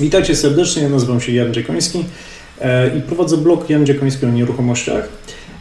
Witajcie 0.00 0.36
serdecznie, 0.36 0.82
ja 0.82 0.88
nazywam 0.88 1.20
się 1.20 1.32
Jan 1.32 1.54
Dziekoński 1.54 2.04
e, 2.60 2.98
i 2.98 3.00
prowadzę 3.02 3.36
blog 3.36 3.70
Jan 3.70 3.86
Dziekoński 3.86 4.26
o 4.26 4.30
nieruchomościach. 4.30 5.08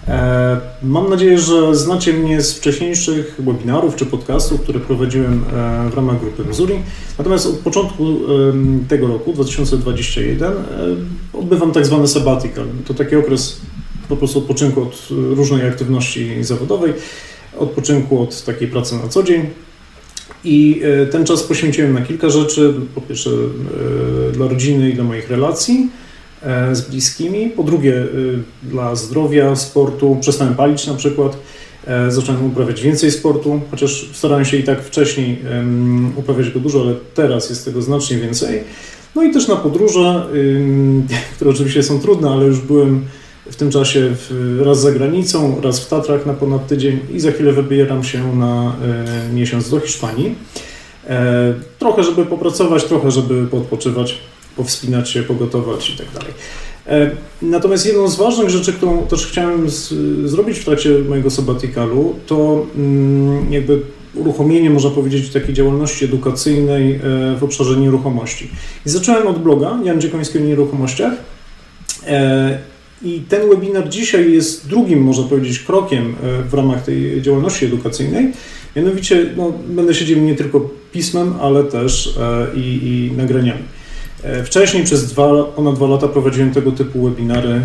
E, 0.08 0.60
mam 0.84 1.10
nadzieję, 1.10 1.40
że 1.40 1.76
znacie 1.76 2.14
mnie 2.14 2.42
z 2.42 2.54
wcześniejszych 2.54 3.36
webinarów 3.40 3.96
czy 3.96 4.06
podcastów, 4.06 4.62
które 4.62 4.80
prowadziłem 4.80 5.34
e, 5.34 5.90
w 5.90 5.94
ramach 5.94 6.20
grupy 6.20 6.46
Missouri. 6.46 6.80
Natomiast 7.18 7.46
od 7.46 7.56
początku 7.56 8.04
tego 8.88 9.08
roku, 9.08 9.34
2021, 9.34 10.54
odbywam 11.34 11.72
tak 11.72 11.86
zwany 11.86 12.08
sabbatical. 12.08 12.66
To 12.88 12.94
taki 12.94 13.16
okres 13.16 13.62
po 14.10 14.18
prostu 14.18 14.40
odpoczynku 14.40 14.82
od 14.82 15.08
różnej 15.10 15.68
aktywności 15.68 16.44
zawodowej, 16.44 16.94
odpoczynku 17.58 18.22
od 18.22 18.44
takiej 18.44 18.68
pracy 18.68 18.96
na 18.96 19.08
co 19.08 19.24
dzień. 19.24 19.50
I 20.46 20.82
ten 21.12 21.26
czas 21.26 21.44
poświęciłem 21.44 21.94
na 21.94 22.02
kilka 22.02 22.30
rzeczy. 22.30 22.74
Po 22.96 23.02
pierwsze 23.02 23.30
dla 24.34 24.48
rodziny 24.48 24.90
i 24.90 24.94
dla 24.94 25.04
moich 25.04 25.30
relacji 25.30 25.90
E, 26.46 26.76
z 26.76 26.82
bliskimi. 26.82 27.50
Po 27.50 27.64
drugie, 27.64 27.98
e, 27.98 28.08
dla 28.64 28.96
zdrowia, 28.96 29.56
sportu. 29.56 30.18
Przestałem 30.22 30.56
palić 30.56 30.88
na 30.88 30.94
przykład. 30.94 31.38
E, 31.88 32.12
zacząłem 32.12 32.46
uprawiać 32.46 32.82
więcej 32.82 33.12
sportu, 33.12 33.62
chociaż 33.72 34.10
starałem 34.14 34.46
się 34.46 34.58
i 34.58 34.64
tak 34.64 34.84
wcześniej 34.84 35.40
uprawiać 36.16 36.50
go 36.50 36.60
dużo, 36.60 36.82
ale 36.82 36.94
teraz 37.14 37.50
jest 37.50 37.66
tego 37.66 37.82
znacznie 37.82 38.18
więcej. 38.18 38.64
No 39.16 39.24
i 39.24 39.32
też 39.32 39.48
na 39.48 39.56
podróże, 39.56 40.28
które 41.36 41.52
oczywiście 41.52 41.84
są 41.84 42.00
trudne, 42.00 42.30
ale 42.30 42.46
już 42.46 42.60
byłem 42.60 43.06
w 43.52 43.56
tym 43.56 43.72
czasie 43.72 44.16
raz 44.60 44.82
za 44.82 44.92
granicą, 44.92 45.62
raz 45.62 45.80
w 45.80 45.88
Tatrach 45.88 46.26
na 46.26 46.34
ponad 46.34 46.68
tydzień 46.68 47.00
i 47.14 47.20
za 47.20 47.32
chwilę 47.32 47.52
wybieram 47.52 48.04
się 48.04 48.36
na 48.36 48.76
miesiąc 49.34 49.70
do 49.70 49.80
Hiszpanii. 49.80 50.36
Trochę, 51.80 52.04
żeby 52.04 52.26
popracować, 52.26 52.84
trochę, 52.84 53.12
żeby 53.12 53.48
podpoczywać 53.48 54.18
powspinać 54.56 55.10
się, 55.10 55.24
pogotować 55.24 55.90
i 55.90 55.98
tak 55.98 56.08
dalej. 56.14 56.34
E, 56.88 57.12
natomiast 57.42 57.86
jedną 57.86 58.08
z 58.08 58.16
ważnych 58.16 58.50
rzeczy, 58.50 58.74
którą 58.74 59.08
też 59.08 59.28
chciałem 59.28 59.70
z, 59.70 59.94
zrobić 60.30 60.60
w 60.60 60.66
trakcie 60.66 60.90
mojego 61.10 61.30
sabbaticalu, 61.30 62.16
to 62.28 62.66
mm, 62.76 63.54
jakby 63.54 63.82
uruchomienie, 64.16 64.70
można 64.70 64.90
powiedzieć, 64.90 65.30
takiej 65.30 65.54
działalności 65.54 66.06
edukacyjnej 66.06 66.96
e, 66.96 67.00
w 67.40 67.44
obszarze 67.44 67.78
nieruchomości. 67.78 68.50
I 68.86 68.90
zacząłem 68.90 69.28
od 69.28 69.44
bloga 69.44 69.80
Jan 69.84 70.02
Dziekoński 70.02 70.38
o 70.38 70.42
nieruchomościach. 70.42 71.14
E, 73.04 73.08
I 73.08 73.22
ten 73.22 73.50
webinar 73.50 73.90
dzisiaj 73.90 74.34
jest 74.34 74.68
drugim, 74.68 75.02
można 75.02 75.24
powiedzieć, 75.24 75.60
krokiem 75.60 76.16
w 76.50 76.54
ramach 76.54 76.84
tej 76.84 77.22
działalności 77.22 77.66
edukacyjnej. 77.66 78.32
Mianowicie 78.76 79.26
no, 79.38 79.54
będę 79.68 79.94
się 79.94 80.06
dzielił 80.06 80.24
nie 80.24 80.36
tylko 80.36 80.70
pismem, 80.92 81.34
ale 81.42 81.64
też 81.64 82.20
i, 82.56 82.60
i 82.60 83.18
nagraniami. 83.18 83.64
E, 84.24 84.44
wcześniej 84.44 84.84
przez 84.84 85.06
dwa, 85.08 85.44
ponad 85.44 85.76
dwa 85.76 85.88
lata 85.88 86.08
prowadziłem 86.08 86.52
tego 86.52 86.72
typu 86.72 87.04
webinary 87.04 87.62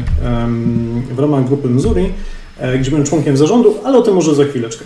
w 1.14 1.18
ramach 1.18 1.48
grupy 1.48 1.68
e, 2.58 2.78
gdzie 2.78 2.90
byłem 2.90 3.06
członkiem 3.06 3.36
zarządu, 3.36 3.74
ale 3.84 3.98
o 3.98 4.02
tym 4.02 4.14
może 4.14 4.34
za 4.34 4.44
chwileczkę. 4.44 4.84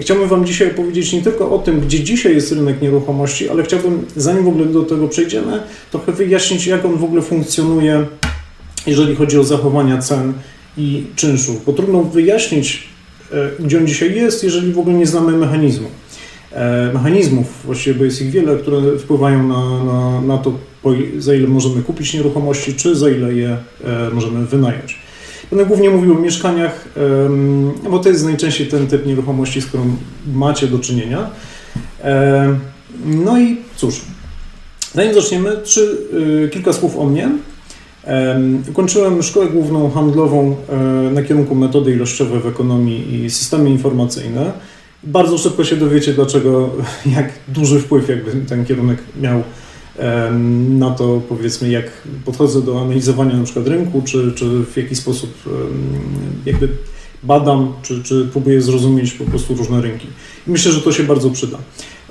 Chciałbym 0.00 0.28
Wam 0.28 0.46
dzisiaj 0.46 0.70
opowiedzieć 0.70 1.12
nie 1.12 1.22
tylko 1.22 1.50
o 1.50 1.58
tym, 1.58 1.80
gdzie 1.80 2.04
dzisiaj 2.04 2.34
jest 2.34 2.52
rynek 2.52 2.82
nieruchomości, 2.82 3.48
ale 3.48 3.62
chciałbym, 3.62 4.06
zanim 4.16 4.44
w 4.44 4.48
ogóle 4.48 4.66
do 4.66 4.82
tego 4.82 5.08
przejdziemy, 5.08 5.62
trochę 5.90 6.12
wyjaśnić, 6.12 6.66
jak 6.66 6.84
on 6.84 6.96
w 6.96 7.04
ogóle 7.04 7.22
funkcjonuje, 7.22 8.06
jeżeli 8.86 9.16
chodzi 9.16 9.38
o 9.38 9.44
zachowania 9.44 9.98
cen 9.98 10.32
i 10.76 11.06
czynszów, 11.16 11.64
bo 11.64 11.72
trudno 11.72 12.02
wyjaśnić, 12.02 12.88
e, 13.32 13.62
gdzie 13.64 13.78
on 13.78 13.86
dzisiaj 13.86 14.14
jest, 14.14 14.44
jeżeli 14.44 14.72
w 14.72 14.78
ogóle 14.78 14.96
nie 14.96 15.06
znamy 15.06 15.32
mechanizmu. 15.32 15.88
Mechanizmów, 16.94 17.46
właściwie, 17.64 17.98
bo 17.98 18.04
jest 18.04 18.22
ich 18.22 18.30
wiele, 18.30 18.56
które 18.56 18.98
wpływają 18.98 19.48
na, 19.48 19.84
na, 19.84 20.20
na 20.20 20.38
to, 20.38 20.52
za 21.18 21.34
ile 21.34 21.48
możemy 21.48 21.82
kupić 21.82 22.14
nieruchomości, 22.14 22.74
czy 22.74 22.96
za 22.96 23.10
ile 23.10 23.34
je 23.34 23.56
e, 23.84 24.10
możemy 24.12 24.46
wynająć. 24.46 24.98
Będę 25.50 25.66
głównie 25.66 25.90
mówił 25.90 26.14
o 26.14 26.18
mieszkaniach, 26.18 26.88
bo 27.90 27.98
to 27.98 28.08
jest 28.08 28.24
najczęściej 28.24 28.66
ten 28.66 28.86
typ 28.86 29.06
nieruchomości, 29.06 29.60
z 29.60 29.66
którą 29.66 29.96
macie 30.34 30.66
do 30.66 30.78
czynienia. 30.78 31.30
E, 32.04 32.58
no 33.04 33.40
i 33.40 33.56
cóż, 33.76 34.00
zanim 34.94 35.14
zaczniemy, 35.14 35.56
trzy, 35.64 35.96
e, 36.44 36.48
kilka 36.48 36.72
słów 36.72 36.98
o 36.98 37.04
mnie. 37.04 37.30
Ukończyłem 38.70 39.22
szkołę 39.22 39.46
główną 39.46 39.90
handlową 39.90 40.56
na 41.12 41.22
kierunku 41.22 41.54
metody 41.54 41.92
ilościowe 41.92 42.40
w 42.40 42.46
ekonomii 42.46 43.24
i 43.24 43.30
systemy 43.30 43.70
informacyjne. 43.70 44.52
Bardzo 45.02 45.38
szybko 45.38 45.64
się 45.64 45.76
dowiecie, 45.76 46.12
dlaczego, 46.12 46.70
jak 47.16 47.32
duży 47.48 47.80
wpływ 47.80 48.08
jakby 48.08 48.32
ten 48.32 48.64
kierunek 48.64 48.98
miał 49.20 49.42
na 50.68 50.90
to, 50.90 51.20
powiedzmy, 51.28 51.68
jak 51.68 51.90
podchodzę 52.24 52.62
do 52.62 52.82
analizowania 52.82 53.36
na 53.36 53.44
przykład 53.44 53.66
rynku, 53.66 54.02
czy, 54.02 54.32
czy 54.32 54.44
w 54.46 54.76
jaki 54.76 54.96
sposób 54.96 55.30
jakby 56.46 56.68
badam, 57.24 57.72
czy, 57.82 58.02
czy 58.02 58.28
próbuję 58.32 58.62
zrozumieć 58.62 59.12
po 59.12 59.24
prostu 59.24 59.54
różne 59.54 59.80
rynki. 59.80 60.06
I 60.46 60.50
myślę, 60.50 60.72
że 60.72 60.80
to 60.80 60.92
się 60.92 61.02
bardzo 61.02 61.30
przyda. 61.30 61.58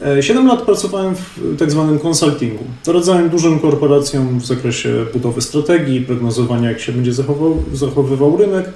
E, 0.01 0.23
siedem 0.23 0.47
lat 0.47 0.61
pracowałem 0.61 1.15
w 1.15 1.57
tak 1.59 1.71
zwanym 1.71 1.99
konsultingu. 1.99 2.63
Doradzałem 2.85 3.29
dużym 3.29 3.59
korporacjom 3.59 4.39
w 4.39 4.45
zakresie 4.45 5.05
budowy 5.13 5.41
strategii, 5.41 6.01
prognozowania, 6.01 6.69
jak 6.69 6.79
się 6.79 6.91
będzie 6.91 7.13
zachował, 7.13 7.63
zachowywał 7.73 8.37
rynek, 8.37 8.69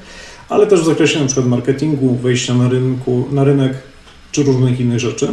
ale 0.50 0.68
też 0.68 0.82
w 0.82 0.86
zakresie 0.86 1.26
przykład 1.26 1.48
marketingu, 1.48 2.16
wejścia 2.16 2.54
na, 2.54 2.70
rynku, 2.70 3.26
na 3.32 3.44
rynek, 3.44 3.74
czy 4.32 4.44
różnych 4.44 4.80
innych 4.80 5.00
rzeczy. 5.00 5.28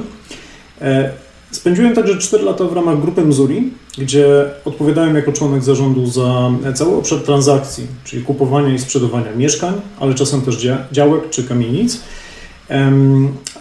Spędziłem 1.54 1.94
także 1.94 2.18
4 2.18 2.44
lata 2.44 2.64
w 2.64 2.72
ramach 2.72 3.00
grupy 3.00 3.24
Missouri, 3.24 3.72
gdzie 3.98 4.50
odpowiadałem 4.64 5.16
jako 5.16 5.32
członek 5.32 5.62
zarządu 5.62 6.06
za 6.06 6.50
cały 6.74 6.96
obszar 6.96 7.18
transakcji, 7.18 7.86
czyli 8.04 8.22
kupowania 8.22 8.74
i 8.74 8.78
sprzedawania 8.78 9.32
mieszkań, 9.36 9.74
ale 10.00 10.14
czasem 10.14 10.40
też 10.40 10.68
działek 10.92 11.30
czy 11.30 11.44
kamienic. 11.44 12.00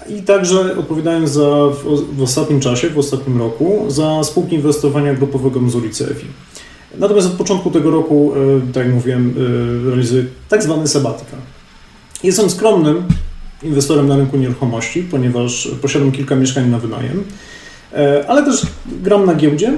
I 0.10 0.22
także 0.22 0.78
odpowiadałem 0.78 1.28
za, 1.28 1.50
w, 2.18 2.22
ostatnim 2.22 2.60
czasie, 2.60 2.90
w 2.90 2.98
ostatnim 2.98 3.38
roku, 3.38 3.86
za 3.88 4.24
spółki 4.24 4.56
inwestowania 4.56 5.14
grupowego 5.14 5.62
Missouri 5.62 5.90
CFI. 5.90 6.26
Natomiast 6.98 7.28
od 7.28 7.34
początku 7.34 7.72
tego 7.72 7.92
roku, 7.92 8.34
e, 8.36 8.74
tak 8.74 8.86
jak 8.86 8.96
mówiłem, 8.96 9.34
e, 9.88 9.90
realizuję 9.90 10.26
tak 10.50 10.64
zwany 10.64 10.88
sabbatical. 10.88 11.40
Jestem 12.24 12.50
skromnym 12.50 13.04
inwestorem 13.64 14.08
na 14.08 14.18
rynku 14.18 14.38
nieruchomości, 14.38 15.04
ponieważ 15.04 15.70
posiadam 15.82 16.12
kilka 16.12 16.36
mieszkań 16.36 16.70
na 16.70 16.80
wynajem. 16.80 17.24
E, 17.94 18.26
ale 18.28 18.44
też 18.44 18.62
gram 19.02 19.26
na 19.26 19.36
giełdzie, 19.36 19.78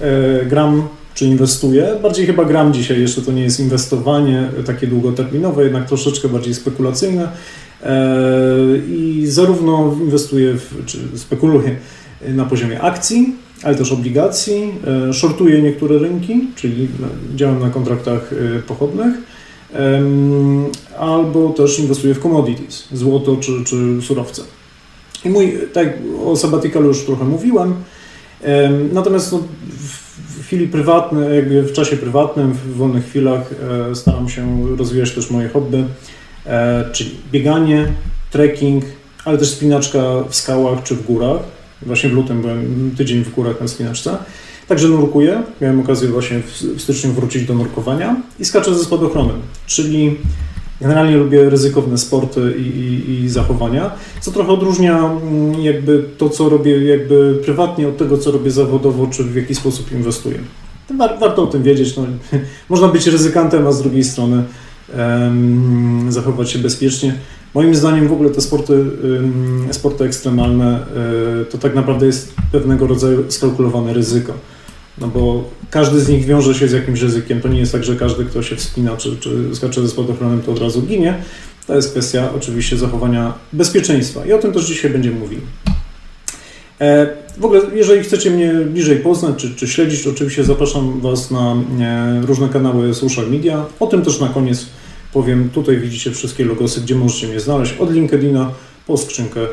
e, 0.00 0.46
gram 0.46 0.88
czy 1.14 1.26
inwestuję. 1.26 1.88
Bardziej 2.02 2.26
chyba 2.26 2.44
gram 2.44 2.72
dzisiaj, 2.72 3.00
jeszcze 3.00 3.22
to 3.22 3.32
nie 3.32 3.42
jest 3.42 3.60
inwestowanie 3.60 4.48
takie 4.66 4.86
długoterminowe, 4.86 5.64
jednak 5.64 5.88
troszeczkę 5.88 6.28
bardziej 6.28 6.54
spekulacyjne. 6.54 7.28
E, 7.82 7.98
I 8.88 9.26
zarówno 9.26 9.96
inwestuję, 10.00 10.54
w, 10.54 10.84
czy 10.86 10.98
spekuluję 11.14 11.76
na 12.28 12.44
poziomie 12.44 12.80
akcji, 12.80 13.36
ale 13.62 13.74
też 13.74 13.92
obligacji, 13.92 14.74
shortuję 15.12 15.62
niektóre 15.62 15.98
rynki, 15.98 16.48
czyli 16.56 16.88
działam 17.34 17.60
na 17.60 17.70
kontraktach 17.70 18.30
pochodnych, 18.66 19.14
albo 20.98 21.48
też 21.48 21.78
inwestuję 21.78 22.14
w 22.14 22.20
commodities, 22.20 22.88
złoto 22.92 23.36
czy, 23.36 23.64
czy 23.64 24.02
surowce. 24.02 24.42
I 25.24 25.30
mój, 25.30 25.58
tak 25.72 25.88
o 26.26 26.36
sabbaticalu 26.36 26.88
już 26.88 27.04
trochę 27.04 27.24
mówiłem, 27.24 27.74
natomiast 28.92 29.32
no, 29.32 29.38
w 29.68 30.44
chwili 30.52 30.68
prywatnej, 30.68 31.36
jakby 31.36 31.62
w 31.62 31.72
czasie 31.72 31.96
prywatnym, 31.96 32.52
w 32.52 32.76
wolnych 32.76 33.06
chwilach 33.06 33.50
e, 33.90 33.94
staram 33.94 34.28
się 34.28 34.66
rozwijać 34.76 35.10
też 35.10 35.30
moje 35.30 35.48
hobby, 35.48 35.84
e, 36.46 36.84
czyli 36.92 37.10
bieganie, 37.32 37.86
trekking, 38.30 38.84
ale 39.24 39.38
też 39.38 39.50
spinaczka 39.50 40.00
w 40.28 40.34
skałach 40.34 40.82
czy 40.82 40.94
w 40.94 41.06
górach. 41.06 41.40
Właśnie 41.82 42.10
w 42.10 42.12
lutym 42.12 42.40
byłem 42.40 42.90
tydzień 42.96 43.24
w 43.24 43.34
górach 43.34 43.60
na 43.60 43.68
spinaczce. 43.68 44.16
Także 44.68 44.88
nurkuję. 44.88 45.42
Miałem 45.60 45.80
okazję 45.80 46.08
właśnie 46.08 46.40
w 46.76 46.82
styczniu 46.82 47.12
wrócić 47.12 47.46
do 47.46 47.54
nurkowania 47.54 48.16
i 48.38 48.44
skaczę 48.44 48.74
ze 48.74 48.84
spadochronem, 48.84 49.36
czyli 49.66 50.16
Generalnie 50.82 51.16
lubię 51.16 51.50
ryzykowne 51.50 51.98
sporty 51.98 52.54
i, 52.58 52.62
i, 52.62 53.24
i, 53.24 53.28
zachowania, 53.28 53.90
co 54.20 54.30
trochę 54.30 54.52
odróżnia 54.52 54.98
mm, 54.98 55.62
jakby 55.62 56.04
to, 56.18 56.28
co 56.28 56.48
robię 56.48 56.84
jakby 56.84 57.40
prywatnie 57.44 57.88
od 57.88 57.96
tego, 57.96 58.18
co 58.18 58.30
robię 58.30 58.50
zawodowo, 58.50 59.06
czy 59.06 59.24
w 59.24 59.36
jaki 59.36 59.54
sposób 59.54 59.92
inwestuję. 59.92 60.38
War, 60.98 61.16
warto 61.20 61.42
o 61.42 61.46
tym 61.46 61.62
wiedzieć. 61.62 61.96
No, 61.96 62.06
można 62.68 62.88
być 62.88 63.06
ryzykantem, 63.06 63.66
a 63.66 63.72
z 63.72 63.82
drugiej 63.82 64.04
strony 64.04 64.44
um, 64.98 66.06
zachować 66.12 66.50
się 66.50 66.58
bezpiecznie. 66.58 67.14
Moim 67.54 67.74
zdaniem 67.74 68.08
w 68.08 68.12
ogóle 68.12 68.30
te 68.30 68.40
sporty, 68.40 68.84
sporty 69.70 70.04
ekstremalne 70.04 70.66
um, 70.66 71.44
to 71.50 71.58
tak 71.58 71.74
naprawdę 71.74 72.06
jest 72.06 72.34
pewnego 72.52 72.86
rodzaju 72.86 73.24
skalkulowane 73.30 73.92
ryzyko. 73.92 74.32
No 74.98 75.08
bo 75.08 75.50
każdy 75.70 76.00
z 76.00 76.08
nich 76.08 76.24
wiąże 76.24 76.54
się 76.54 76.68
z 76.68 76.72
jakimś 76.72 77.00
ryzykiem. 77.00 77.40
To 77.40 77.48
nie 77.48 77.60
jest 77.60 77.72
tak, 77.72 77.84
że 77.84 77.96
każdy, 77.96 78.24
kto 78.24 78.42
się 78.42 78.56
wspina 78.56 78.96
czy, 78.96 79.16
czy 79.16 79.56
skacze 79.56 79.82
ze 79.82 79.88
spadochronem, 79.88 80.42
to 80.42 80.52
od 80.52 80.58
razu 80.58 80.82
ginie. 80.82 81.14
To 81.66 81.76
jest 81.76 81.90
kwestia 81.90 82.30
oczywiście 82.36 82.76
zachowania 82.76 83.34
bezpieczeństwa 83.52 84.26
i 84.26 84.32
o 84.32 84.38
tym 84.38 84.52
też 84.52 84.66
dzisiaj 84.66 84.90
będziemy 84.90 85.20
mówili. 85.20 85.40
E, 86.80 87.06
w 87.38 87.44
ogóle, 87.44 87.60
jeżeli 87.74 88.02
chcecie 88.02 88.30
mnie 88.30 88.52
bliżej 88.52 88.96
poznać 88.96 89.36
czy, 89.36 89.54
czy 89.54 89.68
śledzić, 89.68 90.06
oczywiście 90.06 90.44
zapraszam 90.44 91.00
Was 91.00 91.30
na 91.30 91.56
e, 91.80 92.20
różne 92.26 92.48
kanały 92.48 92.94
social 92.94 93.30
media. 93.30 93.64
O 93.80 93.86
tym 93.86 94.02
też 94.02 94.20
na 94.20 94.28
koniec 94.28 94.66
powiem. 95.12 95.50
Tutaj 95.50 95.78
widzicie 95.78 96.10
wszystkie 96.10 96.44
logosy, 96.44 96.80
gdzie 96.80 96.94
możecie 96.94 97.28
mnie 97.28 97.40
znaleźć, 97.40 97.72
od 97.78 97.92
LinkedIna 97.92 98.50
po 98.86 98.96
skrzynkę 98.96 99.40
e, 99.40 99.46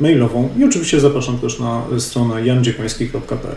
mailową 0.00 0.48
i 0.58 0.64
oczywiście 0.64 1.00
zapraszam 1.00 1.38
też 1.38 1.58
na 1.58 1.82
stronę 1.98 2.46
jandziekoński.pl. 2.46 3.56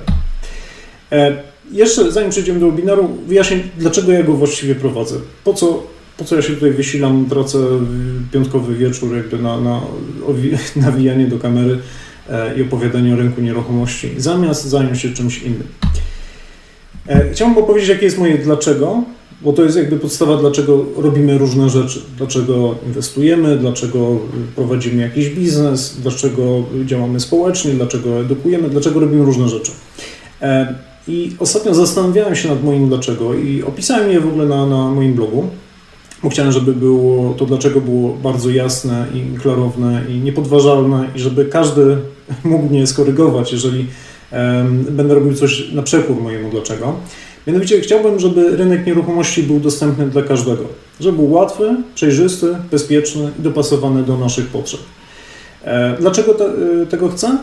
Jeszcze 1.72 2.12
zanim 2.12 2.30
przejdziemy 2.30 2.60
do 2.60 2.72
webinaru, 2.72 3.10
wyjaśnię, 3.28 3.60
dlaczego 3.78 4.12
ja 4.12 4.24
go 4.24 4.34
właściwie 4.34 4.76
prowadzę. 4.76 5.16
Po 5.44 5.54
co, 5.54 5.84
po 6.18 6.26
co 6.26 6.36
ja 6.36 6.42
się 6.42 6.54
tutaj 6.54 6.72
wysilam, 6.72 7.26
tracę 7.30 7.58
piątkowy 8.32 8.76
wieczór 8.76 9.16
jakby 9.16 9.40
na, 9.40 9.62
na 9.62 9.82
nawijanie 10.86 11.28
do 11.28 11.40
kamery 11.40 11.80
E, 12.30 12.58
i 12.58 12.62
opowiadanie 12.62 13.14
o 13.14 13.16
rynku 13.16 13.42
nieruchomości, 13.42 14.10
zamiast 14.18 14.66
zająć 14.66 15.02
się 15.02 15.10
czymś 15.10 15.44
innym. 15.44 15.68
E, 17.08 17.32
chciałbym 17.32 17.58
opowiedzieć, 17.58 17.90
jakie 17.90 18.06
jest 18.06 18.18
moje 18.18 18.38
dlaczego, 18.38 19.04
bo 19.42 19.54
to 19.54 19.64
jest 19.64 19.78
jakby 19.78 20.00
podstawa, 20.00 20.38
dlaczego 20.38 20.86
robimy 20.98 21.38
różne 21.38 21.70
rzeczy, 21.70 22.02
dlaczego 22.18 22.76
inwestujemy, 22.88 23.58
dlaczego 23.58 24.20
prowadzimy 24.56 25.02
jakiś 25.02 25.30
biznes, 25.30 25.98
dlaczego 26.02 26.64
działamy 26.86 27.20
społecznie, 27.20 27.72
dlaczego 27.72 28.20
edukujemy, 28.20 28.70
dlaczego 28.70 29.00
robimy 29.00 29.26
różne 29.26 29.50
rzeczy. 29.50 29.72
I 31.10 31.36
ostatnio 31.40 31.74
zastanawiałem 31.74 32.36
się 32.36 32.50
nad 32.50 32.64
moim 32.64 32.88
dlaczego 32.88 33.34
i 33.34 33.64
opisałem 33.64 34.12
je 34.12 34.20
w 34.20 34.28
ogóle 34.28 34.46
na, 34.46 34.66
na 34.66 34.92
moim 34.92 35.14
blogu 35.14 35.48
bo 36.24 36.30
chciałem, 36.30 36.52
żeby 36.52 36.74
było 36.74 37.34
to 37.34 37.46
dlaczego 37.46 37.82
było 37.82 38.14
bardzo 38.14 38.50
jasne 38.50 39.06
i 39.14 39.38
klarowne 39.38 40.02
i 40.10 40.14
niepodważalne 40.14 41.08
i 41.16 41.20
żeby 41.20 41.46
każdy 41.46 41.98
mógł 42.44 42.70
mnie 42.70 42.88
skorygować, 42.88 43.52
jeżeli 43.52 43.86
um, 44.32 44.86
będę 44.90 45.16
robił 45.16 45.34
coś 45.34 45.72
na 45.72 45.84
przekór 45.84 46.22
mojemu 46.22 46.50
dlaczego. 46.50 46.96
Mianowicie 47.48 47.82
chciałbym, 47.82 48.20
żeby 48.20 48.58
rynek 48.58 48.86
nieruchomości 48.86 49.44
był 49.44 49.60
dostępny 49.60 50.08
dla 50.08 50.22
każdego, 50.22 50.64
żeby 51.00 51.18
był 51.18 51.32
łatwy, 51.32 51.76
przejrzysty, 51.96 52.56
bezpieczny 52.72 53.32
i 53.40 53.42
dopasowany 53.42 54.04
do 54.04 54.18
naszych 54.18 54.48
potrzeb. 54.48 54.80
E, 55.64 55.98
dlaczego 56.00 56.34
te, 56.34 56.46
e, 56.46 56.86
tego 56.86 57.10
chcę? 57.10 57.38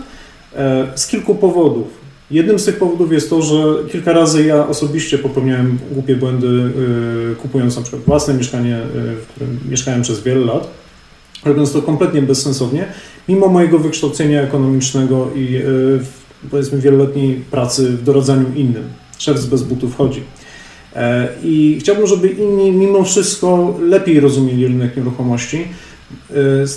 E, 0.57 0.87
z 0.95 1.07
kilku 1.07 1.35
powodów. 1.35 2.06
Jednym 2.31 2.59
z 2.59 2.65
tych 2.65 2.79
powodów 2.79 3.13
jest 3.13 3.31
to, 3.31 3.43
że 3.43 3.55
kilka 3.93 4.13
razy 4.13 4.45
ja 4.45 4.69
osobiście 4.69 5.19
popełniałem 5.19 5.79
głupie 5.93 6.17
błędy, 6.17 6.47
yy, 6.47 7.37
kupując 7.37 7.77
na 7.77 7.83
przykład 7.83 8.03
własne 8.03 8.35
mieszkanie, 8.35 8.81
yy, 8.95 9.17
w 9.17 9.27
którym 9.27 9.59
mieszkałem 9.71 10.03
przez 10.03 10.23
wiele 10.23 10.45
lat, 10.45 10.71
robiąc 11.45 11.73
to 11.73 11.83
kompletnie 11.83 12.23
bezsensownie, 12.23 12.87
mimo 13.29 13.49
mojego 13.49 13.79
wykształcenia 13.79 14.43
ekonomicznego 14.43 15.31
i 15.35 15.53
yy, 15.53 16.01
powiedzmy 16.51 16.79
wieloletniej 16.79 17.35
pracy 17.51 17.89
w 17.91 18.03
doradzaniu 18.03 18.47
innym. 18.55 18.85
Szef 19.19 19.47
bez 19.47 19.63
butów 19.63 19.97
chodzi. 19.97 20.23
E, 20.97 21.29
I 21.43 21.77
chciałbym, 21.81 22.07
żeby 22.07 22.29
inni 22.29 22.73
mimo 22.73 23.05
wszystko 23.05 23.79
lepiej 23.81 24.21
rozumieli 24.21 24.67
rynek 24.67 24.97
nieruchomości. 24.97 25.65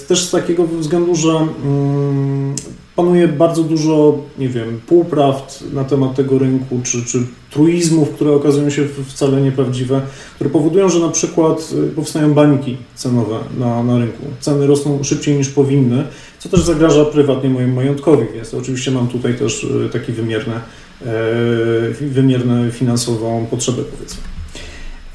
Też 0.08 0.24
z 0.24 0.32
takiego 0.32 0.68
względu, 0.68 1.16
że 1.16 1.30
mm, 1.30 2.56
panuje 3.00 3.28
bardzo 3.28 3.64
dużo, 3.64 4.18
nie 4.38 4.50
wiem, 4.50 4.82
półprawd 4.88 5.64
na 5.74 5.84
temat 5.84 6.16
tego 6.16 6.40
rynku, 6.40 6.80
czy, 6.84 7.06
czy 7.06 7.20
truizmów, 7.50 8.10
które 8.10 8.32
okazują 8.32 8.70
się 8.70 8.88
wcale 9.08 9.42
nieprawdziwe, 9.42 10.02
które 10.36 10.50
powodują, 10.50 10.90
że 10.90 11.00
na 11.00 11.10
przykład 11.10 11.70
y, 11.90 11.96
powstają 11.96 12.34
bańki 12.34 12.78
cenowe 12.96 13.36
na, 13.58 13.84
na 13.84 13.98
rynku. 13.98 14.24
Ceny 14.40 14.68
rosną 14.68 15.04
szybciej 15.04 15.38
niż 15.38 15.50
powinny, 15.50 16.04
co 16.40 16.50
też 16.50 16.62
zagraża 16.62 17.06
prywatnie 17.06 17.50
mojemu 17.50 17.76
majątkowi, 17.76 18.26
więc 18.34 18.54
oczywiście 18.54 18.92
mam 18.92 19.08
tutaj 19.08 19.36
też 19.36 19.64
y, 19.64 19.90
taki 19.94 20.12
wymierny, 20.12 20.54
e, 20.56 21.12
wymierny 22.02 22.72
finansową 22.72 23.46
potrzebę, 23.52 23.82
powiedzmy. 23.92 24.22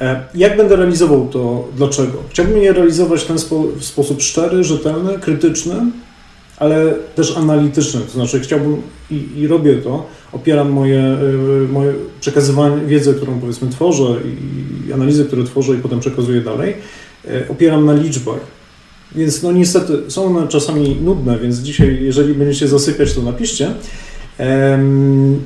E, 0.00 0.24
jak 0.34 0.56
będę 0.56 0.76
realizował 0.76 1.28
to? 1.28 1.68
Dlaczego? 1.76 2.18
Chciałbym 2.30 2.58
je 2.58 2.72
realizować 2.72 3.20
w 3.20 3.26
ten 3.26 3.38
spo, 3.38 3.62
w 3.76 3.84
sposób 3.84 4.22
szczery, 4.22 4.64
rzetelny, 4.64 5.18
krytyczny, 5.18 5.74
ale 6.56 6.94
też 7.14 7.36
analityczny, 7.36 8.00
to 8.00 8.12
znaczy 8.12 8.40
chciałbym 8.40 8.82
i, 9.10 9.26
i 9.36 9.46
robię 9.46 9.76
to, 9.76 10.06
opieram 10.32 10.70
moje, 10.70 11.16
y, 11.64 11.68
moje 11.72 11.92
przekazywanie, 12.20 12.86
wiedzę, 12.86 13.14
którą 13.14 13.40
powiedzmy 13.40 13.68
tworzę 13.70 14.04
i 14.88 14.92
analizy, 14.92 15.24
które 15.24 15.44
tworzę 15.44 15.74
i 15.74 15.78
potem 15.78 16.00
przekazuję 16.00 16.40
dalej, 16.40 16.74
y, 17.24 17.48
opieram 17.48 17.86
na 17.86 17.92
liczbach. 17.92 18.40
Więc 19.14 19.42
no 19.42 19.52
niestety 19.52 19.92
są 20.08 20.24
one 20.24 20.48
czasami 20.48 20.96
nudne, 21.02 21.38
więc 21.38 21.58
dzisiaj, 21.58 21.98
jeżeli 22.02 22.34
będziecie 22.34 22.68
zasypiać, 22.68 23.14
to 23.14 23.22
napiszcie. 23.22 23.70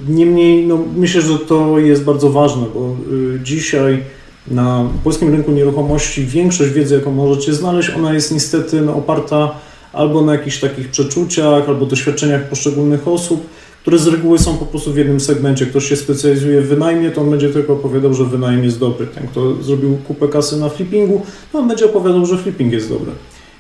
Niemniej 0.09 0.67
no, 0.67 0.85
myślę, 0.97 1.23
że 1.23 1.39
to 1.39 1.79
jest 1.79 2.05
bardzo 2.05 2.31
ważne, 2.31 2.67
bo 2.75 2.97
y, 3.13 3.41
dzisiaj 3.43 4.03
na 4.51 4.89
polskim 5.05 5.31
rynku 5.31 5.51
nieruchomości 5.53 6.25
większość 6.25 6.73
wiedzy, 6.73 6.95
jaką 6.95 7.13
możecie 7.13 7.55
znaleźć, 7.55 7.91
ona 7.91 8.15
jest 8.15 8.33
niestety 8.33 8.81
no, 8.81 8.97
oparta 8.97 9.51
albo 9.93 10.23
na 10.23 10.33
jakichś 10.33 10.61
takich 10.61 10.89
przeczuciach, 10.89 11.69
albo 11.69 11.87
doświadczeniach 11.87 12.49
poszczególnych 12.49 13.09
osób, 13.09 13.47
które 13.83 13.99
z 13.99 14.07
reguły 14.07 14.39
są 14.39 14.57
po 14.57 14.67
prostu 14.67 14.93
w 14.93 14.97
jednym 14.97 15.21
segmencie. 15.21 15.67
Ktoś 15.67 15.89
się 15.89 15.97
specjalizuje 15.97 16.61
w 16.61 16.69
wynajmie, 16.69 17.11
to 17.11 17.21
on 17.21 17.31
będzie 17.31 17.49
tylko 17.49 17.73
opowiadał, 17.73 18.15
że 18.15 18.25
wynajem 18.25 18.65
jest 18.65 18.79
dobry. 18.79 19.07
Ten, 19.07 19.27
kto 19.29 19.63
zrobił 19.63 19.97
kupę 20.07 20.29
kasy 20.29 20.57
na 20.57 20.69
flippingu, 20.69 21.23
to 21.53 21.59
on 21.59 21.69
będzie 21.69 21.85
opowiadał, 21.85 22.27
że 22.27 22.39
flipping 22.39 22.73
jest 22.73 22.89
dobry. 22.89 23.13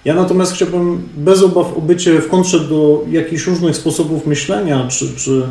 Ja 0.04 0.14
natomiast 0.14 0.52
chciałbym 0.52 1.08
bez 1.16 1.42
obaw 1.42 1.76
o 1.76 1.80
bycie 1.80 2.20
w 2.20 2.28
kontrze 2.28 2.60
do 2.60 3.04
jakichś 3.10 3.46
różnych 3.46 3.76
sposobów 3.76 4.26
myślenia, 4.26 4.88
czy, 4.88 5.16
czy 5.16 5.42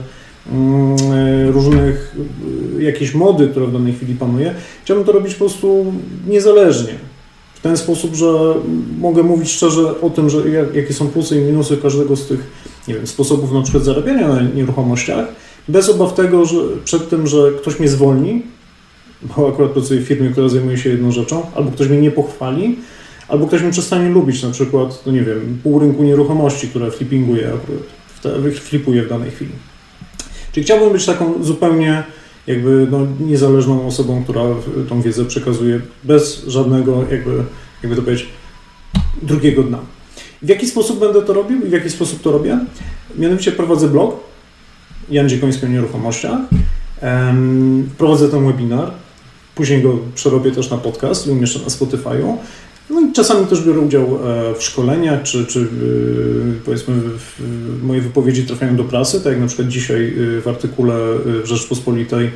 mm, 0.52 0.98
różnych 1.50 2.16
y, 2.80 2.84
jakiejś 2.84 3.14
mody, 3.14 3.48
która 3.48 3.66
w 3.66 3.74
danej 3.74 3.94
chwili 3.94 4.16
panuje, 4.16 4.56
chciałbym 4.84 5.06
to 5.06 5.12
robić 5.12 5.34
po 5.34 5.40
prostu 5.40 5.94
niezależnie 6.28 6.94
ten 7.68 7.78
sposób, 7.78 8.16
że 8.16 8.54
mogę 9.00 9.24
mówić 9.24 9.52
szczerze 9.52 10.02
o 10.02 10.10
tym, 10.10 10.30
że 10.30 10.50
jak, 10.50 10.76
jakie 10.76 10.94
są 10.94 11.08
plusy 11.08 11.42
i 11.42 11.44
minusy 11.44 11.78
każdego 11.78 12.16
z 12.16 12.28
tych 12.28 12.40
nie 12.88 12.94
wiem, 12.94 13.08
sposobów 13.08 13.52
na 13.52 13.62
przykład 13.62 13.84
zarabiania 13.84 14.28
na 14.28 14.42
nieruchomościach, 14.42 15.26
bez 15.68 15.90
obaw 15.90 16.14
tego, 16.14 16.46
że 16.46 16.58
przed 16.86 17.10
tym, 17.10 17.28
że 17.28 17.52
ktoś 17.62 17.80
mnie 17.80 17.90
zwolni, 17.90 18.42
bo 19.22 19.50
akurat 19.50 19.72
pracuję 19.72 20.02
w 20.02 20.04
firmie, 20.04 20.30
która 20.30 20.50
zajmuje 20.50 20.78
się 20.78 20.90
jedną 20.90 21.12
rzeczą, 21.12 21.46
albo 21.56 21.72
ktoś 21.72 21.88
mnie 21.88 22.02
nie 22.02 22.12
pochwali, 22.12 22.80
albo 23.28 23.48
ktoś 23.48 23.62
mnie 23.62 23.72
przestanie 23.72 24.10
lubić, 24.10 24.44
na 24.44 24.52
przykład, 24.52 25.04
no 25.06 25.12
nie 25.12 25.22
wiem, 25.22 25.60
pół 25.64 25.80
rynku 25.80 26.04
nieruchomości, 26.04 26.68
które 26.68 26.92
flippinguje 26.92 27.48
akurat, 27.48 28.54
flipuje 28.54 29.04
w 29.04 29.10
danej 29.10 29.32
chwili. 29.32 29.52
Czyli 30.52 30.64
chciałbym 30.64 30.94
być 30.94 31.06
taką 31.06 31.44
zupełnie 31.44 32.04
jakby 32.48 32.88
no, 32.92 33.08
niezależną 33.20 33.88
osobą, 33.88 34.24
która 34.24 34.42
tą 34.90 35.02
wiedzę 35.02 35.26
przekazuje 35.26 35.82
bez 36.04 36.46
żadnego, 36.48 37.04
jakby, 37.12 37.44
jakby 37.84 37.96
to 37.96 38.02
powiedzieć, 38.02 38.28
drugiego 39.22 39.64
dna. 39.64 39.80
W 40.42 40.50
jaki 40.50 40.68
sposób 40.68 41.00
będę 41.00 41.22
to 41.22 41.34
robił 41.34 41.66
i 41.66 41.70
w 41.70 41.72
jaki 41.72 41.90
sposób 41.90 42.22
to 42.22 42.32
robię? 42.32 42.60
Mianowicie 43.18 43.52
prowadzę 43.52 43.88
blog 43.88 44.16
Jan 45.10 45.30
Dziekoński 45.30 45.66
o 45.66 45.70
nieruchomościach. 45.70 46.40
Prowadzę 47.98 48.30
ten 48.30 48.48
webinar. 48.48 48.92
Później 49.56 49.82
go 49.82 49.98
przerobię 50.16 50.52
też 50.52 50.70
na 50.70 50.78
podcast 50.78 51.28
i 51.28 51.32
umieszczę 51.32 51.60
na 51.60 51.66
Spotify'u. 51.66 52.38
No 52.90 53.02
i 53.02 53.14
czasami 53.14 53.48
też 53.48 53.62
biorę 53.62 53.80
udział 53.80 54.04
e, 54.04 54.56
w 54.56 54.64
szkoleniach, 54.64 55.24
czy, 55.24 55.46
czy 55.46 55.60
e, 55.60 55.66
powiedzmy 56.66 56.94
moje 57.84 58.02
wypowiedzi 58.02 58.44
trafiają 58.44 58.76
do 58.76 58.84
prasy, 58.84 59.22
tak 59.22 59.34
jak 59.34 59.42
na 59.42 59.48
przykład 59.48 59.68
dzisiaj 59.68 60.14
e, 60.38 60.42
w 60.42 60.48
artykule 60.48 60.96
w 61.44 61.46
Rzeczpospolitej 61.46 62.32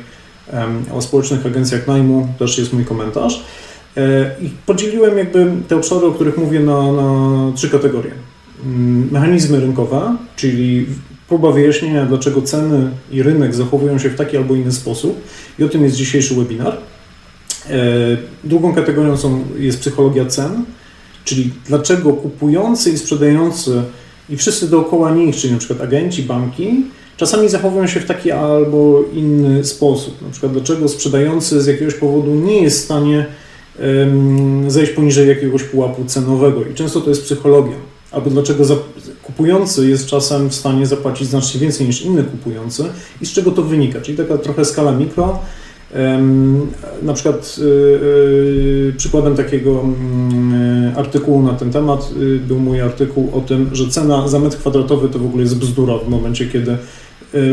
o 0.92 1.02
społecznych 1.02 1.46
agencjach 1.46 1.86
najmu 1.86 2.28
też 2.38 2.58
jest 2.58 2.72
mój 2.72 2.84
komentarz. 2.84 3.44
I 4.40 4.50
podzieliłem 4.66 5.18
jakby 5.18 5.52
te 5.68 5.76
obszary, 5.76 6.06
o 6.06 6.12
których 6.12 6.38
mówię, 6.38 6.60
na, 6.60 6.92
na 6.92 7.52
trzy 7.54 7.70
kategorie. 7.70 8.10
Mm, 8.64 9.08
mechanizmy 9.12 9.60
rynkowe, 9.60 10.16
czyli 10.36 10.86
próba 11.28 11.50
wyjaśnienia, 11.50 12.06
dlaczego 12.06 12.42
ceny 12.42 12.90
i 13.10 13.22
rynek 13.22 13.54
zachowują 13.54 13.98
się 13.98 14.10
w 14.10 14.16
taki 14.16 14.36
albo 14.36 14.54
inny 14.54 14.72
sposób 14.72 15.20
i 15.58 15.64
o 15.64 15.68
tym 15.68 15.84
jest 15.84 15.96
dzisiejszy 15.96 16.34
webinar. 16.34 16.78
Drugą 18.44 18.74
kategorią 18.74 19.16
są, 19.16 19.44
jest 19.58 19.80
psychologia 19.80 20.24
cen, 20.24 20.64
czyli 21.24 21.50
dlaczego 21.66 22.12
kupujący 22.12 22.90
i 22.90 22.98
sprzedający 22.98 23.82
i 24.28 24.36
wszyscy 24.36 24.70
dookoła 24.70 25.10
nich, 25.10 25.36
czyli 25.36 25.56
przykład 25.56 25.80
agenci, 25.80 26.22
banki, 26.22 26.84
czasami 27.16 27.48
zachowują 27.48 27.86
się 27.86 28.00
w 28.00 28.06
taki 28.06 28.30
albo 28.30 29.04
inny 29.14 29.64
sposób. 29.64 30.22
Na 30.22 30.30
przykład 30.30 30.52
dlaczego 30.52 30.88
sprzedający 30.88 31.62
z 31.62 31.66
jakiegoś 31.66 31.94
powodu 31.94 32.34
nie 32.34 32.62
jest 32.62 32.80
w 32.80 32.84
stanie 32.84 33.26
zejść 34.68 34.92
poniżej 34.92 35.28
jakiegoś 35.28 35.62
pułapu 35.62 36.04
cenowego 36.04 36.64
i 36.64 36.74
często 36.74 37.00
to 37.00 37.10
jest 37.10 37.22
psychologia. 37.22 37.76
Albo 38.10 38.30
dlaczego 38.30 38.64
kupujący 39.22 39.88
jest 39.88 40.06
czasem 40.06 40.48
w 40.48 40.54
stanie 40.54 40.86
zapłacić 40.86 41.28
znacznie 41.28 41.60
więcej 41.60 41.86
niż 41.86 42.02
inny 42.02 42.24
kupujący 42.24 42.84
i 43.20 43.26
z 43.26 43.32
czego 43.32 43.50
to 43.50 43.62
wynika. 43.62 44.00
Czyli 44.00 44.18
taka 44.18 44.38
trochę 44.38 44.64
skala 44.64 44.92
mikro, 44.92 45.38
na 47.02 47.12
przykład 47.12 47.56
y, 47.58 47.62
y, 47.62 48.94
przykładem 48.96 49.36
takiego 49.36 49.80
mm, 49.80 50.92
artykułu 50.96 51.42
na 51.42 51.52
ten 51.52 51.70
temat 51.72 52.10
y, 52.20 52.38
był 52.38 52.58
mój 52.58 52.80
artykuł 52.80 53.30
o 53.34 53.40
tym, 53.40 53.70
że 53.72 53.88
cena 53.88 54.28
za 54.28 54.38
metr 54.38 54.56
kwadratowy 54.56 55.08
to 55.08 55.18
w 55.18 55.26
ogóle 55.26 55.42
jest 55.42 55.58
bzdura 55.58 55.98
w 55.98 56.08
momencie, 56.08 56.46
kiedy 56.46 56.76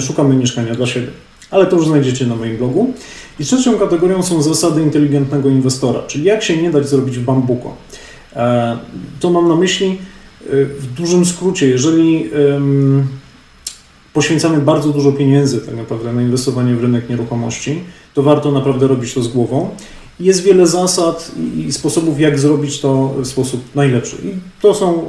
szukamy 0.01 0.35
mieszkania 0.35 0.75
dla 0.75 0.87
siebie. 0.87 1.07
Ale 1.51 1.65
to 1.65 1.75
już 1.75 1.87
znajdziecie 1.87 2.25
na 2.25 2.35
moim 2.35 2.57
blogu. 2.57 2.93
I 3.39 3.43
trzecią 3.43 3.79
kategorią 3.79 4.23
są 4.23 4.41
zasady 4.41 4.81
inteligentnego 4.81 5.49
inwestora, 5.49 6.01
czyli 6.07 6.23
jak 6.23 6.43
się 6.43 6.61
nie 6.61 6.71
dać 6.71 6.89
zrobić 6.89 7.17
w 7.17 7.23
bambuko. 7.23 7.75
E, 8.35 8.77
to 9.19 9.29
mam 9.29 9.47
na 9.47 9.55
myśli 9.55 9.97
w 10.79 10.93
dużym 10.97 11.25
skrócie, 11.25 11.67
jeżeli 11.67 12.29
poświęcamy 14.19 14.61
bardzo 14.61 14.89
dużo 14.89 15.11
pieniędzy 15.11 15.61
tak 15.61 15.75
naprawdę 15.75 16.13
na 16.13 16.21
inwestowanie 16.21 16.75
w 16.75 16.81
rynek 16.81 17.09
nieruchomości, 17.09 17.81
to 18.13 18.23
warto 18.23 18.51
naprawdę 18.51 18.87
robić 18.87 19.13
to 19.13 19.23
z 19.23 19.27
głową. 19.27 19.69
Jest 20.19 20.43
wiele 20.43 20.67
zasad 20.67 21.31
i 21.57 21.71
sposobów, 21.73 22.19
jak 22.19 22.39
zrobić 22.39 22.79
to 22.79 23.13
w 23.17 23.27
sposób 23.27 23.61
najlepszy. 23.75 24.15
I 24.15 24.61
to 24.61 24.73
są 24.73 25.03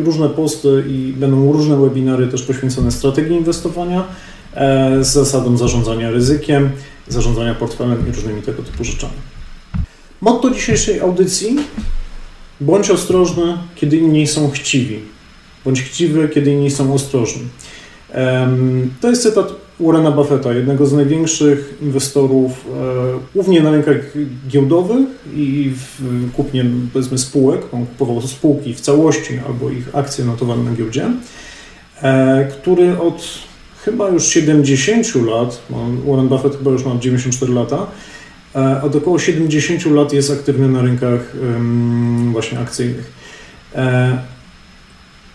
y, 0.00 0.02
różne 0.04 0.28
posty 0.28 0.84
i 0.88 1.12
będą 1.16 1.52
różne 1.52 1.76
webinary 1.76 2.26
też 2.26 2.42
poświęcone 2.42 2.90
strategii 2.90 3.36
inwestowania 3.36 4.04
e, 4.54 5.04
z 5.04 5.08
zasadą 5.08 5.56
zarządzania 5.56 6.10
ryzykiem, 6.10 6.70
zarządzania 7.08 7.54
portfelem 7.54 8.08
i 8.08 8.12
różnymi 8.12 8.42
tego 8.42 8.62
typu 8.62 8.84
rzeczami. 8.84 9.20
Motto 10.20 10.50
dzisiejszej 10.50 11.00
audycji: 11.00 11.56
bądź 12.60 12.90
ostrożny, 12.90 13.58
kiedy 13.74 13.96
inni 13.96 14.26
są 14.26 14.50
chciwi. 14.50 15.00
Bądź 15.64 15.82
chciwy, 15.82 16.28
kiedy 16.28 16.52
inni 16.52 16.70
są 16.70 16.94
ostrożni. 16.94 17.42
To 19.00 19.10
jest 19.10 19.22
cytat 19.22 19.52
Warrena 19.80 20.10
Buffetta, 20.10 20.52
jednego 20.52 20.86
z 20.86 20.92
największych 20.92 21.74
inwestorów, 21.82 22.52
e, 22.52 22.72
głównie 23.34 23.60
na 23.60 23.70
rynkach 23.70 23.96
giełdowych 24.48 25.08
i 25.34 25.72
w 25.74 26.02
kupnie 26.32 26.64
powiedzmy 26.92 27.18
spółek. 27.18 27.60
On 27.72 27.86
kupował 27.86 28.22
spółki 28.22 28.74
w 28.74 28.80
całości 28.80 29.40
albo 29.46 29.70
ich 29.70 29.88
akcje 29.92 30.24
notowane 30.24 30.70
na 30.70 30.76
giełdzie, 30.76 31.10
e, 32.02 32.44
który 32.44 32.98
od 32.98 33.38
chyba 33.84 34.08
już 34.08 34.26
70 34.26 35.26
lat, 35.26 35.62
Warren 36.06 36.28
Buffett 36.28 36.56
chyba 36.58 36.70
już 36.70 36.84
ma 36.84 36.96
94 36.98 37.52
lata, 37.52 37.86
e, 38.54 38.82
od 38.82 38.96
około 38.96 39.18
70 39.18 39.94
lat 39.94 40.12
jest 40.12 40.30
aktywny 40.30 40.68
na 40.68 40.82
rynkach 40.82 41.36
właśnie 42.32 42.58
akcyjnych 42.58 43.16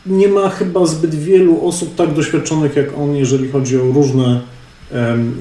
nie 0.06 0.28
ma 0.28 0.50
chyba 0.50 0.86
zbyt 0.86 1.16
wielu 1.16 1.68
osób 1.68 1.96
tak 1.96 2.14
doświadczonych 2.14 2.76
jak 2.76 2.98
on, 2.98 3.16
jeżeli 3.16 3.50
chodzi 3.50 3.78
o 3.78 3.82
różne, 3.82 4.42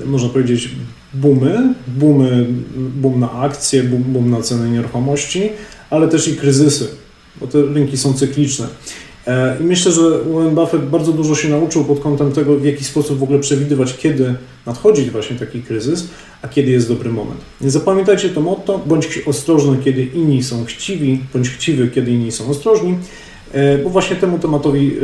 można 0.07 0.29
powiedzieć, 0.29 0.71
boomy, 1.15 1.75
boomy, 1.87 2.47
boom 2.77 3.21
na 3.21 3.33
akcje, 3.33 3.83
boom, 3.83 4.03
boom 4.03 4.31
na 4.31 4.43
ceny 4.43 4.71
nieruchomości, 4.71 5.49
ale 5.91 6.09
też 6.09 6.29
i 6.29 6.37
kryzysy, 6.37 6.89
bo 7.41 7.47
te 7.47 7.63
rynki 7.63 7.97
są 7.97 8.13
cykliczne. 8.13 8.67
E, 9.27 9.57
I 9.61 9.65
myślę, 9.65 9.93
że 9.93 10.03
Warren 10.25 10.55
Buffett 10.55 10.85
bardzo 10.85 11.13
dużo 11.13 11.35
się 11.35 11.49
nauczył 11.49 11.85
pod 11.85 12.01
kątem 12.01 12.33
tego, 12.33 12.57
w 12.57 12.65
jaki 12.65 12.85
sposób 12.85 13.19
w 13.19 13.23
ogóle 13.23 13.39
przewidywać, 13.39 13.97
kiedy 13.97 14.35
nadchodzi 14.67 15.11
właśnie 15.11 15.37
taki 15.37 15.63
kryzys, 15.63 16.09
a 16.43 16.49
kiedy 16.49 16.71
jest 16.71 16.89
dobry 16.89 17.11
moment. 17.11 17.41
Zapamiętajcie 17.61 18.29
to 18.29 18.41
motto, 18.41 18.81
bądź 18.87 19.23
ostrożny, 19.27 19.79
kiedy 19.85 20.05
inni 20.05 20.43
są 20.43 20.65
chciwi, 20.65 21.21
bądź 21.33 21.51
chciwy, 21.51 21.89
kiedy 21.89 22.11
inni 22.11 22.33
są 22.33 22.49
ostrożni. 22.49 22.95
E, 23.53 23.79
bo 23.79 23.91
właśnie 23.91 24.17
temu 24.17 24.39
tematowi 24.39 24.93
e, 24.93 25.01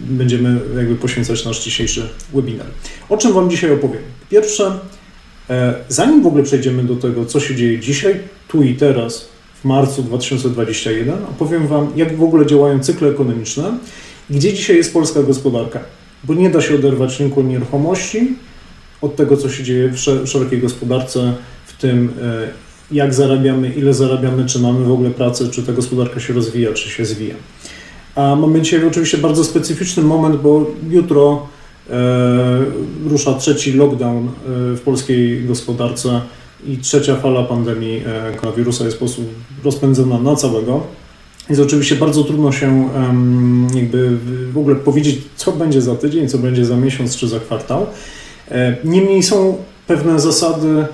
będziemy 0.00 0.60
jakby 0.76 0.94
poświęcać 0.94 1.44
nasz 1.44 1.64
dzisiejszy 1.64 2.08
webinar. 2.34 2.66
O 3.08 3.16
czym 3.16 3.32
Wam 3.32 3.50
dzisiaj 3.50 3.72
opowiem? 3.72 4.02
Pierwsze, 4.30 4.78
e, 5.50 5.74
zanim 5.88 6.22
w 6.22 6.26
ogóle 6.26 6.42
przejdziemy 6.44 6.84
do 6.84 6.96
tego, 6.96 7.26
co 7.26 7.40
się 7.40 7.54
dzieje 7.54 7.78
dzisiaj, 7.78 8.20
tu 8.48 8.62
i 8.62 8.74
teraz, 8.74 9.28
w 9.62 9.64
marcu 9.64 10.02
2021, 10.02 11.14
opowiem 11.30 11.66
Wam, 11.66 11.92
jak 11.96 12.16
w 12.16 12.22
ogóle 12.22 12.46
działają 12.46 12.80
cykle 12.80 13.08
ekonomiczne, 13.08 13.78
gdzie 14.30 14.52
dzisiaj 14.52 14.76
jest 14.76 14.92
polska 14.92 15.22
gospodarka, 15.22 15.80
bo 16.24 16.34
nie 16.34 16.50
da 16.50 16.60
się 16.60 16.74
oderwać 16.74 17.20
rynku 17.20 17.42
nieruchomości 17.42 18.36
od 19.00 19.16
tego, 19.16 19.36
co 19.36 19.50
się 19.50 19.62
dzieje 19.62 19.88
w 19.88 19.98
szerokiej 20.28 20.60
gospodarce, 20.60 21.34
w 21.66 21.76
tym 21.80 22.12
jak 22.92 23.14
zarabiamy, 23.14 23.68
ile 23.68 23.94
zarabiamy, 23.94 24.46
czy 24.46 24.58
mamy 24.58 24.84
w 24.84 24.92
ogóle 24.92 25.10
pracę, 25.10 25.48
czy 25.48 25.62
ta 25.62 25.72
gospodarka 25.72 26.20
się 26.20 26.32
rozwija, 26.32 26.72
czy 26.72 26.88
się 26.88 27.04
zwija. 27.04 27.34
A 28.14 28.36
mamy 28.36 28.60
dzisiaj 28.60 28.86
oczywiście 28.86 29.18
bardzo 29.18 29.44
specyficzny 29.44 30.02
moment, 30.02 30.36
bo 30.36 30.66
jutro 30.90 31.46
e, 31.90 32.64
rusza 33.08 33.34
trzeci 33.34 33.72
lockdown 33.72 34.26
e, 34.26 34.30
w 34.76 34.80
polskiej 34.84 35.44
gospodarce 35.44 36.20
i 36.66 36.76
trzecia 36.78 37.16
fala 37.16 37.42
pandemii 37.42 38.02
e, 38.06 38.32
koronawirusa 38.36 38.84
jest 38.84 38.96
w 38.96 38.98
sposób 38.98 39.24
rozpędzona 39.64 40.18
na 40.18 40.36
całego. 40.36 40.82
Jest 41.48 41.62
oczywiście 41.62 41.96
bardzo 41.96 42.24
trudno 42.24 42.52
się 42.52 42.88
jakby 43.74 44.18
w 44.52 44.58
ogóle 44.58 44.76
powiedzieć, 44.76 45.18
co 45.36 45.52
będzie 45.52 45.82
za 45.82 45.94
tydzień, 45.94 46.28
co 46.28 46.38
będzie 46.38 46.64
za 46.64 46.76
miesiąc 46.76 47.16
czy 47.16 47.28
za 47.28 47.40
kwartał. 47.40 47.86
E, 48.50 48.76
niemniej 48.84 49.22
są 49.22 49.56
pewne 49.86 50.20
zasady, 50.20 50.86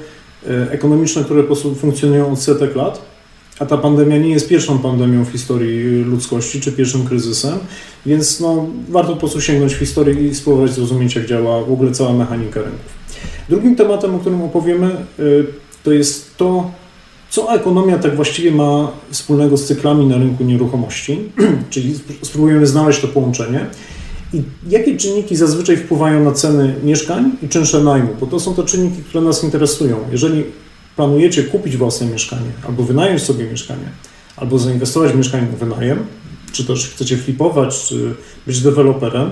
ekonomiczne, 0.71 1.25
które 1.25 1.45
funkcjonują 1.77 2.33
od 2.33 2.43
setek 2.43 2.77
lat, 2.77 3.03
a 3.59 3.67
ta 3.67 3.79
pandemia 3.79 4.17
nie 4.17 4.31
jest 4.31 4.49
pierwszą 4.49 4.79
pandemią 4.79 5.25
w 5.25 5.29
historii 5.29 6.05
ludzkości, 6.05 6.61
czy 6.61 6.73
pierwszym 6.73 7.05
kryzysem, 7.05 7.59
więc 8.07 8.41
no, 8.41 8.67
warto 8.89 9.13
po 9.13 9.19
prostu 9.19 9.41
sięgnąć 9.41 9.75
w 9.75 9.79
historię 9.79 10.29
i 10.29 10.35
spróbować 10.35 10.71
zrozumieć, 10.71 11.15
jak 11.15 11.27
działa 11.27 11.65
w 11.65 11.73
ogóle 11.73 11.93
cała 11.93 12.13
mechanika 12.13 12.61
rynków. 12.61 12.99
Drugim 13.49 13.77
tematem, 13.77 14.15
o 14.15 14.19
którym 14.19 14.43
opowiemy, 14.43 14.87
e, 14.87 15.23
to 15.83 15.93
jest 15.93 16.37
to, 16.37 16.71
co 17.31 17.55
ekonomia 17.55 17.99
tak 17.99 18.17
właściwie 18.17 18.51
ma 18.51 18.93
wspólnego 19.11 19.57
z 19.57 19.65
cyklami 19.65 20.07
na 20.07 20.17
rynku 20.17 20.45
nieruchomości, 20.45 21.19
czyli 21.71 21.95
spróbujemy 22.23 22.67
znaleźć 22.67 23.01
to 23.01 23.09
połączenie 23.09 23.67
i 24.33 24.43
jakie 24.69 24.97
czynniki 24.97 25.37
zazwyczaj 25.37 25.77
wpływają 25.77 26.25
na 26.25 26.33
ceny 26.33 26.75
mieszkań 26.83 27.33
i 27.43 27.49
czynsze 27.49 27.81
najmu? 27.81 28.09
Bo 28.21 28.27
to 28.27 28.41
są 28.41 28.55
te 28.55 28.65
czynniki, 28.65 29.03
które 29.03 29.25
nas 29.25 29.45
interesują. 29.45 29.97
Jeżeli 30.13 30.45
planujecie 30.97 31.43
kupić 31.43 31.77
własne 31.77 32.07
mieszkanie, 32.07 32.51
albo 32.67 32.83
wynająć 32.83 33.23
sobie 33.23 33.45
mieszkanie, 33.45 33.89
albo 34.37 34.59
zainwestować 34.59 35.13
w 35.13 35.17
mieszkanie 35.17 35.47
na 35.53 35.57
wynajem, 35.57 36.07
czy 36.53 36.65
też 36.65 36.89
chcecie 36.89 37.17
flipować, 37.17 37.85
czy 37.89 38.15
być 38.47 38.61
deweloperem, 38.61 39.31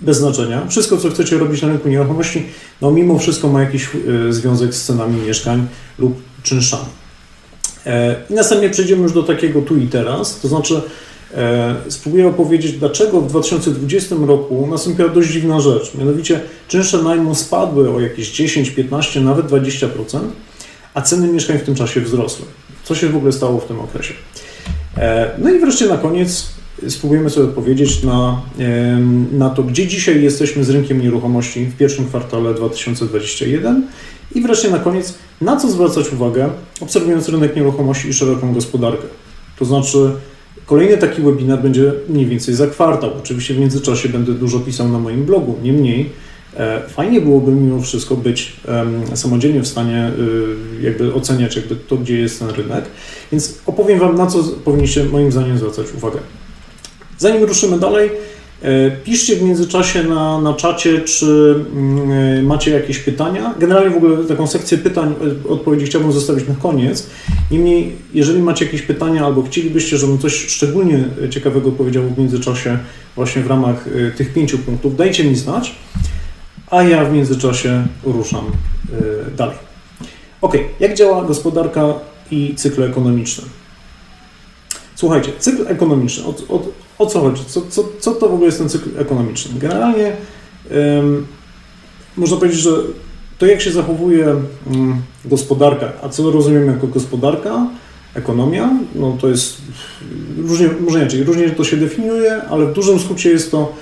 bez 0.00 0.16
znaczenia. 0.16 0.66
Wszystko, 0.68 0.96
co 0.96 1.10
chcecie 1.10 1.38
robić 1.38 1.62
na 1.62 1.68
rynku 1.68 1.88
nieruchomości, 1.88 2.46
no 2.80 2.90
mimo 2.90 3.18
wszystko 3.18 3.48
ma 3.48 3.60
jakiś 3.60 3.88
y, 4.28 4.32
związek 4.32 4.74
z 4.74 4.84
cenami 4.84 5.20
mieszkań 5.26 5.66
lub 5.98 6.22
czynszami. 6.42 6.88
E, 7.86 8.16
I 8.30 8.34
następnie 8.34 8.70
przejdziemy 8.70 9.02
już 9.02 9.12
do 9.12 9.22
takiego 9.22 9.62
tu 9.62 9.76
i 9.76 9.86
teraz, 9.86 10.40
to 10.40 10.48
znaczy 10.48 10.74
E, 10.74 10.82
spróbuję 11.88 12.28
opowiedzieć, 12.28 12.72
dlaczego 12.72 13.20
w 13.20 13.28
2020 13.28 14.16
roku 14.26 14.66
nastąpiła 14.70 15.08
dość 15.08 15.30
dziwna 15.30 15.60
rzecz. 15.60 15.94
Mianowicie 15.94 16.40
czynsze 16.68 17.02
najmu 17.02 17.34
spadły 17.34 17.90
o 17.90 18.00
jakieś 18.00 18.30
10, 18.32 18.70
15, 18.70 19.20
nawet 19.20 19.46
20%, 19.46 19.88
a 20.94 21.02
ceny 21.02 21.32
mieszkań 21.32 21.58
w 21.58 21.62
tym 21.62 21.74
czasie 21.74 22.00
wzrosły. 22.00 22.46
Co 22.84 22.94
się 22.94 23.08
w 23.08 23.16
ogóle 23.16 23.32
stało 23.32 23.60
w 23.60 23.64
tym 23.64 23.80
okresie? 23.80 24.14
E, 24.96 25.30
no 25.38 25.50
i 25.50 25.58
wreszcie 25.58 25.86
na 25.86 25.96
koniec 25.96 26.46
spróbujemy 26.88 27.30
sobie 27.30 27.46
odpowiedzieć 27.46 28.02
na, 28.02 28.42
na 29.32 29.50
to, 29.50 29.62
gdzie 29.62 29.86
dzisiaj 29.86 30.22
jesteśmy 30.22 30.64
z 30.64 30.70
rynkiem 30.70 31.02
nieruchomości 31.02 31.64
w 31.64 31.76
pierwszym 31.76 32.06
kwartale 32.06 32.54
2021 32.54 33.86
i 34.34 34.40
wreszcie 34.40 34.70
na 34.70 34.78
koniec, 34.78 35.14
na 35.40 35.56
co 35.56 35.70
zwracać 35.70 36.12
uwagę, 36.12 36.48
obserwując 36.80 37.28
rynek 37.28 37.56
nieruchomości 37.56 38.08
i 38.08 38.12
szeroką 38.12 38.54
gospodarkę. 38.54 39.06
To 39.58 39.64
znaczy, 39.64 40.10
Kolejny 40.68 40.98
taki 40.98 41.22
webinar 41.22 41.62
będzie 41.62 41.92
mniej 42.08 42.26
więcej 42.26 42.54
za 42.54 42.66
kwartał. 42.66 43.10
Oczywiście 43.18 43.54
w 43.54 43.58
międzyczasie 43.58 44.08
będę 44.08 44.32
dużo 44.32 44.60
pisał 44.60 44.88
na 44.88 44.98
moim 44.98 45.24
blogu. 45.24 45.56
Niemniej 45.62 46.10
e, 46.56 46.88
fajnie 46.88 47.20
byłoby 47.20 47.52
mimo 47.52 47.82
wszystko 47.82 48.16
być 48.16 48.56
samodzielnie 49.14 49.60
w 49.60 49.66
stanie 49.66 50.10
y, 50.18 50.82
jakby 50.82 51.14
oceniać 51.14 51.56
jakby 51.56 51.76
to, 51.76 51.96
gdzie 51.96 52.18
jest 52.18 52.38
ten 52.38 52.50
rynek. 52.50 52.84
Więc 53.32 53.58
opowiem 53.66 53.98
Wam, 53.98 54.16
na 54.16 54.26
co 54.26 54.42
powinniście 54.64 55.04
moim 55.04 55.32
zdaniem 55.32 55.58
zwracać 55.58 55.86
uwagę. 55.96 56.18
Zanim 57.18 57.44
ruszymy 57.44 57.78
dalej, 57.78 58.10
E, 58.10 58.27
piszcie 59.04 59.36
w 59.36 59.42
międzyczasie 59.42 60.02
na, 60.02 60.40
na 60.40 60.54
czacie, 60.54 61.00
czy 61.00 61.54
mm, 61.72 62.46
macie 62.46 62.70
jakieś 62.70 62.98
pytania. 62.98 63.54
Generalnie 63.58 63.90
w 63.90 63.96
ogóle 63.96 64.24
taką 64.24 64.46
sekcję 64.46 64.78
pytań, 64.78 65.14
e, 65.46 65.48
odpowiedzi 65.48 65.86
chciałbym 65.86 66.12
zostawić 66.12 66.48
na 66.48 66.54
koniec. 66.54 67.06
Niemniej, 67.50 67.96
jeżeli 68.14 68.42
macie 68.42 68.64
jakieś 68.64 68.82
pytania 68.82 69.24
albo 69.24 69.42
chcielibyście, 69.42 69.96
żebym 69.96 70.18
coś 70.18 70.46
szczególnie 70.46 71.04
ciekawego 71.30 71.72
powiedział 71.72 72.02
w 72.04 72.18
międzyczasie 72.18 72.78
właśnie 73.16 73.42
w 73.42 73.46
ramach 73.46 73.86
e, 73.86 74.10
tych 74.10 74.32
pięciu 74.32 74.58
punktów, 74.58 74.96
dajcie 74.96 75.24
mi 75.24 75.36
znać, 75.36 75.74
a 76.70 76.82
ja 76.82 77.04
w 77.04 77.12
międzyczasie 77.12 77.86
ruszam 78.04 78.44
dalej. 79.36 79.56
Ok, 80.40 80.54
jak 80.80 80.94
działa 80.94 81.24
gospodarka 81.24 81.94
i 82.30 82.54
cykle 82.54 82.86
ekonomiczne? 82.86 83.44
Słuchajcie, 84.94 85.32
cykl 85.38 85.64
ekonomiczny, 85.68 86.24
o, 86.24 86.34
o, 86.48 86.62
o 86.98 87.06
co 87.06 87.20
chodzi? 87.20 87.42
Co, 87.46 87.62
co, 87.68 87.84
co 88.00 88.12
to 88.12 88.28
w 88.28 88.32
ogóle 88.32 88.46
jest 88.46 88.58
ten 88.58 88.68
cykl 88.68 88.88
ekonomiczny? 88.98 89.60
Generalnie 89.60 90.12
można 92.16 92.36
powiedzieć, 92.36 92.60
że 92.60 92.70
to 93.38 93.46
jak 93.46 93.60
się 93.60 93.72
zachowuje 93.72 94.26
um, 94.26 95.02
gospodarka, 95.24 95.92
a 96.02 96.08
co 96.08 96.30
rozumiemy 96.30 96.66
jako 96.66 96.86
gospodarka, 96.86 97.66
ekonomia, 98.14 98.70
no 98.94 99.16
to 99.20 99.28
jest 99.28 99.56
różnie, 100.38 100.68
może 100.80 100.98
inaczej, 100.98 101.24
różnie 101.24 101.50
to 101.50 101.64
się 101.64 101.76
definiuje, 101.76 102.42
ale 102.42 102.66
w 102.66 102.72
dużym 102.72 102.98
skrócie 102.98 103.30
jest 103.30 103.50
to 103.50 103.72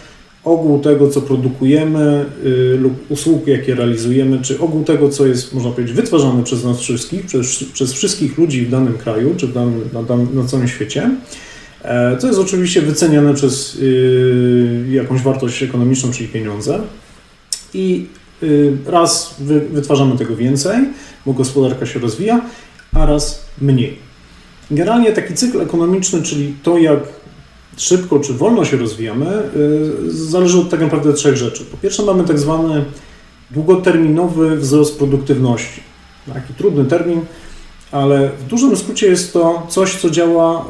ogół 0.44 0.80
tego, 0.80 1.10
co 1.10 1.20
produkujemy 1.20 2.24
y, 2.44 2.76
lub 2.80 3.10
usług, 3.10 3.46
jakie 3.46 3.74
realizujemy, 3.74 4.42
czy 4.42 4.60
ogół 4.60 4.84
tego, 4.84 5.08
co 5.08 5.26
jest, 5.26 5.54
można 5.54 5.70
powiedzieć, 5.70 5.96
wytwarzane 5.96 6.44
przez 6.44 6.64
nas 6.64 6.80
wszystkich, 6.80 7.26
przez, 7.26 7.64
przez 7.72 7.92
wszystkich 7.92 8.38
ludzi 8.38 8.66
w 8.66 8.70
danym 8.70 8.98
kraju, 8.98 9.34
czy 9.36 9.46
w 9.46 9.52
danym, 9.52 9.88
na, 9.92 10.40
na 10.42 10.48
całym 10.48 10.68
świecie, 10.68 11.10
co 12.18 12.26
jest 12.26 12.38
oczywiście 12.38 12.82
wyceniane 12.82 13.34
przez 13.34 13.74
y, 13.74 14.86
jakąś 14.90 15.22
wartość 15.22 15.62
ekonomiczną, 15.62 16.12
czyli 16.12 16.28
pieniądze. 16.28 16.78
I 17.74 18.06
y, 18.42 18.76
raz 18.86 19.34
wy, 19.38 19.60
wytwarzamy 19.60 20.18
tego 20.18 20.36
więcej, 20.36 20.76
bo 21.26 21.32
gospodarka 21.32 21.86
się 21.86 21.98
rozwija, 21.98 22.40
a 22.94 23.06
raz 23.06 23.46
mniej. 23.60 23.98
Generalnie 24.70 25.12
taki 25.12 25.34
cykl 25.34 25.60
ekonomiczny, 25.60 26.22
czyli 26.22 26.54
to, 26.62 26.78
jak 26.78 27.00
szybko 27.76 28.20
czy 28.20 28.32
wolno 28.32 28.64
się 28.64 28.76
rozwijamy, 28.76 29.42
y, 30.06 30.12
zależy 30.12 30.58
od 30.58 30.70
tak 30.70 30.80
naprawdę 30.80 31.12
trzech 31.12 31.36
rzeczy. 31.36 31.64
Po 31.64 31.76
pierwsze 31.76 32.02
mamy 32.02 32.24
tak 32.24 32.38
zwany 32.38 32.84
długoterminowy 33.50 34.56
wzrost 34.56 34.98
produktywności. 34.98 35.80
Taki 36.34 36.54
trudny 36.54 36.84
termin, 36.84 37.20
ale 37.96 38.30
w 38.38 38.44
dużym 38.44 38.76
skrócie 38.76 39.06
jest 39.06 39.32
to 39.32 39.66
coś, 39.68 39.96
co 39.96 40.10
działa 40.10 40.64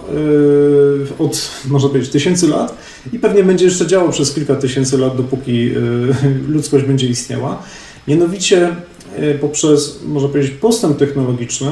y, 1.18 1.22
od, 1.22 1.50
można 1.68 1.88
powiedzieć, 1.88 2.10
tysięcy 2.10 2.48
lat 2.48 2.78
i 3.12 3.18
pewnie 3.18 3.44
będzie 3.44 3.64
jeszcze 3.64 3.86
działało 3.86 4.12
przez 4.12 4.34
kilka 4.34 4.54
tysięcy 4.54 4.98
lat, 4.98 5.16
dopóki 5.16 5.70
y, 5.70 5.74
ludzkość 6.48 6.84
będzie 6.84 7.06
istniała. 7.06 7.62
Mianowicie 8.08 8.76
poprzez, 9.40 10.00
można 10.06 10.28
powiedzieć, 10.28 10.52
postęp 10.52 10.98
technologiczny 10.98 11.70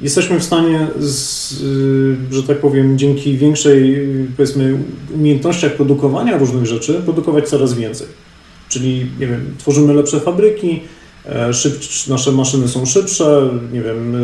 jesteśmy 0.00 0.40
w 0.40 0.44
stanie, 0.44 0.86
z, 0.98 1.52
y, 1.62 2.16
że 2.30 2.42
tak 2.42 2.58
powiem, 2.58 2.98
dzięki 2.98 3.38
większej, 3.38 4.08
powiedzmy, 4.36 4.78
umiejętnościach 5.14 5.72
produkowania 5.72 6.38
różnych 6.38 6.66
rzeczy, 6.66 6.94
produkować 7.04 7.48
coraz 7.48 7.74
więcej. 7.74 8.06
Czyli, 8.68 9.06
nie 9.20 9.26
wiem, 9.26 9.54
tworzymy 9.58 9.94
lepsze 9.94 10.20
fabryki, 10.20 10.80
e, 11.28 11.54
szyb, 11.54 11.74
nasze 12.08 12.32
maszyny 12.32 12.68
są 12.68 12.86
szybsze, 12.86 13.50
nie 13.72 13.82
wiem, 13.82 14.14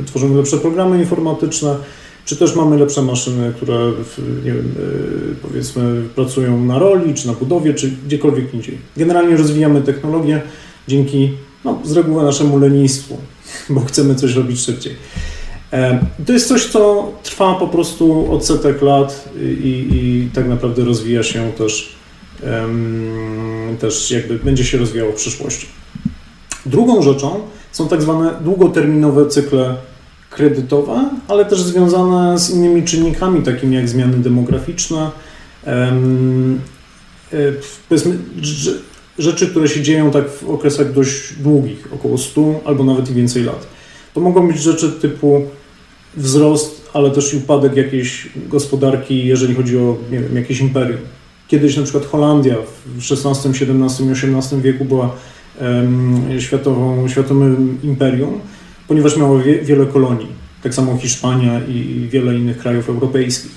y, 0.00 0.04
tworzymy 0.06 0.36
lepsze 0.36 0.56
programy 0.56 0.98
informatyczne, 0.98 1.76
czy 2.24 2.36
też 2.36 2.56
mamy 2.56 2.78
lepsze 2.78 3.02
maszyny, 3.02 3.52
które, 3.56 3.92
nie 4.44 4.52
wiem, 4.52 4.74
y, 4.78 5.34
powiedzmy, 5.42 6.02
pracują 6.14 6.64
na 6.64 6.78
roli, 6.78 7.14
czy 7.14 7.26
na 7.26 7.32
budowie, 7.32 7.74
czy 7.74 7.90
gdziekolwiek 8.06 8.54
indziej. 8.54 8.78
Generalnie 8.96 9.36
rozwijamy 9.36 9.82
technologię 9.82 10.42
dzięki, 10.88 11.30
no, 11.64 11.78
z 11.84 11.92
reguły 11.92 12.22
naszemu 12.22 12.58
lenistwu, 12.58 13.18
bo 13.70 13.80
chcemy 13.80 14.14
coś 14.14 14.34
robić 14.34 14.60
szybciej. 14.60 14.92
E, 15.72 16.00
to 16.26 16.32
jest 16.32 16.48
coś, 16.48 16.66
co 16.66 17.12
trwa 17.22 17.54
po 17.54 17.68
prostu 17.68 18.32
od 18.32 18.46
setek 18.46 18.82
lat 18.82 19.28
i, 19.40 19.88
i 19.92 20.28
tak 20.34 20.48
naprawdę 20.48 20.84
rozwija 20.84 21.22
się 21.22 21.52
też, 21.58 21.98
też 23.80 24.10
jakby 24.10 24.38
będzie 24.38 24.64
się 24.64 24.78
rozwijało 24.78 25.12
w 25.12 25.14
przyszłości. 25.14 25.66
Drugą 26.70 27.02
rzeczą 27.02 27.40
są 27.72 27.88
tak 27.88 28.02
zwane 28.02 28.34
długoterminowe 28.40 29.26
cykle 29.26 29.74
kredytowe, 30.30 31.10
ale 31.28 31.44
też 31.44 31.62
związane 31.62 32.38
z 32.38 32.50
innymi 32.50 32.82
czynnikami, 32.82 33.42
takimi 33.42 33.76
jak 33.76 33.88
zmiany 33.88 34.16
demograficzne, 34.16 35.10
um, 35.66 36.60
powiedzmy, 37.88 38.18
rzeczy, 39.18 39.46
które 39.46 39.68
się 39.68 39.82
dzieją 39.82 40.10
tak 40.10 40.30
w 40.30 40.50
okresach 40.50 40.92
dość 40.92 41.34
długich, 41.40 41.88
około 41.94 42.18
100 42.18 42.60
albo 42.64 42.84
nawet 42.84 43.10
i 43.10 43.14
więcej 43.14 43.42
lat. 43.42 43.66
To 44.14 44.20
mogą 44.20 44.48
być 44.48 44.58
rzeczy 44.58 44.92
typu 44.92 45.42
wzrost, 46.16 46.90
ale 46.92 47.10
też 47.10 47.34
i 47.34 47.36
upadek 47.36 47.76
jakiejś 47.76 48.28
gospodarki, 48.48 49.26
jeżeli 49.26 49.54
chodzi 49.54 49.78
o 49.78 49.96
nie 50.10 50.20
wiem, 50.20 50.36
jakieś 50.36 50.60
imperium. 50.60 51.00
Kiedyś 51.48 51.76
na 51.76 51.82
przykład 51.82 52.06
Holandia 52.06 52.56
w 52.86 53.12
XVI, 53.12 53.50
XVII 53.50 54.10
XVIII 54.10 54.62
wieku 54.62 54.84
była 54.84 55.14
światową, 56.38 57.08
światowym 57.08 57.78
imperium, 57.82 58.40
ponieważ 58.88 59.16
miała 59.16 59.42
wie, 59.42 59.62
wiele 59.62 59.86
kolonii. 59.86 60.28
Tak 60.62 60.74
samo 60.74 60.98
Hiszpania 60.98 61.60
i, 61.68 62.08
wiele 62.10 62.34
innych 62.34 62.58
krajów 62.58 62.88
europejskich. 62.88 63.52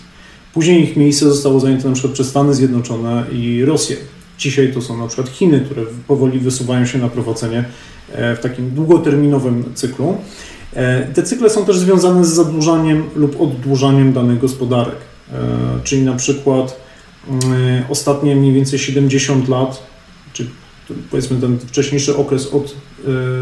Później 0.53 0.83
ich 0.83 0.97
miejsce 0.97 1.25
zostało 1.29 1.59
zajęte 1.59 1.93
przykład 1.93 2.13
przez 2.13 2.27
Stany 2.27 2.53
Zjednoczone 2.53 3.23
i 3.31 3.65
Rosję. 3.65 3.95
Dzisiaj 4.37 4.73
to 4.73 4.81
są 4.81 4.97
przykład 5.07 5.29
Chiny, 5.29 5.61
które 5.65 5.81
powoli 6.07 6.39
wysuwają 6.39 6.85
się 6.85 6.97
na 6.97 7.07
prowadzenie 7.09 7.65
e, 8.11 8.35
w 8.35 8.39
takim 8.39 8.69
długoterminowym 8.69 9.63
cyklu. 9.75 10.17
E, 10.73 11.07
te 11.07 11.23
cykle 11.23 11.49
są 11.49 11.65
też 11.65 11.77
związane 11.77 12.25
z 12.25 12.29
zadłużaniem 12.29 13.03
lub 13.15 13.41
oddłużaniem 13.41 14.13
danych 14.13 14.39
gospodarek, 14.39 14.95
e, 15.31 15.37
czyli 15.83 16.01
na 16.01 16.13
przykład 16.13 16.81
ostatnie 17.89 18.35
mniej 18.35 18.53
więcej 18.53 18.79
70 18.79 19.47
lat, 19.47 19.83
czy 20.33 20.47
powiedzmy 21.11 21.41
ten 21.41 21.59
wcześniejszy 21.59 22.17
okres 22.17 22.47
od 22.53 22.75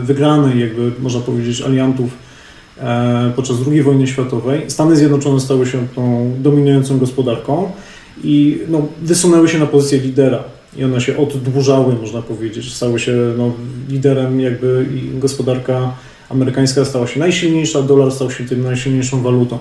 wygranej, 0.04 0.60
jakby 0.60 0.92
można 1.00 1.20
powiedzieć, 1.22 1.62
aliantów 1.62 2.12
podczas 3.36 3.58
II 3.68 3.84
wojny 3.84 4.08
światowej, 4.08 4.62
Stany 4.68 4.96
Zjednoczone 4.96 5.40
stały 5.40 5.66
się 5.66 5.88
tą 5.96 6.34
dominującą 6.40 6.98
gospodarką 6.98 7.72
i 8.24 8.60
no, 8.68 8.88
wysunęły 9.02 9.50
się 9.50 9.60
na 9.60 9.66
pozycję 9.66 10.00
lidera 10.00 10.44
i 10.78 10.84
one 10.84 11.02
się 11.02 11.18
oddłużały, 11.18 11.96
można 11.96 12.22
powiedzieć. 12.22 12.74
Stały 12.74 13.00
się 13.00 13.34
no, 13.38 13.52
liderem, 13.90 14.40
jakby 14.40 14.86
gospodarka 15.14 15.94
amerykańska 16.30 16.86
stała 16.86 17.08
się 17.08 17.20
najsilniejsza, 17.20 17.82
dolar 17.82 18.12
stał 18.12 18.32
się 18.32 18.46
tym 18.46 18.64
najsilniejszą 18.64 19.22
walutą. 19.22 19.60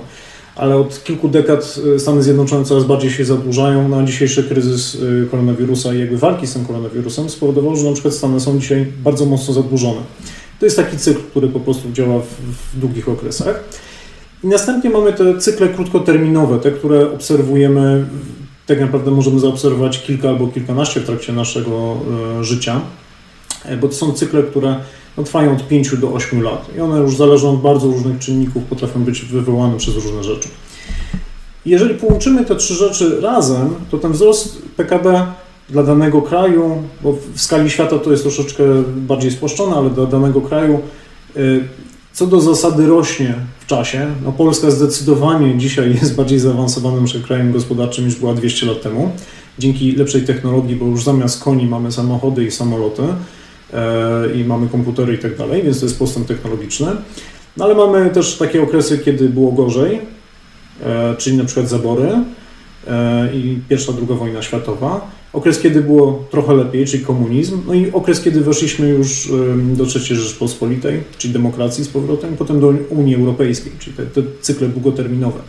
Ale 0.59 0.77
od 0.77 1.05
kilku 1.05 1.29
dekad 1.29 1.81
y, 1.97 1.99
Stany 1.99 2.23
Zjednoczone 2.23 2.65
coraz 2.65 2.85
bardziej 2.85 3.11
się 3.11 3.25
zadłużają. 3.25 3.89
Na 3.89 4.05
dzisiejszy 4.05 4.45
kryzys 4.45 4.95
y, 4.95 5.29
koronawirusa 5.31 5.95
i 5.95 5.99
jakby 5.99 6.17
walki 6.17 6.47
z 6.47 6.53
tym 6.53 6.65
koronawirusem 6.65 7.31
spowodował, 7.31 7.77
że 7.77 7.85
na 7.85 7.93
przykład 7.93 8.15
Stany 8.15 8.41
są 8.41 8.59
dzisiaj 8.59 8.87
bardzo 9.05 9.25
mocno 9.25 9.55
zadłużone. 9.55 10.01
To 10.61 10.67
jest 10.67 10.77
taki 10.77 10.97
cykl, 10.97 11.21
który 11.31 11.49
po 11.49 11.61
prostu 11.61 11.93
działa 11.93 12.21
w, 12.21 12.27
w 12.77 12.81
długich 12.81 13.09
okresach. 13.09 13.65
I 14.45 14.47
następnie 14.47 14.91
mamy 14.91 15.13
te 15.13 15.39
cykle 15.39 15.69
krótkoterminowe, 15.69 16.59
te, 16.59 16.71
które 16.71 17.13
obserwujemy 17.13 18.07
tak 18.69 18.81
naprawdę 18.81 19.11
możemy 19.11 19.41
zaobserwować 19.41 20.03
kilka 20.03 20.29
albo 20.29 20.47
kilkanaście 20.49 21.01
w 21.01 21.07
trakcie 21.07 21.33
naszego 21.33 21.97
e, 22.41 22.45
życia, 22.45 22.81
e, 23.65 23.77
bo 23.77 23.89
to 23.89 23.95
są 23.95 24.13
cykle, 24.13 24.43
które 24.43 24.77
no, 25.17 25.25
trwają 25.25 25.53
od 25.53 25.69
5 25.69 25.97
do 25.97 26.13
8 26.13 26.43
lat 26.43 26.77
i 26.77 26.81
one 26.81 26.99
już 26.99 27.17
zależą 27.17 27.51
od 27.51 27.61
bardzo 27.61 27.87
różnych 27.87 28.19
czynników, 28.19 28.65
potrafią 28.65 29.05
być 29.05 29.23
wywołane 29.23 29.77
przez 29.77 29.95
różne 29.95 30.25
rzeczy. 30.25 30.49
Jeżeli 31.67 31.95
połączymy 31.95 32.45
te 32.45 32.57
trzy 32.57 32.75
rzeczy 32.75 33.21
razem, 33.21 33.75
to 33.91 33.99
ten 33.99 34.13
wzrost 34.13 34.63
PKB 34.77 35.27
dla 35.71 35.83
danego 35.83 36.23
kraju, 36.23 36.83
bo 37.03 37.13
w 37.35 37.41
skali 37.41 37.71
świata 37.71 37.99
to 37.99 38.11
jest 38.11 38.23
troszeczkę 38.23 38.65
bardziej 38.97 39.31
spłaszczone, 39.31 39.77
ale 39.77 39.91
dla 39.91 40.07
danego 40.07 40.41
kraju 40.41 40.81
e, 41.37 41.41
co 42.13 42.27
do 42.27 42.41
zasady 42.41 42.87
rośnie 42.87 43.35
w 43.61 43.67
czasie. 43.67 44.07
No 44.25 44.33
Polska 44.33 44.71
zdecydowanie 44.71 45.59
dzisiaj 45.59 45.95
jest 46.01 46.15
bardziej 46.15 46.39
zaawansowanym 46.39 47.05
krajem 47.27 47.53
gospodarczym 47.53 48.07
niż 48.07 48.17
była 48.17 48.35
200 48.35 48.67
lat 48.67 48.83
temu. 48.83 49.11
Dzięki 49.59 49.93
lepszej 49.93 50.23
technologii, 50.23 50.77
bo 50.77 50.87
już 50.87 51.05
zamiast 51.05 51.43
koni 51.43 51.67
mamy 51.67 51.93
samochody 51.93 52.45
i 52.45 52.51
samoloty 52.51 53.03
i 54.35 54.45
mamy 54.45 54.69
komputery 54.69 55.15
i 55.15 55.19
tak 55.19 55.37
dalej, 55.37 55.63
więc 55.63 55.81
to 55.81 55.87
jest 55.87 55.99
postęp 55.99 56.27
technologiczny. 56.27 56.87
No 57.57 57.65
ale 57.65 57.75
mamy 57.75 58.11
też 58.11 58.37
takie 58.37 58.63
okresy, 58.63 58.99
kiedy 58.99 59.29
było 59.29 59.53
gorzej, 59.53 60.01
e, 60.85 61.17
czyli 61.19 61.37
na 61.37 61.45
przykład 61.45 61.69
zabory 61.69 62.09
e, 62.89 63.35
i 63.35 63.59
pierwsza, 63.69 63.93
druga 63.93 64.15
wojna 64.15 64.43
światowa 64.43 65.11
okres, 65.33 65.61
kiedy 65.61 65.81
było 65.81 66.25
trochę 66.31 66.55
lepiej, 66.55 66.87
czyli 66.87 67.05
komunizm, 67.05 67.63
no 67.67 67.75
i 67.75 67.93
okres, 67.93 68.21
kiedy 68.21 68.41
weszliśmy 68.41 68.89
już 68.89 69.33
do 69.75 69.85
III 69.85 70.17
Rzeczpospolitej, 70.17 71.03
czyli 71.19 71.33
demokracji 71.33 71.85
z 71.85 71.89
powrotem, 71.89 72.37
potem 72.37 72.61
do 72.61 72.69
Unii 72.89 73.15
Europejskiej, 73.15 73.73
czyli 73.79 73.97
te, 73.97 74.07
te 74.07 74.23
cykle 74.41 74.69
długoterminowe. 74.69 75.41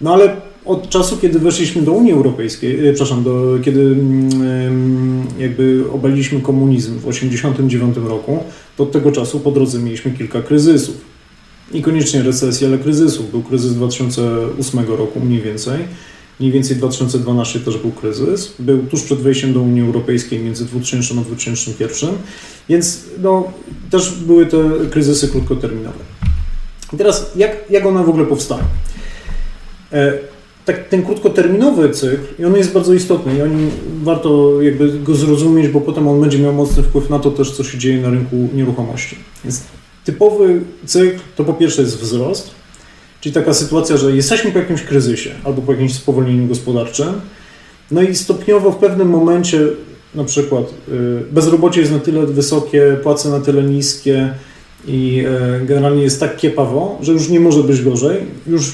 No 0.00 0.14
ale 0.14 0.36
od 0.64 0.88
czasu, 0.88 1.18
kiedy 1.18 1.38
weszliśmy 1.38 1.82
do 1.82 1.92
Unii 1.92 2.12
Europejskiej, 2.12 2.88
e, 2.88 2.92
przepraszam, 2.92 3.24
do, 3.24 3.58
kiedy 3.64 3.80
mm, 3.80 5.26
jakby 5.38 5.84
obaliliśmy 5.92 6.40
komunizm 6.40 6.92
w 6.92 7.04
1989 7.06 7.96
roku, 8.10 8.44
to 8.76 8.82
od 8.82 8.92
tego 8.92 9.12
czasu 9.12 9.40
po 9.40 9.50
drodze 9.50 9.78
mieliśmy 9.78 10.10
kilka 10.10 10.42
kryzysów. 10.42 11.12
Niekoniecznie 11.74 12.22
recesji, 12.22 12.66
ale 12.66 12.78
kryzysów. 12.78 13.30
Był 13.30 13.42
kryzys 13.42 13.74
2008 13.74 14.86
roku 14.86 15.20
mniej 15.20 15.40
więcej. 15.40 15.78
Mniej 16.40 16.52
więcej 16.52 16.76
2012 16.76 17.60
też 17.60 17.76
był 17.76 17.92
kryzys. 17.92 18.54
Był 18.58 18.86
tuż 18.86 19.02
przed 19.02 19.18
wejściem 19.18 19.52
do 19.52 19.60
Unii 19.60 19.82
Europejskiej 19.82 20.40
między 20.40 20.64
2000 20.64 21.14
a 21.20 21.24
2001, 21.24 22.10
więc 22.68 23.04
no, 23.22 23.52
też 23.90 24.14
były 24.26 24.46
te 24.46 24.70
kryzysy 24.90 25.28
krótkoterminowe. 25.28 25.98
I 26.92 26.96
teraz 26.96 27.30
jak, 27.36 27.56
jak 27.70 27.86
one 27.86 28.04
w 28.04 28.08
ogóle 28.08 28.26
powstają? 28.26 28.64
Tak, 30.64 30.88
ten 30.88 31.02
krótkoterminowy 31.02 31.90
cykl, 31.90 32.42
i 32.42 32.44
on 32.44 32.56
jest 32.56 32.72
bardzo 32.72 32.94
istotny 32.94 33.36
i 33.36 33.42
on, 33.42 33.70
warto 34.02 34.62
jakby 34.62 34.98
go 34.98 35.14
zrozumieć, 35.14 35.68
bo 35.68 35.80
potem 35.80 36.08
on 36.08 36.20
będzie 36.20 36.38
miał 36.38 36.52
mocny 36.52 36.82
wpływ 36.82 37.10
na 37.10 37.18
to 37.18 37.30
też, 37.30 37.52
co 37.52 37.64
się 37.64 37.78
dzieje 37.78 38.00
na 38.00 38.10
rynku 38.10 38.48
nieruchomości. 38.54 39.16
Więc 39.44 39.62
typowy 40.04 40.60
cykl 40.86 41.18
to 41.36 41.44
po 41.44 41.54
pierwsze 41.54 41.82
jest 41.82 41.98
wzrost, 41.98 42.50
czyli 43.20 43.34
taka 43.34 43.54
sytuacja, 43.54 43.96
że 43.96 44.16
jesteśmy 44.16 44.52
po 44.52 44.58
jakimś 44.58 44.82
kryzysie 44.82 45.30
albo 45.44 45.62
po 45.62 45.72
jakimś 45.72 45.94
spowolnieniu 45.94 46.48
gospodarczym, 46.48 47.20
no 47.90 48.02
i 48.02 48.14
stopniowo 48.14 48.70
w 48.72 48.76
pewnym 48.76 49.08
momencie, 49.08 49.60
na 50.14 50.24
przykład 50.24 50.64
y, 50.88 51.24
bezrobocie 51.32 51.80
jest 51.80 51.92
na 51.92 51.98
tyle 51.98 52.26
wysokie, 52.26 52.96
płace 53.02 53.28
na 53.28 53.40
tyle 53.40 53.62
niskie 53.62 54.34
i 54.86 55.24
y, 55.62 55.66
generalnie 55.66 56.02
jest 56.02 56.20
tak 56.20 56.36
kiepawo, 56.36 56.98
że 57.02 57.12
już 57.12 57.28
nie 57.28 57.40
może 57.40 57.62
być 57.62 57.82
gorzej, 57.82 58.18
już 58.46 58.72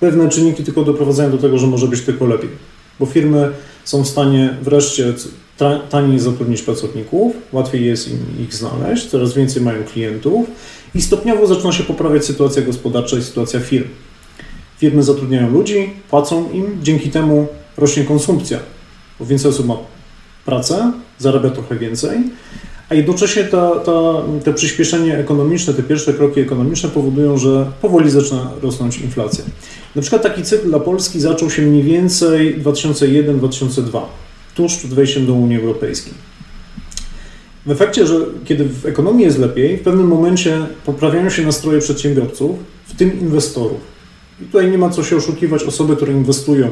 pewne 0.00 0.28
czynniki 0.28 0.64
tylko 0.64 0.84
doprowadzają 0.84 1.30
do 1.30 1.38
tego, 1.38 1.58
że 1.58 1.66
może 1.66 1.88
być 1.88 2.00
tylko 2.00 2.26
lepiej, 2.26 2.50
bo 3.00 3.06
firmy 3.06 3.52
są 3.84 4.02
w 4.02 4.08
stanie 4.08 4.56
wreszcie 4.62 5.14
taniej 5.90 6.18
zatrudnić 6.18 6.62
pracowników, 6.62 7.36
łatwiej 7.52 7.86
jest 7.86 8.10
im 8.10 8.18
ich 8.44 8.54
znaleźć, 8.54 9.06
coraz 9.06 9.34
więcej 9.34 9.62
mają 9.62 9.84
klientów 9.84 10.46
i 10.94 11.02
stopniowo 11.02 11.46
zaczyna 11.46 11.72
się 11.72 11.84
poprawiać 11.84 12.24
sytuacja 12.24 12.62
gospodarcza 12.62 13.16
i 13.16 13.22
sytuacja 13.22 13.60
firm. 13.60 13.88
Firmy 14.78 15.02
zatrudniają 15.02 15.50
ludzi, 15.50 15.90
płacą 16.10 16.50
im, 16.50 16.78
dzięki 16.82 17.10
temu 17.10 17.46
rośnie 17.76 18.04
konsumpcja, 18.04 18.58
bo 19.18 19.26
więcej 19.26 19.50
osób 19.50 19.66
ma 19.66 19.76
pracę, 20.44 20.92
zarabia 21.18 21.50
trochę 21.50 21.76
więcej, 21.76 22.18
a 22.90 22.94
jednocześnie 22.94 23.44
to 23.44 24.24
przyspieszenie 24.54 25.18
ekonomiczne, 25.18 25.74
te 25.74 25.82
pierwsze 25.82 26.14
kroki 26.14 26.40
ekonomiczne 26.40 26.88
powodują, 26.88 27.38
że 27.38 27.66
powoli 27.82 28.10
zaczyna 28.10 28.50
rosnąć 28.62 28.98
inflacja. 28.98 29.44
Na 29.96 30.02
przykład 30.02 30.22
taki 30.22 30.42
cykl 30.42 30.68
dla 30.68 30.80
Polski 30.80 31.20
zaczął 31.20 31.50
się 31.50 31.62
mniej 31.62 31.82
więcej 31.82 32.62
2001-2002, 32.62 34.00
tuż 34.54 34.76
przed 34.76 34.94
wejściem 34.94 35.26
do 35.26 35.32
Unii 35.32 35.56
Europejskiej. 35.56 36.14
W 37.66 37.70
efekcie, 37.70 38.06
że 38.06 38.14
kiedy 38.44 38.64
w 38.64 38.86
ekonomii 38.86 39.24
jest 39.24 39.38
lepiej, 39.38 39.76
w 39.76 39.82
pewnym 39.82 40.06
momencie 40.06 40.66
poprawiają 40.86 41.30
się 41.30 41.42
nastroje 41.42 41.80
przedsiębiorców, 41.80 42.50
w 42.86 42.96
tym 42.96 43.20
inwestorów. 43.20 43.80
I 44.42 44.44
tutaj 44.44 44.70
nie 44.70 44.78
ma 44.78 44.90
co 44.90 45.04
się 45.04 45.16
oszukiwać, 45.16 45.62
osoby, 45.62 45.96
które 45.96 46.12
inwestują 46.12 46.70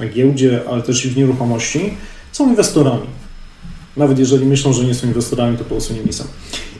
na 0.00 0.08
giełdzie, 0.08 0.60
ale 0.70 0.82
też 0.82 1.04
i 1.04 1.08
w 1.08 1.16
nieruchomości, 1.16 1.94
są 2.32 2.48
inwestorami. 2.50 3.06
Nawet 3.98 4.18
jeżeli 4.18 4.46
myślą, 4.46 4.72
że 4.72 4.84
nie 4.84 4.94
są 4.94 5.06
inwestorami, 5.06 5.56
to 5.56 5.64
po 5.64 5.70
prostu 5.70 5.94
nimi 5.94 6.12
są. 6.12 6.24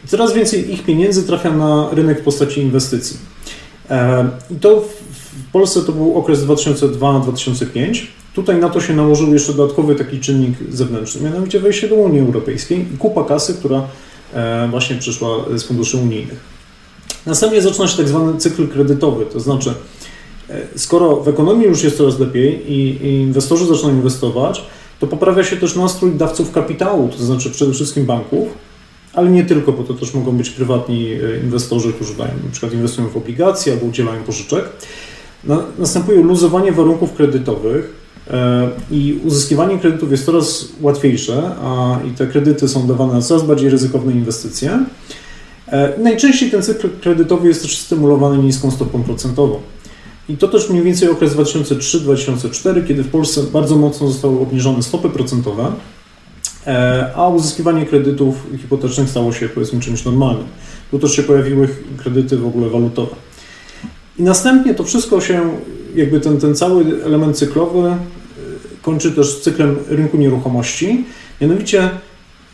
I 0.04 0.08
coraz 0.08 0.32
więcej 0.32 0.72
ich 0.72 0.84
pieniędzy 0.84 1.22
trafia 1.22 1.50
na 1.50 1.88
rynek 1.92 2.20
w 2.20 2.24
postaci 2.24 2.60
inwestycji. 2.60 3.16
E, 3.90 4.28
I 4.50 4.54
to 4.54 4.80
w 4.80 5.52
Polsce 5.52 5.82
to 5.82 5.92
był 5.92 6.14
okres 6.14 6.40
2002-2005. 6.40 8.06
Tutaj 8.34 8.58
na 8.60 8.68
to 8.68 8.80
się 8.80 8.96
nałożył 8.96 9.32
jeszcze 9.32 9.52
dodatkowy 9.52 9.94
taki 9.94 10.20
czynnik 10.20 10.54
zewnętrzny, 10.70 11.30
mianowicie 11.30 11.60
wejście 11.60 11.88
do 11.88 11.94
Unii 11.94 12.20
Europejskiej 12.20 12.86
i 12.94 12.98
kupa 12.98 13.24
kasy, 13.24 13.54
która 13.54 13.82
e, 14.34 14.68
właśnie 14.70 14.96
przyszła 14.96 15.28
z 15.56 15.62
funduszy 15.62 15.96
unijnych. 15.96 16.40
Następnie 17.26 17.62
zaczyna 17.62 17.88
się 17.88 17.96
tak 17.96 18.08
zwany 18.08 18.38
cykl 18.38 18.68
kredytowy, 18.68 19.26
to 19.26 19.40
znaczy 19.40 19.74
e, 20.50 20.62
skoro 20.76 21.16
w 21.16 21.28
ekonomii 21.28 21.66
już 21.66 21.82
jest 21.82 21.96
coraz 21.96 22.18
lepiej 22.18 22.72
i, 22.72 23.06
i 23.06 23.20
inwestorzy 23.20 23.66
zaczynają 23.66 23.96
inwestować, 23.96 24.62
to 25.00 25.06
poprawia 25.06 25.44
się 25.44 25.56
też 25.56 25.76
nastrój 25.76 26.12
dawców 26.12 26.52
kapitału, 26.52 27.08
to 27.08 27.24
znaczy 27.24 27.50
przede 27.50 27.72
wszystkim 27.72 28.06
banków, 28.06 28.48
ale 29.14 29.30
nie 29.30 29.44
tylko, 29.44 29.72
bo 29.72 29.84
to 29.84 29.94
też 29.94 30.14
mogą 30.14 30.32
być 30.32 30.50
prywatni 30.50 31.12
e, 31.12 31.40
inwestorzy, 31.44 31.92
którzy 31.92 32.18
na 32.18 32.50
przykład 32.52 32.72
inwestują 32.72 33.08
w 33.08 33.16
obligacje 33.16 33.72
albo 33.72 33.86
udzielają 33.86 34.22
pożyczek. 34.22 34.64
Następuje 35.78 36.22
luzowanie 36.22 36.72
warunków 36.72 37.12
kredytowych 37.12 37.92
e, 38.30 38.68
i 38.90 39.20
uzyskiwanie 39.24 39.78
kredytów 39.78 40.10
jest 40.10 40.24
coraz 40.24 40.68
łatwiejsze, 40.80 41.42
a 41.62 41.98
i 42.08 42.10
te 42.10 42.26
kredyty 42.26 42.68
są 42.68 42.86
dawane 42.86 43.14
na 43.14 43.22
coraz 43.22 43.42
bardziej 43.42 43.70
ryzykowne 43.70 44.12
inwestycje. 44.12 44.84
E, 45.68 45.98
najczęściej 45.98 46.50
ten 46.50 46.62
cykl 46.62 46.88
kredytowy 47.00 47.48
jest 47.48 47.62
też 47.62 47.78
stymulowany 47.78 48.42
niską 48.42 48.70
stopą 48.70 49.02
procentową. 49.02 49.60
I 50.28 50.36
to 50.36 50.48
też 50.48 50.70
mniej 50.70 50.82
więcej 50.82 51.08
okres 51.10 51.36
2003-2004, 51.36 52.86
kiedy 52.86 53.02
w 53.02 53.08
Polsce 53.08 53.42
bardzo 53.42 53.76
mocno 53.76 54.08
zostały 54.08 54.40
obniżone 54.40 54.82
stopy 54.82 55.08
procentowe, 55.08 55.72
e, 56.66 57.12
a 57.16 57.28
uzyskiwanie 57.28 57.86
kredytów 57.86 58.46
hipotecznych 58.60 59.10
stało 59.10 59.32
się 59.32 59.48
powiedzmy 59.48 59.80
czymś 59.80 60.04
normalnym. 60.04 60.46
Tu 60.90 60.98
też 60.98 61.16
się 61.16 61.22
pojawiły 61.22 61.68
kredyty 61.96 62.36
w 62.36 62.46
ogóle 62.46 62.68
walutowe. 62.68 63.16
I 64.18 64.22
następnie 64.22 64.74
to 64.74 64.84
wszystko 64.84 65.20
się, 65.20 65.50
jakby 65.94 66.20
ten, 66.20 66.40
ten 66.40 66.54
cały 66.54 67.04
element 67.04 67.36
cyklowy 67.36 67.88
e, 67.88 67.96
kończy 68.82 69.12
też 69.12 69.40
cyklem 69.40 69.76
rynku 69.88 70.16
nieruchomości. 70.16 71.04
Mianowicie 71.40 71.90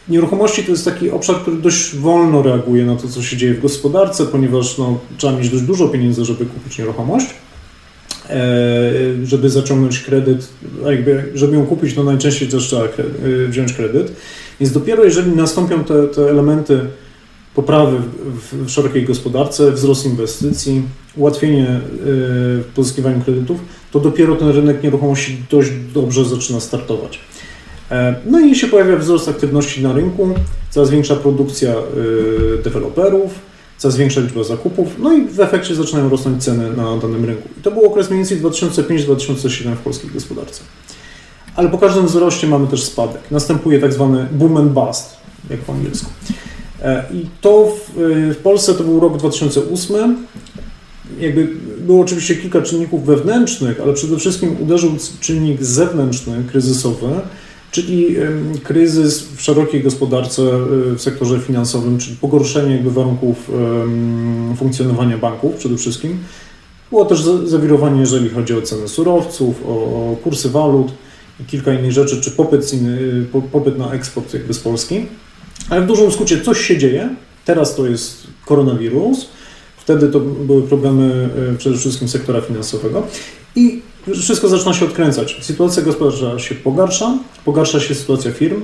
nieruchomości 0.09 0.65
to 0.65 0.71
jest 0.71 0.85
taki 0.85 1.11
obszar, 1.11 1.37
który 1.37 1.57
dość 1.57 1.97
wolno 1.97 2.43
reaguje 2.43 2.87
na 2.87 2.97
to, 2.97 3.09
co 3.09 3.23
się 3.23 3.37
dzieje 3.37 3.55
w 3.55 3.63
gospodarce, 3.63 4.27
ponieważ 4.27 4.79
no, 4.79 4.99
trzeba 5.19 5.33
mieć 5.33 5.49
dość 5.49 5.63
dużo 5.63 5.89
pieniędzy, 5.89 6.25
żeby 6.25 6.47
kupić 6.47 6.79
nieruchomość. 6.79 7.27
E, 8.31 8.93
żeby 9.25 9.51
zaciągnąć 9.51 10.01
kredyt, 10.01 10.49
jakby, 10.85 11.25
żeby 11.35 11.57
ją 11.57 11.67
kupić, 11.67 11.97
no 11.97 12.05
najczęściej 12.05 12.49
też 12.49 12.67
trzeba 12.67 12.85
e, 12.85 12.89
wziąć 13.49 13.73
kredyt. 13.73 14.13
Więc 14.61 14.73
dopiero 14.73 15.05
jeżeli 15.05 15.37
nastąpią 15.37 15.85
te, 15.85 16.09
te 16.09 16.31
elementy 16.31 16.81
poprawy 17.55 17.97
w, 18.25 18.67
w 18.67 18.71
szerokiej 18.71 19.05
gospodarce, 19.05 19.73
wzrost 19.73 20.07
inwestycji, 20.07 20.83
ułatwienie 21.17 21.69
e, 21.69 21.81
w 22.61 22.65
pozyskiwaniu 22.75 23.21
kredytów, 23.21 23.61
to 23.93 24.01
dopiero 24.01 24.37
ten 24.37 24.49
rynek 24.49 24.83
nieruchomości 24.83 25.39
dość 25.51 25.71
dobrze 25.95 26.25
zaczyna 26.25 26.61
startować. 26.61 27.21
No 28.27 28.41
i 28.41 28.55
się 28.55 28.67
pojawia 28.67 28.97
wzrost 28.97 29.29
aktywności 29.29 29.83
na 29.83 29.93
rynku, 29.93 30.35
coraz 30.71 30.91
większa 30.91 31.17
produkcja 31.17 31.75
deweloperów, 32.65 33.35
coraz 33.79 33.97
większa 33.97 34.21
liczba 34.21 34.45
zakupów, 34.45 34.89
no 34.99 35.13
i 35.13 35.27
w 35.27 35.41
efekcie 35.41 35.75
zaczynają 35.75 36.09
rosnąć 36.09 36.45
ceny 36.45 36.73
na 36.77 36.97
danym 36.97 37.25
rynku. 37.25 37.49
I 37.59 37.63
to 37.63 37.71
był 37.71 37.87
okres 37.87 38.11
mniej 38.11 38.19
więcej 38.19 38.41
2005-2007 38.41 39.75
w 39.75 39.79
polskiej 39.79 40.11
gospodarce. 40.11 40.63
Ale 41.57 41.69
po 41.69 41.79
każdym 41.79 42.07
wzroście 42.07 42.47
mamy 42.47 42.67
też 42.67 42.85
spadek. 42.85 43.23
Następuje 43.31 43.81
tak 43.81 43.93
zwany 43.93 44.29
boom 44.33 44.57
and 44.57 44.73
bust, 44.73 45.17
jak 45.51 45.61
po 45.61 45.73
angielsku. 45.73 46.11
E, 46.83 47.05
I 47.13 47.27
to 47.41 47.67
w, 47.67 47.93
w 48.35 48.37
Polsce 48.43 48.75
to 48.75 48.85
był 48.85 49.01
rok 49.01 49.19
2008. 49.19 50.27
Jakby 51.21 51.49
było 51.79 52.03
oczywiście 52.03 52.37
kilka 52.37 52.63
czynników 52.63 53.07
wewnętrznych, 53.07 53.81
ale 53.81 53.93
przede 53.93 54.19
wszystkim 54.19 54.57
uderzył 54.61 54.91
czynnik 55.21 55.65
zewnętrzny, 55.65 56.45
kryzysowy, 56.51 57.21
czyli 57.75 58.17
kryzys 58.63 59.23
w 59.37 59.41
szerokiej 59.41 59.83
gospodarce 59.83 60.43
w 60.97 61.01
sektorze 61.01 61.41
finansowym, 61.41 61.99
czyli 61.99 62.17
pogorszenie 62.17 62.75
jakby 62.75 62.91
warunków 62.91 63.51
funkcjonowania 64.57 65.19
banków 65.19 65.55
przede 65.55 65.77
wszystkim. 65.77 66.19
Było 66.91 67.05
też 67.05 67.23
zawirowanie, 67.45 68.01
jeżeli 68.01 68.31
chodzi 68.31 68.55
o 68.55 68.63
ceny 68.63 68.89
surowców, 68.89 69.63
o 69.67 70.17
kursy 70.25 70.51
walut 70.51 70.93
i 71.41 71.45
kilka 71.45 71.73
innych 71.73 71.93
rzeczy, 71.93 72.21
czy 72.21 72.31
popyt, 72.31 72.73
popyt 73.53 73.79
na 73.79 73.93
eksport 73.93 74.35
jakby 74.35 74.55
z 74.55 74.59
Polski. 74.59 75.07
Ale 75.71 75.83
w 75.83 75.87
dużym 75.87 76.13
skrócie 76.13 76.41
coś 76.41 76.61
się 76.61 76.79
dzieje. 76.79 77.09
Teraz 77.45 77.77
to 77.77 77.87
jest 77.87 78.27
koronawirus. 78.47 79.27
Wtedy 79.77 80.09
to 80.09 80.21
były 80.21 80.63
problemy 80.63 81.29
e, 81.53 81.57
przede 81.57 81.77
wszystkim 81.77 82.09
sektora 82.09 82.41
finansowego. 82.41 83.07
I 83.57 83.83
wszystko 84.13 84.49
zaczyna 84.49 84.75
się 84.75 84.85
odkręcać. 84.85 85.37
Sytuacja 85.41 85.83
gospodarcza 85.83 86.39
się 86.39 86.55
pogarsza, 86.55 87.19
pogarsza 87.45 87.81
się 87.81 87.95
sytuacja 87.95 88.33
firm, 88.33 88.63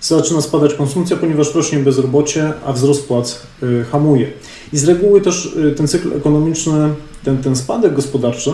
zaczyna 0.00 0.40
spadać 0.40 0.74
konsumpcja, 0.74 1.16
ponieważ 1.16 1.54
rośnie 1.54 1.78
bezrobocie, 1.78 2.52
a 2.66 2.72
wzrost 2.72 3.08
płac 3.08 3.42
y, 3.62 3.84
hamuje. 3.92 4.30
I 4.72 4.78
z 4.78 4.84
reguły 4.84 5.20
też 5.20 5.46
y, 5.46 5.74
ten 5.76 5.88
cykl 5.88 6.16
ekonomiczny, 6.16 6.94
ten, 7.24 7.38
ten 7.38 7.56
spadek 7.56 7.94
gospodarczy 7.94 8.52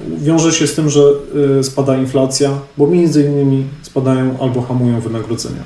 wiąże 0.00 0.52
się 0.52 0.66
z 0.66 0.74
tym, 0.74 0.90
że 0.90 1.00
y, 1.60 1.64
spada 1.64 1.96
inflacja, 1.96 2.58
bo 2.78 2.86
między 2.86 3.22
innymi 3.22 3.64
spadają 3.82 4.38
albo 4.40 4.62
hamują 4.62 5.00
wynagrodzenia. 5.00 5.62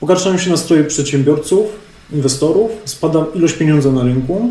Pogarszają 0.00 0.38
się 0.38 0.50
nastroje 0.50 0.84
przedsiębiorców, 0.84 1.66
inwestorów, 2.12 2.70
spada 2.84 3.26
ilość 3.34 3.54
pieniądza 3.54 3.92
na 3.92 4.02
rynku 4.02 4.50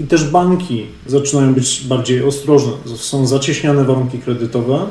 i 0.00 0.04
też 0.04 0.24
banki 0.24 0.86
zaczynają 1.06 1.54
być 1.54 1.84
bardziej 1.88 2.24
ostrożne. 2.24 2.72
Są 2.96 3.26
zacieśniane 3.26 3.84
warunki 3.84 4.18
kredytowe 4.18 4.86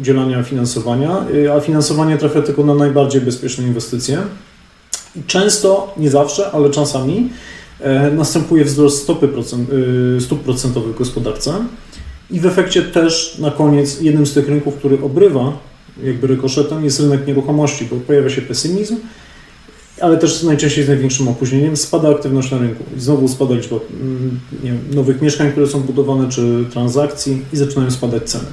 udzielania 0.00 0.42
finansowania, 0.42 1.26
a 1.56 1.60
finansowanie 1.60 2.18
trafia 2.18 2.42
tylko 2.42 2.64
na 2.64 2.74
najbardziej 2.74 3.20
bezpieczne 3.20 3.64
inwestycje. 3.64 4.18
I 5.16 5.22
często, 5.26 5.94
nie 5.96 6.10
zawsze, 6.10 6.50
ale 6.50 6.70
czasami 6.70 7.28
e, 7.80 8.10
następuje 8.10 8.64
wzrost 8.64 9.02
stopy 9.02 9.28
procent, 9.28 9.70
e, 10.16 10.20
stóp 10.20 10.40
procentowych 10.40 10.94
w 10.94 10.98
gospodarce 10.98 11.54
i 12.30 12.40
w 12.40 12.46
efekcie 12.46 12.82
też 12.82 13.38
na 13.38 13.50
koniec 13.50 14.00
jednym 14.00 14.26
z 14.26 14.34
tych 14.34 14.48
rynków, 14.48 14.74
który 14.74 15.02
obrywa 15.02 15.52
jakby 16.02 16.26
rykoszetem 16.26 16.84
jest 16.84 17.00
rynek 17.00 17.26
nieruchomości, 17.26 17.84
bo 17.90 17.96
pojawia 17.96 18.30
się 18.30 18.42
pesymizm, 18.42 18.96
ale 20.00 20.18
też 20.18 20.42
najczęściej 20.42 20.84
z 20.84 20.88
największym 20.88 21.28
opóźnieniem 21.28 21.76
spada 21.76 22.10
aktywność 22.10 22.50
na 22.50 22.58
rynku. 22.58 22.84
I 22.96 23.00
znowu 23.00 23.28
spada 23.28 23.54
liczba 23.54 23.76
mm, 23.76 24.40
wiem, 24.62 24.78
nowych 24.94 25.22
mieszkań, 25.22 25.52
które 25.52 25.66
są 25.66 25.80
budowane, 25.80 26.28
czy 26.28 26.64
transakcji 26.72 27.42
i 27.52 27.56
zaczynają 27.56 27.90
spadać 27.90 28.30
ceny. 28.30 28.44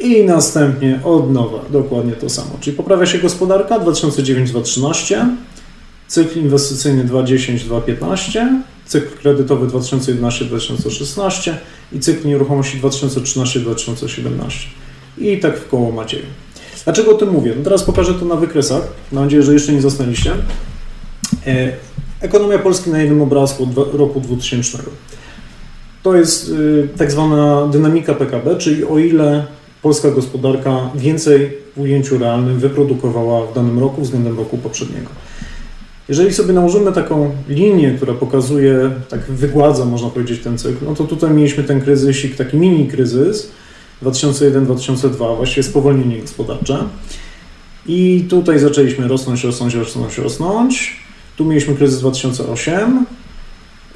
I 0.00 0.24
następnie 0.24 1.00
od 1.04 1.32
nowa 1.32 1.58
dokładnie 1.70 2.12
to 2.12 2.28
samo. 2.28 2.50
Czyli 2.60 2.76
poprawia 2.76 3.06
się 3.06 3.18
gospodarka 3.18 3.78
2009-2013, 3.78 5.26
cykl 6.08 6.38
inwestycyjny 6.38 7.04
2010-2015, 7.04 8.46
cykl 8.86 9.16
kredytowy 9.18 9.66
2011-2016 9.66 11.54
i 11.92 12.00
cykl 12.00 12.28
nieruchomości 12.28 12.80
2013-2017. 12.80 14.30
I 15.18 15.38
tak 15.38 15.58
w 15.58 15.68
koło 15.68 15.92
Macieju. 15.92 16.26
Dlaczego 16.84 17.10
o 17.10 17.14
tym 17.14 17.30
mówię? 17.30 17.54
No 17.58 17.64
teraz 17.64 17.82
pokażę 17.82 18.14
to 18.14 18.24
na 18.24 18.36
wykresach. 18.36 18.82
Mam 19.12 19.24
nadzieję, 19.24 19.42
że 19.42 19.52
jeszcze 19.52 19.72
nie 19.72 19.80
zostaliście. 19.80 20.32
E, 21.46 21.72
ekonomia 22.20 22.58
Polski 22.58 22.90
na 22.90 22.98
jednym 22.98 23.22
obrazku 23.22 23.62
od 23.62 23.94
roku 23.94 24.20
2000. 24.20 24.78
To 26.02 26.16
jest 26.16 26.48
y, 26.48 26.88
tak 26.98 27.12
zwana 27.12 27.66
dynamika 27.66 28.14
PKB, 28.14 28.56
czyli 28.56 28.84
o 28.84 28.98
ile 28.98 29.46
polska 29.82 30.10
gospodarka 30.10 30.90
więcej 30.94 31.52
w 31.76 31.80
ujęciu 31.80 32.18
realnym 32.18 32.58
wyprodukowała 32.58 33.46
w 33.46 33.54
danym 33.54 33.78
roku 33.78 34.02
względem 34.02 34.36
roku 34.36 34.58
poprzedniego. 34.58 35.08
Jeżeli 36.08 36.34
sobie 36.34 36.52
nałożymy 36.52 36.92
taką 36.92 37.30
linię, 37.48 37.94
która 37.96 38.14
pokazuje, 38.14 38.90
tak 39.08 39.20
wygładza, 39.20 39.84
można 39.84 40.10
powiedzieć, 40.10 40.42
ten 40.42 40.58
cykl, 40.58 40.84
no 40.84 40.94
to 40.94 41.04
tutaj 41.04 41.30
mieliśmy 41.30 41.64
ten 41.64 41.80
kryzysik, 41.80 42.36
taki 42.36 42.56
mini 42.56 42.88
kryzys 42.88 43.50
2001-2002, 44.02 45.36
właściwie 45.36 45.62
spowolnienie 45.62 46.20
gospodarcze. 46.20 46.84
I 47.86 48.26
tutaj 48.30 48.58
zaczęliśmy 48.58 49.08
rosnąć, 49.08 49.44
rosnąć, 49.44 49.74
rosnąć, 49.74 50.18
rosnąć. 50.18 50.96
Tu 51.36 51.44
mieliśmy 51.44 51.74
kryzys 51.74 52.00
2008, 52.00 53.06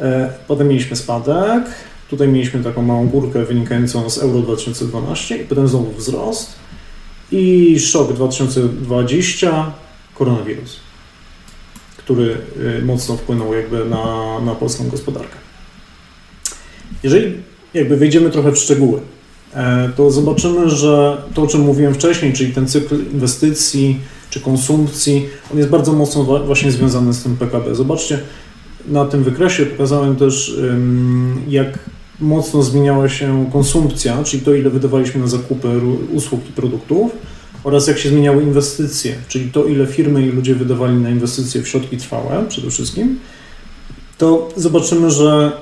e, 0.00 0.32
potem 0.48 0.68
mieliśmy 0.68 0.96
spadek, 0.96 1.64
tutaj 2.10 2.28
mieliśmy 2.28 2.64
taką 2.64 2.82
małą 2.82 3.08
górkę 3.08 3.44
wynikającą 3.44 4.10
z 4.10 4.18
Euro 4.18 4.40
2012 4.40 5.36
i 5.36 5.44
potem 5.44 5.68
znowu 5.68 5.92
wzrost 5.92 6.54
i 7.32 7.80
szok 7.80 8.12
2020, 8.12 9.72
koronawirus 10.14 10.84
który 12.04 12.36
y, 12.78 12.82
mocno 12.84 13.16
wpłynął 13.16 13.54
jakby 13.54 13.84
na, 13.84 14.40
na 14.40 14.54
polską 14.54 14.88
gospodarkę. 14.88 15.36
Jeżeli 17.02 17.36
jakby 17.74 17.96
wejdziemy 17.96 18.30
trochę 18.30 18.52
w 18.52 18.58
szczegóły, 18.58 19.00
e, 19.00 19.02
to 19.96 20.10
zobaczymy, 20.10 20.70
że 20.70 21.22
to, 21.34 21.42
o 21.42 21.46
czym 21.46 21.60
mówiłem 21.60 21.94
wcześniej, 21.94 22.32
czyli 22.32 22.52
ten 22.52 22.66
cykl 22.66 22.96
inwestycji 23.12 24.00
czy 24.30 24.40
konsumpcji, 24.40 25.26
on 25.52 25.58
jest 25.58 25.70
bardzo 25.70 25.92
mocno 25.92 26.24
właśnie 26.46 26.72
związany 26.72 27.12
z 27.12 27.22
tym 27.22 27.36
PKB. 27.36 27.74
Zobaczcie, 27.74 28.18
na 28.88 29.04
tym 29.04 29.24
wykresie 29.24 29.66
pokazałem 29.66 30.16
też, 30.16 30.56
jak 31.48 31.78
mocno 32.20 32.62
zmieniała 32.62 33.08
się 33.08 33.50
konsumpcja, 33.52 34.24
czyli 34.24 34.42
to, 34.42 34.54
ile 34.54 34.70
wydawaliśmy 34.70 35.20
na 35.20 35.26
zakupy 35.26 35.68
usług 36.12 36.48
i 36.48 36.52
produktów, 36.52 37.12
oraz 37.64 37.86
jak 37.86 37.98
się 37.98 38.08
zmieniały 38.08 38.42
inwestycje, 38.42 39.14
czyli 39.28 39.50
to, 39.52 39.64
ile 39.64 39.86
firmy 39.86 40.26
i 40.26 40.30
ludzie 40.30 40.54
wydawali 40.54 40.96
na 40.96 41.10
inwestycje 41.10 41.62
w 41.62 41.68
środki 41.68 41.96
trwałe 41.96 42.44
przede 42.48 42.70
wszystkim, 42.70 43.18
to 44.18 44.48
zobaczymy, 44.56 45.10
że 45.10 45.52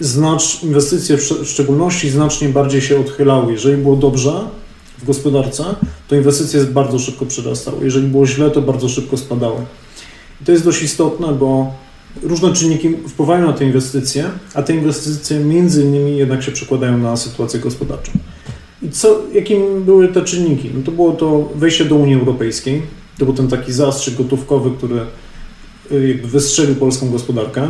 znacz, 0.00 0.62
inwestycje 0.62 1.16
w 1.16 1.48
szczególności 1.48 2.10
znacznie 2.10 2.48
bardziej 2.48 2.80
się 2.80 3.00
odchylały. 3.00 3.52
Jeżeli 3.52 3.82
było 3.82 3.96
dobrze 3.96 4.32
w 4.98 5.06
gospodarce, 5.06 5.64
to 6.08 6.16
inwestycje 6.16 6.64
bardzo 6.64 6.98
szybko 6.98 7.26
przyrastały. 7.26 7.84
Jeżeli 7.84 8.08
było 8.08 8.26
źle, 8.26 8.50
to 8.50 8.62
bardzo 8.62 8.88
szybko 8.88 9.16
spadały. 9.16 9.60
I 10.42 10.44
to 10.44 10.52
jest 10.52 10.64
dość 10.64 10.82
istotne, 10.82 11.32
bo 11.32 11.72
różne 12.22 12.52
czynniki 12.52 12.96
wpływają 13.08 13.46
na 13.46 13.52
te 13.52 13.64
inwestycje, 13.64 14.30
a 14.54 14.62
te 14.62 14.74
inwestycje 14.74 15.38
między 15.38 15.82
innymi 15.82 16.16
jednak 16.16 16.42
się 16.42 16.52
przekładają 16.52 16.98
na 16.98 17.16
sytuację 17.16 17.60
gospodarczą. 17.60 18.12
I 18.82 18.90
co, 18.90 19.22
jakim 19.32 19.84
były 19.84 20.08
te 20.08 20.22
czynniki? 20.22 20.70
No 20.74 20.82
to 20.82 20.92
było 20.92 21.12
to 21.12 21.48
wejście 21.54 21.84
do 21.84 21.94
Unii 21.94 22.14
Europejskiej. 22.14 22.82
To 23.18 23.24
był 23.24 23.34
ten 23.34 23.48
taki 23.48 23.72
zastrzyk 23.72 24.14
gotówkowy, 24.14 24.70
który 24.70 25.00
y, 25.92 26.08
jakby 26.08 26.28
wystrzelił 26.28 26.74
polską 26.74 27.10
gospodarkę. 27.10 27.68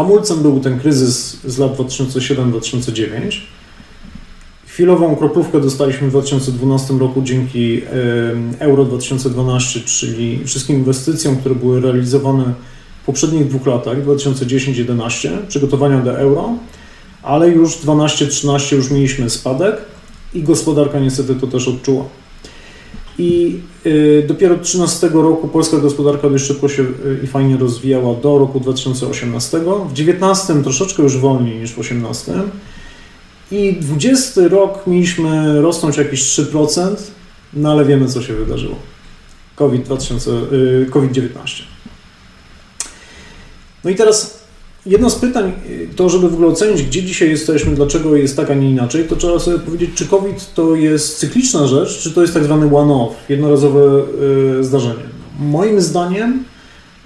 Hamulcem 0.00 0.42
był 0.42 0.60
ten 0.60 0.80
kryzys 0.80 1.36
z 1.44 1.58
lat 1.58 1.76
2007-2009. 1.76 3.40
Chwilową 4.66 5.16
kroplówkę 5.16 5.60
dostaliśmy 5.60 6.06
w 6.06 6.10
2012 6.10 6.94
roku 6.94 7.22
dzięki 7.22 7.82
Euro 8.58 8.84
2012, 8.84 9.80
czyli 9.80 10.44
wszystkim 10.44 10.76
inwestycjom, 10.76 11.36
które 11.36 11.54
były 11.54 11.80
realizowane 11.80 12.54
w 13.02 13.06
poprzednich 13.06 13.48
dwóch 13.48 13.66
latach, 13.66 14.04
2010-2011, 14.04 15.30
przygotowania 15.48 16.00
do 16.00 16.18
euro, 16.18 16.54
ale 17.22 17.48
już 17.48 17.76
12-13 17.76 18.76
już 18.76 18.90
mieliśmy 18.90 19.30
spadek 19.30 19.76
i 20.34 20.42
gospodarka 20.42 21.00
niestety 21.00 21.34
to 21.34 21.46
też 21.46 21.68
odczuła. 21.68 22.04
I 23.20 23.60
y, 23.86 24.24
dopiero 24.28 24.58
13 24.58 25.08
roku 25.08 25.48
polska 25.48 25.76
gospodarka 25.76 26.30
dość 26.30 26.44
szybko 26.44 26.68
się 26.68 26.82
y, 26.82 27.20
i 27.24 27.26
fajnie 27.26 27.56
rozwijała 27.56 28.14
do 28.14 28.38
roku 28.38 28.60
2018. 28.60 29.60
W 29.88 29.92
19 29.92 30.62
troszeczkę 30.62 31.02
już 31.02 31.18
wolniej 31.18 31.60
niż 31.60 31.72
w 31.72 31.78
18. 31.78 32.32
I 33.50 33.72
20 33.72 34.40
rok 34.48 34.86
mieliśmy 34.86 35.60
rosnąć 35.62 35.96
jakieś 35.96 36.22
3%, 36.22 36.96
no 37.54 37.70
ale 37.70 37.84
wiemy 37.84 38.08
co 38.08 38.22
się 38.22 38.34
wydarzyło. 38.34 38.76
COVID-19. 39.56 40.30
Y, 40.52 40.86
COVID 40.90 41.10
no 43.84 43.90
i 43.90 43.94
teraz 43.94 44.39
Jedno 44.86 45.10
z 45.10 45.14
pytań, 45.14 45.52
y, 45.70 45.88
to 45.96 46.08
żeby 46.08 46.28
w 46.28 46.34
ogóle 46.34 46.48
ocenić, 46.48 46.82
gdzie 46.82 47.02
dzisiaj 47.02 47.30
jesteśmy, 47.30 47.74
dlaczego 47.74 48.16
jest 48.16 48.36
tak, 48.36 48.50
a 48.50 48.54
nie 48.54 48.70
inaczej, 48.70 49.04
to 49.04 49.16
trzeba 49.16 49.38
sobie 49.38 49.58
powiedzieć, 49.58 49.90
czy 49.94 50.06
COVID 50.06 50.54
to 50.54 50.74
jest 50.74 51.18
cykliczna 51.18 51.66
rzecz, 51.66 51.98
czy 51.98 52.10
to 52.10 52.22
jest 52.22 52.34
tak 52.34 52.44
zwany 52.44 52.76
one-off, 52.76 53.14
jednorazowe 53.28 54.02
y, 54.60 54.64
zdarzenie. 54.64 55.02
Moim 55.40 55.80
zdaniem 55.80 56.44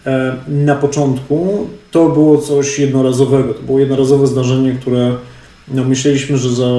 e, 0.06 0.36
na 0.48 0.74
początku 0.74 1.68
to 1.90 2.08
było 2.08 2.38
coś 2.38 2.78
jednorazowego, 2.78 3.54
to 3.54 3.62
było 3.62 3.78
jednorazowe 3.78 4.26
zdarzenie, 4.26 4.72
które 4.80 5.16
no, 5.68 5.84
myśleliśmy, 5.84 6.38
że 6.38 6.50
za 6.50 6.70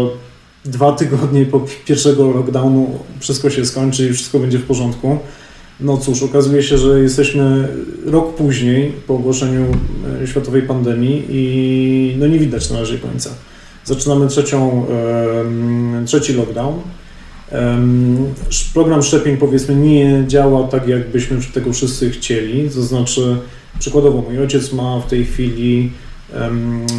dwa 0.66 0.92
tygodnie 0.92 1.46
po 1.46 1.62
pierwszego 1.86 2.32
lockdownu 2.32 3.00
wszystko 3.20 3.50
się 3.50 3.66
skończy 3.66 4.10
i 4.10 4.14
wszystko 4.14 4.40
będzie 4.40 4.58
w 4.60 4.66
porządku. 4.66 5.18
No 5.80 5.98
cóż, 5.98 6.24
okazuje 6.24 6.64
się, 6.64 6.78
że 6.78 7.00
jesteśmy 7.00 7.68
rok 8.06 8.36
później 8.36 8.92
po 9.08 9.16
ogłoszeniu 9.16 9.66
e, 10.24 10.28
światowej 10.28 10.62
pandemii 10.62 11.26
i 11.30 12.16
no 12.20 12.28
nie 12.28 12.40
widać 12.40 12.70
na 12.70 12.80
razie 12.80 12.98
końca. 12.98 13.30
Zaczynamy 13.86 14.28
trzecią, 14.28 14.86
trzeci 16.06 16.34
lockdown. 16.34 16.82
Program 18.74 19.04
szczepień 19.04 19.38
powiedzmy 19.38 19.76
nie 19.76 20.24
działa 20.28 20.68
tak, 20.68 20.88
jakbyśmy 20.88 21.38
tego 21.54 21.74
wszyscy 21.74 22.10
chcieli. 22.10 22.70
To 22.70 22.82
znaczy, 22.82 23.38
przykładowo 23.80 24.22
mój 24.22 24.40
ojciec 24.40 24.74
ma 24.74 25.00
w 25.00 25.08
tej 25.08 25.26
chwili 25.26 25.92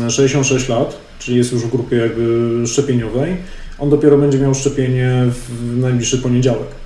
66 0.09 0.69
lat, 0.69 0.99
czyli 1.19 1.37
jest 1.37 1.53
już 1.53 1.63
w 1.63 1.71
grupie 1.71 1.97
jakby 1.97 2.63
szczepieniowej. 2.67 3.37
On 3.79 3.91
dopiero 3.91 4.19
będzie 4.19 4.39
miał 4.39 4.55
szczepienie 4.55 5.25
w 5.29 5.77
najbliższy 5.77 6.19
poniedziałek. 6.19 6.86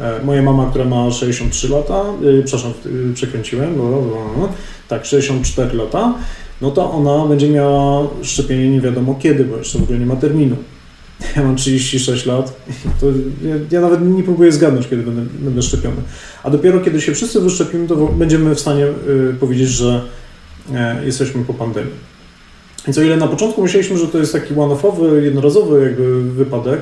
E, 0.00 0.24
moja 0.24 0.42
mama, 0.42 0.66
która 0.70 0.84
ma 0.84 1.10
63 1.10 1.68
lata, 1.68 2.04
yy, 2.20 2.42
przepraszam, 2.42 2.72
yy, 2.84 3.14
przekręciłem, 3.14 3.74
bo, 3.74 3.82
bo, 3.82 4.48
tak, 4.88 5.04
64 5.04 5.76
lata, 5.76 6.14
no 6.60 6.70
to 6.70 6.92
ona 6.92 7.26
będzie 7.26 7.48
miała 7.48 8.08
szczepienie 8.22 8.70
nie 8.70 8.80
wiadomo 8.80 9.14
kiedy, 9.14 9.44
bo 9.44 9.56
jeszcze 9.56 9.78
w 9.78 9.82
ogóle 9.82 9.98
nie 9.98 10.06
ma 10.06 10.16
terminu. 10.16 10.56
Ja 11.36 11.42
mam 11.42 11.56
36 11.56 12.26
lat, 12.26 12.60
to 13.00 13.06
ja, 13.42 13.54
ja 13.70 13.80
nawet 13.80 14.02
nie 14.02 14.22
próbuję 14.22 14.52
zgadnąć, 14.52 14.88
kiedy 14.88 15.02
będę, 15.02 15.22
będę 15.38 15.62
szczepiony. 15.62 15.96
A 16.42 16.50
dopiero 16.50 16.80
kiedy 16.80 17.00
się 17.00 17.14
wszyscy 17.14 17.40
wyszczepimy, 17.40 17.88
to 17.88 17.96
będziemy 17.96 18.54
w 18.54 18.60
stanie 18.60 18.80
yy, 18.80 19.34
powiedzieć, 19.40 19.68
że 19.68 20.02
e, 20.74 21.06
jesteśmy 21.06 21.44
po 21.44 21.54
pandemii. 21.54 21.92
Więc 22.86 22.98
o 22.98 23.02
ile 23.02 23.16
na 23.16 23.26
początku 23.26 23.62
myśleliśmy, 23.62 23.98
że 23.98 24.06
to 24.06 24.18
jest 24.18 24.32
taki 24.32 24.54
one-offowy, 24.54 25.24
jednorazowy 25.24 25.82
jakby 25.82 26.22
wypadek, 26.22 26.80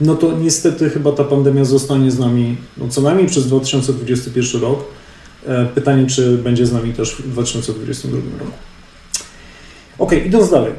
no 0.00 0.14
to 0.14 0.38
niestety 0.38 0.90
chyba 0.90 1.12
ta 1.12 1.24
pandemia 1.24 1.64
zostanie 1.64 2.10
z 2.10 2.18
nami 2.18 2.56
no 2.76 2.88
co 2.88 3.00
najmniej 3.00 3.26
przez 3.26 3.46
2021 3.46 4.60
rok. 4.60 4.84
E, 5.46 5.66
pytanie, 5.66 6.06
czy 6.06 6.38
będzie 6.38 6.66
z 6.66 6.72
nami 6.72 6.92
też 6.92 7.14
w 7.14 7.28
2022 7.32 8.16
roku. 8.38 8.52
Ok, 9.98 10.12
idąc 10.26 10.50
dalej. 10.50 10.72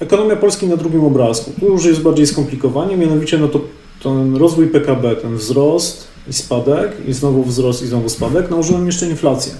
Ekonomia 0.00 0.36
Polski 0.36 0.66
na 0.66 0.76
drugim 0.76 1.04
obrazku. 1.04 1.52
Tu 1.60 1.66
już 1.66 1.84
jest 1.84 2.00
bardziej 2.00 2.26
skomplikowanie, 2.26 2.96
mianowicie 2.96 3.38
no 3.38 3.48
to 3.48 3.60
ten 4.02 4.36
rozwój 4.36 4.66
PKB, 4.66 5.16
ten 5.16 5.36
wzrost 5.36 6.08
i 6.28 6.32
spadek, 6.32 6.92
i 7.08 7.12
znowu 7.12 7.44
wzrost 7.44 7.82
i 7.82 7.86
znowu 7.86 8.08
spadek, 8.08 8.50
nałożyłem 8.50 8.86
jeszcze 8.86 9.06
inflację. 9.06 9.52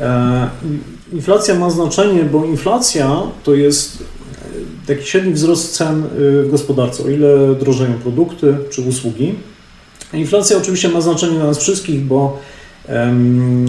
E, 0.00 0.48
inflacja 1.12 1.54
ma 1.54 1.70
znaczenie, 1.70 2.24
bo 2.24 2.44
inflacja 2.44 3.22
to 3.44 3.54
jest 3.54 4.04
taki 4.86 5.06
średni 5.06 5.32
wzrost 5.32 5.76
cen 5.76 6.04
y, 6.04 6.42
w 6.42 6.50
gospodarce, 6.50 7.04
o 7.04 7.08
ile 7.08 7.54
drożeją 7.54 7.92
produkty 7.92 8.56
czy 8.70 8.82
usługi. 8.82 9.34
Inflacja 10.12 10.56
oczywiście 10.56 10.88
ma 10.88 11.00
znaczenie 11.00 11.36
dla 11.36 11.46
nas 11.46 11.58
wszystkich, 11.58 12.00
bo 12.00 12.38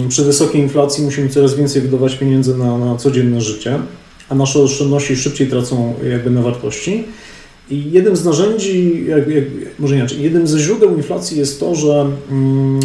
przy 0.08 0.24
wysokiej 0.24 0.60
inflacji 0.60 1.04
musimy 1.04 1.28
coraz 1.28 1.54
więcej 1.54 1.82
wydawać 1.82 2.14
pieniędzy 2.14 2.56
na, 2.56 2.78
na 2.78 2.96
codzienne 2.96 3.40
życie, 3.40 3.78
a 4.28 4.34
nasze 4.34 4.58
oszczędności 4.58 5.16
szybciej 5.16 5.46
tracą 5.46 5.94
jakby 6.10 6.30
na 6.30 6.42
wartości. 6.42 7.04
I 7.70 7.90
jednym 7.90 8.16
z 8.16 8.24
narzędzi, 8.24 9.04
jak, 9.06 9.28
jak, 9.28 9.44
może 9.78 9.96
inaczej, 9.96 10.22
jednym 10.22 10.46
ze 10.46 10.58
źródeł 10.58 10.96
inflacji 10.96 11.38
jest 11.38 11.60
to, 11.60 11.74
że 11.74 12.06
mm, 12.30 12.80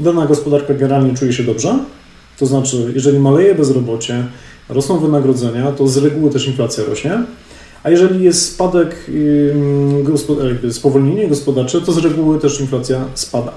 dana 0.00 0.26
gospodarka 0.26 0.74
generalnie 0.74 1.14
czuje 1.14 1.32
się 1.32 1.42
dobrze. 1.42 1.78
To 2.38 2.46
znaczy, 2.46 2.92
jeżeli 2.94 3.18
maleje 3.18 3.54
bezrobocie, 3.54 4.26
rosną 4.70 4.98
wynagrodzenia, 4.98 5.72
to 5.72 5.88
z 5.88 5.96
reguły 5.96 6.30
też 6.30 6.46
inflacja 6.46 6.84
rośnie. 6.84 7.22
A 7.82 7.90
jeżeli 7.90 8.24
jest 8.24 8.52
spadek, 8.52 9.10
jakby 10.48 10.72
spowolnienie 10.72 11.28
gospodarcze, 11.28 11.80
to 11.80 11.92
z 11.92 11.98
reguły 11.98 12.38
też 12.38 12.60
inflacja 12.60 13.04
spada. 13.14 13.52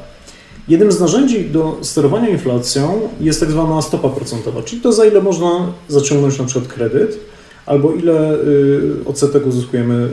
Jednym 0.68 0.92
z 0.92 1.00
narzędzi 1.00 1.46
do 1.46 1.78
sterowania 1.82 2.30
inflacją 2.30 3.02
jest 3.22 3.40
tak 3.40 3.52
zwana 3.52 3.82
stopa 3.82 4.10
procentowa, 4.10 4.62
czyli 4.64 4.82
to 4.82 4.94
za 4.94 5.06
ile 5.06 5.22
można 5.22 5.74
zaciągnąć 5.88 6.40
na 6.40 6.46
przykład 6.46 6.74
kredyt, 6.74 7.20
albo 7.66 7.94
ile 7.94 8.34
y, 8.34 8.92
odsetek 9.06 9.48
uzyskujemy 9.48 9.94
y, 9.94 10.10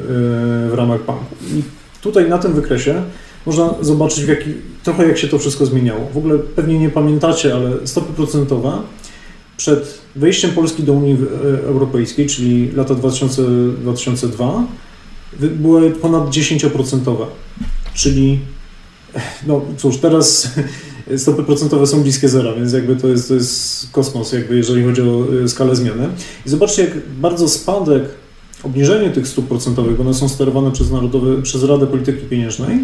w 0.70 0.74
ramach 0.74 1.04
banku. 1.04 1.34
I 1.54 1.62
tutaj 2.02 2.28
na 2.28 2.38
tym 2.38 2.52
wykresie 2.52 3.02
można 3.46 3.74
zobaczyć, 3.80 4.28
jaki, 4.28 4.54
trochę 4.84 5.08
jak 5.08 5.18
się 5.18 5.28
to 5.28 5.38
wszystko 5.38 5.66
zmieniało. 5.66 6.00
W 6.14 6.16
ogóle 6.16 6.38
pewnie 6.38 6.78
nie 6.78 6.90
pamiętacie, 6.90 7.54
ale 7.54 7.70
stopy 7.84 8.12
procentowe 8.12 8.72
przed 9.60 9.98
wejściem 10.16 10.50
Polski 10.50 10.82
do 10.82 10.92
Unii 10.92 11.16
Europejskiej, 11.64 12.26
czyli 12.26 12.72
lata 12.72 12.94
2000, 12.94 13.42
2002, 13.82 14.66
były 15.40 15.90
ponad 15.90 16.30
10%. 16.30 17.26
Czyli, 17.94 18.38
no 19.46 19.62
cóż, 19.76 19.96
teraz 19.96 20.50
stopy 21.16 21.42
procentowe 21.42 21.86
są 21.86 22.02
bliskie 22.02 22.28
zera, 22.28 22.54
więc 22.54 22.72
jakby 22.72 22.96
to 22.96 23.08
jest, 23.08 23.28
to 23.28 23.34
jest 23.34 23.88
kosmos, 23.92 24.32
jakby 24.32 24.56
jeżeli 24.56 24.84
chodzi 24.84 25.02
o 25.02 25.26
e, 25.44 25.48
skalę 25.48 25.76
zmiany. 25.76 26.08
I 26.46 26.48
zobaczcie, 26.48 26.82
jak 26.82 27.08
bardzo 27.08 27.48
spadek, 27.48 28.02
obniżenie 28.62 29.10
tych 29.10 29.28
stóp 29.28 29.48
procentowych, 29.48 29.96
bo 29.96 30.02
one 30.02 30.14
są 30.14 30.28
sterowane 30.28 30.72
przez, 30.72 30.90
Narodowy, 30.90 31.42
przez 31.42 31.64
Radę 31.64 31.86
Polityki 31.86 32.26
Pieniężnej, 32.26 32.78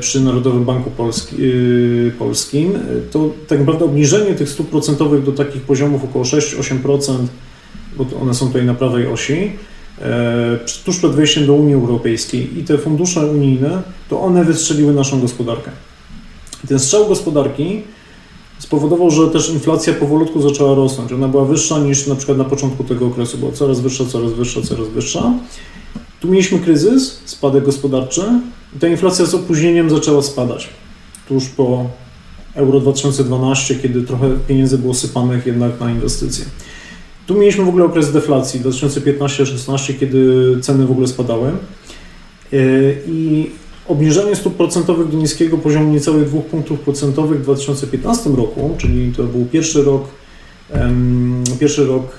przy 0.00 0.20
Narodowym 0.20 0.64
Banku 0.64 0.90
y, 1.38 2.12
Polskim, 2.18 2.72
to 3.10 3.30
tak 3.48 3.58
naprawdę 3.58 3.84
obniżenie 3.84 4.34
tych 4.34 4.48
stóp 4.48 4.68
procentowych 4.68 5.24
do 5.24 5.32
takich 5.32 5.62
poziomów 5.62 6.04
około 6.04 6.24
6-8%, 6.24 7.26
bo 7.96 8.06
one 8.20 8.34
są 8.34 8.46
tutaj 8.46 8.64
na 8.64 8.74
prawej 8.74 9.06
osi, 9.06 9.52
e, 10.00 10.58
tuż 10.84 10.98
przed 10.98 11.12
wejściem 11.12 11.46
do 11.46 11.54
Unii 11.54 11.74
Europejskiej 11.74 12.58
i 12.58 12.64
te 12.64 12.78
fundusze 12.78 13.26
unijne, 13.26 13.82
to 14.08 14.20
one 14.20 14.44
wystrzeliły 14.44 14.94
naszą 14.94 15.20
gospodarkę. 15.20 15.70
Ten 16.68 16.78
strzał 16.78 17.08
gospodarki 17.08 17.82
spowodował, 18.58 19.10
że 19.10 19.30
też 19.30 19.50
inflacja 19.50 19.94
powolutku 19.94 20.42
zaczęła 20.42 20.74
rosnąć. 20.74 21.12
Ona 21.12 21.28
była 21.28 21.44
wyższa 21.44 21.78
niż 21.78 22.06
na 22.06 22.14
przykład 22.14 22.38
na 22.38 22.44
początku 22.44 22.84
tego 22.84 23.06
okresu, 23.06 23.38
była 23.38 23.52
coraz 23.52 23.80
wyższa, 23.80 24.04
coraz 24.04 24.32
wyższa, 24.32 24.62
coraz 24.62 24.88
wyższa. 24.88 25.32
Tu 26.20 26.28
mieliśmy 26.28 26.58
kryzys, 26.58 27.20
spadek 27.24 27.64
gospodarczy 27.64 28.22
i 28.76 28.78
ta 28.78 28.88
inflacja 28.88 29.26
z 29.26 29.34
opóźnieniem 29.34 29.90
zaczęła 29.90 30.22
spadać. 30.22 30.68
Tuż 31.28 31.48
po 31.48 31.86
Euro 32.54 32.80
2012, 32.80 33.74
kiedy 33.74 34.02
trochę 34.02 34.30
pieniędzy 34.48 34.78
było 34.78 34.94
sypanych 34.94 35.46
jednak 35.46 35.80
na 35.80 35.90
inwestycje. 35.90 36.44
Tu 37.26 37.34
mieliśmy 37.34 37.64
w 37.64 37.68
ogóle 37.68 37.84
okres 37.84 38.12
deflacji 38.12 38.60
2015-16, 38.60 39.94
kiedy 40.00 40.20
ceny 40.60 40.86
w 40.86 40.90
ogóle 40.90 41.06
spadały. 41.06 41.48
E, 41.48 42.56
I 43.08 43.50
obniżenie 43.88 44.36
stóp 44.36 44.56
procentowych 44.56 45.08
do 45.08 45.18
niskiego 45.18 45.58
poziomu 45.58 45.92
niecałych 45.92 46.28
2 46.28 46.40
punktów 46.40 46.80
procentowych 46.80 47.40
w 47.40 47.42
2015 47.42 48.30
roku, 48.30 48.74
czyli 48.78 49.12
to 49.12 49.24
był 49.24 49.44
pierwszy 49.44 49.82
rok, 49.82 50.04
pierwszy 51.60 51.86
rok 51.86 52.16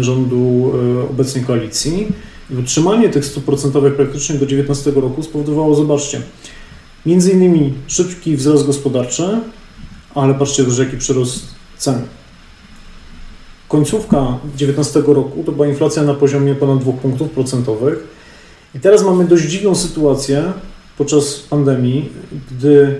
rządu 0.00 0.72
e, 1.00 1.10
obecnej 1.10 1.44
koalicji, 1.44 2.06
i 2.50 2.56
utrzymanie 2.56 3.08
tych 3.08 3.24
stóp 3.24 3.44
procentowych 3.44 3.96
praktycznie 3.96 4.34
do 4.34 4.46
2019 4.46 4.90
roku 4.90 5.22
spowodowało, 5.22 5.74
zobaczcie, 5.74 6.20
między 7.06 7.32
innymi 7.32 7.74
szybki 7.86 8.36
wzrost 8.36 8.66
gospodarczy, 8.66 9.40
ale 10.14 10.34
patrzcie 10.34 10.64
też 10.64 10.78
jaki 10.78 10.96
przyrost 10.96 11.44
cen. 11.78 12.02
Końcówka 13.68 14.20
2019 14.44 15.02
roku 15.06 15.44
to 15.44 15.52
była 15.52 15.66
inflacja 15.66 16.02
na 16.02 16.14
poziomie 16.14 16.54
ponad 16.54 16.78
2 16.78 16.92
punktów 16.92 17.30
procentowych 17.30 18.06
i 18.74 18.80
teraz 18.80 19.04
mamy 19.04 19.24
dość 19.24 19.44
dziwną 19.44 19.74
sytuację 19.74 20.52
podczas 20.98 21.38
pandemii, 21.38 22.08
gdy 22.50 22.96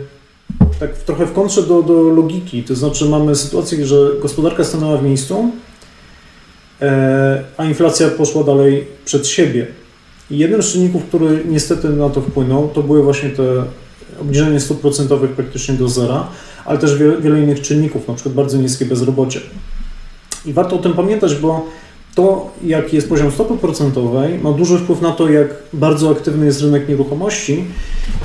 tak 0.80 0.98
trochę 0.98 1.26
w 1.26 1.32
kontrze 1.32 1.62
do, 1.62 1.82
do 1.82 2.02
logiki, 2.02 2.62
to 2.62 2.74
znaczy 2.74 3.04
mamy 3.04 3.37
sytuację, 3.37 3.87
że 3.87 4.11
gospodarka 4.22 4.64
stanęła 4.64 4.96
w 4.96 5.04
miejscu, 5.04 5.50
a 7.56 7.64
inflacja 7.64 8.08
poszła 8.08 8.44
dalej 8.44 8.86
przed 9.04 9.26
siebie. 9.26 9.66
I 10.30 10.38
jednym 10.38 10.62
z 10.62 10.72
czynników, 10.72 11.04
który 11.04 11.44
niestety 11.48 11.88
na 11.88 12.10
to 12.10 12.20
wpłynął, 12.20 12.68
to 12.68 12.82
były 12.82 13.02
właśnie 13.02 13.30
te 13.30 13.64
obniżenie 14.20 14.60
stóp 14.60 14.80
procentowych 14.80 15.30
praktycznie 15.30 15.74
do 15.74 15.88
zera, 15.88 16.28
ale 16.64 16.78
też 16.78 16.98
wiele, 16.98 17.20
wiele 17.20 17.40
innych 17.40 17.60
czynników, 17.60 18.08
na 18.08 18.14
przykład 18.14 18.34
bardzo 18.34 18.58
niskie 18.58 18.84
bezrobocie. 18.84 19.40
I 20.46 20.52
warto 20.52 20.76
o 20.76 20.78
tym 20.78 20.92
pamiętać, 20.92 21.34
bo 21.34 21.66
to, 22.14 22.50
jaki 22.64 22.96
jest 22.96 23.08
poziom 23.08 23.32
stopy 23.32 23.56
procentowej, 23.56 24.38
ma 24.38 24.52
duży 24.52 24.78
wpływ 24.78 25.00
na 25.00 25.12
to, 25.12 25.30
jak 25.30 25.48
bardzo 25.72 26.10
aktywny 26.10 26.46
jest 26.46 26.62
rynek 26.62 26.88
nieruchomości 26.88 27.64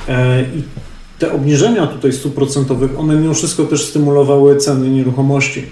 e, 0.08 0.42
i 0.42 0.62
te 1.18 1.32
obniżenia 1.32 1.86
tutaj 1.86 2.12
stóp 2.12 2.34
procentowych, 2.34 2.98
one 2.98 3.16
mimo 3.16 3.34
wszystko 3.34 3.64
też 3.64 3.84
stymulowały 3.84 4.56
ceny 4.56 4.90
nieruchomości. 4.90 5.62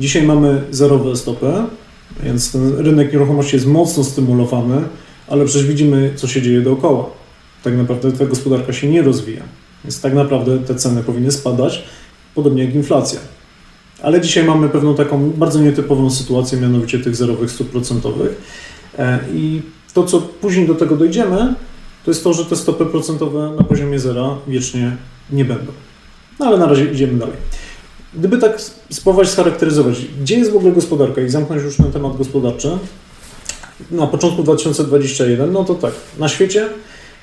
Dzisiaj 0.00 0.22
mamy 0.22 0.62
zerowe 0.70 1.16
stopy, 1.16 1.52
więc 2.22 2.52
ten 2.52 2.78
rynek 2.78 3.12
nieruchomości 3.12 3.56
jest 3.56 3.66
mocno 3.66 4.04
stymulowany, 4.04 4.82
ale 5.28 5.44
przecież 5.44 5.66
widzimy, 5.66 6.12
co 6.16 6.28
się 6.28 6.42
dzieje 6.42 6.60
dookoła. 6.60 7.10
Tak 7.64 7.76
naprawdę 7.76 8.12
ta 8.12 8.26
gospodarka 8.26 8.72
się 8.72 8.88
nie 8.88 9.02
rozwija. 9.02 9.42
Więc 9.84 10.00
tak 10.00 10.14
naprawdę 10.14 10.58
te 10.58 10.74
ceny 10.74 11.02
powinny 11.02 11.32
spadać, 11.32 11.82
podobnie 12.34 12.64
jak 12.64 12.74
inflacja. 12.74 13.20
Ale 14.02 14.20
dzisiaj 14.20 14.44
mamy 14.44 14.68
pewną 14.68 14.94
taką 14.94 15.30
bardzo 15.30 15.60
nietypową 15.60 16.10
sytuację, 16.10 16.60
mianowicie 16.60 16.98
tych 16.98 17.16
zerowych 17.16 17.50
stóp 17.50 17.70
procentowych. 17.70 18.42
E, 18.98 19.18
I 19.34 19.62
to, 19.94 20.04
co 20.04 20.20
później 20.20 20.66
do 20.66 20.74
tego 20.74 20.96
dojdziemy, 20.96 21.54
to 22.04 22.10
jest 22.10 22.24
to, 22.24 22.32
że 22.32 22.44
te 22.44 22.56
stopy 22.56 22.86
procentowe 22.86 23.50
na 23.58 23.64
poziomie 23.64 23.98
zera 23.98 24.36
wiecznie 24.48 24.96
nie 25.30 25.44
będą. 25.44 25.72
No 26.40 26.46
ale 26.46 26.58
na 26.58 26.66
razie 26.66 26.84
idziemy 26.84 27.18
dalej. 27.18 27.36
Gdyby 28.14 28.38
tak 28.38 28.60
spróbować 28.90 29.28
scharakteryzować, 29.28 29.96
gdzie 30.20 30.38
jest 30.38 30.52
w 30.52 30.56
ogóle 30.56 30.72
gospodarka 30.72 31.20
i 31.20 31.28
zamknąć 31.28 31.62
już 31.62 31.76
ten 31.76 31.92
temat 31.92 32.16
gospodarczy, 32.16 32.78
na 33.90 34.06
początku 34.06 34.42
2021, 34.42 35.52
no 35.52 35.64
to 35.64 35.74
tak, 35.74 35.92
na 36.18 36.28
świecie 36.28 36.68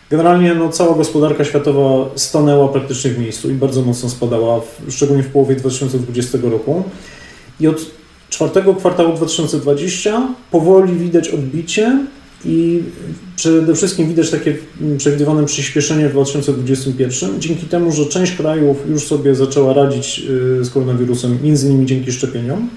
generalnie 0.10 0.56
no, 0.56 0.70
cała 0.70 0.96
gospodarka 0.96 1.44
światowa 1.44 2.10
stanęła 2.16 2.68
praktycznie 2.68 3.12
w 3.12 3.20
miejscu 3.20 3.50
i 3.50 3.54
bardzo 3.54 3.82
mocno 3.82 4.10
spadała, 4.10 4.62
szczególnie 4.90 5.24
w 5.24 5.32
połowie 5.32 5.56
2020 5.56 6.38
roku. 6.44 6.84
I 7.60 7.68
od 7.68 7.86
czwartego 8.30 8.76
kwartału 8.76 9.14
2020 9.14 10.28
powoli 10.52 10.94
widać 10.94 11.30
odbicie 11.30 12.06
i 12.46 12.84
przede 13.36 13.76
wszystkim 13.76 14.08
widać 14.08 14.30
takie 14.30 14.58
przewidywane 14.98 15.46
przyspieszenie 15.46 16.10
w 16.10 16.12
2021, 16.12 17.42
dzięki 17.42 17.66
temu, 17.66 17.92
że 17.92 18.06
część 18.06 18.32
krajów 18.32 18.78
już 18.90 19.04
sobie 19.08 19.36
zaczęła 19.36 19.74
radzić 19.74 20.22
y, 20.60 20.66
z 20.66 20.70
koronawirusem, 20.70 21.40
między 21.44 21.68
innymi 21.68 21.86
dzięki 21.86 22.12
szczepieniom. 22.12 22.70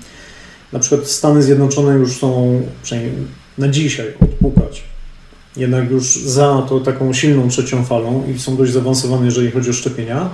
Na 0.73 0.79
przykład 0.79 1.07
Stany 1.07 1.43
Zjednoczone 1.43 1.95
już 1.95 2.17
są, 2.17 2.63
przynajmniej 2.83 3.15
na 3.59 3.69
dzisiaj, 3.69 4.07
odpukać. 4.21 4.83
Jednak 5.57 5.91
już 5.91 6.17
za 6.17 6.67
to 6.69 6.81
taką 6.81 7.13
silną 7.13 7.49
trzecią 7.49 7.85
falą 7.85 8.25
i 8.35 8.39
są 8.39 8.57
dość 8.57 8.73
zaawansowane, 8.73 9.25
jeżeli 9.25 9.51
chodzi 9.51 9.71
o 9.71 9.73
szczepienia. 9.73 10.31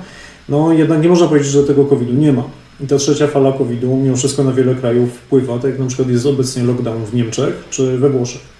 No 0.49 0.73
jednak 0.73 1.03
nie 1.03 1.09
można 1.09 1.29
powiedzieć, 1.29 1.51
że 1.51 1.65
tego 1.65 1.85
COVID-u 1.85 2.13
nie 2.13 2.33
ma. 2.33 2.45
I 2.81 2.87
ta 2.87 2.97
trzecia 2.97 3.27
fala 3.27 3.53
COVID-u 3.53 3.97
mimo 3.97 4.17
wszystko 4.17 4.45
na 4.45 4.53
wiele 4.53 4.75
krajów 4.75 5.13
wpływa, 5.13 5.59
tak 5.59 5.71
jak 5.71 5.79
na 5.79 5.87
przykład 5.87 6.09
jest 6.09 6.27
obecnie 6.27 6.63
lockdown 6.63 7.05
w 7.05 7.15
Niemczech 7.15 7.65
czy 7.71 7.99
we 7.99 8.11
Włoszech. 8.11 8.58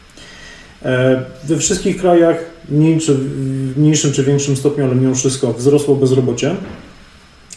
E, 0.85 1.25
we 1.45 1.57
wszystkich 1.57 2.01
krajach, 2.01 2.37
mniej 2.69 3.01
czy, 3.01 3.15
w 3.15 3.79
mniejszym 3.79 4.13
czy 4.13 4.25
większym 4.25 4.57
stopniu, 4.57 4.85
ale 4.85 4.95
mimo 4.95 5.15
wszystko 5.15 5.53
wzrosło 5.53 5.95
bezrobocie 5.95 6.57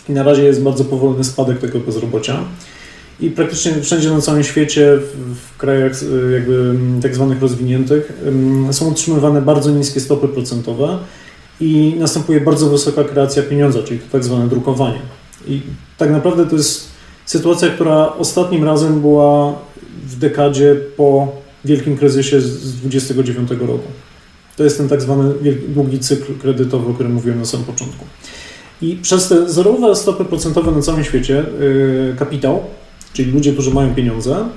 i 0.09 0.11
na 0.11 0.23
razie 0.23 0.43
jest 0.43 0.61
bardzo 0.61 0.85
powolny 0.85 1.23
spadek 1.23 1.59
tego 1.59 1.79
bezrobocia. 1.79 2.43
i 3.19 3.29
praktycznie 3.29 3.81
wszędzie 3.81 4.09
na 4.09 4.21
całym 4.21 4.43
świecie, 4.43 4.97
w, 5.35 5.57
krajach 5.57 5.91
jakby 6.33 6.75
tak 7.01 7.15
zwanych 7.15 7.41
rozwiniętych, 7.41 8.13
są 8.71 8.87
utrzymywane 8.87 9.41
bardzo 9.41 9.71
niskie 9.71 9.99
stopy 9.99 10.27
procentowe 10.27 10.97
i 11.59 11.95
następuje 11.99 12.41
bardzo 12.41 12.69
wysoka 12.69 13.03
kreacja 13.03 13.43
pieniądza, 13.43 13.83
czyli 13.83 13.99
to 13.99 14.05
tak 14.11 14.23
zwane 14.23 14.47
drukowanie. 14.47 14.99
I 15.47 15.61
tak 15.97 16.11
naprawdę 16.11 16.45
to 16.45 16.55
jest 16.55 16.87
sytuacja, 17.25 17.69
która 17.69 18.13
ostatnim 18.13 18.63
razem 18.63 19.01
była 19.01 19.53
w 20.07 20.15
dekadzie 20.15 20.75
po 20.97 21.40
wielkim 21.65 21.97
kryzysie 21.97 22.41
z 22.41 22.75
29 22.75 23.49
roku. 23.49 23.87
To 24.57 24.63
jest 24.63 24.77
ten 24.77 24.89
tak 24.89 25.01
zwany 25.01 25.33
długi 25.67 25.99
cykl 25.99 26.33
kredytowy, 26.33 26.91
o 26.91 26.93
którym 26.93 27.13
mówiłem 27.13 27.39
na 27.39 27.45
samym 27.45 27.65
początku. 27.65 28.05
I 28.81 28.95
przez 28.95 29.27
te 29.27 29.49
zerowe 29.49 29.95
stopy 29.95 30.25
procentowe 30.25 30.71
na 30.71 30.81
całym 30.81 31.03
świecie 31.03 31.45
yy, 31.59 32.15
kapitał, 32.19 32.63
czyli 33.13 33.31
ludzie, 33.31 33.53
którzy 33.53 33.71
mają 33.71 33.95
pieniądze, 33.95 34.47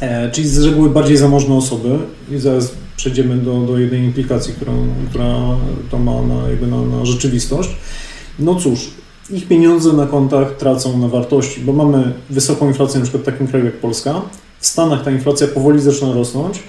e, 0.00 0.30
czyli 0.30 0.48
z 0.48 0.64
reguły 0.64 0.90
bardziej 0.90 1.16
zamożne 1.16 1.54
osoby, 1.54 1.98
i 2.30 2.38
zaraz 2.38 2.74
przejdziemy 2.96 3.36
do, 3.36 3.60
do 3.60 3.78
jednej 3.78 4.00
implikacji, 4.00 4.54
którą, 4.54 4.86
która 5.10 5.36
to 5.90 5.98
ma 5.98 6.22
na, 6.22 6.48
jakby 6.48 6.66
na, 6.66 6.82
na 6.82 7.04
rzeczywistość. 7.04 7.70
No 8.38 8.54
cóż, 8.54 8.90
ich 9.30 9.48
pieniądze 9.48 9.92
na 9.92 10.06
kontach 10.06 10.56
tracą 10.56 10.98
na 10.98 11.08
wartości, 11.08 11.60
bo 11.60 11.72
mamy 11.72 12.12
wysoką 12.30 12.68
inflację 12.68 13.00
na 13.00 13.04
przykład 13.04 13.22
w 13.22 13.26
takim 13.26 13.46
kraju 13.46 13.64
jak 13.64 13.76
Polska. 13.76 14.22
W 14.60 14.66
Stanach 14.66 15.04
ta 15.04 15.10
inflacja 15.10 15.46
powoli 15.48 15.80
zaczyna 15.80 16.12
rosnąć. 16.12 16.62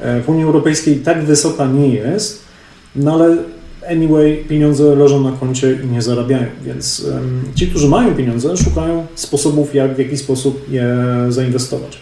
E, 0.00 0.20
w 0.20 0.28
Unii 0.28 0.44
Europejskiej 0.44 0.96
tak 0.96 1.24
wysoka 1.24 1.66
nie 1.66 1.88
jest, 1.88 2.42
no 2.96 3.14
ale 3.14 3.36
anyway, 3.90 4.44
pieniądze 4.48 4.94
leżą 4.94 5.20
na 5.20 5.32
koncie 5.32 5.78
i 5.84 5.86
nie 5.86 6.02
zarabiają, 6.02 6.46
więc 6.62 7.06
ci, 7.54 7.66
którzy 7.66 7.88
mają 7.88 8.14
pieniądze, 8.14 8.56
szukają 8.56 9.06
sposobów, 9.14 9.74
jak 9.74 9.94
w 9.94 9.98
jaki 9.98 10.16
sposób 10.16 10.72
je 10.72 10.96
zainwestować. 11.28 11.98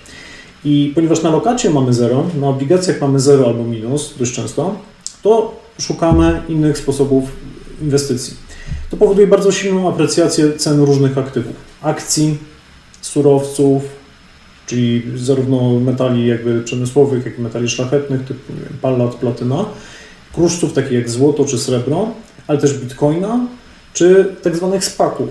I 0.64 0.93
ponieważ 0.95 1.22
na 1.22 1.30
lokacie 1.30 1.70
mamy 1.70 1.93
zero, 1.93 2.24
na 2.41 2.49
obligacjach 2.49 3.01
mamy 3.01 3.20
zero 3.20 3.47
albo 3.47 3.64
minus 3.64 4.14
dość 4.18 4.32
często, 4.32 4.74
to 5.22 5.61
szukamy 5.78 6.43
innych 6.49 6.78
sposobów 6.78 7.24
inwestycji. 7.82 8.34
To 8.91 8.97
powoduje 8.97 9.26
bardzo 9.26 9.53
silną 9.53 9.88
aprecjację 9.88 10.53
cen 10.53 10.80
różnych 10.80 11.18
aktywów. 11.18 11.53
Akcji, 11.82 12.38
surowców, 13.01 13.82
czyli 14.71 15.03
zarówno 15.16 15.81
metali 15.81 16.27
jakby 16.27 16.62
przemysłowych, 16.62 17.27
jak 17.27 17.39
i 17.39 17.43
metali 17.43 17.68
szlachetnych, 17.68 18.25
typu 18.25 18.53
pallat, 18.83 19.14
platyna, 19.14 19.64
kruszców 20.35 20.73
takich 20.73 20.93
jak 20.93 21.11
złoto 21.11 21.45
czy 21.45 21.59
srebro, 21.59 22.09
ale 22.47 22.59
też 22.59 22.79
bitcoina, 22.79 23.47
czy 23.95 24.35
tak 24.43 24.57
zwanych 24.57 24.85
spaków. 24.85 25.29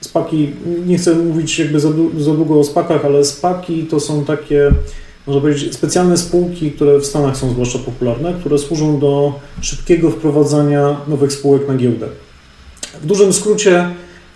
Spaki, 0.00 0.52
nie 0.86 0.98
chcę 0.98 1.14
mówić 1.14 1.58
jakby 1.58 1.80
za, 1.80 1.88
za 2.18 2.34
długo 2.34 2.60
o 2.60 2.64
spakach, 2.64 3.04
ale 3.04 3.24
spaki 3.24 3.82
to 3.82 4.00
są 4.00 4.24
takie, 4.24 4.70
można 5.26 5.40
powiedzieć, 5.40 5.74
specjalne 5.74 6.16
spółki, 6.16 6.72
które 6.72 6.98
w 6.98 7.06
Stanach 7.06 7.36
są 7.36 7.50
zwłaszcza 7.50 7.78
popularne, 7.78 8.34
które 8.40 8.58
służą 8.58 8.98
do 8.98 9.40
szybkiego 9.60 10.10
wprowadzania 10.10 10.96
nowych 11.08 11.32
spółek 11.32 11.68
na 11.68 11.74
giełdę. 11.74 12.06
W 13.02 13.06
dużym 13.06 13.32
skrócie 13.32 13.94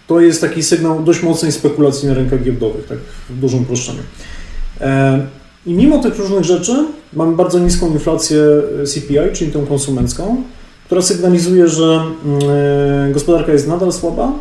to 0.09 0.21
jest 0.21 0.41
taki 0.41 0.63
sygnał 0.63 1.03
dość 1.03 1.23
mocnej 1.23 1.53
spekulacji 1.53 2.09
na 2.09 2.15
rynkach 2.15 2.43
giełdowych, 2.43 2.87
tak 2.87 2.99
w 3.31 3.41
dużym 3.41 3.63
uproszczeniu. 3.63 4.03
E, 4.81 5.27
I 5.67 5.75
mimo 5.75 5.99
tych 5.99 6.19
różnych 6.19 6.45
rzeczy 6.45 6.87
mamy 7.13 7.37
bardzo 7.37 7.59
niską 7.59 7.93
inflację 7.93 8.43
CPI, 8.85 9.33
czyli 9.33 9.53
tą 9.53 9.67
konsumencką, 9.67 10.43
która 10.87 11.03
sygnalizuje, 11.03 11.69
że 11.69 11.85
mm, 12.25 12.39
e, 13.11 13.13
gospodarka 13.13 13.53
jest 13.53 13.69
nadal 13.69 13.93
słaba, 13.93 14.33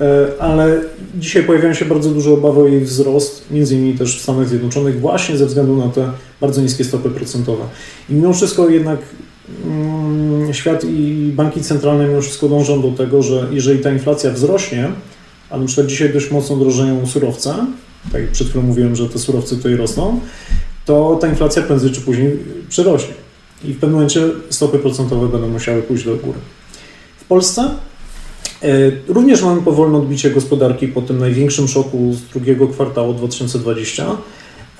e, 0.00 0.26
ale 0.38 0.80
dzisiaj 1.14 1.42
pojawiają 1.42 1.74
się 1.74 1.84
bardzo 1.84 2.10
duże 2.10 2.30
obawy 2.30 2.60
o 2.60 2.66
jej 2.66 2.80
wzrost, 2.80 3.44
między 3.50 3.74
innymi 3.74 3.98
też 3.98 4.18
w 4.18 4.22
Stanach 4.22 4.48
Zjednoczonych, 4.48 5.00
właśnie 5.00 5.36
ze 5.36 5.46
względu 5.46 5.76
na 5.76 5.88
te 5.88 6.10
bardzo 6.40 6.60
niskie 6.60 6.84
stopy 6.84 7.10
procentowe. 7.10 7.64
I 8.10 8.14
mimo 8.14 8.32
wszystko 8.32 8.68
jednak 8.68 8.98
świat 10.52 10.84
i 10.84 11.30
banki 11.34 11.60
centralne 11.60 12.08
mimo 12.08 12.20
wszystko 12.20 12.48
dążą 12.48 12.82
do 12.82 12.92
tego, 12.92 13.22
że 13.22 13.48
jeżeli 13.50 13.78
ta 13.78 13.90
inflacja 13.90 14.30
wzrośnie, 14.30 14.90
a 15.50 15.58
na 15.58 15.66
przykład 15.66 15.86
dzisiaj 15.86 16.12
dość 16.12 16.30
mocno 16.30 16.56
drożeją 16.56 17.06
surowce, 17.06 17.66
tak 18.12 18.22
jak 18.22 18.30
przed 18.30 18.48
chwilą 18.48 18.64
mówiłem, 18.64 18.96
że 18.96 19.08
te 19.08 19.18
surowce 19.18 19.56
tutaj 19.56 19.76
rosną, 19.76 20.20
to 20.84 21.18
ta 21.20 21.28
inflacja 21.28 21.62
prędzej 21.62 21.90
czy 21.90 22.00
później 22.00 22.38
przyrośnie. 22.68 23.14
I 23.64 23.72
w 23.72 23.78
pewnym 23.78 23.92
momencie 23.92 24.22
stopy 24.50 24.78
procentowe 24.78 25.28
będą 25.28 25.48
musiały 25.48 25.82
pójść 25.82 26.04
do 26.04 26.16
góry. 26.16 26.38
W 27.18 27.24
Polsce 27.24 27.70
e, 28.62 28.68
również 29.08 29.42
mamy 29.42 29.62
powolne 29.62 29.98
odbicie 29.98 30.30
gospodarki 30.30 30.88
po 30.88 31.02
tym 31.02 31.18
największym 31.18 31.68
szoku 31.68 32.12
z 32.12 32.22
drugiego 32.22 32.68
kwartału 32.68 33.14
2020, 33.14 34.06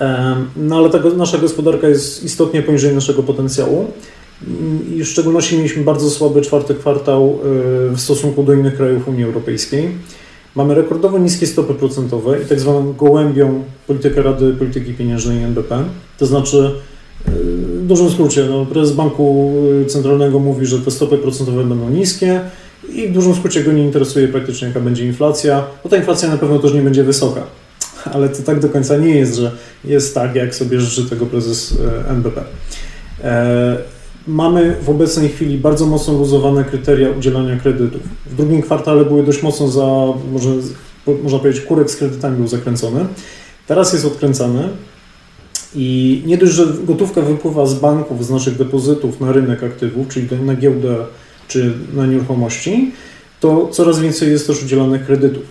e, 0.01 0.37
no 0.57 0.77
ale 0.77 0.91
ta 0.91 0.99
nasza 0.99 1.39
gospodarka 1.39 1.89
jest 1.89 2.25
istotnie 2.25 2.63
poniżej 2.63 2.95
naszego 2.95 3.23
potencjału. 3.23 3.93
I 4.95 5.05
w 5.05 5.09
szczególności 5.09 5.57
mieliśmy 5.57 5.85
bardzo 5.85 6.11
słaby 6.11 6.43
czwarty 6.43 6.75
kwartał 6.75 7.39
y, 7.91 7.97
w 7.97 8.01
stosunku 8.01 8.43
do 8.43 8.55
innych 8.55 8.77
krajów 8.77 9.09
Unii 9.09 9.25
Europejskiej. 9.25 9.89
Mamy 10.55 10.75
rekordowo 10.75 11.19
niskie 11.19 11.47
stopy 11.47 11.75
procentowe 11.75 12.43
i 12.43 12.47
tak 12.47 12.61
zwaną 12.61 12.93
gołębią 12.93 13.65
politykę 13.87 14.23
Rady 14.23 14.53
Polityki 14.53 14.95
Pieniężnej 14.95 15.43
NBP. 15.43 15.85
To 16.19 16.27
znaczy, 16.27 16.71
y, 17.29 17.31
w 17.79 17.87
dużym 17.87 18.11
skrócie, 18.11 18.47
no, 18.51 18.67
prezes 18.67 18.97
Banku 18.97 19.53
Centralnego 19.87 20.39
mówi, 20.39 20.67
że 20.67 20.79
te 20.79 20.91
stopy 20.91 21.19
procentowe 21.19 21.65
będą 21.65 21.91
niskie 21.91 22.41
i 22.93 23.09
w 23.09 23.13
dużym 23.13 23.35
skrócie 23.35 23.65
go 23.65 23.73
nie 23.73 23.85
interesuje 23.85 24.29
praktycznie 24.29 24.69
jaka 24.69 24.81
będzie 24.81 25.07
inflacja, 25.07 25.65
bo 25.85 25.91
ta 25.91 25.97
inflacja 25.97 26.29
na 26.29 26.37
pewno 26.37 26.59
też 26.59 26.75
nie 26.75 26.83
będzie 26.83 27.05
wysoka. 27.05 27.43
Ale 28.15 28.29
to 28.29 28.43
tak 28.43 28.61
do 28.61 28.69
końca 28.69 28.97
nie 28.97 29.15
jest, 29.15 29.35
że 29.35 29.53
jest 29.85 30.15
tak, 30.15 30.35
jak 30.35 30.55
sobie 30.55 30.81
życzy 30.81 31.11
tego 31.11 31.27
prezes 31.27 31.73
y, 31.73 31.77
NBP. 32.09 32.45
Mamy 34.29 34.77
w 34.83 34.91
obecnej 34.91 35.29
chwili 35.29 35.59
bardzo 35.59 35.87
mocno 35.87 36.15
luzowane 36.15 36.65
kryteria 36.65 37.11
udzielania 37.11 37.57
kredytów. 37.57 38.01
W 38.27 38.37
drugim 38.37 38.63
kwartale 38.63 39.05
były 39.05 39.23
dość 39.23 39.43
mocno 39.43 39.69
za, 39.69 39.87
może, 40.33 40.51
można 41.23 41.39
powiedzieć, 41.39 41.63
kurek 41.63 41.91
z 41.91 41.97
kredytami 41.97 42.37
był 42.37 42.47
zakręcony. 42.47 43.07
Teraz 43.67 43.93
jest 43.93 44.05
odkręcany 44.05 44.69
i 45.75 46.23
nie 46.27 46.39
dość, 46.39 46.53
że 46.53 46.67
gotówka 46.85 47.21
wypływa 47.21 47.67
z 47.67 47.75
banków, 47.75 48.27
z 48.27 48.31
naszych 48.31 48.57
depozytów 48.57 49.21
na 49.21 49.33
rynek 49.33 49.63
aktywów, 49.63 50.09
czyli 50.09 50.29
na 50.45 50.55
giełdę 50.55 50.97
czy 51.49 51.75
na 51.95 52.07
nieruchomości, 52.07 52.93
to 53.41 53.69
coraz 53.73 54.01
więcej 54.01 54.31
jest 54.31 54.47
też 54.47 54.63
udzielanych 54.63 55.07
kredytów 55.07 55.43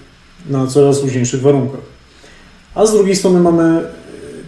na 0.49 0.67
coraz 0.67 1.03
luźniejszych 1.03 1.41
warunkach. 1.41 1.81
A 2.75 2.85
z 2.85 2.93
drugiej 2.93 3.15
strony 3.15 3.39
mamy 3.39 3.81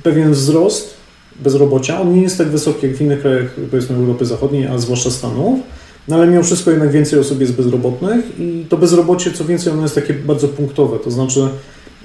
pewien 0.03 0.31
wzrost 0.31 0.98
bezrobocia. 1.43 2.01
On 2.01 2.13
nie 2.13 2.21
jest 2.21 2.37
tak 2.37 2.47
wysoki 2.47 2.87
jak 2.87 2.95
w 2.95 3.01
innych 3.01 3.21
krajach, 3.21 3.55
powiedzmy 3.71 3.95
Europy 3.95 4.25
Zachodniej, 4.25 4.67
a 4.67 4.77
zwłaszcza 4.77 5.11
Stanów, 5.11 5.59
no 6.07 6.15
ale 6.15 6.27
mimo 6.27 6.43
wszystko 6.43 6.71
jednak 6.71 6.91
więcej 6.91 7.19
osób 7.19 7.41
jest 7.41 7.53
bezrobotnych 7.53 8.39
i 8.39 8.65
to 8.69 8.77
bezrobocie, 8.77 9.31
co 9.31 9.45
więcej, 9.45 9.73
ono 9.73 9.81
jest 9.81 9.95
takie 9.95 10.13
bardzo 10.13 10.47
punktowe, 10.47 10.99
to 10.99 11.11
znaczy 11.11 11.47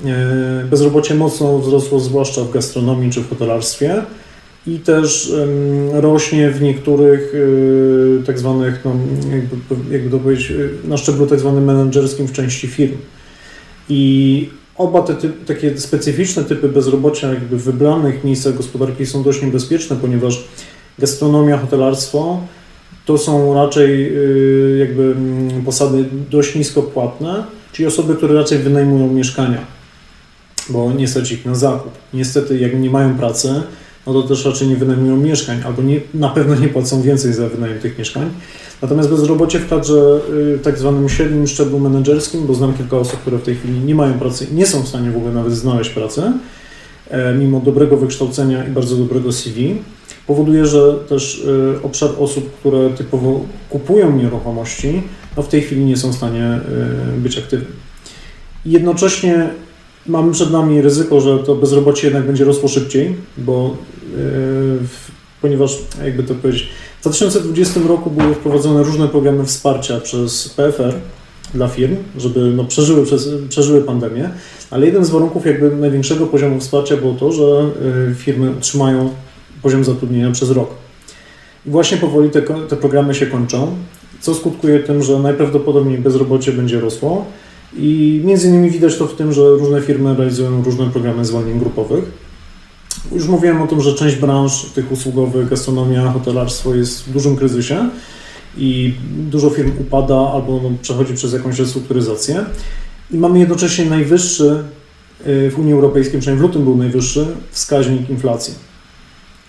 e, 0.05 0.65
bezrobocie 0.71 1.15
mocno 1.15 1.59
wzrosło 1.59 2.01
zwłaszcza 2.01 2.45
w 2.45 2.51
gastronomii 2.51 3.11
czy 3.11 3.21
w 3.21 3.29
hotelarstwie 3.29 4.03
i 4.67 4.79
też 4.79 5.33
rośnie 5.93 6.51
w 6.51 6.63
niektórych 6.63 7.33
e, 8.21 8.25
tak 8.25 8.39
zwanych, 8.39 8.81
no, 8.85 8.97
jakby, 9.31 9.95
jakby 9.95 10.11
to 10.11 10.19
powiedzieć, 10.19 10.51
e, 10.51 10.89
na 10.89 10.97
szczeblu 10.97 11.27
tak 11.27 11.41
zwanym 11.41 11.65
menedżerskim 11.65 12.27
w 12.27 12.33
części 12.33 12.69
firm. 12.69 12.97
I 13.89 14.49
Oba 14.79 15.03
te 15.03 15.15
typy, 15.15 15.47
takie 15.47 15.79
specyficzne 15.79 16.45
typy 16.45 16.69
bezrobocia 16.69 17.29
jakby 17.29 17.57
w 17.57 17.63
wybranych 17.63 18.25
miejscach 18.25 18.57
gospodarki 18.57 19.07
są 19.07 19.23
dość 19.23 19.43
niebezpieczne, 19.43 19.97
ponieważ 19.97 20.45
gastronomia, 20.99 21.59
hotelarstwo 21.59 22.41
to 23.05 23.19
są 23.19 23.55
raczej 23.55 24.17
y, 24.17 24.77
jakby 24.79 25.03
mm, 25.03 25.65
posady 25.65 26.05
dość 26.31 26.55
nisko 26.55 26.83
płatne, 26.83 27.45
czyli 27.73 27.87
osoby, 27.87 28.15
które 28.15 28.35
raczej 28.35 28.59
wynajmują 28.59 29.13
mieszkania, 29.13 29.59
bo 30.69 30.93
nie 30.93 31.09
stać 31.09 31.33
ich 31.33 31.47
na 31.47 31.55
zakup. 31.55 31.93
Niestety, 32.15 32.59
jak 32.59 32.81
nie 32.81 32.91
mają 32.91 33.19
pracy, 33.19 33.63
no 34.07 34.13
to 34.13 34.23
też 34.23 34.45
raczej 34.45 34.69
nie 34.69 34.77
wynajmują 34.77 35.17
mieszkań, 35.17 35.63
albo 35.67 35.83
nie, 35.83 36.01
na 36.15 36.29
pewno 36.29 36.55
nie 36.55 36.69
płacą 36.69 37.03
więcej 37.03 37.33
za 37.33 37.49
wynajem 37.49 37.79
tych 37.79 37.99
mieszkań. 37.99 38.31
Natomiast 38.83 39.11
bezrobocie 39.11 39.59
w 39.59 39.69
kadrze 39.69 40.21
y, 40.55 40.59
tak 40.59 40.79
zwanym 40.79 41.09
średnim 41.09 41.47
szczeblu 41.47 41.79
menedżerskim, 41.79 42.47
bo 42.47 42.55
znam 42.55 42.75
kilka 42.75 42.97
osób, 42.97 43.21
które 43.21 43.39
w 43.39 43.43
tej 43.43 43.55
chwili 43.55 43.81
nie 43.81 43.95
mają 43.95 44.19
pracy 44.19 44.47
i 44.53 44.55
nie 44.55 44.67
są 44.67 44.83
w 44.83 44.89
stanie 44.89 45.11
w 45.11 45.17
ogóle 45.17 45.33
nawet 45.33 45.53
znaleźć 45.53 45.91
pracy, 45.91 46.23
e, 47.11 47.35
mimo 47.35 47.61
dobrego 47.61 47.97
wykształcenia 47.97 48.67
i 48.67 48.71
bardzo 48.71 48.97
dobrego 48.97 49.33
CV, 49.33 49.79
powoduje, 50.27 50.67
że 50.67 50.95
też 51.09 51.39
y, 51.39 51.83
obszar 51.83 52.11
osób, 52.19 52.57
które 52.57 52.91
typowo 52.91 53.41
kupują 53.71 54.17
nieruchomości, 54.17 55.03
no 55.37 55.43
w 55.43 55.49
tej 55.49 55.63
chwili 55.63 55.85
nie 55.85 55.97
są 55.97 56.13
w 56.13 56.15
stanie 56.15 56.61
y, 57.17 57.21
być 57.21 57.39
aktywni. 57.39 57.67
jednocześnie 58.67 59.49
mamy 60.07 60.33
przed 60.33 60.51
nami 60.51 60.83
ryzyko, 60.83 61.21
że 61.21 61.39
to 61.39 61.55
bezrobocie 61.55 62.07
jednak 62.07 62.27
będzie 62.27 62.45
rosło 62.45 62.69
szybciej, 62.69 63.17
bo 63.39 63.77
ponieważ, 65.43 65.79
jakby 66.05 66.23
to 66.23 66.35
powiedzieć, 66.35 66.69
w 66.99 67.01
2020 67.01 67.81
roku 67.89 68.11
były 68.11 68.35
wprowadzone 68.35 68.83
różne 68.83 69.09
programy 69.09 69.45
wsparcia 69.45 70.01
przez 70.01 70.49
PFR 70.49 70.95
dla 71.55 71.69
firm, 71.69 71.97
żeby 72.17 72.41
no, 72.41 72.65
przeżyły, 72.65 73.07
przez, 73.07 73.29
przeżyły 73.49 73.83
pandemię, 73.83 74.31
ale 74.71 74.87
jeden 74.87 75.05
z 75.05 75.11
warunków 75.11 75.47
jakby 75.47 75.77
największego 75.77 76.27
poziomu 76.27 76.61
wsparcia 76.61 76.97
było 76.97 77.15
to, 77.15 77.33
że 77.33 77.71
y, 78.11 78.15
firmy 78.15 78.51
utrzymają 78.51 79.11
poziom 79.63 79.85
zatrudnienia 79.85 80.31
przez 80.31 80.51
rok. 80.51 80.71
I 81.67 81.71
właśnie 81.71 81.97
powoli 81.97 82.31
te, 82.31 82.43
te 82.43 82.77
programy 82.77 83.15
się 83.15 83.27
kończą, 83.27 83.77
co 84.21 84.35
skutkuje 84.35 84.81
tym, 84.81 85.03
że 85.03 85.19
najprawdopodobniej 85.19 85.99
bezrobocie 85.99 86.53
będzie 86.53 86.81
rosło 86.81 87.25
i 87.77 88.21
między 88.25 88.49
innymi 88.49 88.71
widać 88.71 88.97
to 88.97 89.07
w 89.07 89.15
tym, 89.15 89.33
że 89.33 89.43
różne 89.51 89.81
firmy 89.81 90.15
realizują 90.15 90.63
różne 90.63 90.91
programy 90.91 91.25
zwolnień 91.25 91.59
grupowych. 91.59 92.05
Już 93.13 93.29
mówiłem 93.29 93.63
o 93.63 93.67
tym, 93.67 93.81
że 93.81 93.95
część 93.95 94.17
branż 94.17 94.65
tych 94.65 94.93
usługowych, 94.93 95.49
gastronomia, 95.49 96.13
hotelarstwo 96.13 96.75
jest 96.75 97.05
w 97.05 97.13
dużym 97.13 97.37
kryzysie 97.37 97.89
i 98.57 98.95
dużo 99.31 99.51
firm 99.51 99.73
upada 99.81 100.31
albo 100.33 100.61
no, 100.63 100.71
przechodzi 100.83 101.15
przez 101.15 101.33
jakąś 101.33 101.59
restrukturyzację. 101.59 102.45
I 103.11 103.19
mamy 103.19 103.39
jednocześnie 103.39 103.85
najwyższy 103.85 104.65
y, 105.27 105.51
w 105.51 105.59
Unii 105.59 105.73
Europejskiej, 105.73 106.21
przynajmniej 106.21 106.49
w 106.49 106.49
lutym 106.49 106.65
był 106.65 106.77
najwyższy, 106.77 107.27
wskaźnik 107.51 108.11
inflacji. 108.11 108.55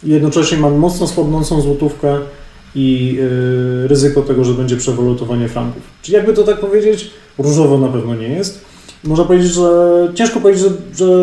Jednocześnie 0.03 0.57
mamy 0.57 0.77
mocno 0.77 1.07
słabnącą 1.07 1.61
złotówkę 1.61 2.17
i 2.75 3.17
y, 3.19 3.87
ryzyko 3.87 4.21
tego, 4.21 4.43
że 4.43 4.53
będzie 4.53 4.77
przewalutowanie 4.77 5.47
franków. 5.47 5.83
Czyli 6.01 6.15
jakby 6.15 6.33
to 6.33 6.43
tak 6.43 6.59
powiedzieć, 6.59 7.11
różowo 7.37 7.77
na 7.77 7.87
pewno 7.87 8.15
nie 8.15 8.27
jest. 8.27 8.65
Można 9.03 9.25
powiedzieć, 9.25 9.51
że 9.51 10.11
ciężko 10.15 10.39
powiedzieć, 10.39 10.63
że, 10.63 10.69
że 11.05 11.13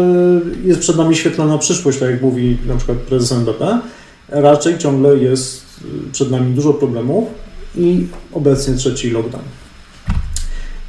jest 0.65 0.81
przed 0.81 0.97
nami 0.97 1.17
świetlana 1.17 1.59
przyszłość, 1.59 1.99
tak 1.99 2.11
jak 2.11 2.23
mówi 2.23 2.59
na 2.67 2.77
przykład 2.77 2.99
prezes 2.99 3.33
NBP. 3.33 3.81
Raczej 4.29 4.79
ciągle 4.79 5.17
jest 5.17 5.65
y, 6.09 6.13
przed 6.13 6.31
nami 6.31 6.55
dużo 6.55 6.75
problemów 6.75 7.29
i 7.77 8.07
obecnie 8.33 8.75
trzeci 8.75 9.11
lockdown. 9.11 9.43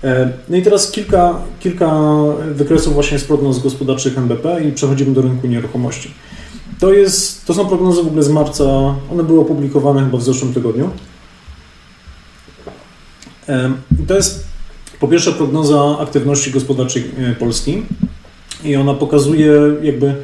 E, 0.04 0.30
no 0.50 0.58
i 0.58 0.62
teraz 0.62 0.92
kilka, 0.92 1.36
kilka 1.60 1.92
wykresów 2.52 2.94
właśnie 2.94 3.20
z 3.20 3.24
prognoz 3.24 3.60
gospodarczych 3.60 4.18
NBP 4.18 4.64
i 4.64 4.72
przechodzimy 4.72 5.14
do 5.14 5.22
rynku 5.22 5.48
nieruchomości. 5.48 6.12
To, 6.80 6.94
jest, 6.94 7.46
to 7.46 7.54
są 7.54 7.66
prognozy 7.66 8.04
w 8.04 8.08
ogóle 8.08 8.24
z 8.24 8.30
marca, 8.30 8.64
one 9.12 9.24
były 9.24 9.40
opublikowane 9.40 10.04
chyba 10.04 10.18
w 10.18 10.24
zeszłym 10.24 10.54
tygodniu. 10.54 10.90
E, 13.50 13.72
to 14.08 14.16
jest 14.16 14.53
po 15.04 15.08
pierwsze 15.08 15.32
prognoza 15.32 15.98
aktywności 16.00 16.52
gospodarczej 16.52 17.04
e, 17.18 17.36
Polski 17.36 17.84
i 18.64 18.76
ona 18.76 18.94
pokazuje 18.94 19.52
jakby 19.82 20.16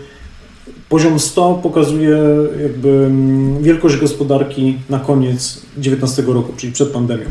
poziom 0.89 1.19
100 1.19 1.59
pokazuje 1.63 2.19
jakby 2.61 2.89
mm, 2.89 3.63
wielkość 3.63 3.97
gospodarki 3.97 4.77
na 4.89 4.99
koniec 4.99 5.53
2019 5.53 6.21
roku, 6.21 6.53
czyli 6.57 6.73
przed 6.73 6.89
pandemią. 6.89 7.25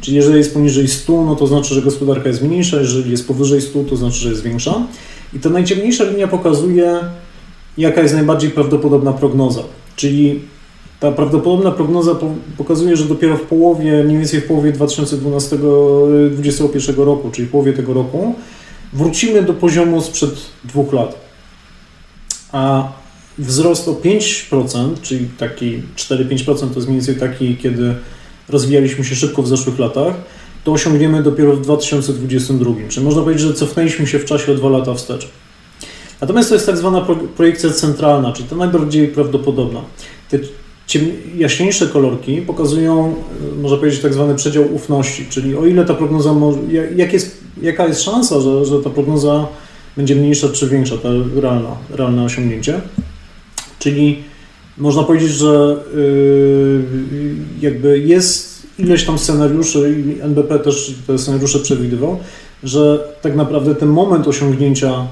Czyli 0.00 0.16
jeżeli 0.16 0.38
jest 0.38 0.54
poniżej 0.54 0.88
100, 0.88 1.24
no 1.24 1.36
to 1.36 1.46
znaczy, 1.46 1.74
że 1.74 1.82
gospodarka 1.82 2.28
jest 2.28 2.42
mniejsza, 2.42 2.76
jeżeli 2.76 3.10
jest 3.10 3.28
powyżej 3.28 3.60
100, 3.60 3.84
to 3.84 3.96
znaczy, 3.96 4.16
że 4.18 4.28
jest 4.28 4.42
większa. 4.42 4.86
I 5.32 5.38
ta 5.38 5.50
najciemniejsza 5.50 6.04
linia 6.04 6.28
pokazuje, 6.28 6.98
jaka 7.78 8.00
jest 8.02 8.14
najbardziej 8.14 8.50
prawdopodobna 8.50 9.12
prognoza. 9.12 9.62
Czyli 9.96 10.40
ta 11.04 11.12
prawdopodobna 11.12 11.70
prognoza 11.70 12.16
pokazuje, 12.56 12.96
że 12.96 13.04
dopiero 13.04 13.36
w 13.36 13.40
połowie, 13.40 14.04
mniej 14.04 14.18
więcej 14.18 14.40
w 14.40 14.46
połowie 14.46 14.72
2021 14.72 16.96
roku, 16.96 17.30
czyli 17.30 17.48
połowie 17.48 17.72
tego 17.72 17.94
roku, 17.94 18.34
wrócimy 18.92 19.42
do 19.42 19.54
poziomu 19.54 20.02
sprzed 20.02 20.30
dwóch 20.64 20.92
lat. 20.92 21.18
A 22.52 22.92
wzrost 23.38 23.88
o 23.88 23.92
5%, 23.92 25.00
czyli 25.02 25.28
taki 25.38 25.82
4-5% 25.96 26.44
to 26.44 26.74
jest 26.74 26.88
mniej 26.88 27.00
więcej 27.00 27.16
taki, 27.16 27.56
kiedy 27.56 27.94
rozwijaliśmy 28.48 29.04
się 29.04 29.14
szybko 29.14 29.42
w 29.42 29.48
zeszłych 29.48 29.78
latach, 29.78 30.14
to 30.64 30.72
osiągniemy 30.72 31.22
dopiero 31.22 31.56
w 31.56 31.60
2022. 31.60 32.70
Czyli 32.88 33.06
można 33.06 33.22
powiedzieć, 33.22 33.42
że 33.42 33.54
cofnęliśmy 33.54 34.06
się 34.06 34.18
w 34.18 34.24
czasie 34.24 34.52
o 34.52 34.54
dwa 34.54 34.68
lata 34.68 34.94
wstecz. 34.94 35.28
Natomiast 36.20 36.48
to 36.48 36.54
jest 36.54 36.66
tak 36.66 36.76
zwana 36.76 37.06
projekcja 37.36 37.70
centralna, 37.70 38.32
czyli 38.32 38.48
ta 38.48 38.56
najbardziej 38.56 39.08
prawdopodobna. 39.08 39.80
Jaśniejsze 41.36 41.86
kolorki 41.86 42.42
pokazują, 42.42 43.14
e, 43.54 43.62
można 43.62 43.78
powiedzieć, 43.78 44.00
tak 44.00 44.14
zwany 44.14 44.34
przedział 44.34 44.74
ufności, 44.74 45.26
czyli 45.30 45.56
o 45.56 45.66
ile 45.66 45.84
ta 45.84 45.94
prognoza, 45.94 46.34
jak 46.96 47.12
jest, 47.12 47.40
jaka 47.62 47.86
jest 47.86 48.02
szansa, 48.02 48.40
że, 48.40 48.64
że 48.64 48.82
ta 48.82 48.90
prognoza 48.90 49.46
będzie 49.96 50.16
mniejsza 50.16 50.48
czy 50.48 50.68
większa, 50.68 50.98
ta 50.98 51.08
realna, 51.36 51.76
realne 51.90 52.24
osiągnięcie. 52.24 52.80
Czyli 53.78 54.22
można 54.78 55.02
powiedzieć, 55.02 55.30
że 55.30 55.76
yy, 55.96 56.84
jakby 57.60 57.98
jest 57.98 58.66
ileś 58.78 59.04
tam 59.04 59.18
scenariuszy 59.18 60.04
i 60.06 60.20
NBP 60.20 60.58
też 60.58 60.94
te 61.06 61.18
scenariusze 61.18 61.58
przewidywał, 61.58 62.18
że 62.62 63.08
tak 63.22 63.36
naprawdę 63.36 63.74
ten 63.74 63.88
moment 63.88 64.28
osiągnięcia 64.28 65.06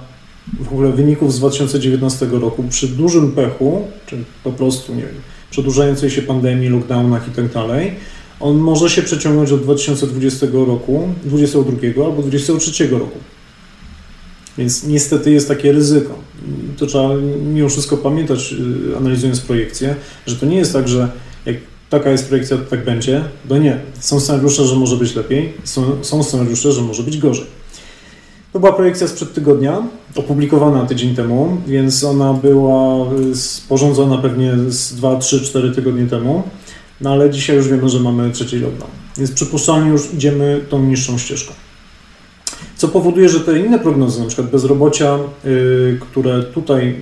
w 0.61 0.73
ogóle 0.73 0.93
wyników 0.93 1.33
z 1.33 1.39
2019 1.39 2.27
roku 2.27 2.65
przy 2.71 2.89
dużym 2.89 3.33
pechu, 3.33 3.83
czy 4.07 4.17
po 4.45 4.53
prostu, 4.53 4.95
nie 4.95 5.03
wiem, 5.03 5.15
przedłużającej 5.53 6.11
się 6.11 6.23
pandemii, 6.23 6.69
lockdownach 6.69 7.29
i 7.29 7.31
tak 7.31 7.53
dalej, 7.53 7.95
on 8.41 8.57
może 8.57 8.91
się 8.91 9.03
przeciągnąć 9.03 9.53
od 9.53 9.63
2020 9.63 10.47
roku, 10.53 11.09
2022 11.25 12.05
albo 12.05 12.23
2023 12.23 12.89
roku. 12.89 13.19
Więc 14.59 14.85
niestety 14.87 15.31
jest 15.31 15.49
takie 15.49 15.73
ryzyko. 15.73 16.19
To 16.79 16.87
trzeba 16.87 17.09
mimo 17.55 17.69
wszystko 17.69 17.97
pamiętać, 17.97 18.55
y, 18.93 18.97
analizując 18.97 19.41
projekcję, 19.41 19.95
że 20.27 20.37
to 20.37 20.47
nie 20.47 20.57
jest 20.57 20.73
tak, 20.73 20.89
że 20.89 21.09
jak 21.47 21.57
taka 21.91 22.11
jest 22.11 22.29
projekcja, 22.29 22.57
to 22.57 22.65
tak 22.65 22.85
będzie. 22.85 23.25
No 23.49 23.59
nie. 23.59 23.81
Są 24.01 24.21
scenariusze, 24.21 24.65
że 24.67 24.77
może 24.77 24.97
być 24.97 25.15
lepiej, 25.15 25.53
są, 25.65 26.05
są 26.05 26.23
scenariusze, 26.23 26.73
że 26.73 26.83
może 26.83 27.03
być 27.03 27.19
gorzej. 27.19 27.47
To 28.53 28.61
była 28.61 28.73
projekcja 28.73 29.09
sprzed 29.09 29.35
tygodnia, 29.35 29.83
opublikowana 30.17 30.87
tydzień 30.87 31.15
temu, 31.15 31.57
więc 31.67 32.05
ona 32.05 32.33
była 32.33 33.13
y, 33.13 33.37
sporządzona 33.37 34.19
pewnie 34.19 34.53
z 34.69 34.95
2, 34.95 35.17
3, 35.17 35.41
4 35.41 35.71
tygodnie 35.71 36.07
temu. 36.07 36.43
No 37.01 37.13
ale 37.13 37.31
dzisiaj 37.31 37.57
już 37.57 37.69
wiemy, 37.69 37.89
że 37.89 38.01
mamy 38.01 38.31
trzeci 38.31 38.57
lockdown. 38.57 38.91
Więc 39.19 39.33
przypuszczalnie 39.33 39.91
już 39.91 40.15
idziemy 40.15 40.61
tą 40.69 40.83
niższą 40.83 41.19
ścieżką. 41.19 41.53
Co 42.77 42.89
powoduje, 42.89 43.29
że 43.29 43.41
te 43.41 43.61
inne 43.61 43.79
prognozy, 43.79 44.21
na 44.21 44.27
przykład 44.27 44.51
bezrobocia, 44.51 45.19
yy, 45.45 45.99
które 46.01 46.43
tutaj 46.43 46.97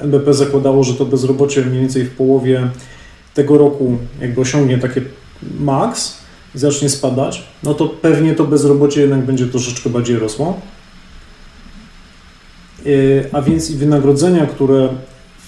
NBP 0.00 0.34
zakładało, 0.34 0.84
że 0.84 0.94
to 0.94 1.04
bezrobocie 1.04 1.62
mniej 1.62 1.80
więcej 1.80 2.04
w 2.04 2.10
połowie 2.10 2.70
tego 3.34 3.58
roku 3.58 3.96
jakby 4.20 4.40
osiągnie 4.40 4.78
takie 4.78 5.02
maks 5.60 6.14
zacznie 6.54 6.88
spadać, 6.88 7.44
no 7.62 7.74
to 7.74 7.88
pewnie 7.88 8.34
to 8.34 8.44
bezrobocie 8.44 9.00
jednak 9.00 9.26
będzie 9.26 9.46
troszeczkę 9.46 9.90
bardziej 9.90 10.18
rosło. 10.18 10.60
A 13.32 13.42
więc 13.42 13.70
i 13.70 13.74
wynagrodzenia, 13.74 14.46
które 14.46 14.88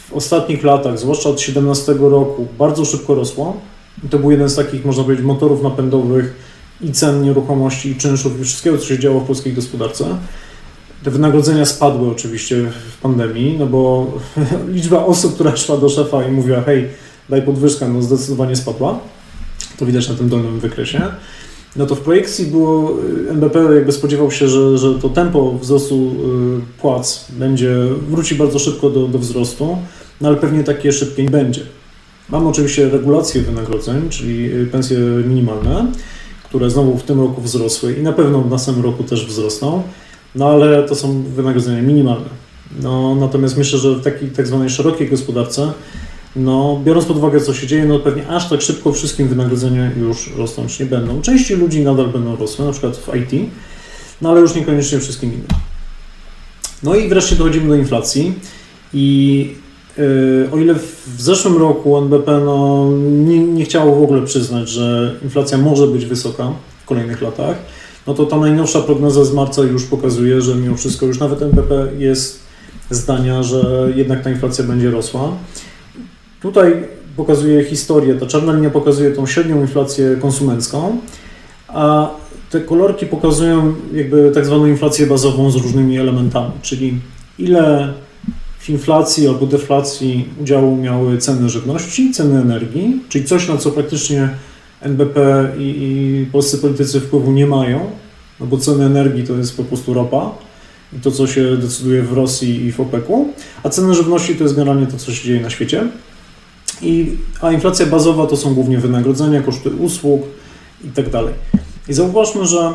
w 0.09 0.13
ostatnich 0.13 0.65
latach, 0.65 0.99
zwłaszcza 0.99 1.29
od 1.29 1.35
2017 1.35 1.95
roku, 2.01 2.47
bardzo 2.59 2.85
szybko 2.85 3.15
rosło, 3.15 3.57
i 4.05 4.09
to 4.09 4.19
był 4.19 4.31
jeden 4.31 4.49
z 4.49 4.55
takich, 4.55 4.85
można 4.85 5.05
powiedzieć, 5.05 5.27
motorów 5.27 5.63
napędowych 5.63 6.35
i 6.81 6.93
cen 6.93 7.23
nieruchomości, 7.23 7.91
i 7.91 7.97
czynszów, 7.97 8.41
i 8.41 8.45
wszystkiego, 8.45 8.79
co 8.79 8.85
się 8.85 8.99
działo 8.99 9.21
w 9.21 9.27
polskiej 9.27 9.53
gospodarce. 9.53 10.05
Te 11.05 11.11
wynagrodzenia 11.11 11.67
spadły 11.67 12.11
oczywiście 12.11 12.57
w 12.97 13.01
pandemii, 13.01 13.57
no 13.59 13.67
bo 13.67 14.13
liczba 14.75 15.05
osób, 15.05 15.35
która 15.35 15.57
szła 15.57 15.77
do 15.77 15.89
szefa 15.89 16.25
i 16.25 16.31
mówiła, 16.31 16.61
hej, 16.61 16.89
daj 17.29 17.43
podwyżkę, 17.43 17.89
no 17.89 18.03
zdecydowanie 18.03 18.57
spadła. 18.57 18.99
To 19.79 19.87
widać 19.87 20.09
na 20.09 20.15
tym 20.15 20.29
dolnym 20.29 20.61
wykresie. 20.61 21.03
No 21.77 21.87
to 21.87 21.95
w 21.95 22.01
projekcji 22.01 22.47
było, 22.47 22.93
NBP 23.31 23.75
jakby 23.75 23.93
spodziewał 23.93 24.31
się, 24.31 24.49
że, 24.49 24.79
że 24.79 24.95
to 24.95 25.09
tempo 25.09 25.59
wzrostu 25.61 25.95
y, 25.95 26.81
płac 26.81 27.27
będzie, 27.31 27.77
wróci 28.09 28.35
bardzo 28.35 28.59
szybko 28.59 28.91
do, 28.91 29.09
do 29.09 29.19
wzrostu, 29.19 29.79
no 30.21 30.29
ale 30.29 30.37
pewnie 30.37 30.65
takie 30.65 30.93
szybkie 30.93 31.23
nie 31.23 31.31
będzie. 31.31 31.61
Mamy 32.29 32.49
oczywiście 32.49 32.89
regulacje 32.89 33.43
wynagrodzeń, 33.43 34.09
czyli 34.09 34.53
y, 34.53 34.67
pensje 34.67 34.99
minimalne, 35.29 35.87
które 36.45 36.71
znowu 36.71 36.99
w 36.99 37.03
tym 37.03 37.21
roku 37.21 37.41
wzrosły 37.41 37.93
i 37.93 38.03
na 38.03 38.13
pewno 38.13 38.43
w 38.43 38.51
następnym 38.51 38.87
roku 38.87 39.05
też 39.05 39.27
wzrosną, 39.27 39.83
no 40.35 40.49
ale 40.49 40.83
to 40.83 40.95
są 40.95 41.23
wynagrodzenia 41.23 41.83
minimalne. 41.83 42.29
No, 42.83 43.15
natomiast 43.15 43.57
myślę, 43.57 43.79
że 43.79 43.95
w 43.95 44.03
takiej 44.03 44.31
tak 44.31 44.47
zwanej 44.47 44.71
szerokiej 44.71 45.09
gospodarce, 45.09 45.73
no, 46.37 46.81
biorąc 46.85 47.07
pod 47.07 47.17
uwagę, 47.17 47.41
co 47.41 47.55
się 47.55 47.67
dzieje, 47.67 47.85
no 47.85 47.99
pewnie 47.99 48.29
aż 48.29 48.49
tak 48.49 48.63
szybko 48.63 48.93
wszystkim 48.93 49.29
wynagrodzenia 49.29 49.91
już 49.93 50.37
rosnąć 50.37 50.81
nie 50.81 50.87
będą. 50.87 51.23
Części 51.23 51.55
ludzi 51.55 51.85
nadal 51.85 52.09
będą 52.09 52.37
rosły, 52.37 52.65
na 52.65 52.73
przykład 52.73 52.97
w 52.97 53.17
IT, 53.17 53.51
no 54.23 54.31
ale 54.31 54.41
już 54.41 54.55
niekoniecznie 54.55 54.99
wszystkim 54.99 55.33
innym. 55.33 55.49
No 56.83 56.95
i 56.95 57.09
wreszcie 57.09 57.37
dochodzimy 57.37 57.69
do 57.69 57.75
inflacji 57.75 58.35
i 58.95 59.55
Yy, 59.99 60.49
o 60.53 60.59
ile 60.59 60.75
w 61.07 61.21
zeszłym 61.23 61.57
roku 61.57 61.99
NBP 61.99 62.41
no, 62.41 62.89
nie, 63.01 63.39
nie 63.39 63.65
chciało 63.65 63.97
w 63.97 64.03
ogóle 64.03 64.23
przyznać, 64.23 64.69
że 64.69 65.15
inflacja 65.23 65.59
może 65.59 65.87
być 65.87 66.07
wysoka 66.07 66.53
w 66.83 66.87
kolejnych 66.87 67.23
latach, 67.23 67.57
no 68.07 68.15
to 68.15 68.27
ta 68.27 68.37
najnowsza 68.39 68.81
prognoza 68.81 69.25
z 69.25 69.33
marca 69.33 69.63
już 69.63 69.85
pokazuje, 69.85 70.41
że 70.41 70.55
mimo 70.55 70.77
wszystko 70.77 71.07
już 71.07 71.19
nawet 71.19 71.43
NBP 71.43 71.89
jest 71.99 72.41
zdania, 72.91 73.43
że 73.43 73.93
jednak 73.95 74.23
ta 74.23 74.31
inflacja 74.31 74.65
będzie 74.65 74.91
rosła. 74.91 75.33
Tutaj 76.43 76.85
pokazuje 77.17 77.65
historię, 77.65 78.15
ta 78.15 78.27
czarna 78.27 78.53
linia 78.53 78.71
pokazuje 78.71 79.11
tą 79.11 79.27
średnią 79.27 79.61
inflację 79.61 80.17
konsumencką, 80.21 80.99
a 81.69 82.11
te 82.51 82.61
kolorki 82.61 83.07
pokazują 83.07 83.75
jakby 83.93 84.31
tak 84.35 84.47
zwaną 84.47 84.67
inflację 84.67 85.07
bazową 85.07 85.51
z 85.51 85.57
różnymi 85.57 85.99
elementami, 85.99 86.53
czyli 86.63 87.01
ile 87.39 87.95
w 88.59 88.71
inflacji 88.71 89.29
albo 89.29 89.47
deflacji 89.47 90.29
udziału 90.41 90.77
miały 90.77 91.19
ceny 91.19 91.49
żywności, 91.49 92.13
ceny 92.13 92.41
energii, 92.41 93.01
czyli 93.09 93.25
coś, 93.25 93.49
na 93.49 93.57
co 93.57 93.71
praktycznie 93.71 94.29
NBP 94.81 95.49
i, 95.59 95.63
i 95.63 96.27
polscy 96.33 96.59
politycy 96.59 97.01
wpływu 97.01 97.33
nie 97.33 97.47
mają, 97.47 97.91
no 98.41 98.47
bo 98.47 98.59
ceny 98.59 98.85
energii 98.85 99.25
to 99.25 99.35
jest 99.35 99.57
po 99.57 99.65
prostu 99.65 99.95
ropa 99.95 100.31
i 100.97 101.01
to, 101.01 101.11
co 101.11 101.27
się 101.27 101.57
decyduje 101.57 102.03
w 102.03 102.13
Rosji 102.13 102.65
i 102.65 102.73
w 102.73 102.81
OPEC-u, 102.81 103.29
a 103.63 103.69
ceny 103.69 103.95
żywności 103.95 104.37
to 104.37 104.43
jest 104.43 104.57
generalnie 104.57 104.87
to, 104.87 104.97
co 104.97 105.13
się 105.13 105.25
dzieje 105.25 105.41
na 105.41 105.51
świecie. 105.51 105.87
I, 106.83 107.17
a 107.41 107.53
inflacja 107.53 107.87
bazowa 107.87 108.27
to 108.27 108.37
są 108.37 108.55
głównie 108.55 108.79
wynagrodzenia, 108.79 109.43
koszty 109.43 109.71
usług 109.71 110.23
i 110.85 110.89
tak. 110.89 111.07
I 111.89 111.93
zauważmy, 111.93 112.47
że 112.47 112.73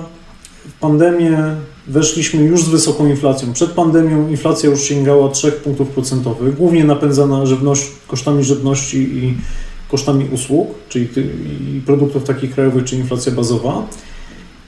w 0.70 0.80
pandemię 0.80 1.56
weszliśmy 1.88 2.43
już 2.43 2.64
z 2.64 2.70
wysoką 2.70 3.08
inflacją. 3.08 3.54
Przed 3.54 3.72
pandemią 3.72 4.30
inflacja 4.30 4.70
już 4.70 4.82
sięgała 4.82 5.30
3 5.30 5.52
punktów 5.52 5.89
procentowych, 5.89 6.58
głównie 6.58 6.84
napędzana 6.84 7.45
żywność, 7.45 7.84
kosztami 8.08 8.43
żywności 8.43 8.97
i 8.97 9.38
kosztami 9.89 10.26
usług, 10.32 10.68
czyli 10.89 11.08
produktów 11.86 12.24
takich 12.24 12.54
krajowych, 12.54 12.84
czy 12.84 12.95
inflacja 12.95 13.32
bazowa. 13.32 13.88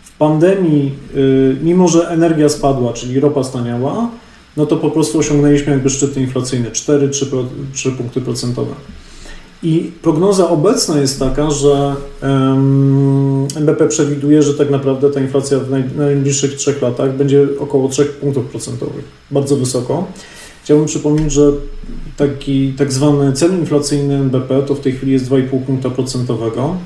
W 0.03 0.17
pandemii, 0.17 0.91
y, 1.15 1.57
mimo 1.63 1.87
że 1.87 2.09
energia 2.09 2.49
spadła, 2.49 2.93
czyli 2.93 3.19
ropa 3.19 3.43
staniała, 3.43 4.09
no 4.57 4.65
to 4.65 4.77
po 4.77 4.91
prostu 4.91 5.19
osiągnęliśmy 5.19 5.71
jakby 5.71 5.89
szczyty 5.89 6.21
inflacyjne 6.21 6.71
4-3 6.71 7.91
punkty 7.97 8.21
procentowe. 8.21 8.73
I 9.63 9.91
prognoza 10.01 10.49
obecna 10.49 11.01
jest 11.01 11.19
taka, 11.19 11.51
że 11.51 11.95
NBP 13.55 13.87
przewiduje, 13.87 14.43
że 14.43 14.53
tak 14.53 14.69
naprawdę 14.69 15.09
ta 15.09 15.19
inflacja 15.19 15.59
w 15.59 15.97
najbliższych 15.97 16.55
trzech 16.55 16.81
latach 16.81 17.17
będzie 17.17 17.47
około 17.59 17.89
3 17.89 18.05
punktów 18.05 18.45
procentowych. 18.45 19.03
Bardzo 19.31 19.55
wysoko. 19.55 20.07
Chciałbym 20.63 20.87
przypomnieć, 20.87 21.31
że 21.31 21.51
taki 22.17 22.73
tak 22.77 22.93
zwany 22.93 23.33
cel 23.33 23.59
inflacyjny 23.59 24.15
NBP 24.15 24.61
to 24.61 24.75
w 24.75 24.79
tej 24.79 24.93
chwili 24.93 25.11
jest 25.11 25.29
2,5 25.29 25.61
punkta 25.65 25.89
procentowego 25.89 26.77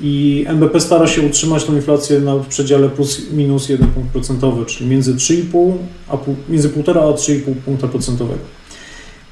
i 0.00 0.44
NBP 0.48 0.80
stara 0.80 1.06
się 1.06 1.22
utrzymać 1.22 1.64
tą 1.64 1.76
inflację 1.76 2.20
na, 2.20 2.36
w 2.36 2.46
przedziale 2.46 2.88
plus 2.88 3.32
minus 3.32 3.68
1 3.68 3.88
punkt 3.88 4.10
procentowy, 4.10 4.66
czyli 4.66 4.90
między 4.90 5.14
3,5 5.14 5.72
a 6.08 6.16
między 6.48 6.68
1,5 6.68 6.90
a 6.90 7.12
3,5 7.12 7.54
punkta 7.54 7.88
procentowego. 7.88 8.40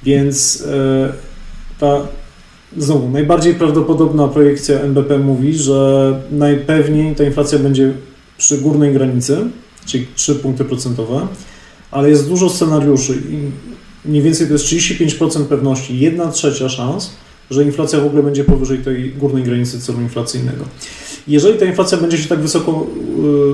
Więc 0.03 0.64
e, 0.66 1.12
ta 1.78 2.01
Znowu, 2.77 3.11
najbardziej 3.11 3.55
prawdopodobna 3.55 4.29
projekcja 4.29 4.81
NBP 4.81 5.18
mówi, 5.18 5.55
że 5.55 6.20
najpewniej 6.31 7.14
ta 7.14 7.25
inflacja 7.25 7.59
będzie 7.59 7.93
przy 8.39 8.59
górnej 8.59 8.93
granicy, 8.93 9.37
czyli 9.87 10.07
3 10.14 10.35
punkty 10.35 10.64
procentowe, 10.64 11.27
ale 11.91 12.11
jest 12.11 12.29
dużo 12.29 12.51
scenariuszy 12.51 13.12
i 13.31 13.39
mniej 14.09 14.23
więcej 14.23 14.47
to 14.47 14.53
jest 14.53 14.64
35% 14.64 15.45
pewności, 15.45 16.01
1 16.01 16.33
trzecia 16.33 16.68
szans, 16.68 17.11
że 17.51 17.64
inflacja 17.64 18.01
w 18.01 18.07
ogóle 18.07 18.23
będzie 18.23 18.45
powyżej 18.45 18.79
tej 18.79 19.12
górnej 19.12 19.43
granicy 19.43 19.81
celu 19.81 20.01
inflacyjnego. 20.01 20.64
Jeżeli 21.29 21.59
ta 21.59 21.64
inflacja 21.64 21.99
będzie 21.99 22.18
się 22.18 22.29
tak 22.29 22.41
wysoko 22.41 22.87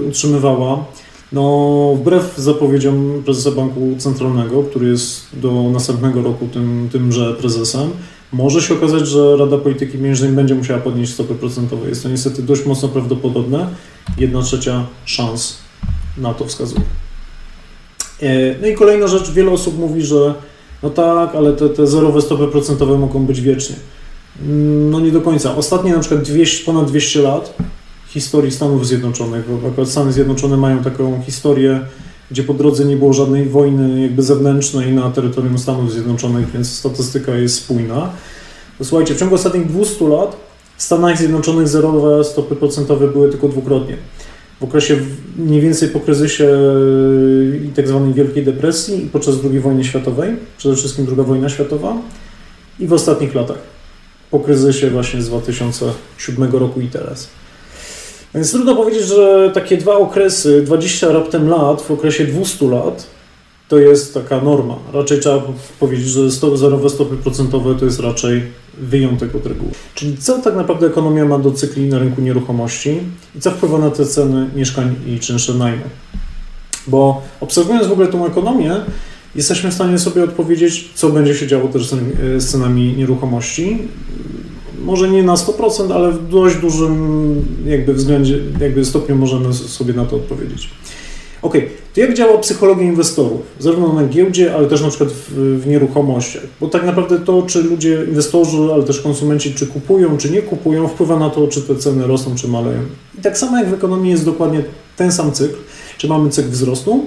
y, 0.00 0.08
utrzymywała, 0.08 0.84
no, 1.32 1.94
wbrew 2.00 2.34
zapowiedziom 2.36 3.22
prezesa 3.24 3.50
Banku 3.50 3.94
Centralnego, 3.98 4.62
który 4.62 4.88
jest 4.88 5.26
do 5.32 5.70
następnego 5.72 6.22
roku 6.22 6.48
tym, 6.52 6.88
tymże 6.92 7.34
prezesem, 7.34 7.90
może 8.32 8.62
się 8.62 8.74
okazać, 8.74 9.08
że 9.08 9.36
Rada 9.36 9.58
Polityki 9.58 9.92
Pieniężnej 9.92 10.30
będzie 10.30 10.54
musiała 10.54 10.80
podnieść 10.80 11.12
stopy 11.12 11.34
procentowe. 11.34 11.88
Jest 11.88 12.02
to 12.02 12.08
niestety 12.08 12.42
dość 12.42 12.66
mocno 12.66 12.88
prawdopodobne. 12.88 13.68
Jedna 14.18 14.42
trzecia 14.42 14.86
szans 15.04 15.58
na 16.18 16.34
to 16.34 16.44
wskazuje. 16.44 16.80
E, 18.22 18.58
no 18.60 18.66
i 18.66 18.74
kolejna 18.74 19.06
rzecz, 19.06 19.30
wiele 19.30 19.50
osób 19.50 19.78
mówi, 19.78 20.02
że 20.02 20.34
no 20.82 20.90
tak, 20.90 21.34
ale 21.34 21.52
te, 21.52 21.68
te 21.68 21.86
zerowe 21.86 22.22
stopy 22.22 22.48
procentowe 22.48 22.98
mogą 22.98 23.26
być 23.26 23.40
wiecznie. 23.40 23.76
Mm, 24.42 24.90
no 24.90 25.00
nie 25.00 25.12
do 25.12 25.20
końca. 25.20 25.56
Ostatnie 25.56 25.92
na 25.92 26.00
przykład 26.00 26.22
200, 26.22 26.64
ponad 26.64 26.86
200 26.90 27.22
lat 27.22 27.56
historii 28.08 28.52
Stanów 28.52 28.86
Zjednoczonych, 28.86 29.44
bo 29.62 29.68
akurat 29.68 29.88
Stany 29.88 30.12
Zjednoczone 30.12 30.56
mają 30.56 30.84
taką 30.84 31.22
historię 31.22 31.80
gdzie 32.30 32.42
po 32.42 32.54
drodze 32.54 32.84
nie 32.84 32.96
było 32.96 33.12
żadnej 33.12 33.48
wojny 33.48 34.02
jakby 34.02 34.22
zewnętrznej 34.22 34.92
na 34.92 35.10
terytorium 35.10 35.58
Stanów 35.58 35.92
Zjednoczonych, 35.92 36.50
więc 36.50 36.70
statystyka 36.70 37.34
jest 37.34 37.54
spójna. 37.54 38.10
Słuchajcie, 38.82 39.14
w 39.14 39.18
ciągu 39.18 39.34
ostatnich 39.34 39.66
200 39.66 40.08
lat 40.08 40.36
w 40.76 40.82
Stanach 40.82 41.18
Zjednoczonych 41.18 41.68
zerowe 41.68 42.24
stopy 42.24 42.56
procentowe 42.56 43.08
były 43.08 43.30
tylko 43.30 43.48
dwukrotnie. 43.48 43.96
W 44.60 44.64
okresie 44.64 44.96
mniej 45.36 45.60
więcej 45.60 45.88
po 45.88 46.00
kryzysie 46.00 46.44
yy, 46.44 47.60
i 47.64 47.68
tak 47.68 48.14
Wielkiej 48.14 48.44
Depresji 48.44 49.04
i 49.04 49.08
podczas 49.08 49.34
II 49.44 49.60
wojny 49.60 49.84
światowej, 49.84 50.36
przede 50.58 50.76
wszystkim 50.76 51.06
II 51.16 51.26
wojna 51.26 51.48
światowa 51.48 51.96
i 52.78 52.86
w 52.86 52.92
ostatnich 52.92 53.34
latach, 53.34 53.58
po 54.30 54.40
kryzysie 54.40 54.90
właśnie 54.90 55.22
z 55.22 55.28
2007 55.28 56.52
roku 56.52 56.80
i 56.80 56.86
teraz. 56.86 57.28
Więc 58.34 58.52
trudno 58.52 58.76
powiedzieć, 58.76 59.02
że 59.02 59.50
takie 59.54 59.76
dwa 59.76 59.96
okresy, 59.96 60.62
20 60.62 61.12
raptem 61.12 61.48
lat 61.48 61.82
w 61.82 61.90
okresie 61.90 62.26
200 62.26 62.66
lat, 62.66 63.06
to 63.68 63.78
jest 63.78 64.14
taka 64.14 64.40
norma. 64.40 64.76
Raczej 64.92 65.20
trzeba 65.20 65.42
powiedzieć, 65.80 66.06
że 66.06 66.30
stopy, 66.30 66.56
zerowe 66.56 66.90
stopy 66.90 67.16
procentowe 67.16 67.74
to 67.74 67.84
jest 67.84 68.00
raczej 68.00 68.42
wyjątek 68.78 69.34
od 69.34 69.46
reguły. 69.46 69.70
Czyli 69.94 70.16
co 70.16 70.38
tak 70.38 70.56
naprawdę 70.56 70.86
ekonomia 70.86 71.24
ma 71.24 71.38
do 71.38 71.50
cykli 71.50 71.88
na 71.88 71.98
rynku 71.98 72.20
nieruchomości 72.20 73.00
i 73.36 73.40
co 73.40 73.50
wpływa 73.50 73.78
na 73.78 73.90
te 73.90 74.06
ceny 74.06 74.50
mieszkań 74.54 74.94
i 75.06 75.18
czynsze 75.18 75.54
najmu? 75.54 75.84
Bo 76.86 77.22
obserwując 77.40 77.86
w 77.86 77.92
ogóle 77.92 78.08
tą 78.08 78.26
ekonomię, 78.26 78.74
jesteśmy 79.34 79.70
w 79.70 79.74
stanie 79.74 79.98
sobie 79.98 80.24
odpowiedzieć, 80.24 80.90
co 80.94 81.08
będzie 81.08 81.34
się 81.34 81.46
działo 81.46 81.68
też 81.68 81.90
z 82.36 82.50
cenami 82.50 82.94
nieruchomości 82.96 83.78
może 84.88 85.08
nie 85.08 85.22
na 85.22 85.34
100%, 85.34 85.92
ale 85.92 86.12
w 86.12 86.28
dość 86.28 86.56
dużym 86.56 87.44
jakby 87.66 87.94
względzie, 87.94 88.38
jakby 88.60 88.84
stopniu 88.84 89.16
możemy 89.16 89.54
sobie 89.54 89.94
na 89.94 90.04
to 90.04 90.16
odpowiedzieć. 90.16 90.70
Ok, 91.42 91.54
to 91.94 92.00
jak 92.00 92.14
działa 92.14 92.38
psychologia 92.38 92.84
inwestorów? 92.84 93.40
Zarówno 93.58 93.92
na 93.92 94.04
giełdzie, 94.04 94.54
ale 94.54 94.66
też 94.66 94.82
na 94.82 94.88
przykład 94.88 95.10
w, 95.12 95.32
w, 95.62 95.66
nieruchomościach. 95.66 96.42
Bo 96.60 96.68
tak 96.68 96.84
naprawdę 96.84 97.18
to, 97.18 97.42
czy 97.42 97.62
ludzie, 97.62 98.04
inwestorzy, 98.08 98.58
ale 98.74 98.82
też 98.82 99.00
konsumenci, 99.00 99.54
czy 99.54 99.66
kupują, 99.66 100.16
czy 100.16 100.30
nie 100.30 100.42
kupują, 100.42 100.88
wpływa 100.88 101.18
na 101.18 101.30
to, 101.30 101.48
czy 101.48 101.62
te 101.62 101.76
ceny 101.76 102.06
rosną, 102.06 102.34
czy 102.34 102.48
maleją. 102.48 102.80
I 103.18 103.22
tak 103.22 103.38
samo 103.38 103.58
jak 103.58 103.68
w 103.68 103.74
ekonomii 103.74 104.10
jest 104.10 104.24
dokładnie 104.24 104.64
ten 104.96 105.12
sam 105.12 105.32
cykl. 105.32 105.56
Czy 105.98 106.08
mamy 106.08 106.30
cykl 106.30 106.48
wzrostu, 106.48 107.06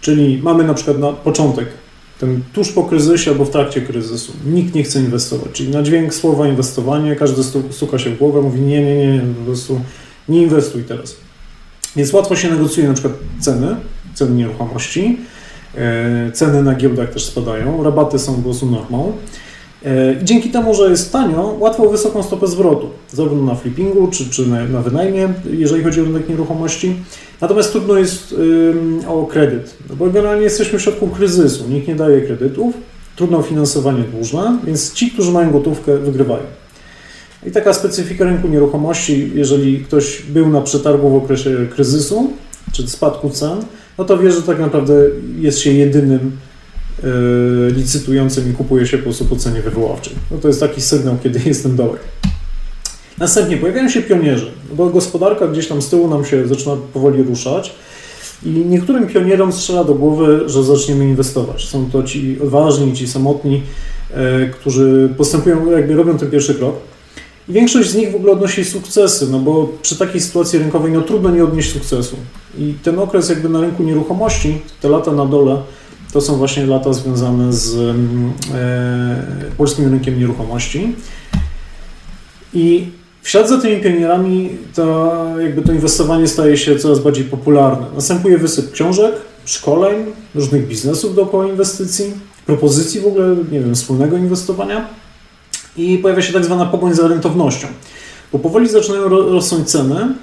czyli 0.00 0.40
mamy 0.42 0.64
na 0.64 0.74
przykład 0.74 0.98
na 0.98 1.12
początek 1.12 1.66
ten 2.20 2.42
tuż 2.52 2.72
po 2.72 2.84
kryzysie 2.84 3.30
albo 3.30 3.44
w 3.44 3.50
trakcie 3.50 3.80
kryzysu. 3.80 4.32
Nikt 4.46 4.74
nie 4.74 4.82
chce 4.82 5.00
inwestować. 5.00 5.52
Czyli 5.52 5.70
na 5.70 5.82
dźwięk 5.82 6.14
słowa 6.14 6.48
inwestowanie, 6.48 7.16
każdy 7.16 7.42
stuka 7.70 7.98
się 7.98 8.10
w 8.10 8.18
głowę, 8.18 8.42
mówi 8.42 8.60
nie, 8.60 8.82
nie, 8.82 9.12
nie, 9.12 9.20
po 9.20 9.44
prostu 9.44 9.80
nie 10.28 10.42
inwestuj 10.42 10.84
teraz. 10.84 11.16
Więc 11.96 12.12
łatwo 12.12 12.36
się 12.36 12.50
negocjuje 12.50 12.88
na 12.88 12.94
przykład 12.94 13.14
ceny, 13.40 13.76
ceny 14.14 14.36
nieruchomości, 14.36 15.18
e, 15.74 16.32
ceny 16.32 16.62
na 16.62 16.74
giełdach 16.74 17.10
też 17.10 17.24
spadają, 17.24 17.82
rabaty 17.82 18.18
są 18.18 18.34
po 18.34 18.42
prostu 18.42 18.66
normą. 18.66 19.12
E, 19.84 20.14
I 20.22 20.24
dzięki 20.24 20.50
temu, 20.50 20.74
że 20.74 20.90
jest 20.90 21.12
tanio, 21.12 21.56
łatwo 21.58 21.88
wysoką 21.88 22.22
stopę 22.22 22.46
zwrotu, 22.46 22.90
zarówno 23.12 23.42
na 23.42 23.54
flippingu, 23.54 24.08
czy, 24.08 24.30
czy 24.30 24.46
na, 24.46 24.64
na 24.64 24.82
wynajmie, 24.82 25.28
jeżeli 25.50 25.84
chodzi 25.84 26.00
o 26.00 26.04
rynek 26.04 26.28
nieruchomości. 26.28 26.96
Natomiast 27.40 27.72
trudno 27.72 27.98
jest 27.98 28.34
o 29.08 29.26
kredyt, 29.26 29.74
no 29.90 29.96
bo 29.96 30.06
generalnie 30.06 30.44
jesteśmy 30.44 30.78
w 30.78 30.82
środku 30.82 31.08
kryzysu, 31.08 31.64
nikt 31.68 31.88
nie 31.88 31.94
daje 31.94 32.20
kredytów, 32.20 32.74
trudno 33.16 33.38
o 33.38 33.42
finansowanie 33.42 34.02
dłużne, 34.02 34.58
więc 34.64 34.92
ci, 34.92 35.10
którzy 35.10 35.32
mają 35.32 35.50
gotówkę, 35.50 35.98
wygrywają. 35.98 36.42
I 37.46 37.50
taka 37.50 37.72
specyfika 37.72 38.24
rynku 38.24 38.48
nieruchomości, 38.48 39.30
jeżeli 39.34 39.84
ktoś 39.84 40.22
był 40.22 40.48
na 40.48 40.60
przetargu 40.60 41.10
w 41.10 41.24
okresie 41.24 41.66
kryzysu, 41.74 42.32
czy 42.72 42.88
spadku 42.88 43.30
cen, 43.30 43.58
no 43.98 44.04
to 44.04 44.18
wie, 44.18 44.32
że 44.32 44.42
tak 44.42 44.58
naprawdę 44.58 44.94
jest 45.38 45.58
się 45.58 45.72
jedynym 45.72 46.32
licytującym 47.76 48.50
i 48.50 48.54
kupuje 48.54 48.86
się 48.86 48.98
po 48.98 49.02
prostu 49.02 49.24
po 49.24 49.36
cenie 49.36 49.62
wywoławczej. 49.62 50.14
No 50.30 50.38
to 50.38 50.48
jest 50.48 50.60
taki 50.60 50.80
sygnał, 50.80 51.16
kiedy 51.22 51.40
jest 51.48 51.62
ten. 51.62 51.76
Następnie 53.18 53.56
pojawiają 53.56 53.88
się 53.88 54.02
pionierzy, 54.02 54.52
bo 54.72 54.90
gospodarka 54.90 55.48
gdzieś 55.48 55.68
tam 55.68 55.82
z 55.82 55.88
tyłu 55.88 56.08
nam 56.08 56.24
się 56.24 56.48
zaczyna 56.48 56.76
powoli 56.92 57.22
ruszać 57.22 57.74
i 58.44 58.48
niektórym 58.48 59.06
pionierom 59.06 59.52
strzela 59.52 59.84
do 59.84 59.94
głowy, 59.94 60.42
że 60.46 60.64
zaczniemy 60.64 61.04
inwestować. 61.04 61.68
Są 61.68 61.90
to 61.90 62.02
ci 62.02 62.38
odważni, 62.42 62.92
ci 62.92 63.08
samotni, 63.08 63.62
e, 64.10 64.46
którzy 64.46 65.14
postępują, 65.16 65.70
jakby 65.70 65.94
robią 65.94 66.18
ten 66.18 66.30
pierwszy 66.30 66.54
krok. 66.54 66.74
I 67.48 67.52
większość 67.52 67.90
z 67.90 67.94
nich 67.94 68.12
w 68.12 68.14
ogóle 68.14 68.32
odnosi 68.32 68.64
sukcesy, 68.64 69.26
no 69.30 69.38
bo 69.38 69.68
przy 69.82 69.98
takiej 69.98 70.20
sytuacji 70.20 70.58
rynkowej 70.58 70.92
no 70.92 71.02
trudno 71.02 71.30
nie 71.30 71.44
odnieść 71.44 71.72
sukcesu. 71.72 72.16
I 72.58 72.74
ten 72.82 72.98
okres 72.98 73.28
jakby 73.28 73.48
na 73.48 73.60
rynku 73.60 73.82
nieruchomości, 73.82 74.58
te 74.80 74.88
lata 74.88 75.12
na 75.12 75.26
dole, 75.26 75.62
to 76.12 76.20
są 76.20 76.36
właśnie 76.36 76.66
lata 76.66 76.92
związane 76.92 77.52
z 77.52 77.74
mm, 77.74 78.32
e, 78.54 79.24
polskim 79.56 79.90
rynkiem 79.90 80.18
nieruchomości. 80.18 80.94
I 82.54 82.86
w 83.22 83.28
ślad 83.28 83.48
za 83.48 83.58
tymi 83.58 83.82
pionierami 83.82 84.50
to, 84.74 85.14
jakby 85.40 85.62
to 85.62 85.72
inwestowanie 85.72 86.28
staje 86.28 86.56
się 86.56 86.78
coraz 86.78 86.98
bardziej 86.98 87.24
popularne. 87.24 87.86
Następuje 87.94 88.38
wysyp 88.38 88.72
książek, 88.72 89.14
szkoleń, 89.44 89.96
różnych 90.34 90.68
biznesów 90.68 91.14
dookoła 91.14 91.46
inwestycji, 91.46 92.12
propozycji 92.46 93.00
w 93.00 93.06
ogóle, 93.06 93.36
nie 93.52 93.60
wiem, 93.60 93.74
wspólnego 93.74 94.16
inwestowania 94.16 94.88
i 95.76 95.98
pojawia 95.98 96.22
się 96.22 96.32
tak 96.32 96.44
zwana 96.44 96.66
pogoń 96.66 96.94
za 96.94 97.08
rentownością. 97.08 97.66
Bo 98.32 98.38
powoli 98.38 98.68
zaczynają 98.68 99.08
rosnąć 99.08 99.70
ceny, 99.70 100.14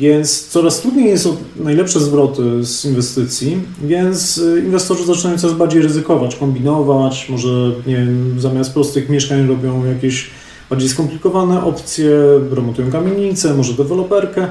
więc 0.00 0.46
coraz 0.46 0.80
trudniej 0.80 1.14
o 1.14 1.36
najlepsze 1.56 2.00
zwroty 2.00 2.64
z 2.64 2.84
inwestycji, 2.84 3.58
więc 3.82 4.38
y, 4.38 4.62
inwestorzy 4.64 5.04
zaczynają 5.04 5.38
coraz 5.38 5.56
bardziej 5.56 5.82
ryzykować, 5.82 6.36
kombinować, 6.36 7.28
może 7.28 7.72
nie 7.86 7.96
wiem, 7.96 8.34
zamiast 8.38 8.72
prostych 8.72 9.08
mieszkań 9.08 9.46
robią 9.46 9.84
jakieś 9.84 10.30
bardziej 10.70 10.88
skomplikowane 10.88 11.64
opcje, 11.64 12.10
remontują 12.50 12.90
kamienicę, 12.90 13.54
może 13.54 13.72
deweloperkę 13.72 14.48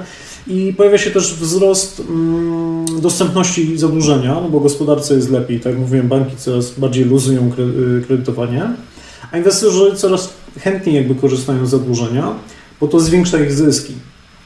i 0.48 0.74
pojawia 0.78 0.98
się 0.98 1.12
też 1.12 1.34
wzrost 1.34 2.00
mm, 2.10 3.02
dostępności 3.02 3.78
zadłużenia, 3.78 4.34
no 4.34 4.50
bo 4.50 4.60
gospodarce 4.60 5.16
jest 5.16 5.30
lepiej, 5.30 5.60
tak 5.60 5.74
jak 5.74 5.82
mówiłem, 5.82 6.08
banki 6.08 6.36
coraz 6.36 6.72
bardziej 6.72 7.06
luzują 7.06 7.52
y, 8.00 8.04
kredytowanie, 8.08 8.70
a 9.32 9.38
inwestorzy 9.38 9.96
coraz 9.96 10.34
chętniej 10.60 10.96
jakby 10.96 11.16
korzystają 11.16 11.66
z 11.66 11.70
zadłużenia, 11.70 12.36
bo 12.82 12.88
to 12.88 13.00
zwiększa 13.00 13.40
ich 13.40 13.54
zyski. 13.54 13.94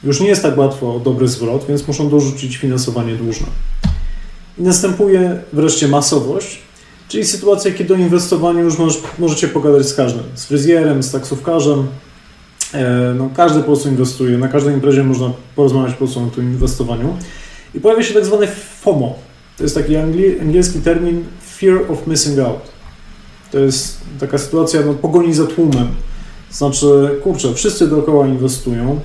Już 0.04 0.20
nie 0.20 0.28
jest 0.28 0.42
tak 0.42 0.58
łatwo 0.58 0.94
o 0.96 1.00
dobry 1.00 1.28
zwrot, 1.28 1.64
więc 1.68 1.88
muszą 1.88 2.08
dorzucić 2.08 2.56
finansowanie 2.56 3.16
dłużne. 3.16 3.46
I 4.58 4.62
następuje 4.62 5.40
wreszcie 5.52 5.88
masowość, 5.88 6.58
czyli 7.08 7.24
sytuacja, 7.24 7.72
kiedy 7.72 7.94
o 7.94 7.96
inwestowaniu 7.96 8.64
już 8.64 8.74
możecie 9.18 9.48
pogadać 9.48 9.86
z 9.86 9.94
każdym. 9.94 10.22
Z 10.34 10.44
fryzjerem, 10.44 11.02
z 11.02 11.10
taksówkarzem. 11.10 11.86
E, 12.74 13.14
no, 13.18 13.30
każdy 13.36 13.58
po 13.58 13.66
prostu 13.66 13.88
inwestuje. 13.88 14.38
Na 14.38 14.48
każdej 14.48 14.74
imprezie 14.74 15.04
można 15.04 15.30
porozmawiać 15.56 15.92
po 15.92 15.98
prostu 15.98 16.20
o 16.20 16.26
tym 16.26 16.52
inwestowaniu. 16.52 17.16
I 17.74 17.80
pojawia 17.80 18.02
się 18.02 18.14
tak 18.14 18.24
zwane 18.24 18.46
FOMO. 18.80 19.18
To 19.56 19.62
jest 19.62 19.74
taki 19.74 19.96
angielski 20.40 20.78
termin 20.80 21.24
Fear 21.56 21.92
of 21.92 22.06
Missing 22.06 22.38
Out. 22.38 22.72
To 23.52 23.58
jest 23.58 24.00
taka 24.20 24.38
sytuacja 24.38 24.80
no, 24.86 24.94
pogoni 24.94 25.34
za 25.34 25.46
tłumem. 25.46 25.88
Znaczy, 26.50 27.10
kurczę, 27.22 27.54
wszyscy 27.54 27.88
dookoła 27.88 28.26
inwestują, 28.26 29.00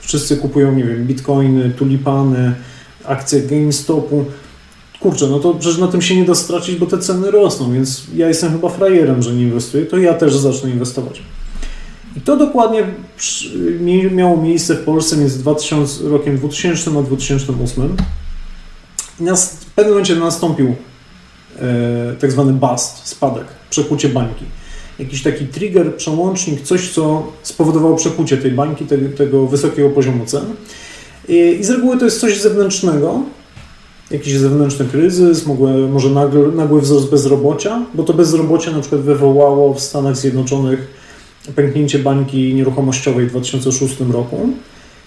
wszyscy 0.00 0.36
kupują, 0.36 0.74
nie 0.74 0.84
wiem, 0.84 1.06
bitcoiny, 1.06 1.70
tulipany, 1.70 2.54
akcje 3.04 3.42
GameStopu. 3.42 4.24
Kurczę, 5.00 5.26
no 5.26 5.38
to 5.38 5.54
przecież 5.54 5.78
na 5.78 5.88
tym 5.88 6.02
się 6.02 6.16
nie 6.16 6.24
da 6.24 6.34
stracić, 6.34 6.76
bo 6.76 6.86
te 6.86 6.98
ceny 6.98 7.30
rosną, 7.30 7.72
więc 7.72 8.02
ja 8.14 8.28
jestem 8.28 8.52
chyba 8.52 8.68
frajerem, 8.68 9.22
że 9.22 9.34
nie 9.34 9.42
inwestuję, 9.42 9.86
to 9.86 9.98
ja 9.98 10.14
też 10.14 10.36
zacznę 10.36 10.70
inwestować. 10.70 11.22
I 12.16 12.20
to 12.20 12.36
dokładnie 12.36 12.86
miało 14.10 14.42
miejsce 14.42 14.74
w 14.74 14.84
Polsce 14.84 15.16
między 15.16 15.38
2000, 15.38 16.08
rokiem 16.08 16.36
2000 16.36 16.90
a 16.98 17.02
2008. 17.02 17.96
I 19.20 19.22
nas, 19.22 19.54
w 19.54 19.64
pewnym 19.64 19.92
momencie 19.92 20.16
nastąpił 20.16 20.74
e, 21.58 22.16
tak 22.20 22.32
zwany 22.32 22.52
bust, 22.52 23.08
spadek, 23.08 23.44
przekucie 23.70 24.08
bańki 24.08 24.44
jakiś 25.00 25.22
taki 25.22 25.46
trigger, 25.46 25.96
przełącznik, 25.96 26.62
coś, 26.62 26.90
co 26.90 27.32
spowodowało 27.42 27.96
przekucie 27.96 28.36
tej 28.36 28.50
bańki, 28.50 28.84
tego, 28.84 29.16
tego 29.16 29.46
wysokiego 29.46 29.90
poziomu 29.90 30.26
cen. 30.26 30.44
I, 31.28 31.58
z 31.60 31.70
reguły 31.70 31.98
to 31.98 32.04
jest 32.04 32.20
coś 32.20 32.40
zewnętrznego, 32.40 33.22
jakiś 34.10 34.36
zewnętrzny 34.36 34.86
kryzys, 34.86 35.46
może 35.92 36.10
nagły, 36.10 36.52
nagły 36.52 36.80
wzrost 36.80 37.10
bezrobocia, 37.10 37.82
bo 37.94 38.02
to 38.02 38.12
bezrobocie 38.12 38.70
na 38.70 38.80
przykład 38.80 39.00
wywołało 39.00 39.74
w 39.74 39.80
Stanach 39.80 40.16
Zjednoczonych 40.16 41.00
pęknięcie 41.56 41.98
bańki 41.98 42.54
nieruchomościowej 42.54 43.26
w 43.26 43.30
2006 43.30 43.96
roku, 44.12 44.48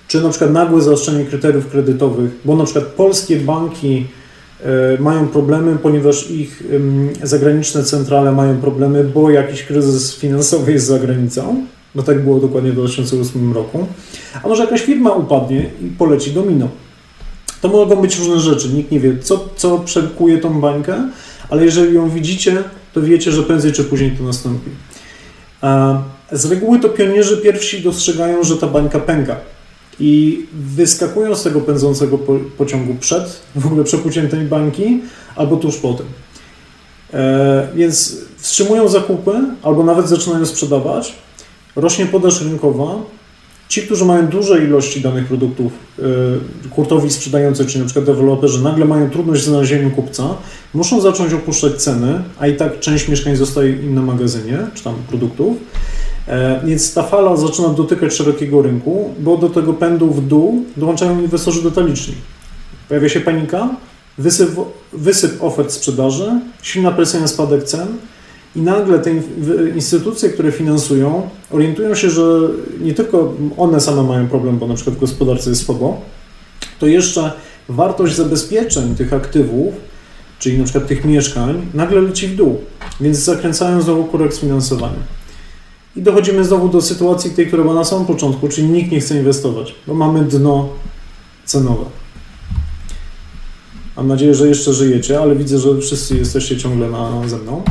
czy 0.07 0.21
na 0.21 0.29
przykład 0.29 0.51
nagłe 0.51 0.81
zaostrzenie 0.81 1.25
kryteriów 1.25 1.67
kredytowych, 1.67 2.31
bo 2.45 2.55
na 2.55 2.63
przykład 2.63 2.85
polskie 2.85 3.37
banki 3.37 4.05
mają 4.99 5.27
problemy, 5.27 5.77
ponieważ 5.77 6.31
ich 6.31 6.63
zagraniczne 7.23 7.83
centrale 7.83 8.31
mają 8.31 8.57
problemy, 8.57 9.03
bo 9.03 9.29
jakiś 9.29 9.63
kryzys 9.63 10.15
finansowy 10.15 10.71
jest 10.71 10.85
za 10.85 10.99
granicą. 10.99 11.65
No 11.95 12.03
tak 12.03 12.23
było 12.23 12.39
dokładnie 12.39 12.71
w 12.71 12.75
2008 12.75 13.53
roku. 13.53 13.87
A 14.43 14.47
może 14.47 14.63
jakaś 14.63 14.81
firma 14.81 15.11
upadnie 15.11 15.69
i 15.81 15.87
poleci 15.87 16.31
domino. 16.31 16.67
To 17.61 17.69
mogą 17.69 17.95
być 17.95 18.19
różne 18.19 18.39
rzeczy. 18.39 18.69
Nikt 18.69 18.91
nie 18.91 18.99
wie, 18.99 19.17
co, 19.19 19.49
co 19.55 19.79
przekuje 19.79 20.37
tą 20.37 20.61
bańkę, 20.61 21.09
ale 21.49 21.65
jeżeli 21.65 21.95
ją 21.95 22.09
widzicie, 22.09 22.63
to 22.93 23.01
wiecie, 23.01 23.31
że 23.31 23.43
prędzej 23.43 23.71
czy 23.71 23.83
później 23.83 24.11
to 24.11 24.23
nastąpi. 24.23 24.69
Z 26.31 26.45
reguły 26.45 26.79
to 26.79 26.89
pionierzy 26.89 27.37
pierwsi 27.37 27.81
dostrzegają, 27.81 28.43
że 28.43 28.57
ta 28.57 28.67
bańka 28.67 28.99
pęka 28.99 29.35
i 29.99 30.45
wyskakują 30.53 31.35
z 31.35 31.43
tego 31.43 31.61
pędzącego 31.61 32.17
pociągu 32.57 32.95
przed 32.99 33.41
w 33.55 33.65
ogóle 33.65 33.83
tej 34.31 34.39
bańki 34.39 35.01
albo 35.35 35.57
tuż 35.57 35.77
po 35.77 35.93
tym. 35.93 36.05
E, 37.13 37.67
więc 37.75 38.17
wstrzymują 38.37 38.87
zakupy 38.87 39.31
albo 39.63 39.83
nawet 39.83 40.09
zaczynają 40.09 40.45
sprzedawać, 40.45 41.13
rośnie 41.75 42.05
podaż 42.05 42.41
rynkowa. 42.41 42.95
Ci, 43.69 43.81
którzy 43.81 44.05
mają 44.05 44.27
duże 44.27 44.63
ilości 44.63 45.01
danych 45.01 45.27
produktów, 45.27 45.71
e, 45.99 46.03
hurtowi 46.69 47.09
sprzedający, 47.09 47.65
czy 47.65 47.79
na 47.79 47.85
przykład 47.85 48.05
deweloperzy, 48.05 48.63
nagle 48.63 48.85
mają 48.85 49.09
trudność 49.09 49.41
w 49.41 49.45
znalezieniu 49.45 49.91
kupca, 49.91 50.23
muszą 50.73 51.01
zacząć 51.01 51.33
opuszczać 51.33 51.73
ceny, 51.75 52.23
a 52.39 52.47
i 52.47 52.55
tak 52.55 52.79
część 52.79 53.07
mieszkań 53.07 53.35
zostaje 53.35 53.69
im 53.69 53.95
na 53.95 54.01
magazynie, 54.01 54.57
czy 54.73 54.83
tam 54.83 54.95
produktów 55.07 55.57
więc 56.65 56.93
ta 56.93 57.03
fala 57.03 57.35
zaczyna 57.35 57.69
dotykać 57.69 58.13
szerokiego 58.13 58.61
rynku, 58.61 59.13
bo 59.19 59.37
do 59.37 59.49
tego 59.49 59.73
pędu 59.73 60.11
w 60.11 60.27
dół 60.27 60.63
dołączają 60.77 61.21
inwestorzy 61.21 61.63
detaliczni. 61.63 62.13
Pojawia 62.87 63.09
się 63.09 63.21
panika, 63.21 63.69
wysyp, 64.17 64.49
wysyp 64.93 65.43
ofert 65.43 65.71
sprzedaży, 65.71 66.39
silna 66.61 66.91
presja 66.91 67.19
na 67.19 67.27
spadek 67.27 67.63
cen 67.63 67.87
i 68.55 68.61
nagle 68.61 68.99
te 68.99 69.11
instytucje, 69.75 70.29
które 70.29 70.51
finansują, 70.51 71.29
orientują 71.51 71.95
się, 71.95 72.09
że 72.09 72.39
nie 72.81 72.93
tylko 72.93 73.33
one 73.57 73.81
same 73.81 74.03
mają 74.03 74.27
problem, 74.27 74.57
bo 74.57 74.67
na 74.67 74.73
przykład 74.73 74.95
w 74.95 74.99
gospodarce 74.99 75.49
jest 75.49 75.65
słabo, 75.65 76.01
to 76.79 76.87
jeszcze 76.87 77.31
wartość 77.69 78.15
zabezpieczeń 78.15 78.95
tych 78.95 79.13
aktywów, 79.13 79.73
czyli 80.39 80.57
na 80.57 80.63
przykład 80.63 80.87
tych 80.87 81.05
mieszkań, 81.05 81.65
nagle 81.73 82.01
leci 82.01 82.27
w 82.27 82.35
dół, 82.35 82.61
więc 83.01 83.17
zakręcają 83.17 83.81
znowu 83.81 84.05
korekt 84.05 84.37
finansowania. 84.37 85.22
I 85.95 86.01
dochodzimy 86.01 86.45
znowu 86.45 86.69
do 86.69 86.81
sytuacji 86.81 87.31
tej, 87.31 87.47
która 87.47 87.63
była 87.63 87.75
na 87.75 87.83
samym 87.83 88.05
początku, 88.05 88.49
czyli 88.49 88.67
nikt 88.67 88.91
nie 88.91 88.99
chce 88.99 89.17
inwestować, 89.17 89.75
bo 89.87 89.93
mamy 89.93 90.23
dno 90.23 90.69
cenowe. 91.45 91.85
Mam 93.97 94.07
nadzieję, 94.07 94.35
że 94.35 94.47
jeszcze 94.47 94.73
żyjecie, 94.73 95.19
ale 95.19 95.35
widzę, 95.35 95.59
że 95.59 95.81
wszyscy 95.81 96.17
jesteście 96.17 96.57
ciągle 96.57 96.89
na, 96.89 97.27
ze 97.27 97.37
mną. 97.37 97.63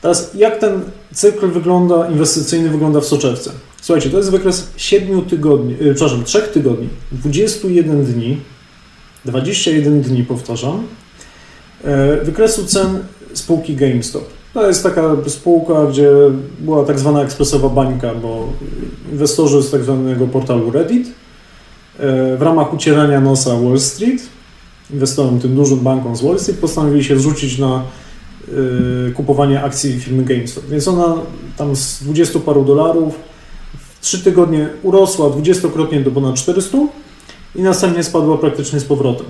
Teraz, 0.00 0.30
jak 0.34 0.58
ten 0.58 0.80
cykl 1.14 1.50
wygląda, 1.50 2.08
inwestycyjny 2.08 2.70
wygląda 2.70 3.00
w 3.00 3.04
soczewce? 3.04 3.50
Słuchajcie, 3.80 4.10
to 4.10 4.16
jest 4.16 4.30
wykres 4.30 4.70
7 4.76 5.24
tygodni, 5.24 5.76
yy, 5.80 5.94
przepraszam, 5.94 6.24
3 6.24 6.42
tygodni, 6.42 6.88
21 7.12 8.04
dni, 8.04 8.40
21 9.24 10.02
dni 10.02 10.24
powtarzam, 10.24 10.86
yy, 11.84 11.90
wykresu 12.24 12.66
cen 12.66 12.98
spółki 13.34 13.76
GameStop. 13.76 14.37
To 14.54 14.66
jest 14.66 14.82
taka 14.82 15.16
spółka, 15.26 15.86
gdzie 15.86 16.10
była 16.60 16.84
tak 16.84 16.98
zwana 16.98 17.22
ekspresowa 17.22 17.68
bańka, 17.68 18.14
bo 18.14 18.48
inwestorzy 19.12 19.62
z 19.62 19.70
tak 19.70 19.82
zwanego 19.82 20.26
portalu 20.26 20.70
Reddit 20.70 21.06
e, 21.06 22.36
w 22.36 22.42
ramach 22.42 22.74
ucierania 22.74 23.20
nosa 23.20 23.50
Wall 23.60 23.80
Street, 23.80 24.22
inwestorom 24.90 25.40
tym 25.40 25.56
dużym 25.56 25.78
bankom 25.78 26.16
z 26.16 26.22
Wall 26.22 26.38
Street, 26.38 26.60
postanowili 26.60 27.04
się 27.04 27.18
zrzucić 27.18 27.58
na 27.58 27.82
e, 29.08 29.10
kupowanie 29.10 29.62
akcji 29.62 30.00
firmy 30.00 30.24
GameStop. 30.24 30.66
Więc 30.66 30.88
ona 30.88 31.14
tam 31.56 31.76
z 31.76 32.02
20 32.02 32.38
paru 32.38 32.64
dolarów 32.64 33.14
w 33.78 34.00
3 34.00 34.18
tygodnie 34.18 34.68
urosła 34.82 35.30
dwudziestokrotnie 35.30 36.00
do 36.00 36.10
ponad 36.10 36.34
400 36.34 36.78
i 37.54 37.62
następnie 37.62 38.04
spadła 38.04 38.38
praktycznie 38.38 38.80
z 38.80 38.84
powrotem. 38.84 39.26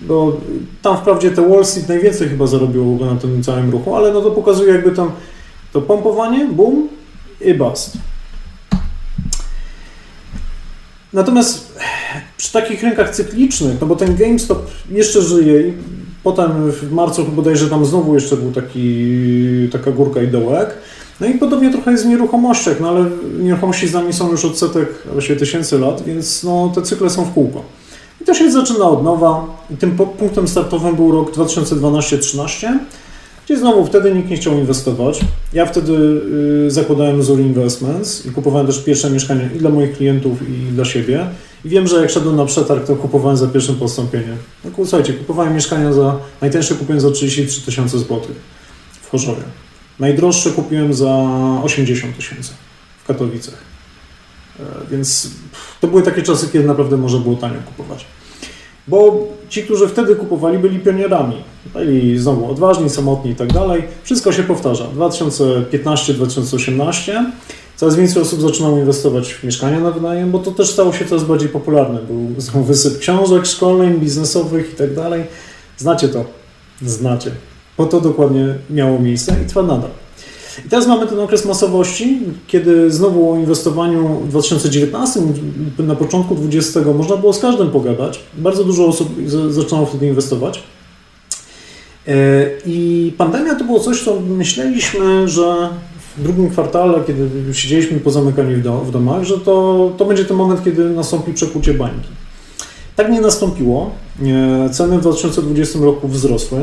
Bo 0.00 0.40
tam 0.82 0.96
wprawdzie 0.96 1.30
te 1.30 1.48
Wall 1.48 1.64
Street 1.64 1.88
najwięcej 1.88 2.28
chyba 2.28 2.46
zarobiło 2.46 3.06
na 3.06 3.20
tym 3.20 3.42
całym 3.42 3.70
ruchu, 3.70 3.96
ale 3.96 4.12
no 4.12 4.20
to 4.20 4.30
pokazuje 4.30 4.72
jakby 4.72 4.90
tam 4.90 5.10
to 5.72 5.80
pompowanie, 5.80 6.48
boom 6.48 6.88
i 7.40 7.54
bust. 7.54 7.98
Natomiast 11.12 11.78
przy 12.36 12.52
takich 12.52 12.82
rynkach 12.82 13.10
cyklicznych, 13.10 13.80
no 13.80 13.86
bo 13.86 13.96
ten 13.96 14.16
GameStop 14.16 14.70
jeszcze 14.90 15.22
żyje 15.22 15.68
i 15.68 15.72
potem 16.22 16.72
w 16.72 16.92
marcu 16.92 17.24
bodajże 17.24 17.70
tam 17.70 17.86
znowu 17.86 18.14
jeszcze 18.14 18.36
był 18.36 18.52
taki, 18.52 19.68
taka 19.72 19.90
górka 19.90 20.22
i 20.22 20.28
dołek. 20.28 20.74
No 21.20 21.26
i 21.26 21.34
podobnie 21.34 21.72
trochę 21.72 21.90
jest 21.90 22.04
w 22.04 22.08
nieruchomościach, 22.08 22.80
no 22.80 22.88
ale 22.88 23.04
nieruchomości 23.38 23.88
z 23.88 23.92
nami 23.92 24.12
są 24.12 24.30
już 24.30 24.44
od 24.44 24.58
setek, 24.58 24.88
właściwie 25.12 25.38
tysięcy 25.38 25.78
lat, 25.78 26.02
więc 26.02 26.44
no, 26.44 26.72
te 26.74 26.82
cykle 26.82 27.10
są 27.10 27.24
w 27.24 27.32
kółko 27.32 27.62
to 28.26 28.34
się 28.34 28.52
zaczyna 28.52 28.84
od 28.84 29.04
nowa 29.04 29.46
tym 29.78 29.96
punktem 29.96 30.48
startowym 30.48 30.96
był 30.96 31.12
rok 31.12 31.36
2012-13, 31.36 32.78
Gdzie 33.46 33.58
znowu 33.58 33.86
wtedy 33.86 34.14
nikt 34.14 34.30
nie 34.30 34.36
chciał 34.36 34.58
inwestować. 34.58 35.20
Ja 35.52 35.66
wtedy 35.66 35.92
y, 36.66 36.70
zakładałem 36.70 37.22
Zuri 37.22 37.44
Investments 37.44 38.26
i 38.26 38.30
kupowałem 38.30 38.66
też 38.66 38.84
pierwsze 38.84 39.10
mieszkanie 39.10 39.50
i 39.56 39.58
dla 39.58 39.70
moich 39.70 39.96
klientów, 39.96 40.48
i 40.48 40.52
dla 40.52 40.84
siebie. 40.84 41.26
I 41.64 41.68
wiem, 41.68 41.86
że 41.86 42.00
jak 42.00 42.10
szedłem 42.10 42.36
na 42.36 42.44
przetarg, 42.44 42.86
to 42.86 42.96
kupowałem 42.96 43.36
za 43.36 43.46
pierwszym 43.46 43.76
postąpieniem. 43.76 44.36
No 44.64 44.70
słuchajcie, 44.76 45.12
kupowałem 45.12 45.54
mieszkania 45.54 45.92
za, 45.92 46.18
najtańsze 46.40 46.74
kupiłem 46.74 47.00
za 47.00 47.10
33 47.10 47.60
tysiące 47.60 47.98
złotych 47.98 48.36
w 49.02 49.10
Chorzowie. 49.10 49.42
Najdroższe 49.98 50.50
kupiłem 50.50 50.94
za 50.94 51.28
80 51.62 52.16
tysięcy 52.16 52.50
w 53.04 53.06
Katowicach. 53.06 53.58
E, 54.60 54.62
więc 54.90 55.30
to 55.86 55.90
były 55.90 56.02
takie 56.02 56.22
czasy, 56.22 56.48
kiedy 56.52 56.66
naprawdę 56.66 56.96
można 56.96 57.18
było 57.18 57.36
tanio 57.36 57.58
kupować. 57.66 58.06
Bo 58.88 59.28
ci, 59.48 59.62
którzy 59.62 59.88
wtedy 59.88 60.16
kupowali, 60.16 60.58
byli 60.58 60.78
pionierami. 60.78 61.36
Byli 61.74 62.18
znowu 62.18 62.50
odważni, 62.50 62.90
samotni 62.90 63.30
i 63.30 63.34
tak 63.34 63.52
dalej. 63.52 63.82
Wszystko 64.02 64.32
się 64.32 64.42
powtarza. 64.42 64.86
2015-2018 64.96 67.24
coraz 67.76 67.96
więcej 67.96 68.22
osób 68.22 68.40
zaczynało 68.40 68.78
inwestować 68.78 69.32
w 69.32 69.44
mieszkania 69.44 69.80
na 69.80 69.90
wynajem, 69.90 70.30
bo 70.30 70.38
to 70.38 70.50
też 70.50 70.70
stało 70.70 70.92
się 70.92 71.04
coraz 71.04 71.24
bardziej 71.24 71.48
popularne. 71.48 72.02
Był 72.02 72.34
znowu 72.38 72.64
wysyp 72.64 72.98
książek 72.98 73.46
szkolnych, 73.46 74.00
biznesowych 74.00 74.72
i 74.72 74.76
tak 74.76 74.94
dalej. 74.94 75.24
Znacie 75.76 76.08
to. 76.08 76.24
Znacie. 76.82 77.30
Bo 77.78 77.86
to 77.86 78.00
dokładnie 78.00 78.54
miało 78.70 78.98
miejsce 78.98 79.36
i 79.44 79.46
trwa 79.46 79.62
nadal. 79.62 79.90
I 80.66 80.68
teraz 80.68 80.86
mamy 80.86 81.06
ten 81.06 81.20
okres 81.20 81.44
masowości, 81.44 82.18
kiedy 82.46 82.90
znowu 82.90 83.32
o 83.32 83.36
inwestowaniu 83.36 84.08
w 84.08 84.28
2019, 84.28 85.20
na 85.78 85.96
początku 85.96 86.34
2020 86.34 86.98
można 86.98 87.16
było 87.16 87.32
z 87.32 87.38
każdym 87.38 87.70
pogadać. 87.70 88.20
Bardzo 88.38 88.64
dużo 88.64 88.86
osób 88.86 89.08
zaczynało 89.50 89.86
wtedy 89.86 90.06
inwestować. 90.06 90.62
E, 92.08 92.14
I 92.66 93.12
pandemia 93.18 93.54
to 93.54 93.64
było 93.64 93.80
coś, 93.80 94.04
co 94.04 94.20
myśleliśmy, 94.20 95.28
że 95.28 95.68
w 96.16 96.22
drugim 96.22 96.50
kwartale, 96.50 97.00
kiedy 97.06 97.54
siedzieliśmy 97.54 98.00
pozamykani 98.00 98.54
w, 98.54 98.62
w 98.62 98.90
domach, 98.90 99.24
że 99.24 99.38
to, 99.38 99.92
to 99.96 100.04
będzie 100.04 100.24
ten 100.24 100.36
moment, 100.36 100.64
kiedy 100.64 100.90
nastąpi 100.90 101.32
przekucie 101.32 101.74
bańki. 101.74 102.08
Tak 102.96 103.10
nie 103.10 103.20
nastąpiło. 103.20 103.90
E, 104.22 104.70
ceny 104.70 104.98
w 104.98 105.00
2020 105.00 105.78
roku 105.78 106.08
wzrosły. 106.08 106.58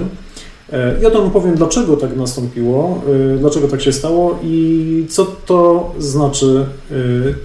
E, 0.71 1.01
I 1.01 1.05
o 1.05 1.11
tym 1.11 1.31
powiem, 1.31 1.55
dlaczego 1.55 1.97
tak 1.97 2.15
nastąpiło, 2.15 3.01
e, 3.33 3.37
dlaczego 3.37 3.67
tak 3.67 3.81
się 3.81 3.93
stało 3.93 4.39
i 4.43 5.05
co 5.09 5.25
to 5.45 5.91
znaczy, 5.99 6.65
e, 6.91 6.95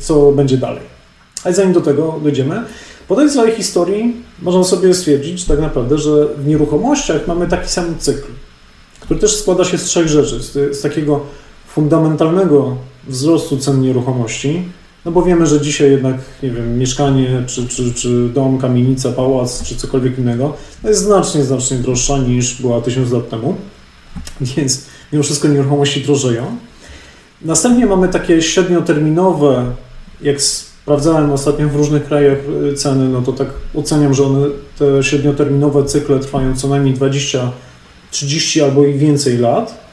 co 0.00 0.32
będzie 0.32 0.56
dalej. 0.56 0.82
Ale 1.44 1.54
zanim 1.54 1.72
do 1.72 1.80
tego 1.80 2.20
dojdziemy, 2.22 2.62
po 3.08 3.16
tej 3.16 3.30
całej 3.30 3.52
historii 3.52 4.16
można 4.42 4.64
sobie 4.64 4.94
stwierdzić 4.94 5.44
tak 5.44 5.60
naprawdę, 5.60 5.98
że 5.98 6.26
w 6.26 6.46
nieruchomościach 6.46 7.26
mamy 7.26 7.48
taki 7.48 7.68
sam 7.68 7.98
cykl, 7.98 8.28
który 9.00 9.20
też 9.20 9.36
składa 9.36 9.64
się 9.64 9.78
z 9.78 9.84
trzech 9.84 10.08
rzeczy. 10.08 10.42
Z, 10.42 10.76
z 10.76 10.80
takiego 10.80 11.20
fundamentalnego 11.68 12.76
wzrostu 13.06 13.56
cen 13.56 13.80
nieruchomości, 13.80 14.62
no 15.04 15.12
bo 15.12 15.22
wiemy, 15.22 15.46
że 15.46 15.60
dzisiaj 15.60 15.90
jednak, 15.90 16.16
nie 16.42 16.50
wiem, 16.50 16.78
mieszkanie, 16.78 17.42
czy, 17.46 17.68
czy, 17.68 17.94
czy 17.94 18.28
dom, 18.28 18.58
kamienica, 18.58 19.12
pałac, 19.12 19.62
czy 19.62 19.76
cokolwiek 19.76 20.18
innego, 20.18 20.56
jest 20.84 21.02
znacznie, 21.02 21.44
znacznie 21.44 21.76
droższa 21.76 22.18
niż 22.18 22.62
była 22.62 22.80
tysiąc 22.80 23.12
lat 23.12 23.28
temu, 23.28 23.56
więc 24.56 24.86
mimo 25.12 25.24
wszystko 25.24 25.48
nieruchomości 25.48 26.00
drożeją. 26.00 26.56
Następnie 27.42 27.86
mamy 27.86 28.08
takie 28.08 28.42
średnioterminowe, 28.42 29.72
jak 30.22 30.42
sprawdzałem 30.88 31.32
ostatnio 31.32 31.68
w 31.68 31.76
różnych 31.76 32.04
krajach 32.04 32.38
y, 32.72 32.74
ceny, 32.74 33.08
no 33.08 33.22
to 33.22 33.32
tak 33.32 33.48
oceniam, 33.74 34.14
że 34.14 34.24
one, 34.24 34.46
te 34.78 35.02
średnioterminowe 35.02 35.84
cykle 35.84 36.18
trwają 36.18 36.56
co 36.56 36.68
najmniej 36.68 36.94
20, 36.94 37.52
30 38.10 38.62
albo 38.62 38.84
i 38.84 38.94
więcej 38.94 39.38
lat. 39.38 39.87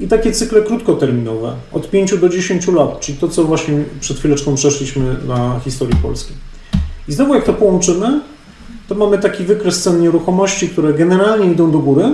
I 0.00 0.08
takie 0.08 0.32
cykle 0.32 0.62
krótkoterminowe, 0.62 1.52
od 1.72 1.90
5 1.90 2.18
do 2.18 2.28
10 2.28 2.68
lat, 2.68 3.00
czyli 3.00 3.18
to, 3.18 3.28
co 3.28 3.44
właśnie 3.44 3.84
przed 4.00 4.18
chwileczką 4.18 4.54
przeszliśmy 4.54 5.16
na 5.26 5.60
historii 5.64 5.96
Polski. 6.02 6.32
I 7.08 7.12
znowu, 7.12 7.34
jak 7.34 7.44
to 7.44 7.52
połączymy, 7.52 8.20
to 8.88 8.94
mamy 8.94 9.18
taki 9.18 9.44
wykres 9.44 9.82
cen 9.82 10.00
nieruchomości, 10.00 10.68
które 10.68 10.94
generalnie 10.94 11.52
idą 11.52 11.70
do 11.70 11.78
góry, 11.78 12.04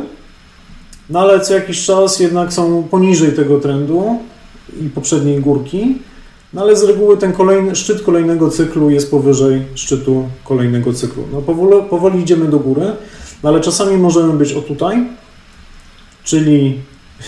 no 1.10 1.20
ale 1.20 1.40
co 1.40 1.54
jakiś 1.54 1.84
czas 1.84 2.20
jednak 2.20 2.52
są 2.52 2.82
poniżej 2.82 3.32
tego 3.32 3.60
trendu 3.60 4.18
i 4.80 4.88
poprzedniej 4.88 5.40
górki, 5.40 5.98
no 6.52 6.62
ale 6.62 6.76
z 6.76 6.82
reguły 6.82 7.16
ten 7.16 7.32
kolejny, 7.32 7.76
szczyt 7.76 8.02
kolejnego 8.02 8.50
cyklu 8.50 8.90
jest 8.90 9.10
powyżej 9.10 9.62
szczytu 9.74 10.28
kolejnego 10.44 10.92
cyklu. 10.92 11.24
No 11.32 11.42
powoli, 11.42 11.88
powoli 11.90 12.20
idziemy 12.20 12.48
do 12.48 12.58
góry, 12.58 12.92
no 13.42 13.48
ale 13.48 13.60
czasami 13.60 13.96
możemy 13.96 14.32
być 14.32 14.52
o 14.52 14.60
tutaj, 14.62 15.06
czyli 16.24 16.78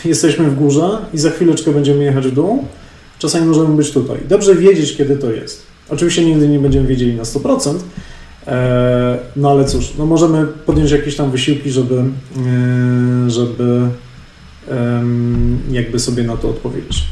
jesteśmy 0.04 0.50
w 0.50 0.54
górze 0.54 0.98
i 1.14 1.18
za 1.18 1.30
chwileczkę 1.30 1.70
będziemy 1.72 2.04
jechać 2.04 2.26
w 2.26 2.34
dół. 2.34 2.64
Czasami 3.18 3.46
możemy 3.46 3.76
być 3.76 3.90
tutaj. 3.90 4.18
Dobrze 4.28 4.54
wiedzieć, 4.54 4.96
kiedy 4.96 5.16
to 5.16 5.32
jest. 5.32 5.62
Oczywiście 5.88 6.24
nigdy 6.24 6.48
nie 6.48 6.58
będziemy 6.58 6.86
wiedzieli 6.86 7.14
na 7.14 7.22
100%, 7.22 7.74
e, 8.46 9.18
no 9.36 9.50
ale 9.50 9.64
cóż, 9.64 9.92
no 9.98 10.06
możemy 10.06 10.46
podjąć 10.46 10.90
jakieś 10.90 11.16
tam 11.16 11.30
wysiłki, 11.30 11.70
żeby, 11.70 11.94
e, 11.96 13.30
żeby 13.30 13.88
jakby 15.70 15.98
sobie 15.98 16.22
na 16.22 16.36
to 16.36 16.48
odpowiedzieć. 16.50 17.04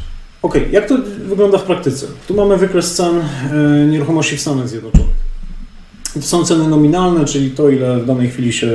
Ok, 0.43 0.55
jak 0.71 0.89
to 0.89 0.99
wygląda 1.29 1.59
w 1.59 1.63
praktyce? 1.63 2.07
Tu 2.29 2.35
mamy 2.35 2.57
wykres 2.57 2.95
cen 2.95 3.21
e, 3.53 3.87
nieruchomości 3.87 4.37
w 4.37 4.41
Stanach 4.41 4.69
Zjednoczonych. 4.69 5.32
Są 6.21 6.45
ceny 6.45 6.69
nominalne, 6.69 7.25
czyli 7.25 7.51
to, 7.51 7.71
ile 7.71 8.01
w 8.01 8.07
danej 8.07 8.31
chwili 8.31 8.53
się 8.53 8.69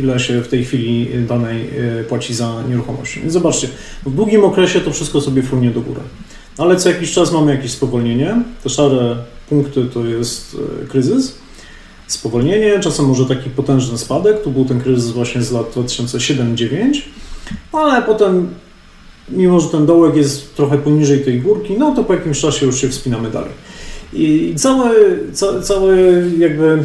ile 0.00 0.20
się 0.20 0.42
w 0.42 0.48
tej 0.48 0.64
chwili 0.64 1.08
danej 1.28 1.70
e, 2.00 2.04
płaci 2.04 2.34
za 2.34 2.62
nieruchomość. 2.68 3.18
Więc 3.18 3.32
zobaczcie, 3.32 3.68
w 4.06 4.14
długim 4.14 4.44
okresie 4.44 4.80
to 4.80 4.92
wszystko 4.92 5.20
sobie 5.20 5.42
frunie 5.42 5.70
do 5.70 5.80
góry. 5.80 6.00
Ale 6.58 6.76
co 6.76 6.88
jakiś 6.88 7.12
czas 7.12 7.32
mamy 7.32 7.54
jakieś 7.54 7.70
spowolnienie. 7.70 8.42
Te 8.62 8.68
szare 8.68 9.16
punkty 9.48 9.84
to 9.84 10.04
jest 10.04 10.56
e, 10.82 10.86
kryzys, 10.86 11.34
spowolnienie, 12.06 12.80
czasem 12.80 13.06
może 13.06 13.26
taki 13.26 13.50
potężny 13.50 13.98
spadek. 13.98 14.42
Tu 14.42 14.50
był 14.50 14.64
ten 14.64 14.80
kryzys 14.80 15.10
właśnie 15.10 15.42
z 15.42 15.52
lat 15.52 15.74
2007-2009, 15.76 17.02
ale 17.72 18.02
potem, 18.02 18.48
mimo 19.28 19.60
że 19.60 19.68
ten 19.68 19.86
dołek 19.86 20.16
jest 20.16 20.56
trochę 20.56 20.78
poniżej 20.78 21.24
tej 21.24 21.40
górki, 21.40 21.78
no 21.78 21.94
to 21.94 22.04
po 22.04 22.14
jakimś 22.14 22.40
czasie 22.40 22.66
już 22.66 22.80
się 22.80 22.88
wspinamy 22.88 23.30
dalej. 23.30 23.50
I 24.12 24.54
cały, 24.56 25.18
ca, 25.32 25.62
cały 25.62 26.24
jakby, 26.38 26.82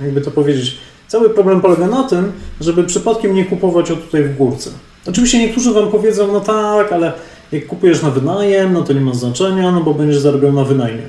jakby 0.00 0.20
to 0.20 0.30
powiedzieć, 0.30 0.78
Cały 1.08 1.30
problem 1.30 1.60
polega 1.60 1.86
na 1.86 2.02
tym, 2.02 2.32
żeby 2.60 2.84
przypadkiem 2.84 3.34
nie 3.34 3.44
kupować 3.44 3.90
o 3.90 3.96
tutaj 3.96 4.24
w 4.24 4.36
górce. 4.36 4.70
Oczywiście 5.08 5.38
niektórzy 5.38 5.72
Wam 5.72 5.90
powiedzą, 5.90 6.32
no 6.32 6.40
tak, 6.40 6.92
ale 6.92 7.12
jak 7.52 7.66
kupujesz 7.66 8.02
na 8.02 8.10
wynajem, 8.10 8.72
no 8.72 8.82
to 8.82 8.92
nie 8.92 9.00
ma 9.00 9.14
znaczenia, 9.14 9.72
no 9.72 9.80
bo 9.80 9.94
będziesz 9.94 10.18
zarabiał 10.18 10.52
na 10.52 10.64
wynajmie. 10.64 11.02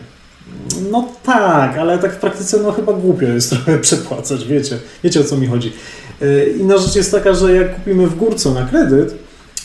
No 0.91 1.07
tak, 1.24 1.78
ale 1.78 1.97
tak 1.97 2.13
w 2.13 2.20
praktyce 2.20 2.59
no 2.63 2.72
chyba 2.72 2.93
głupio 2.93 3.26
jest 3.26 3.49
trochę 3.53 3.80
przepłacać, 3.80 4.45
wiecie, 4.45 4.78
wiecie 5.03 5.20
o 5.20 5.24
co 5.24 5.38
mi 5.38 5.47
chodzi. 5.47 5.74
Y, 6.22 6.55
inna 6.59 6.78
rzecz 6.78 6.95
jest 6.95 7.11
taka, 7.11 7.34
że 7.34 7.55
jak 7.55 7.76
kupimy 7.76 8.07
w 8.07 8.15
górce 8.15 8.51
na 8.51 8.65
kredyt 8.65 9.15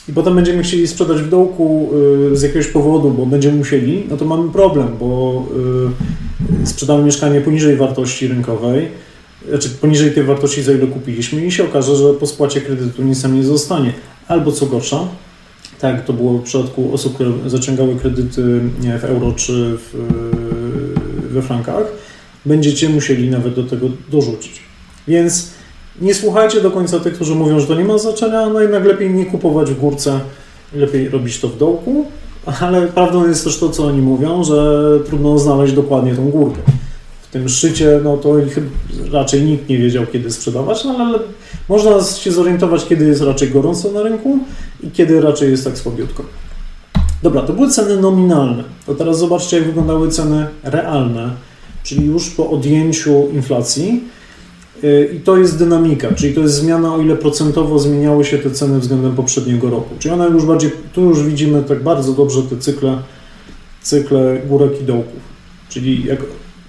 i 0.08 0.12
potem 0.12 0.34
będziemy 0.34 0.62
chcieli 0.62 0.88
sprzedać 0.88 1.22
w 1.22 1.28
dołku 1.28 1.90
y, 2.32 2.36
z 2.36 2.42
jakiegoś 2.42 2.66
powodu, 2.66 3.10
bo 3.10 3.26
będziemy 3.26 3.58
musieli, 3.58 4.04
no 4.10 4.16
to 4.16 4.24
mamy 4.24 4.52
problem, 4.52 4.88
bo 5.00 5.42
y, 6.62 6.66
sprzedamy 6.66 7.04
mieszkanie 7.04 7.40
poniżej 7.40 7.76
wartości 7.76 8.28
rynkowej, 8.28 8.88
znaczy 9.48 9.68
poniżej 9.68 10.12
tej 10.12 10.24
wartości, 10.24 10.62
za 10.62 10.72
ile 10.72 10.86
kupiliśmy 10.86 11.46
i 11.46 11.52
się 11.52 11.64
okaże, 11.64 11.96
że 11.96 12.14
po 12.14 12.26
spłacie 12.26 12.60
kredytu 12.60 13.02
nic 13.02 13.22
nam 13.22 13.36
nie 13.36 13.44
zostanie. 13.44 13.92
Albo 14.28 14.52
co 14.52 14.66
gorsza, 14.66 15.08
tak 15.80 16.04
to 16.04 16.12
było 16.12 16.38
w 16.38 16.42
przypadku 16.42 16.94
osób, 16.94 17.14
które 17.14 17.30
zaciągały 17.46 17.96
kredyty 17.96 18.60
w 19.00 19.04
euro 19.04 19.32
czy 19.32 19.78
w, 19.78 19.96
we 21.30 21.42
frankach, 21.42 21.84
będziecie 22.46 22.88
musieli 22.88 23.30
nawet 23.30 23.54
do 23.54 23.64
tego 23.64 23.86
dorzucić. 24.10 24.60
Więc 25.08 25.50
nie 26.00 26.14
słuchajcie 26.14 26.60
do 26.60 26.70
końca 26.70 27.00
tych, 27.00 27.14
którzy 27.14 27.34
mówią, 27.34 27.60
że 27.60 27.66
to 27.66 27.74
nie 27.74 27.84
ma 27.84 27.98
znaczenia, 27.98 28.46
no 28.46 28.60
jednak 28.60 28.84
lepiej 28.84 29.10
nie 29.10 29.26
kupować 29.26 29.70
w 29.70 29.80
górce, 29.80 30.20
lepiej 30.74 31.08
robić 31.08 31.40
to 31.40 31.48
w 31.48 31.58
dołku, 31.58 32.06
ale 32.60 32.86
prawdą 32.86 33.28
jest 33.28 33.44
też 33.44 33.58
to, 33.58 33.68
co 33.68 33.86
oni 33.86 33.98
mówią, 33.98 34.44
że 34.44 34.82
trudno 35.06 35.38
znaleźć 35.38 35.74
dokładnie 35.74 36.14
tą 36.14 36.30
górkę 36.30 36.60
tym 37.32 37.48
szczycie, 37.48 38.00
no 38.04 38.16
to 38.16 38.34
raczej 39.12 39.42
nikt 39.42 39.68
nie 39.68 39.78
wiedział, 39.78 40.06
kiedy 40.12 40.30
sprzedawać, 40.30 40.84
no 40.84 40.96
ale 40.98 41.18
można 41.68 42.02
się 42.02 42.32
zorientować, 42.32 42.84
kiedy 42.84 43.04
jest 43.04 43.22
raczej 43.22 43.50
gorąco 43.50 43.92
na 43.92 44.02
rynku 44.02 44.38
i 44.82 44.90
kiedy 44.90 45.20
raczej 45.20 45.50
jest 45.50 45.64
tak 45.64 45.78
słabiutko. 45.78 46.22
Dobra, 47.22 47.42
to 47.42 47.52
były 47.52 47.70
ceny 47.70 47.96
nominalne. 47.96 48.64
To 48.86 48.94
teraz 48.94 49.18
zobaczcie, 49.18 49.56
jak 49.56 49.66
wyglądały 49.66 50.08
ceny 50.08 50.46
realne, 50.62 51.30
czyli 51.82 52.06
już 52.06 52.30
po 52.30 52.50
odjęciu 52.50 53.28
inflacji. 53.32 54.04
Y, 54.84 55.10
I 55.16 55.20
to 55.20 55.36
jest 55.36 55.58
dynamika, 55.58 56.14
czyli 56.14 56.34
to 56.34 56.40
jest 56.40 56.54
zmiana, 56.54 56.94
o 56.94 57.00
ile 57.00 57.16
procentowo 57.16 57.78
zmieniały 57.78 58.24
się 58.24 58.38
te 58.38 58.50
ceny 58.50 58.78
względem 58.78 59.14
poprzedniego 59.14 59.70
roku. 59.70 59.94
Czyli 59.98 60.14
one 60.14 60.28
już 60.28 60.44
bardziej, 60.44 60.70
tu 60.92 61.00
już 61.00 61.22
widzimy 61.22 61.62
tak 61.62 61.82
bardzo 61.82 62.12
dobrze 62.12 62.42
te 62.42 62.56
cykle, 62.56 62.98
cykle 63.82 64.38
górek 64.48 64.80
i 64.80 64.84
dołków. 64.84 65.20
Czyli 65.68 66.04
jak 66.04 66.18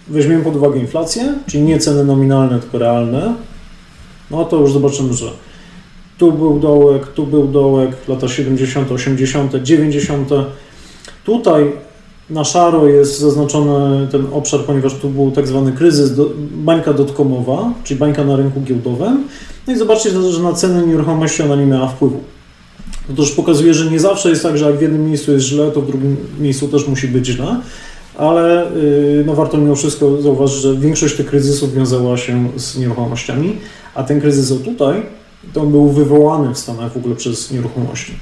weźmiemy 0.08 0.44
pod 0.44 0.56
uwagę 0.56 0.80
inflację, 0.80 1.34
czyli 1.48 1.64
nie 1.64 1.80
ceny 1.80 2.04
nominalne, 2.04 2.60
tylko 2.60 2.78
realne, 2.78 3.36
no 4.32 4.46
to 4.46 4.58
już 4.58 4.72
zobaczymy, 4.72 5.14
że 5.14 5.26
tu 6.18 6.32
był 6.32 6.60
dołek, 6.60 7.08
tu 7.08 7.28
był 7.28 7.48
dołek, 7.48 7.92
lata 8.08 8.28
70., 8.28 8.92
80., 8.92 9.56
90. 9.56 10.30
Tutaj 11.26 11.72
na 12.30 12.44
szaro 12.44 12.88
jest 12.88 13.20
zaznaczony 13.20 14.08
ten 14.08 14.26
obszar, 14.32 14.60
ponieważ 14.60 14.94
tu 14.94 15.10
był 15.10 15.32
tak 15.32 15.48
zwany 15.48 15.72
kryzys, 15.72 16.16
do, 16.16 16.30
bańka 16.52 16.94
dotkomowa, 16.94 17.74
czyli 17.84 18.00
bańka 18.00 18.24
na 18.24 18.36
rynku 18.36 18.62
giełdowym. 18.62 19.28
No 19.68 19.74
i 19.74 19.78
zobaczcie, 19.78 20.10
że 20.32 20.44
na 20.44 20.54
ceny 20.54 20.88
nieruchomości 20.88 21.44
ona 21.44 21.56
nie 21.56 21.66
miała 21.66 21.88
wpływu. 21.88 22.20
To 23.16 23.22
już 23.22 23.32
pokazuje, 23.32 23.74
że 23.74 23.92
nie 23.92 24.00
zawsze 24.00 24.30
jest 24.30 24.44
tak, 24.44 24.58
że 24.58 24.66
jak 24.66 24.78
w 24.78 24.82
jednym 24.82 25.06
miejscu 25.06 25.32
jest 25.32 25.46
źle, 25.46 25.72
to 25.72 25.82
w 25.82 25.88
drugim 25.88 26.18
miejscu 26.40 26.68
też 26.68 26.88
musi 26.88 27.08
być 27.08 27.28
źle, 27.28 27.60
ale 28.18 28.72
yy, 28.76 29.24
no 29.26 29.34
warto 29.34 29.58
mimo 29.58 29.76
wszystko 29.76 30.22
zauważyć, 30.22 30.62
że 30.62 30.76
większość 30.76 31.16
tych 31.16 31.26
kryzysów 31.26 31.74
wiązała 31.74 32.18
się 32.18 32.50
z 32.56 32.78
nieruchomościami, 32.78 33.58
a 33.96 34.04
ten 34.04 34.22
kryzys 34.22 34.52
o 34.52 34.56
tutaj, 34.56 35.04
to 35.54 35.62
on 35.62 35.72
był 35.72 35.90
wywołany 35.90 36.54
w 36.54 36.58
Stanach 36.58 36.94
w 36.94 36.98
ogóle 36.98 37.16
przez 37.16 37.52
nieruchomości. 37.52 38.14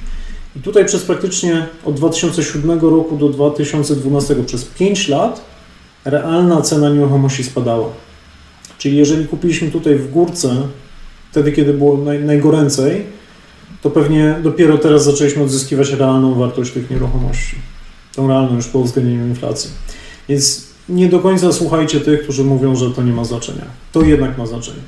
I 0.56 0.60
tutaj 0.60 0.84
przez 0.84 1.02
praktycznie 1.02 1.66
od 1.84 1.94
2007 1.94 2.80
roku 2.80 3.16
do 3.16 3.28
2012, 3.28 4.36
przez 4.46 4.64
5 4.64 5.08
lat, 5.08 5.44
realna 6.04 6.62
cena 6.62 6.90
nieruchomości 6.90 7.44
spadała. 7.44 7.88
Czyli 8.78 8.96
jeżeli 8.96 9.28
kupiliśmy 9.28 9.70
tutaj 9.70 9.96
w 9.96 10.10
górce, 10.10 10.56
wtedy 11.30 11.52
kiedy 11.52 11.74
było 11.74 11.96
naj, 11.96 12.24
najgoręcej, 12.24 13.06
to 13.82 13.90
pewnie 13.90 14.36
dopiero 14.42 14.78
teraz 14.78 15.04
zaczęliśmy 15.04 15.42
odzyskiwać 15.42 15.90
realną 15.90 16.34
wartość 16.34 16.72
tych 16.72 16.90
nieruchomości. 16.90 17.56
Tą 18.14 18.28
realną 18.28 18.56
już 18.56 18.66
po 18.66 18.78
uwzględnieniu 18.78 19.26
inflacji. 19.26 19.70
Więc 20.28 20.66
nie 20.88 21.08
do 21.08 21.20
końca 21.20 21.52
słuchajcie 21.52 22.00
tych, 22.00 22.22
którzy 22.22 22.44
mówią, 22.44 22.76
że 22.76 22.90
to 22.90 23.02
nie 23.02 23.12
ma 23.12 23.24
znaczenia. 23.24 23.64
To 23.92 24.02
jednak 24.02 24.38
ma 24.38 24.46
znaczenie. 24.46 24.80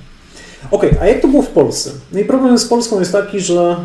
Ok, 0.71 0.87
a 1.01 1.07
jak 1.07 1.23
to 1.23 1.29
było 1.29 1.43
w 1.43 1.49
Polsce? 1.49 1.91
No 2.13 2.21
i 2.21 2.25
problem 2.25 2.59
z 2.59 2.65
Polską 2.65 2.99
jest 2.99 3.13
taki, 3.13 3.41
że 3.41 3.77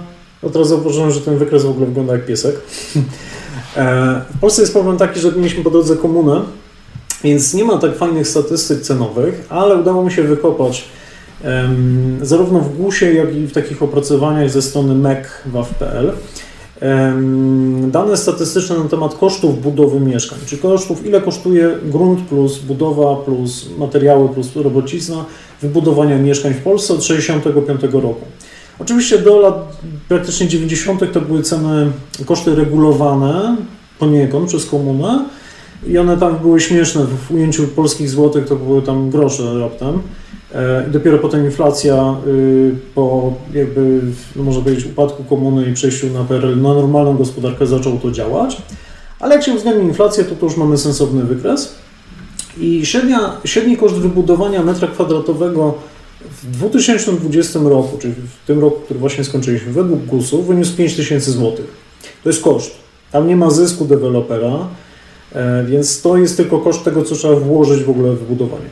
no 0.43 0.49
teraz 0.49 0.67
zauważyłem, 0.67 1.11
że 1.11 1.21
ten 1.21 1.37
wykres 1.37 1.63
w 1.63 1.69
ogóle 1.69 1.85
wygląda 1.85 2.13
jak 2.13 2.25
piesek. 2.25 2.55
E, 3.75 4.21
w 4.35 4.39
Polsce 4.39 4.61
jest 4.61 4.73
problem 4.73 4.97
taki, 4.97 5.19
że 5.19 5.31
mieliśmy 5.31 5.63
po 5.63 5.69
drodze 5.69 5.95
komunę, 5.95 6.41
więc 7.23 7.53
nie 7.53 7.63
ma 7.63 7.77
tak 7.77 7.97
fajnych 7.97 8.27
statystyk 8.27 8.81
cenowych, 8.81 9.45
ale 9.49 9.75
udało 9.75 10.03
mi 10.03 10.11
się 10.11 10.23
wykopać 10.23 10.85
um, 11.43 12.19
zarówno 12.21 12.59
w 12.59 12.77
GUS-ie, 12.77 13.13
jak 13.13 13.35
i 13.35 13.47
w 13.47 13.51
takich 13.51 13.83
opracowaniach 13.83 14.49
ze 14.49 14.61
strony 14.61 14.95
MEC.waw.pl 14.95 16.11
um, 16.81 17.91
dane 17.91 18.17
statystyczne 18.17 18.77
na 18.77 18.89
temat 18.89 19.15
kosztów 19.15 19.61
budowy 19.61 19.99
mieszkań, 19.99 20.39
czy 20.45 20.57
kosztów, 20.57 21.05
ile 21.05 21.21
kosztuje 21.21 21.69
grunt 21.83 22.21
plus 22.21 22.59
budowa 22.59 23.15
plus 23.15 23.69
materiały 23.77 24.29
plus 24.29 24.55
robocizna 24.55 25.25
wybudowania 25.61 26.17
mieszkań 26.17 26.53
w 26.53 26.63
Polsce 26.63 26.93
od 26.93 26.99
1965 26.99 27.93
roku. 27.93 28.25
Oczywiście 28.79 29.17
do 29.17 29.39
lat 29.39 29.77
praktycznie 30.09 30.47
90. 30.47 31.13
to 31.13 31.21
były 31.21 31.43
ceny, 31.43 31.91
koszty 32.25 32.55
regulowane 32.55 33.55
poniekąd 33.99 34.49
przez 34.49 34.65
komunę 34.65 35.25
i 35.87 35.97
one 35.97 36.17
tam 36.17 36.37
były 36.37 36.59
śmieszne. 36.59 37.05
W 37.05 37.31
ujęciu 37.31 37.67
polskich 37.67 38.09
złotych 38.09 38.45
to 38.45 38.55
były 38.55 38.81
tam 38.81 39.09
grosze 39.09 39.59
raptem. 39.59 40.01
E, 40.55 40.85
I 40.87 40.91
dopiero 40.91 41.17
potem 41.17 41.45
inflacja 41.45 42.15
y, 42.27 42.75
po 42.95 43.33
jakby, 43.53 44.01
no 44.35 44.43
można 44.43 44.61
powiedzieć, 44.61 44.85
upadku 44.85 45.23
komuny 45.23 45.69
i 45.69 45.73
przejściu 45.73 46.07
na 46.07 46.23
PRL 46.23 46.61
na 46.61 46.73
normalną 46.73 47.17
gospodarkę 47.17 47.67
zaczął 47.67 47.99
to 47.99 48.11
działać. 48.11 48.57
Ale 49.19 49.35
jak 49.35 49.43
się 49.43 49.53
uwzględni 49.53 49.87
inflację, 49.87 50.23
to 50.23 50.35
to 50.35 50.45
już 50.45 50.57
mamy 50.57 50.77
sensowny 50.77 51.23
wykres. 51.23 51.75
I 52.57 52.85
średnia, 52.85 53.37
średni 53.45 53.77
koszt 53.77 53.95
wybudowania 53.95 54.63
metra 54.63 54.87
kwadratowego 54.87 55.73
w 56.21 56.51
2020 56.51 57.59
roku, 57.59 57.97
czyli 57.97 58.13
w 58.13 58.47
tym 58.47 58.59
roku, 58.59 58.81
który 58.81 58.99
właśnie 58.99 59.23
skończyliśmy, 59.23 59.71
według 59.71 60.05
GUS-u 60.05 60.43
wyniósł 60.43 60.75
5000 60.75 61.31
zł. 61.31 61.51
To 62.23 62.29
jest 62.29 62.43
koszt. 62.43 62.71
Tam 63.11 63.27
nie 63.27 63.35
ma 63.35 63.49
zysku 63.49 63.85
dewelopera, 63.85 64.67
e, 65.33 65.65
więc 65.65 66.01
to 66.01 66.17
jest 66.17 66.37
tylko 66.37 66.59
koszt 66.59 66.83
tego, 66.83 67.03
co 67.03 67.15
trzeba 67.15 67.35
włożyć 67.35 67.83
w 67.83 67.89
ogóle 67.89 68.11
w 68.11 68.19
wybudowanie. 68.19 68.69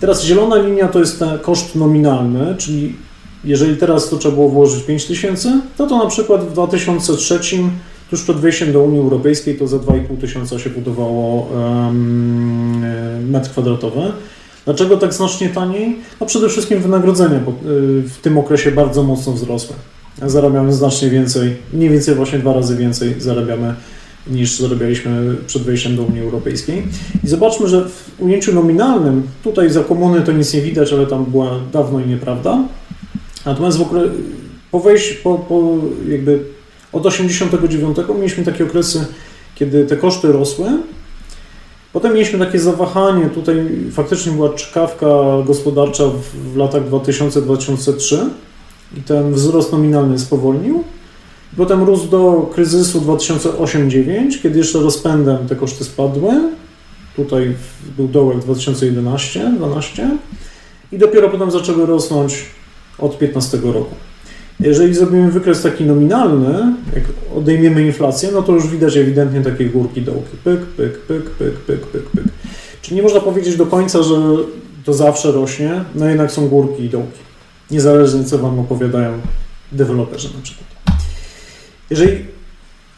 Teraz 0.00 0.24
zielona 0.24 0.56
linia 0.56 0.88
to 0.88 0.98
jest 0.98 1.24
koszt 1.42 1.74
nominalny, 1.74 2.56
czyli 2.58 2.96
jeżeli 3.44 3.76
teraz 3.76 4.08
to 4.08 4.16
trzeba 4.16 4.34
było 4.34 4.48
włożyć 4.48 4.84
5000, 4.84 5.60
to 5.76 5.86
to 5.86 5.98
na 5.98 6.06
przykład 6.06 6.44
w 6.44 6.52
2003, 6.52 7.40
tuż 8.10 8.22
przed 8.22 8.36
wejściem 8.36 8.72
do 8.72 8.82
Unii 8.82 9.00
Europejskiej, 9.00 9.54
to 9.54 9.66
za 9.66 9.76
2,5 9.76 10.20
tysiąca 10.20 10.58
się 10.58 10.70
budowało 10.70 11.42
um, 11.42 13.30
metr 13.30 13.50
kwadratowy. 13.50 14.12
Dlaczego 14.64 14.96
tak 14.96 15.14
znacznie 15.14 15.48
taniej? 15.48 15.96
No 16.20 16.26
przede 16.26 16.48
wszystkim 16.48 16.80
wynagrodzenia 16.80 17.40
bo 17.40 17.50
y, 17.50 17.54
w 18.02 18.18
tym 18.22 18.38
okresie 18.38 18.70
bardzo 18.70 19.02
mocno 19.02 19.32
wzrosły. 19.32 19.76
Zarabiamy 20.26 20.72
znacznie 20.72 21.10
więcej, 21.10 21.56
mniej 21.72 21.90
więcej 21.90 22.14
właśnie 22.14 22.38
dwa 22.38 22.52
razy 22.52 22.76
więcej 22.76 23.14
zarabiamy 23.18 23.74
niż 24.26 24.58
zarabialiśmy 24.58 25.36
przed 25.46 25.62
wejściem 25.62 25.96
do 25.96 26.02
Unii 26.02 26.20
Europejskiej. 26.20 26.82
I 27.24 27.28
zobaczmy, 27.28 27.68
że 27.68 27.88
w 27.88 28.10
ujęciu 28.18 28.54
nominalnym, 28.54 29.22
tutaj 29.44 29.70
za 29.70 29.84
komuny 29.84 30.22
to 30.22 30.32
nic 30.32 30.54
nie 30.54 30.60
widać, 30.60 30.92
ale 30.92 31.06
tam 31.06 31.24
była 31.24 31.60
dawno 31.72 32.00
i 32.00 32.06
nieprawda. 32.06 32.58
Natomiast 33.46 33.78
w 33.78 33.84
po 34.70 34.80
wejściu, 34.80 35.14
po, 35.22 35.38
po 35.38 35.78
jakby 36.08 36.44
od 36.92 37.06
89 37.06 37.96
mieliśmy 38.14 38.44
takie 38.44 38.64
okresy, 38.64 39.04
kiedy 39.54 39.84
te 39.84 39.96
koszty 39.96 40.32
rosły, 40.32 40.66
Potem 41.92 42.12
mieliśmy 42.12 42.38
takie 42.38 42.58
zawahanie, 42.58 43.26
tutaj 43.26 43.68
faktycznie 43.92 44.32
była 44.32 44.54
czkawka 44.54 45.06
gospodarcza 45.46 46.04
w, 46.08 46.52
w 46.52 46.56
latach 46.56 46.90
2000-2003 46.90 48.16
i 48.96 49.00
ten 49.00 49.32
wzrost 49.32 49.72
nominalny 49.72 50.18
spowolnił. 50.18 50.84
Potem 51.56 51.82
rósł 51.82 52.08
do 52.08 52.50
kryzysu 52.54 53.00
2008-2009, 53.00 54.42
kiedy 54.42 54.58
jeszcze 54.58 54.78
rozpędem 54.78 55.48
te 55.48 55.56
koszty 55.56 55.84
spadły. 55.84 56.32
Tutaj 57.16 57.54
był 57.96 58.08
dołek 58.08 58.38
2011-2012 58.38 60.08
i 60.92 60.98
dopiero 60.98 61.28
potem 61.28 61.50
zaczęły 61.50 61.86
rosnąć 61.86 62.44
od 62.98 63.16
2015 63.16 63.58
roku. 63.72 63.94
Jeżeli 64.60 64.94
zrobimy 64.94 65.30
wykres 65.30 65.62
taki 65.62 65.84
nominalny, 65.84 66.74
jak 66.94 67.04
odejmiemy 67.36 67.86
inflację, 67.86 68.28
no 68.32 68.42
to 68.42 68.52
już 68.52 68.66
widać 68.66 68.96
ewidentnie 68.96 69.40
takie 69.40 69.66
górki 69.66 70.02
dołki. 70.02 70.36
Pyk, 70.44 70.60
pyk, 70.60 70.98
pyk, 70.98 71.30
pyk, 71.30 71.54
pyk, 71.54 71.86
pyk, 71.86 72.02
pyk. 72.10 72.24
Czyli 72.82 72.96
nie 72.96 73.02
można 73.02 73.20
powiedzieć 73.20 73.56
do 73.56 73.66
końca, 73.66 74.02
że 74.02 74.16
to 74.84 74.94
zawsze 74.94 75.32
rośnie, 75.32 75.84
no 75.94 76.08
jednak 76.08 76.32
są 76.32 76.48
górki 76.48 76.84
i 76.84 76.88
dołki. 76.88 77.18
Niezależnie 77.70 78.24
co 78.24 78.38
Wam 78.38 78.58
opowiadają 78.58 79.12
deweloperzy 79.72 80.28
na 80.36 80.42
przykład. 80.42 80.68
Jeżeli 81.90 82.24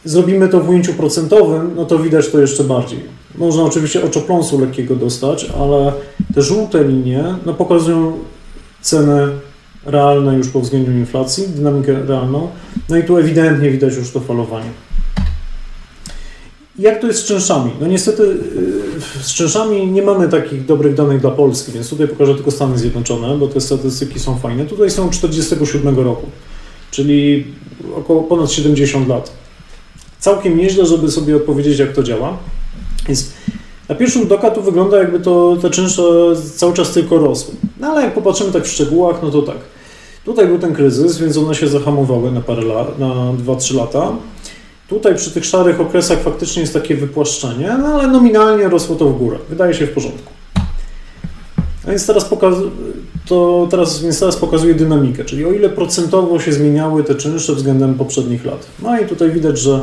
zrobimy 0.05 0.47
to 0.47 0.59
w 0.59 0.69
ujęciu 0.69 0.93
procentowym, 0.93 1.71
no 1.75 1.85
to 1.85 1.99
widać 1.99 2.29
to 2.29 2.41
jeszcze 2.41 2.63
bardziej. 2.63 2.99
Można 3.35 3.63
oczywiście 3.63 4.03
oczopląsu 4.03 4.59
lekkiego 4.59 4.95
dostać, 4.95 5.51
ale 5.59 5.93
te 6.35 6.41
żółte 6.41 6.83
linie 6.83 7.23
no, 7.45 7.53
pokazują 7.53 8.17
cenę 8.81 9.27
realne 9.85 10.37
już 10.37 10.49
po 10.49 10.59
uwzględnieniu 10.59 10.99
inflacji, 10.99 11.47
dynamikę 11.47 11.93
realną. 11.93 12.47
No 12.89 12.97
i 12.97 13.03
tu 13.03 13.17
ewidentnie 13.17 13.69
widać 13.69 13.95
już 13.95 14.11
to 14.11 14.19
falowanie. 14.19 14.69
Jak 16.79 17.01
to 17.01 17.07
jest 17.07 17.19
z 17.19 17.25
czynszami? 17.25 17.71
No 17.81 17.87
niestety 17.87 18.23
y, 18.23 19.23
z 19.23 19.33
czynszami 19.33 19.87
nie 19.87 20.01
mamy 20.01 20.29
takich 20.29 20.65
dobrych 20.65 20.95
danych 20.95 21.21
dla 21.21 21.31
Polski, 21.31 21.71
więc 21.71 21.89
tutaj 21.89 22.07
pokażę 22.07 22.35
tylko 22.35 22.51
Stany 22.51 22.77
Zjednoczone, 22.77 23.37
bo 23.37 23.47
te 23.47 23.61
statystyki 23.61 24.19
są 24.19 24.37
fajne. 24.37 24.65
Tutaj 24.65 24.89
są 24.89 25.09
47 25.09 25.99
roku, 25.99 26.27
czyli 26.91 27.45
około 27.95 28.23
ponad 28.23 28.51
70 28.51 29.07
lat. 29.07 29.31
Całkiem 30.19 30.57
nieźle, 30.57 30.85
żeby 30.85 31.11
sobie 31.11 31.35
odpowiedzieć, 31.35 31.79
jak 31.79 31.93
to 31.93 32.03
działa. 32.03 32.37
Więc 33.07 33.29
na 33.89 33.95
pierwszy 33.95 34.19
rzut 34.19 34.31
oka 34.31 34.49
wygląda, 34.49 34.97
jakby 34.97 35.19
to 35.19 35.57
te 35.61 35.69
czynsze 35.69 36.03
cały 36.55 36.73
czas 36.73 36.91
tylko 36.91 37.17
rosły. 37.17 37.53
No 37.79 37.87
ale 37.87 38.01
jak 38.01 38.13
popatrzymy 38.13 38.51
tak 38.51 38.63
w 38.63 38.71
szczegółach, 38.71 39.19
no 39.23 39.31
to 39.31 39.41
tak. 39.41 39.57
Tutaj 40.25 40.47
był 40.47 40.59
ten 40.59 40.73
kryzys, 40.73 41.17
więc 41.17 41.37
one 41.37 41.55
się 41.55 41.67
zahamowały 41.67 42.31
na 42.31 42.41
parę 42.41 42.61
lat, 42.61 42.99
na 42.99 43.07
2-3 43.45 43.75
lata. 43.75 44.11
Tutaj 44.89 45.15
przy 45.15 45.31
tych 45.31 45.45
szarych 45.45 45.81
okresach 45.81 46.19
faktycznie 46.21 46.61
jest 46.61 46.73
takie 46.73 46.95
wypłaszczenie, 46.95 47.75
no 47.79 47.87
ale 47.87 48.07
nominalnie 48.07 48.69
rosło 48.69 48.95
to 48.95 49.05
w 49.05 49.17
górę. 49.17 49.37
Wydaje 49.49 49.73
się 49.73 49.87
w 49.87 49.91
porządku. 49.91 50.33
A 51.85 51.89
więc 51.89 52.07
teraz, 52.07 52.29
pokaz- 52.29 52.69
to 53.27 53.67
teraz, 53.71 54.01
więc 54.01 54.19
teraz 54.19 54.35
pokazuje 54.35 54.73
dynamikę, 54.73 55.25
czyli 55.25 55.45
o 55.45 55.51
ile 55.51 55.69
procentowo 55.69 56.39
się 56.39 56.53
zmieniały 56.53 57.03
te 57.03 57.15
czynsze 57.15 57.55
względem 57.55 57.95
poprzednich 57.95 58.45
lat. 58.45 58.65
No 58.81 58.99
i 58.99 59.05
tutaj 59.05 59.31
widać, 59.31 59.59
że 59.59 59.81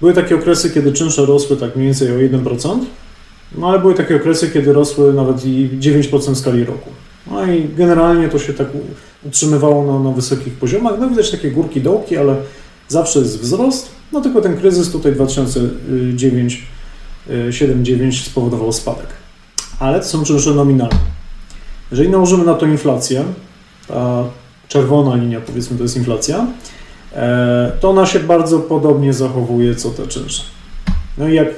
były 0.00 0.12
takie 0.12 0.34
okresy, 0.34 0.70
kiedy 0.70 0.92
czynsze 0.92 1.26
rosły 1.26 1.56
tak 1.56 1.76
mniej 1.76 1.86
więcej 1.88 2.12
o 2.12 2.18
1%, 2.18 2.78
no 3.58 3.68
ale 3.68 3.78
były 3.78 3.94
takie 3.94 4.16
okresy, 4.16 4.50
kiedy 4.50 4.72
rosły 4.72 5.12
nawet 5.12 5.44
i 5.44 5.70
9% 5.80 6.34
w 6.34 6.38
skali 6.38 6.64
roku. 6.64 6.90
No 7.30 7.46
i 7.52 7.68
generalnie 7.76 8.28
to 8.28 8.38
się 8.38 8.54
tak 8.54 8.66
utrzymywało 9.28 9.92
na, 9.92 10.08
na 10.08 10.16
wysokich 10.16 10.54
poziomach. 10.54 10.94
No 11.00 11.08
widać 11.08 11.30
takie 11.30 11.50
górki, 11.50 11.80
dołki, 11.80 12.16
ale 12.16 12.36
zawsze 12.88 13.18
jest 13.18 13.40
wzrost. 13.40 13.88
No 14.12 14.20
tylko 14.20 14.40
ten 14.40 14.56
kryzys 14.56 14.90
tutaj 14.90 15.12
2009 15.12 16.62
7-9 17.50 18.24
spowodował 18.24 18.72
spadek. 18.72 19.06
Ale 19.78 20.00
to 20.00 20.06
są 20.06 20.24
czynsze 20.24 20.50
nominalne. 20.50 20.98
Jeżeli 21.90 22.08
nałożymy 22.08 22.44
na 22.44 22.54
to 22.54 22.66
inflację, 22.66 23.24
ta 23.88 24.24
czerwona 24.68 25.16
linia 25.16 25.40
powiedzmy 25.40 25.76
to 25.76 25.82
jest 25.82 25.96
inflacja, 25.96 26.46
e, 27.12 27.72
to 27.80 27.90
ona 27.90 28.06
się 28.06 28.20
bardzo 28.20 28.58
podobnie 28.58 29.12
zachowuje 29.12 29.74
co 29.74 29.90
te 29.90 30.06
czynsze. 30.06 30.42
No 31.18 31.28
i 31.28 31.34
jak 31.34 31.48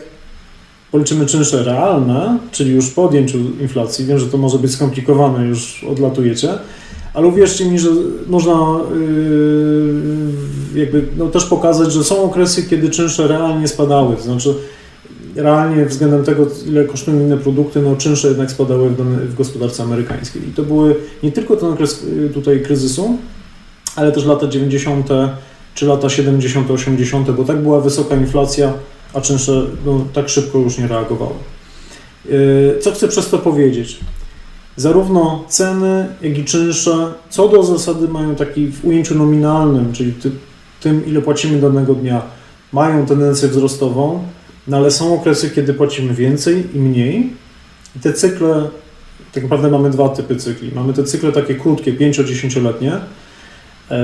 policzymy 0.90 1.26
czynsze 1.26 1.64
realne, 1.64 2.38
czyli 2.52 2.70
już 2.70 2.90
po 2.90 3.04
odjęciu 3.04 3.38
inflacji, 3.60 4.06
wiem, 4.06 4.18
że 4.18 4.26
to 4.26 4.38
może 4.38 4.58
być 4.58 4.72
skomplikowane, 4.72 5.46
już 5.46 5.84
odlatujecie, 5.84 6.48
ale 7.14 7.26
uwierzcie 7.26 7.64
mi, 7.64 7.78
że 7.78 7.90
można 8.26 8.80
yy, 10.74 10.80
jakby 10.80 11.04
no, 11.16 11.26
też 11.26 11.44
pokazać, 11.44 11.92
że 11.92 12.04
są 12.04 12.22
okresy, 12.22 12.62
kiedy 12.62 12.90
czynsze 12.90 13.28
realnie 13.28 13.68
spadały, 13.68 14.16
to 14.16 14.22
znaczy 14.22 14.54
realnie 15.36 15.86
względem 15.86 16.24
tego, 16.24 16.46
ile 16.66 16.84
kosztują 16.84 17.20
inne 17.20 17.36
produkty, 17.36 17.82
no 17.82 17.96
czynsze 17.96 18.28
jednak 18.28 18.50
spadały 18.50 18.90
w, 18.90 18.96
w 19.30 19.34
gospodarce 19.34 19.82
amerykańskiej. 19.82 20.48
I 20.48 20.52
to 20.52 20.62
były 20.62 20.96
nie 21.22 21.32
tylko 21.32 21.56
ten 21.56 21.68
okres 21.68 22.04
yy, 22.16 22.28
tutaj 22.28 22.62
kryzysu, 22.62 23.18
ale 23.96 24.12
też 24.12 24.24
lata 24.24 24.48
90. 24.48 25.08
czy 25.74 25.86
lata 25.86 26.08
70., 26.08 26.70
80., 26.70 27.30
bo 27.30 27.44
tak 27.44 27.62
była 27.62 27.80
wysoka 27.80 28.16
inflacja, 28.16 28.72
a 29.14 29.20
czynsze 29.20 29.66
no, 29.86 30.06
tak 30.12 30.28
szybko 30.28 30.58
już 30.58 30.78
nie 30.78 30.88
reagowały. 30.88 31.34
Yy, 32.28 32.78
co 32.80 32.92
chcę 32.92 33.08
przez 33.08 33.30
to 33.30 33.38
powiedzieć? 33.38 34.00
Zarówno 34.78 35.44
ceny, 35.48 36.06
jak 36.22 36.38
i 36.38 36.44
czynsze, 36.44 37.12
co 37.30 37.48
do 37.48 37.62
zasady 37.62 38.08
mają 38.08 38.34
taki 38.34 38.72
w 38.72 38.84
ujęciu 38.84 39.14
nominalnym, 39.14 39.92
czyli 39.92 40.12
ty, 40.12 40.30
tym, 40.80 41.06
ile 41.06 41.22
płacimy 41.22 41.60
danego 41.60 41.94
dnia, 41.94 42.22
mają 42.72 43.06
tendencję 43.06 43.48
wzrostową, 43.48 44.24
no 44.68 44.76
ale 44.76 44.90
są 44.90 45.14
okresy, 45.14 45.50
kiedy 45.50 45.74
płacimy 45.74 46.14
więcej 46.14 46.66
i 46.74 46.78
mniej. 46.78 47.32
I 47.96 48.00
te 48.00 48.12
cykle, 48.12 48.68
tak 49.32 49.42
naprawdę 49.42 49.70
mamy 49.70 49.90
dwa 49.90 50.08
typy 50.08 50.36
cykli. 50.36 50.70
Mamy 50.74 50.92
te 50.92 51.04
cykle 51.04 51.32
takie 51.32 51.54
krótkie, 51.54 51.92
5-10-letnie 51.94 52.92
yy, 53.90 53.96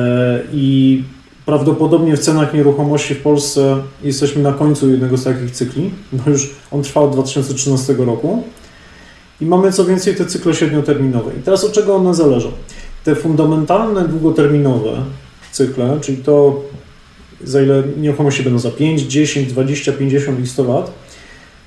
i 0.53 1.03
Prawdopodobnie 1.47 2.16
w 2.16 2.20
cenach 2.20 2.55
nieruchomości 2.55 3.14
w 3.14 3.22
Polsce 3.22 3.83
jesteśmy 4.03 4.43
na 4.43 4.53
końcu 4.53 4.91
jednego 4.91 5.16
z 5.16 5.25
takich 5.25 5.51
cykli, 5.51 5.91
bo 6.12 6.31
już 6.31 6.51
on 6.70 6.83
trwa 6.83 7.01
od 7.01 7.12
2013 7.12 7.93
roku. 7.93 8.43
I 9.41 9.47
mamy 9.47 9.72
co 9.72 9.85
więcej 9.85 10.16
te 10.16 10.26
cykle 10.26 10.55
średnioterminowe. 10.55 11.30
I 11.41 11.43
teraz 11.43 11.64
od 11.64 11.72
czego 11.72 11.97
one 11.97 12.14
zależą? 12.14 12.51
Te 13.05 13.14
fundamentalne, 13.14 14.09
długoterminowe 14.09 15.03
cykle, 15.53 15.99
czyli 16.01 16.18
to 16.18 16.62
za 17.45 17.62
ile 17.62 17.82
nieruchomości 17.97 18.43
będą 18.43 18.59
za 18.59 18.70
5, 18.70 19.03
10, 19.03 19.53
20, 19.53 19.93
50 19.93 20.41
i 20.41 20.47
100 20.47 20.64
lat, 20.64 20.93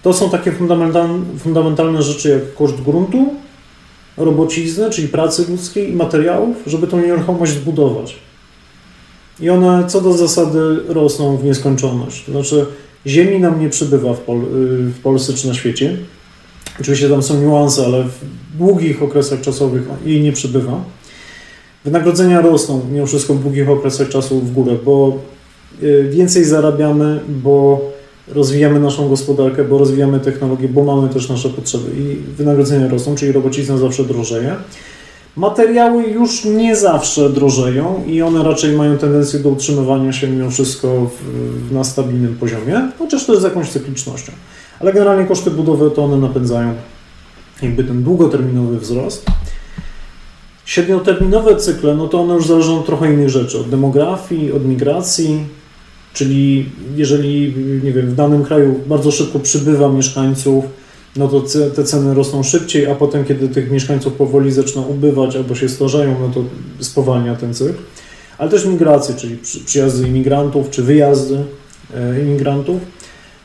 to 0.04 0.14
są 0.14 0.30
takie 0.30 0.52
fundamentalne, 0.52 1.26
fundamentalne 1.40 2.02
rzeczy 2.02 2.30
jak 2.30 2.54
koszt 2.54 2.82
gruntu, 2.82 3.34
robocizny, 4.18 4.90
czyli 4.90 5.08
pracy 5.08 5.46
ludzkiej 5.50 5.92
i 5.92 5.96
materiałów, 5.96 6.58
żeby 6.68 6.88
tą 6.88 7.02
nieruchomość 7.02 7.52
zbudować. 7.52 8.16
I 9.40 9.50
one 9.50 9.84
co 9.88 10.02
do 10.02 10.14
zasady 10.14 10.80
rosną 10.88 11.38
w 11.38 11.44
nieskończoność. 11.44 12.26
To 12.26 12.32
znaczy, 12.32 12.66
ziemi 13.08 13.40
nam 13.40 13.60
nie 13.60 13.70
przybywa 13.70 14.14
w, 14.14 14.20
Pol 14.20 14.40
w 14.80 15.00
Polsce 15.04 15.34
czy 15.34 15.48
na 15.48 15.54
świecie. 15.54 15.98
Oczywiście 16.82 17.10
tam 17.10 17.24
są 17.24 17.42
niuanse, 17.42 17.86
ale 17.86 18.04
w 18.04 18.58
długich 18.58 19.04
okresach 19.04 19.42
czasowych 19.42 19.84
jej 20.06 20.22
nie 20.22 20.32
przybywa. 20.32 20.84
Wynagrodzenia 21.86 22.42
rosną 22.42 22.82
mimo 22.92 23.06
wszystko 23.06 23.34
w 23.34 23.42
długich 23.42 23.70
okresach 23.70 24.10
czasu 24.10 24.40
w 24.40 24.54
górę, 24.54 24.78
bo 24.86 25.20
y, 25.84 26.10
więcej 26.12 26.46
zarabiamy, 26.46 27.20
bo 27.28 27.82
rozwijamy 28.28 28.80
naszą 28.80 29.10
gospodarkę, 29.10 29.64
bo 29.64 29.78
rozwijamy 29.78 30.20
technologię, 30.20 30.70
bo 30.70 30.84
mamy 30.84 31.10
też 31.10 31.30
nasze 31.30 31.50
potrzeby 31.50 31.92
i 31.98 32.16
wynagrodzenia 32.16 32.88
rosną, 32.88 33.16
czyli 33.16 33.32
robocizna 33.32 33.78
zawsze 33.78 34.04
drożeje. 34.04 34.56
Materiały 35.36 36.04
już 36.04 36.46
nie 36.46 36.76
zawsze 36.76 37.30
drożeją 37.30 38.04
i 38.08 38.22
one 38.22 38.44
raczej 38.44 38.76
mają 38.76 38.98
tendencję 38.98 39.40
do 39.40 39.50
utrzymywania 39.50 40.14
się 40.14 40.28
mimo 40.28 40.52
wszystko 40.52 40.88
w, 41.68 41.72
na 41.72 41.84
stabilnym 41.84 42.36
poziomie, 42.36 42.92
chociaż 43.00 43.26
też 43.26 43.40
z 43.40 43.44
jakąś 43.44 43.70
cyklicznością. 43.70 44.32
Ale 44.80 44.94
generalnie 44.94 45.26
koszty 45.26 45.52
budowy 45.52 45.92
to 45.92 46.04
one 46.04 46.18
napędzają 46.18 46.74
jakby 47.62 47.84
ten 47.84 48.04
długoterminowy 48.04 48.80
wzrost. 48.80 49.26
Średnioterminowe 50.66 51.56
cykle, 51.56 51.96
no 51.96 52.08
to 52.08 52.22
one 52.22 52.34
już 52.34 52.48
zależą 52.48 52.80
od 52.80 52.86
trochę 52.86 53.14
innych 53.14 53.30
rzeczy, 53.30 53.60
od 53.60 53.70
demografii, 53.70 54.52
od 54.52 54.66
migracji, 54.66 55.46
czyli 56.14 56.70
jeżeli, 56.96 57.54
nie 57.84 57.92
wiem, 57.92 58.10
w 58.10 58.16
danym 58.16 58.44
kraju 58.44 58.80
bardzo 58.88 59.12
szybko 59.12 59.40
przybywa 59.40 59.90
mieszkańców, 59.90 60.66
no 61.16 61.28
to 61.28 61.44
te 61.76 61.84
ceny 61.84 62.14
rosną 62.14 62.44
szybciej, 62.44 62.88
a 62.88 62.96
potem, 62.96 63.26
kiedy 63.26 63.50
tych 63.50 63.72
mieszkańców 63.72 64.14
powoli 64.14 64.52
zaczyna 64.52 64.86
ubywać 64.86 65.36
albo 65.36 65.56
się 65.56 65.70
starzeją, 65.70 66.16
no 66.22 66.30
to 66.30 66.44
spowalnia 66.80 67.36
ten 67.36 67.54
cykl. 67.54 67.80
Ale 68.38 68.52
też 68.52 68.66
migracje, 68.66 69.16
czyli 69.16 69.38
przyjazdy 69.66 70.08
imigrantów, 70.08 70.70
czy 70.70 70.84
wyjazdy 70.84 71.44
e, 71.96 72.22
imigrantów. 72.22 72.82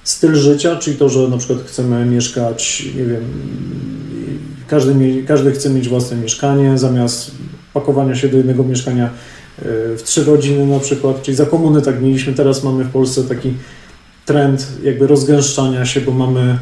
Styl 0.04 0.34
życia, 0.34 0.76
czyli 0.76 0.96
to, 0.96 1.08
że 1.08 1.28
na 1.28 1.36
przykład 1.38 1.58
chcemy 1.66 2.06
mieszkać, 2.06 2.86
nie 2.96 3.04
wiem, 3.04 3.22
każdy, 4.68 5.24
każdy 5.28 5.52
chce 5.52 5.70
mieć 5.70 5.88
własne 5.88 6.16
mieszkanie, 6.16 6.78
zamiast 6.78 7.30
pakowania 7.74 8.14
się 8.14 8.28
do 8.28 8.36
jednego 8.36 8.64
mieszkania 8.64 9.04
e, 9.04 9.10
w 9.96 10.02
trzy 10.04 10.24
rodziny 10.24 10.66
na 10.66 10.78
przykład, 10.78 11.22
czyli 11.22 11.36
za 11.36 11.46
komuny 11.46 11.82
tak 11.82 12.02
mieliśmy, 12.02 12.32
teraz 12.32 12.64
mamy 12.64 12.84
w 12.84 12.90
Polsce 12.90 13.24
taki 13.24 13.54
trend 14.24 14.66
jakby 14.82 15.06
rozgęszczania 15.06 15.86
się, 15.86 16.00
bo 16.00 16.12
mamy 16.12 16.58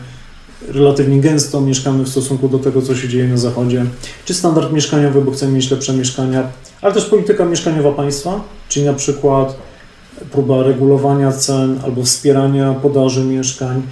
relatywnie 0.68 1.20
gęsto 1.20 1.60
mieszkamy 1.60 2.04
w 2.04 2.08
stosunku 2.08 2.48
do 2.48 2.58
tego, 2.58 2.82
co 2.82 2.96
się 2.96 3.08
dzieje 3.08 3.28
na 3.28 3.36
zachodzie, 3.36 3.84
czy 4.24 4.34
standard 4.34 4.72
mieszkaniowy, 4.72 5.20
bo 5.20 5.32
chcemy 5.32 5.52
mieć 5.52 5.70
lepsze 5.70 5.92
mieszkania, 5.92 6.48
ale 6.82 6.94
też 6.94 7.04
polityka 7.04 7.44
mieszkaniowa 7.44 7.92
państwa, 7.92 8.44
czyli 8.68 8.86
na 8.86 8.94
przykład 8.94 9.56
próba 10.32 10.62
regulowania 10.62 11.32
cen 11.32 11.80
albo 11.84 12.02
wspierania 12.02 12.74
podaży 12.74 13.24
mieszkań 13.24 13.82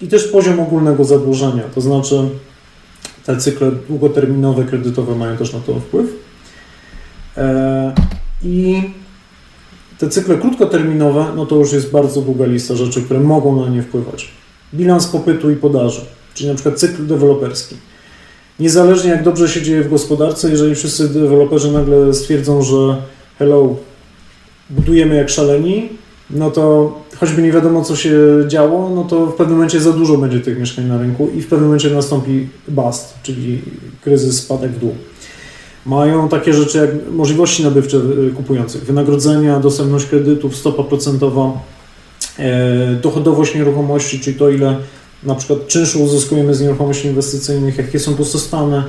i 0.00 0.08
też 0.08 0.24
poziom 0.24 0.60
ogólnego 0.60 1.04
zadłużenia, 1.04 1.62
to 1.74 1.80
znaczy 1.80 2.28
te 3.26 3.36
cykle 3.36 3.70
długoterminowe, 3.88 4.64
kredytowe 4.64 5.14
mają 5.14 5.36
też 5.36 5.52
na 5.52 5.60
to 5.60 5.80
wpływ. 5.80 6.06
E, 7.36 7.94
I 8.42 8.82
te 9.98 10.08
cykle 10.08 10.38
krótkoterminowe, 10.38 11.26
no 11.36 11.46
to 11.46 11.56
już 11.56 11.72
jest 11.72 11.90
bardzo 11.90 12.22
długa 12.22 12.46
lista 12.46 12.76
rzeczy, 12.76 13.02
które 13.02 13.20
mogą 13.20 13.64
na 13.64 13.68
nie 13.68 13.82
wpływać 13.82 14.28
bilans 14.74 15.06
popytu 15.06 15.50
i 15.50 15.56
podaży, 15.56 16.00
czyli 16.34 16.48
na 16.48 16.54
przykład 16.54 16.78
cykl 16.78 17.06
deweloperski. 17.06 17.76
Niezależnie 18.60 19.10
jak 19.10 19.24
dobrze 19.24 19.48
się 19.48 19.62
dzieje 19.62 19.82
w 19.82 19.90
gospodarce, 19.90 20.50
jeżeli 20.50 20.74
wszyscy 20.74 21.08
deweloperzy 21.08 21.72
nagle 21.72 22.14
stwierdzą, 22.14 22.62
że 22.62 23.02
hello, 23.38 23.76
budujemy 24.70 25.16
jak 25.16 25.30
szaleni, 25.30 25.88
no 26.30 26.50
to 26.50 26.92
choćby 27.20 27.42
nie 27.42 27.52
wiadomo 27.52 27.84
co 27.84 27.96
się 27.96 28.18
działo, 28.48 28.90
no 28.94 29.04
to 29.04 29.26
w 29.26 29.34
pewnym 29.34 29.56
momencie 29.56 29.80
za 29.80 29.92
dużo 29.92 30.16
będzie 30.16 30.40
tych 30.40 30.58
mieszkań 30.58 30.84
na 30.84 30.98
rynku 30.98 31.28
i 31.36 31.42
w 31.42 31.46
pewnym 31.46 31.68
momencie 31.68 31.90
nastąpi 31.90 32.48
bust, 32.68 33.14
czyli 33.22 33.62
kryzys, 34.04 34.38
spadek 34.38 34.70
w 34.70 34.78
dół. 34.78 34.94
Mają 35.86 36.28
takie 36.28 36.52
rzeczy 36.52 36.78
jak 36.78 36.90
możliwości 37.12 37.62
nabywcze 37.62 37.96
y, 37.96 38.32
kupujących, 38.36 38.84
wynagrodzenia, 38.84 39.60
dostępność 39.60 40.06
kredytów, 40.06 40.56
stopa 40.56 40.82
procentowa, 40.82 41.52
E, 42.40 42.94
dochodowość 43.02 43.54
nieruchomości, 43.54 44.20
czyli 44.20 44.36
to 44.36 44.50
ile 44.50 44.76
na 45.22 45.34
przykład 45.34 45.66
czynszu 45.66 46.02
uzyskujemy 46.02 46.54
z 46.54 46.60
nieruchomości 46.60 47.08
inwestycyjnych, 47.08 47.78
jakie 47.78 47.98
są 47.98 48.14
pustostany, 48.14 48.82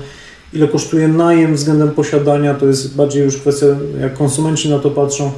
ile 0.53 0.67
kosztuje 0.67 1.07
najem 1.07 1.55
względem 1.55 1.91
posiadania, 1.91 2.53
to 2.53 2.65
jest 2.65 2.95
bardziej 2.95 3.23
już 3.23 3.37
kwestia, 3.37 3.65
jak 4.01 4.13
konsumenci 4.13 4.69
na 4.69 4.79
to 4.79 4.91
patrzą. 4.91 5.31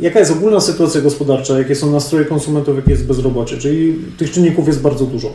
Jaka 0.00 0.18
jest 0.18 0.32
ogólna 0.32 0.60
sytuacja 0.60 1.00
gospodarcza, 1.00 1.58
jakie 1.58 1.74
są 1.74 1.92
nastroje 1.92 2.24
konsumentów, 2.24 2.76
jakie 2.76 2.90
jest 2.90 3.06
bezrobocie, 3.06 3.56
czyli 3.56 3.98
tych 4.18 4.30
czynników 4.30 4.66
jest 4.66 4.80
bardzo 4.80 5.06
dużo. 5.06 5.32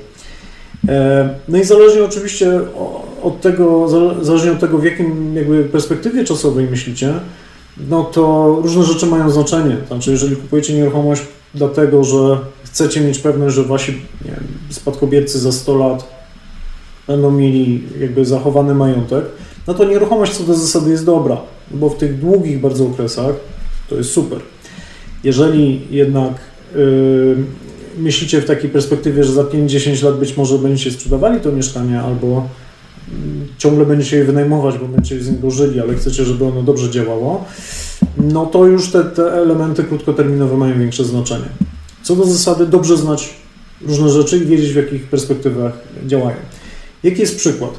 E, 0.87 1.29
no 1.47 1.57
i 1.57 1.63
zależnie 1.63 2.03
oczywiście 2.03 2.59
od 3.23 3.41
tego, 3.41 3.87
zależnie 4.21 4.51
od 4.51 4.59
tego, 4.59 4.77
w 4.77 4.83
jakim 4.83 5.35
jakby 5.35 5.63
perspektywie 5.63 6.23
czasowej 6.23 6.67
myślicie, 6.69 7.13
no 7.89 8.03
to 8.03 8.55
różne 8.63 8.83
rzeczy 8.83 9.05
mają 9.05 9.29
znaczenie. 9.29 9.77
Znaczy, 9.87 10.11
jeżeli 10.11 10.35
kupujecie 10.35 10.73
nieruchomość 10.73 11.21
dlatego 11.53 12.03
że 12.03 12.39
chcecie 12.63 13.01
mieć 13.01 13.19
pewność, 13.19 13.55
że 13.55 13.63
wasi 13.63 13.91
nie 14.25 14.31
wiem, 14.31 14.43
spadkobiercy 14.69 15.39
za 15.39 15.51
100 15.51 15.77
lat 15.77 16.07
będą 17.07 17.31
mieli 17.31 17.83
jakby 17.99 18.25
zachowany 18.25 18.73
majątek, 18.73 19.25
no 19.67 19.73
to 19.73 19.83
nieruchomość 19.83 20.31
co 20.31 20.43
do 20.43 20.53
zasady 20.53 20.91
jest 20.91 21.05
dobra, 21.05 21.37
bo 21.71 21.89
w 21.89 21.97
tych 21.97 22.19
długich 22.19 22.61
bardzo 22.61 22.85
okresach 22.85 23.35
to 23.89 23.95
jest 23.95 24.11
super. 24.11 24.39
Jeżeli 25.23 25.81
jednak 25.91 26.33
yy, 26.75 27.37
myślicie 27.97 28.41
w 28.41 28.45
takiej 28.45 28.69
perspektywie, 28.69 29.23
że 29.23 29.33
za 29.33 29.43
5-10 29.43 30.03
lat 30.03 30.19
być 30.19 30.37
może 30.37 30.57
będziecie 30.57 30.91
sprzedawali 30.91 31.39
to 31.39 31.51
mieszkanie 31.51 32.01
albo 32.01 32.47
yy, 33.07 33.13
ciągle 33.57 33.85
będziecie 33.85 34.17
je 34.17 34.23
wynajmować, 34.23 34.77
bo 34.77 34.87
będziecie 34.87 35.23
z 35.23 35.31
niego 35.31 35.51
żyli, 35.51 35.79
ale 35.79 35.95
chcecie, 35.95 36.25
żeby 36.25 36.45
ono 36.45 36.63
dobrze 36.63 36.89
działało, 36.89 37.45
no 38.17 38.45
to 38.45 38.65
już 38.65 38.91
te, 38.91 39.03
te 39.03 39.33
elementy 39.33 39.83
krótkoterminowe 39.83 40.57
mają 40.57 40.79
większe 40.79 41.05
znaczenie. 41.05 41.49
Co 42.03 42.15
do 42.15 42.25
zasady, 42.25 42.65
dobrze 42.65 42.97
znać 42.97 43.29
różne 43.81 44.09
rzeczy 44.09 44.37
i 44.37 44.45
wiedzieć, 44.45 44.73
w 44.73 44.75
jakich 44.75 45.07
perspektywach 45.07 45.73
działają. 46.07 46.37
Jaki 47.03 47.21
jest 47.21 47.37
przykład? 47.37 47.71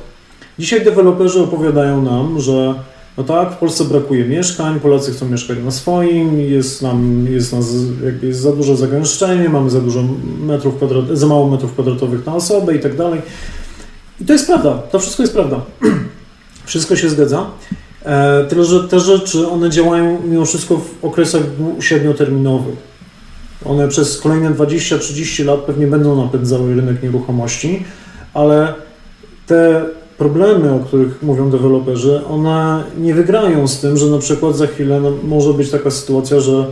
Dzisiaj 0.58 0.84
deweloperzy 0.84 1.40
opowiadają 1.42 2.02
nam, 2.02 2.40
że 2.40 2.74
No 3.20 3.26
tak, 3.26 3.52
w 3.52 3.56
Polsce 3.56 3.84
brakuje 3.84 4.24
mieszkań, 4.24 4.80
Polacy 4.80 5.12
chcą 5.12 5.28
mieszkać 5.28 5.58
na 5.64 5.70
swoim, 5.70 6.40
jest 6.40 6.82
nam, 6.82 7.26
jest 7.30 7.52
nas, 7.52 7.66
jakby 8.04 8.26
jest 8.26 8.40
za 8.40 8.52
duże 8.52 8.76
zagęszczenie, 8.76 9.48
mamy 9.48 9.70
za 9.70 9.80
dużo 9.80 10.02
metrów 10.40 10.76
kwadratowych, 10.76 11.16
za 11.16 11.26
mało 11.26 11.50
metrów 11.50 11.72
kwadratowych 11.72 12.26
na 12.26 12.34
osobę 12.34 12.76
i 12.76 12.80
tak 12.80 12.96
dalej. 12.96 13.20
I 14.20 14.24
to 14.24 14.32
jest 14.32 14.46
prawda, 14.46 14.74
to 14.74 14.98
wszystko 14.98 15.22
jest 15.22 15.32
prawda. 15.32 15.60
wszystko 16.64 16.96
się 16.96 17.08
zgadza. 17.08 17.46
E, 18.04 18.44
tyle, 18.48 18.64
że 18.64 18.88
te 18.88 19.00
rzeczy, 19.00 19.48
one 19.48 19.70
działają 19.70 20.20
mimo 20.24 20.44
wszystko 20.44 20.76
w 20.76 21.04
okresach 21.04 21.42
średnioterminowych. 21.80 22.76
One 23.64 23.88
przez 23.88 24.20
kolejne 24.20 24.50
20-30 24.50 25.44
lat 25.44 25.60
pewnie 25.60 25.86
będą 25.86 26.24
napędzały 26.24 26.74
rynek 26.74 27.02
nieruchomości, 27.02 27.84
ale 28.34 28.74
te 29.46 29.84
problemy, 30.20 30.72
o 30.72 30.78
których 30.78 31.22
mówią 31.22 31.50
deweloperzy, 31.50 32.20
one 32.26 32.84
nie 32.98 33.14
wygrają 33.14 33.68
z 33.68 33.80
tym, 33.80 33.96
że 33.96 34.06
na 34.06 34.18
przykład 34.18 34.56
za 34.56 34.66
chwilę 34.66 35.00
no, 35.00 35.12
może 35.22 35.54
być 35.54 35.70
taka 35.70 35.90
sytuacja, 35.90 36.40
że 36.40 36.66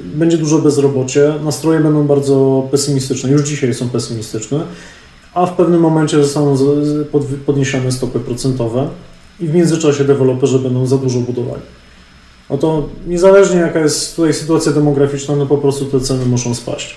będzie 0.00 0.38
dużo 0.38 0.58
bezrobocie, 0.58 1.34
nastroje 1.44 1.80
będą 1.80 2.06
bardzo 2.06 2.68
pesymistyczne, 2.70 3.30
już 3.30 3.42
dzisiaj 3.42 3.74
są 3.74 3.88
pesymistyczne, 3.88 4.60
a 5.34 5.46
w 5.46 5.56
pewnym 5.56 5.80
momencie 5.80 6.22
zostaną 6.22 6.56
podniesione 7.46 7.92
stopy 7.92 8.20
procentowe 8.20 8.88
i 9.40 9.46
w 9.46 9.54
międzyczasie 9.54 10.04
deweloperzy 10.04 10.58
będą 10.58 10.86
za 10.86 10.96
dużo 10.96 11.20
budowali. 11.20 11.62
No 12.50 12.58
to 12.58 12.88
niezależnie 13.06 13.56
jaka 13.56 13.80
jest 13.80 14.16
tutaj 14.16 14.34
sytuacja 14.34 14.72
demograficzna, 14.72 15.36
no 15.36 15.46
po 15.46 15.58
prostu 15.58 15.84
te 15.84 16.00
ceny 16.00 16.26
muszą 16.26 16.54
spaść. 16.54 16.96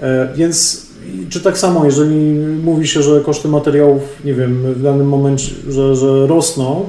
E, 0.00 0.28
więc 0.36 0.86
czy 1.28 1.40
tak 1.40 1.58
samo, 1.58 1.84
jeżeli 1.84 2.34
mówi 2.62 2.88
się, 2.88 3.02
że 3.02 3.20
koszty 3.20 3.48
materiałów, 3.48 4.02
nie 4.24 4.34
wiem, 4.34 4.74
w 4.74 4.82
danym 4.82 5.08
momencie, 5.08 5.50
że, 5.68 5.96
że 5.96 6.26
rosną, 6.26 6.88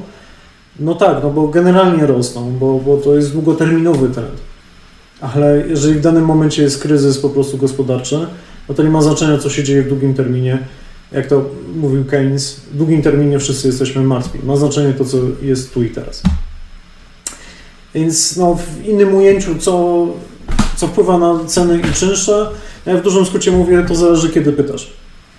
no 0.80 0.94
tak, 0.94 1.22
no 1.22 1.30
bo 1.30 1.48
generalnie 1.48 2.06
rosną, 2.06 2.52
bo, 2.60 2.80
bo 2.86 2.96
to 2.96 3.14
jest 3.14 3.32
długoterminowy 3.32 4.08
trend. 4.08 4.40
Ale 5.20 5.64
jeżeli 5.68 5.94
w 5.94 6.00
danym 6.00 6.24
momencie 6.24 6.62
jest 6.62 6.82
kryzys 6.82 7.18
po 7.18 7.30
prostu 7.30 7.58
gospodarczy, 7.58 8.26
no 8.68 8.74
to 8.74 8.82
nie 8.82 8.90
ma 8.90 9.02
znaczenia, 9.02 9.38
co 9.38 9.50
się 9.50 9.64
dzieje 9.64 9.82
w 9.82 9.88
długim 9.88 10.14
terminie. 10.14 10.58
Jak 11.12 11.26
to 11.26 11.44
mówił 11.76 12.04
Keynes, 12.04 12.60
w 12.72 12.76
długim 12.76 13.02
terminie 13.02 13.38
wszyscy 13.38 13.66
jesteśmy 13.66 14.02
martwi. 14.02 14.38
Ma 14.44 14.56
znaczenie 14.56 14.92
to, 14.92 15.04
co 15.04 15.18
jest 15.42 15.74
tu 15.74 15.82
i 15.82 15.90
teraz. 15.90 16.22
Więc 17.94 18.36
no, 18.36 18.54
w 18.54 18.86
innym 18.86 19.14
ujęciu, 19.14 19.54
co, 19.58 20.06
co 20.76 20.86
wpływa 20.86 21.18
na 21.18 21.44
ceny 21.44 21.80
i 21.90 21.94
czynsze, 21.94 22.46
ja 22.88 22.96
w 22.96 23.02
dużym 23.02 23.26
skrócie 23.26 23.50
mówię, 23.50 23.84
to 23.88 23.94
zależy 23.94 24.30
kiedy 24.30 24.52
pytasz. 24.52 24.92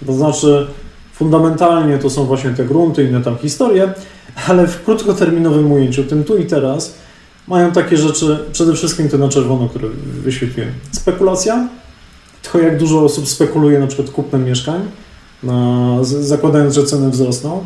To 0.06 0.14
znaczy, 0.14 0.68
fundamentalnie 1.14 1.98
to 1.98 2.10
są 2.10 2.26
właśnie 2.26 2.50
te 2.50 2.66
grunty, 2.66 3.04
inne 3.04 3.22
tam 3.22 3.38
historie, 3.38 3.94
ale 4.48 4.68
w 4.68 4.84
krótkoterminowym 4.84 5.72
ujęciu, 5.72 6.04
tym 6.04 6.24
tu 6.24 6.38
i 6.38 6.46
teraz, 6.46 6.96
mają 7.48 7.72
takie 7.72 7.98
rzeczy, 7.98 8.40
przede 8.52 8.74
wszystkim 8.74 9.10
te 9.10 9.18
na 9.18 9.30
czerwono, 9.30 9.70
które 9.70 9.88
wyświetliłem. 10.24 10.72
Spekulacja, 10.92 11.68
to 12.52 12.60
jak 12.60 12.78
dużo 12.78 13.04
osób 13.04 13.28
spekuluje 13.28 13.80
na 13.80 13.88
przykład 13.88 14.10
kupnem 14.10 14.46
mieszkań, 14.46 14.82
zakładając, 16.04 16.76
że 16.76 16.84
ceny 16.84 17.10
wzrosną. 17.10 17.66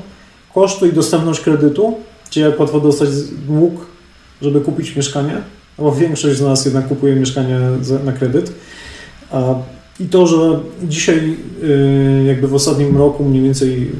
Koszty 0.53 0.87
i 0.87 0.93
dostępność 0.93 1.41
kredytu, 1.41 1.97
czyli 2.29 2.45
jak 2.45 2.59
łatwo 2.59 2.79
dostać 2.79 3.09
dług, 3.47 3.85
żeby 4.41 4.61
kupić 4.61 4.95
mieszkanie, 4.95 5.37
bo 5.77 5.91
większość 5.91 6.37
z 6.37 6.41
nas 6.41 6.65
jednak 6.65 6.87
kupuje 6.87 7.15
mieszkanie 7.15 7.59
na 8.05 8.11
kredyt. 8.11 8.53
I 9.99 10.05
to, 10.05 10.27
że 10.27 10.59
dzisiaj 10.83 11.37
y, 11.63 12.23
jakby 12.27 12.47
w 12.47 12.53
ostatnim 12.53 12.97
roku 12.97 13.23
mniej 13.23 13.43
więcej 13.43 13.83
y, 13.83 13.91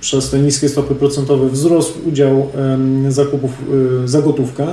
przez 0.00 0.30
te 0.30 0.38
niskie 0.38 0.68
stopy 0.68 0.94
procentowe 0.94 1.48
wzrósł 1.48 1.92
udział 2.08 2.50
zakupów 3.08 3.50
y, 4.04 4.08
za 4.08 4.22
gotówkę, 4.22 4.66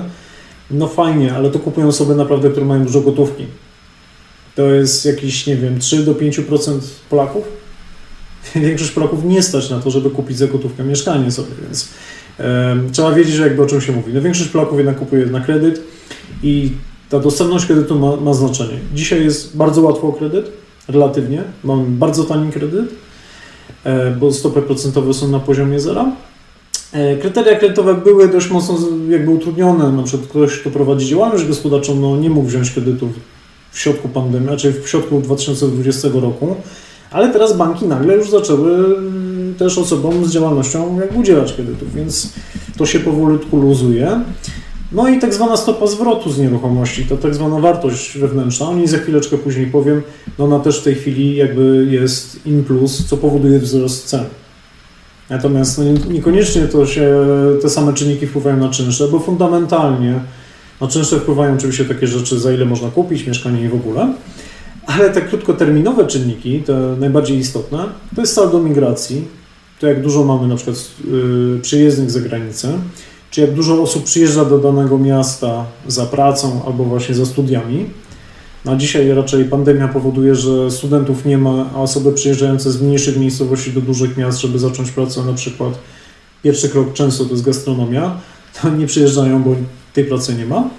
no 0.72 0.88
fajnie, 0.88 1.34
ale 1.34 1.50
to 1.50 1.60
kupują 1.60 1.88
osoby 1.88 2.16
naprawdę, 2.16 2.50
które 2.50 2.66
mają 2.66 2.84
dużo 2.84 3.02
gotówki. 3.02 3.46
To 4.56 4.74
jest 4.74 5.06
jakieś, 5.06 5.48
nie 5.48 5.56
wiem, 5.56 5.80
3 5.80 6.04
do 6.04 6.14
5% 6.14 6.80
Polaków. 7.10 7.44
Większość 8.56 8.92
Polaków 8.92 9.24
nie 9.24 9.44
stać 9.44 9.70
na 9.70 9.80
to, 9.80 9.92
żeby 9.92 10.10
kupić 10.10 10.38
za 10.38 10.48
gotówkę 10.48 10.84
mieszkanie 10.84 11.32
sobie, 11.32 11.52
więc 11.64 11.90
trzeba 12.92 13.12
wiedzieć, 13.12 13.38
jakby 13.38 13.62
o 13.62 13.66
czym 13.66 13.82
się 13.82 13.92
mówi. 13.92 14.14
No 14.14 14.22
większość 14.22 14.50
Polaków 14.50 14.78
jednak 14.78 15.00
kupuje 15.00 15.26
na 15.26 15.42
kredyt 15.42 15.82
i 16.44 16.72
ta 17.10 17.20
dostępność 17.20 17.66
kredytu 17.66 18.00
ma, 18.00 18.16
ma 18.16 18.34
znaczenie. 18.34 18.80
Dzisiaj 18.94 19.24
jest 19.24 19.58
bardzo 19.58 19.82
łatwo 19.82 20.08
o 20.08 20.14
kredyt, 20.14 20.52
relatywnie. 20.88 21.44
Mamy 21.64 21.84
bardzo 21.88 22.24
tani 22.24 22.52
kredyt, 22.52 22.86
e, 23.84 24.12
bo 24.12 24.32
stopy 24.32 24.62
procentowe 24.62 25.14
są 25.14 25.28
na 25.28 25.40
poziomie 25.40 25.80
zera. 25.80 26.12
E, 26.92 27.18
kryteria 27.18 27.56
kredytowe 27.56 27.96
były 27.96 28.28
dość 28.28 28.50
mocno 28.50 28.78
jakby 29.10 29.32
utrudnione. 29.32 29.92
Na 29.92 30.04
przykład 30.04 30.30
ktoś, 30.30 30.60
kto 30.60 30.70
prowadzi 30.70 31.08
działalność 31.08 31.46
gospodarczą, 31.46 31.96
no 31.96 32.18
nie 32.18 32.30
mógł 32.30 32.48
wziąć 32.48 32.72
kredytu 32.72 33.10
w 33.72 33.80
środku 33.80 34.10
pandemii, 34.10 34.48
znaczy 34.48 34.74
w 34.84 34.90
środku 34.90 35.22
2020 35.22 36.08
roku, 36.14 36.56
ale 37.12 37.30
teraz 37.30 37.58
banki 37.58 37.86
nagle 37.86 38.16
już 38.16 38.30
zaczęły 38.30 38.96
też 39.58 39.78
osobom 39.78 40.26
z 40.26 40.32
działalnością 40.32 41.00
jakby 41.00 41.20
udzielać 41.20 41.54
kredytów, 41.54 41.94
więc 41.94 42.34
to 42.78 42.86
się 42.86 43.00
powolutku 43.00 43.58
luzuje. 43.58 44.22
No 44.92 45.10
i 45.10 45.20
tak 45.20 45.34
zwana 45.34 45.58
stopa 45.58 45.88
zwrotu 45.88 46.32
z 46.32 46.40
nieruchomości, 46.40 47.06
to 47.06 47.18
tak 47.18 47.36
zwana 47.36 47.60
wartość 47.60 48.18
wewnętrzna, 48.18 48.70
o 48.70 48.76
niej 48.76 48.88
za 48.88 48.98
chwileczkę 48.98 49.38
później 49.38 49.68
powiem, 49.68 50.02
no 50.40 50.46
ona 50.46 50.60
też 50.60 50.80
w 50.80 50.84
tej 50.84 50.96
chwili 50.96 51.36
jakby 51.36 51.88
jest 51.90 52.46
in 52.46 52.64
plus, 52.64 53.06
co 53.06 53.18
powoduje 53.18 53.60
wzrost 53.60 54.06
cen. 54.06 54.24
Natomiast 55.30 55.78
no, 55.78 55.84
niekoniecznie 56.14 56.62
to 56.62 56.86
się, 56.86 57.26
te 57.62 57.70
same 57.70 57.94
czynniki 57.94 58.28
wpływają 58.28 58.58
na 58.58 58.70
czynsze, 58.70 59.08
bo 59.08 59.20
fundamentalnie 59.20 60.20
na 60.82 60.88
czynsze 60.88 61.20
wpływają 61.20 61.54
oczywiście 61.54 61.86
takie 61.86 62.08
rzeczy, 62.08 62.40
za 62.40 62.54
ile 62.54 62.66
można 62.66 62.90
kupić 62.90 63.28
mieszkanie 63.28 63.66
i 63.66 63.68
w 63.68 63.76
ogóle, 63.76 64.14
ale 64.86 65.10
te 65.10 65.22
krótkoterminowe 65.22 66.08
czynniki, 66.08 66.64
te 66.64 66.96
najbardziej 67.00 67.38
istotne, 67.38 67.86
to 68.16 68.22
jest 68.22 68.34
saldo 68.34 68.60
migracji, 68.60 69.28
to 69.80 69.88
jak 69.88 70.02
dużo 70.02 70.24
mamy 70.24 70.48
na 70.48 70.56
przykład 70.56 70.78
yy, 71.12 71.60
przyjezdnych 71.62 72.12
za 72.12 72.20
granicę, 72.20 72.80
czy 73.32 73.42
jak 73.42 73.54
dużo 73.54 73.82
osób 73.82 74.04
przyjeżdża 74.04 74.46
do 74.46 74.58
danego 74.58 74.98
miasta 74.98 75.66
za 75.88 76.06
pracą 76.06 76.62
albo 76.68 76.84
właśnie 76.84 77.16
za 77.16 77.26
studiami. 77.26 77.86
Na 78.66 78.76
dzisiaj 78.76 79.12
raczej 79.12 79.46
pandemia 79.46 79.88
powoduje, 79.88 80.36
że 80.36 80.72
studentów 80.72 81.26
nie 81.26 81.38
ma, 81.38 81.70
a 81.76 81.82
osoby 81.82 82.12
przyjeżdżające 82.12 82.72
z 82.72 82.82
mniejszych 82.82 83.18
miejscowości 83.18 83.72
do 83.72 83.82
dużych 83.82 84.18
miast, 84.18 84.42
żeby 84.42 84.60
zacząć 84.60 84.92
pracę, 84.92 85.24
na 85.24 85.34
przykład 85.34 85.74
pierwszy 86.44 86.70
krok 86.70 86.94
często 86.94 87.26
to 87.26 87.32
jest 87.32 87.46
gastronomia, 87.46 88.18
to 88.62 88.70
nie 88.70 88.88
przyjeżdżają, 88.88 89.44
bo 89.44 89.56
tej 89.94 90.06
pracy 90.06 90.36
nie 90.36 90.46
ma. 90.46 90.70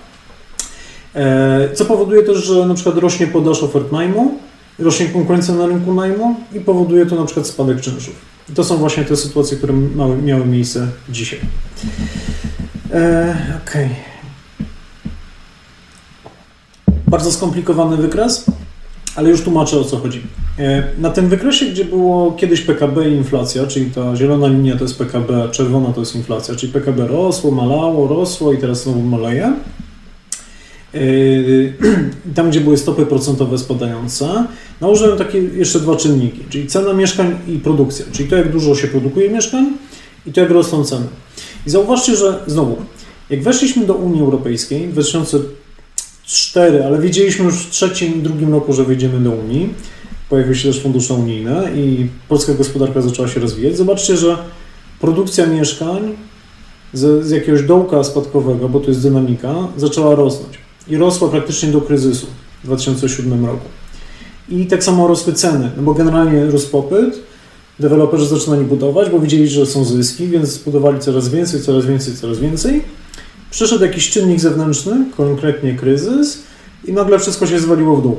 E, 1.14 1.68
co 1.74 1.84
powoduje 1.84 2.22
też, 2.22 2.44
że 2.44 2.66
na 2.66 2.74
przykład 2.74 2.96
rośnie 2.96 3.26
podaż 3.26 3.62
ofert 3.62 3.92
najmu, 3.92 4.38
rośnie 4.78 5.06
konkurencja 5.06 5.54
na 5.54 5.66
rynku 5.66 5.94
najmu 5.94 6.36
i 6.52 6.60
powoduje 6.60 7.06
to 7.06 7.16
na 7.16 7.24
przykład 7.24 7.46
spadek 7.46 7.80
czynszów. 7.80 8.29
I 8.50 8.54
to 8.54 8.64
są 8.64 8.76
właśnie 8.76 9.04
te 9.04 9.16
sytuacje, 9.16 9.56
które 9.56 9.74
miały, 9.74 10.22
miały 10.22 10.46
miejsce 10.46 10.88
dzisiaj. 11.08 11.38
E, 12.92 13.36
Okej. 13.66 13.84
Okay. 13.84 14.10
Bardzo 17.06 17.32
skomplikowany 17.32 17.96
wykres, 17.96 18.44
ale 19.16 19.30
już 19.30 19.42
tłumaczę 19.42 19.78
o 19.78 19.84
co 19.84 19.96
chodzi. 19.96 20.22
E, 20.58 20.82
na 20.98 21.10
tym 21.10 21.28
wykresie, 21.28 21.66
gdzie 21.66 21.84
było 21.84 22.32
kiedyś 22.32 22.60
PKB 22.60 23.08
i 23.08 23.12
inflacja, 23.12 23.66
czyli 23.66 23.90
ta 23.90 24.16
zielona 24.16 24.48
linia 24.48 24.76
to 24.76 24.84
jest 24.84 24.98
PKB, 24.98 25.48
czerwona 25.50 25.92
to 25.92 26.00
jest 26.00 26.16
inflacja, 26.16 26.54
czyli 26.54 26.72
PKB 26.72 27.06
rosło, 27.06 27.50
malało, 27.50 28.08
rosło 28.08 28.52
i 28.52 28.58
teraz 28.58 28.82
znowu 28.82 29.00
maleje. 29.02 29.52
E, 30.94 30.98
tam, 32.34 32.50
gdzie 32.50 32.60
były 32.60 32.76
stopy 32.76 33.06
procentowe 33.06 33.58
spadające, 33.58 34.44
nałożyłem 34.80 35.18
takie 35.18 35.38
jeszcze 35.38 35.80
dwa 35.80 35.96
czynniki, 35.96 36.40
czyli 36.48 36.66
cena 36.66 36.92
mieszkań 36.92 37.38
i 37.48 37.58
produkcja, 37.58 38.06
czyli 38.12 38.28
to, 38.28 38.36
jak 38.36 38.52
dużo 38.52 38.74
się 38.74 38.88
produkuje 38.88 39.30
mieszkań 39.30 39.72
i 40.26 40.32
to, 40.32 40.40
jak 40.40 40.50
rosną 40.50 40.84
ceny. 40.84 41.06
I 41.66 41.70
zauważcie, 41.70 42.16
że 42.16 42.42
znowu, 42.46 42.76
jak 43.30 43.42
weszliśmy 43.42 43.86
do 43.86 43.94
Unii 43.94 44.20
Europejskiej 44.20 44.88
w 44.88 44.92
2004, 44.92 46.84
ale 46.84 46.98
wiedzieliśmy 46.98 47.44
już 47.44 47.54
w 47.54 47.70
trzecim 47.70 48.14
i 48.14 48.22
drugim 48.22 48.52
roku, 48.52 48.72
że 48.72 48.84
wejdziemy 48.84 49.20
do 49.20 49.30
Unii, 49.30 49.74
pojawiły 50.28 50.56
się 50.56 50.68
też 50.68 50.82
fundusze 50.82 51.14
unijne 51.14 51.70
i 51.76 52.06
polska 52.28 52.54
gospodarka 52.54 53.00
zaczęła 53.00 53.28
się 53.28 53.40
rozwijać. 53.40 53.76
Zobaczcie, 53.76 54.16
że 54.16 54.38
produkcja 55.00 55.46
mieszkań 55.46 56.16
z, 56.92 57.26
z 57.26 57.30
jakiegoś 57.30 57.62
dołka 57.62 58.04
spadkowego, 58.04 58.68
bo 58.68 58.80
to 58.80 58.88
jest 58.88 59.02
dynamika, 59.02 59.54
zaczęła 59.76 60.14
rosnąć. 60.14 60.58
I 60.90 60.96
rosła 60.96 61.28
praktycznie 61.28 61.68
do 61.68 61.80
kryzysu 61.80 62.26
w 62.62 62.66
2007 62.66 63.44
roku. 63.46 63.68
I 64.48 64.66
tak 64.66 64.84
samo 64.84 65.08
rosły 65.08 65.32
ceny, 65.32 65.70
no 65.76 65.82
bo 65.82 65.94
generalnie 65.94 66.46
rósł 66.46 66.70
popyt, 66.70 67.18
deweloperzy 67.80 68.26
zaczynali 68.26 68.64
budować, 68.64 69.10
bo 69.10 69.20
widzieli, 69.20 69.48
że 69.48 69.66
są 69.66 69.84
zyski, 69.84 70.28
więc 70.28 70.58
budowali 70.58 71.00
coraz 71.00 71.28
więcej, 71.28 71.60
coraz 71.62 71.86
więcej, 71.86 72.14
coraz 72.14 72.38
więcej. 72.38 72.82
Przyszedł 73.50 73.84
jakiś 73.84 74.10
czynnik 74.10 74.40
zewnętrzny, 74.40 75.04
konkretnie 75.16 75.74
kryzys, 75.74 76.42
i 76.84 76.92
nagle 76.92 77.18
wszystko 77.18 77.46
się 77.46 77.60
zwaliło 77.60 77.96
w 77.96 78.02
dół. 78.02 78.16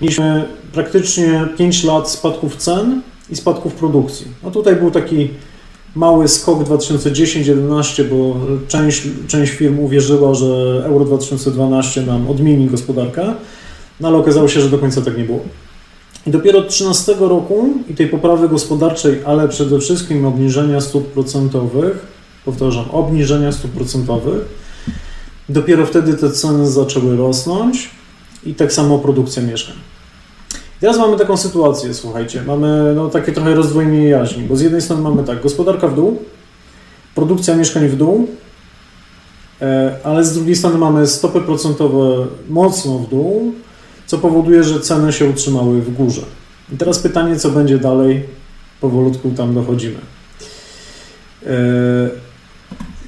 Mieliśmy 0.00 0.48
praktycznie 0.72 1.48
5 1.58 1.84
lat 1.84 2.10
spadków 2.10 2.56
cen 2.56 3.02
i 3.30 3.36
spadków 3.36 3.74
produkcji. 3.74 4.26
No 4.42 4.50
tutaj 4.50 4.76
był 4.76 4.90
taki 4.90 5.30
mały 5.98 6.28
skok 6.28 6.58
2010-2011, 6.58 8.04
bo 8.04 8.36
część, 8.68 9.02
część 9.28 9.52
firm 9.52 9.78
uwierzyła, 9.78 10.34
że 10.34 10.82
Euro 10.86 11.04
2012 11.04 12.02
nam 12.02 12.30
odmieni 12.30 12.66
gospodarkę, 12.66 13.34
no 14.00 14.08
ale 14.08 14.16
okazało 14.16 14.48
się, 14.48 14.60
że 14.60 14.68
do 14.68 14.78
końca 14.78 15.02
tak 15.02 15.18
nie 15.18 15.24
było. 15.24 15.40
I 16.26 16.30
dopiero 16.30 16.58
od 16.58 16.64
2013 16.64 17.16
roku 17.28 17.74
i 17.88 17.94
tej 17.94 18.06
poprawy 18.06 18.48
gospodarczej, 18.48 19.18
ale 19.24 19.48
przede 19.48 19.78
wszystkim 19.78 20.26
obniżenia 20.26 20.80
stóp 20.80 21.12
procentowych, 21.12 22.06
powtarzam, 22.44 22.90
obniżenia 22.90 23.52
stóp 23.52 23.70
procentowych, 23.70 24.40
dopiero 25.48 25.86
wtedy 25.86 26.14
te 26.14 26.30
ceny 26.30 26.70
zaczęły 26.70 27.16
rosnąć 27.16 27.90
i 28.46 28.54
tak 28.54 28.72
samo 28.72 28.98
produkcja 28.98 29.42
mieszkań. 29.42 29.76
Teraz 30.80 30.98
mamy 30.98 31.18
taką 31.18 31.36
sytuację, 31.36 31.94
słuchajcie, 31.94 32.42
mamy 32.42 32.92
no, 32.96 33.08
takie 33.08 33.32
trochę 33.32 33.54
rozdwojenie 33.54 34.08
jaźni, 34.08 34.42
bo 34.42 34.56
z 34.56 34.60
jednej 34.60 34.82
strony 34.82 35.02
mamy 35.02 35.24
tak, 35.24 35.42
gospodarka 35.42 35.88
w 35.88 35.94
dół, 35.94 36.22
produkcja 37.14 37.56
mieszkań 37.56 37.88
w 37.88 37.96
dół, 37.96 38.28
e, 39.60 39.96
ale 40.04 40.24
z 40.24 40.34
drugiej 40.34 40.56
strony 40.56 40.78
mamy 40.78 41.06
stopy 41.06 41.40
procentowe 41.40 42.26
mocno 42.48 42.98
w 42.98 43.08
dół, 43.08 43.52
co 44.06 44.18
powoduje, 44.18 44.64
że 44.64 44.80
ceny 44.80 45.12
się 45.12 45.30
utrzymały 45.30 45.82
w 45.82 45.94
górze. 45.94 46.22
I 46.72 46.76
teraz 46.76 46.98
pytanie, 46.98 47.36
co 47.36 47.50
będzie 47.50 47.78
dalej, 47.78 48.24
powolutku 48.80 49.30
tam 49.30 49.54
dochodzimy. 49.54 49.98
E, 51.46 51.56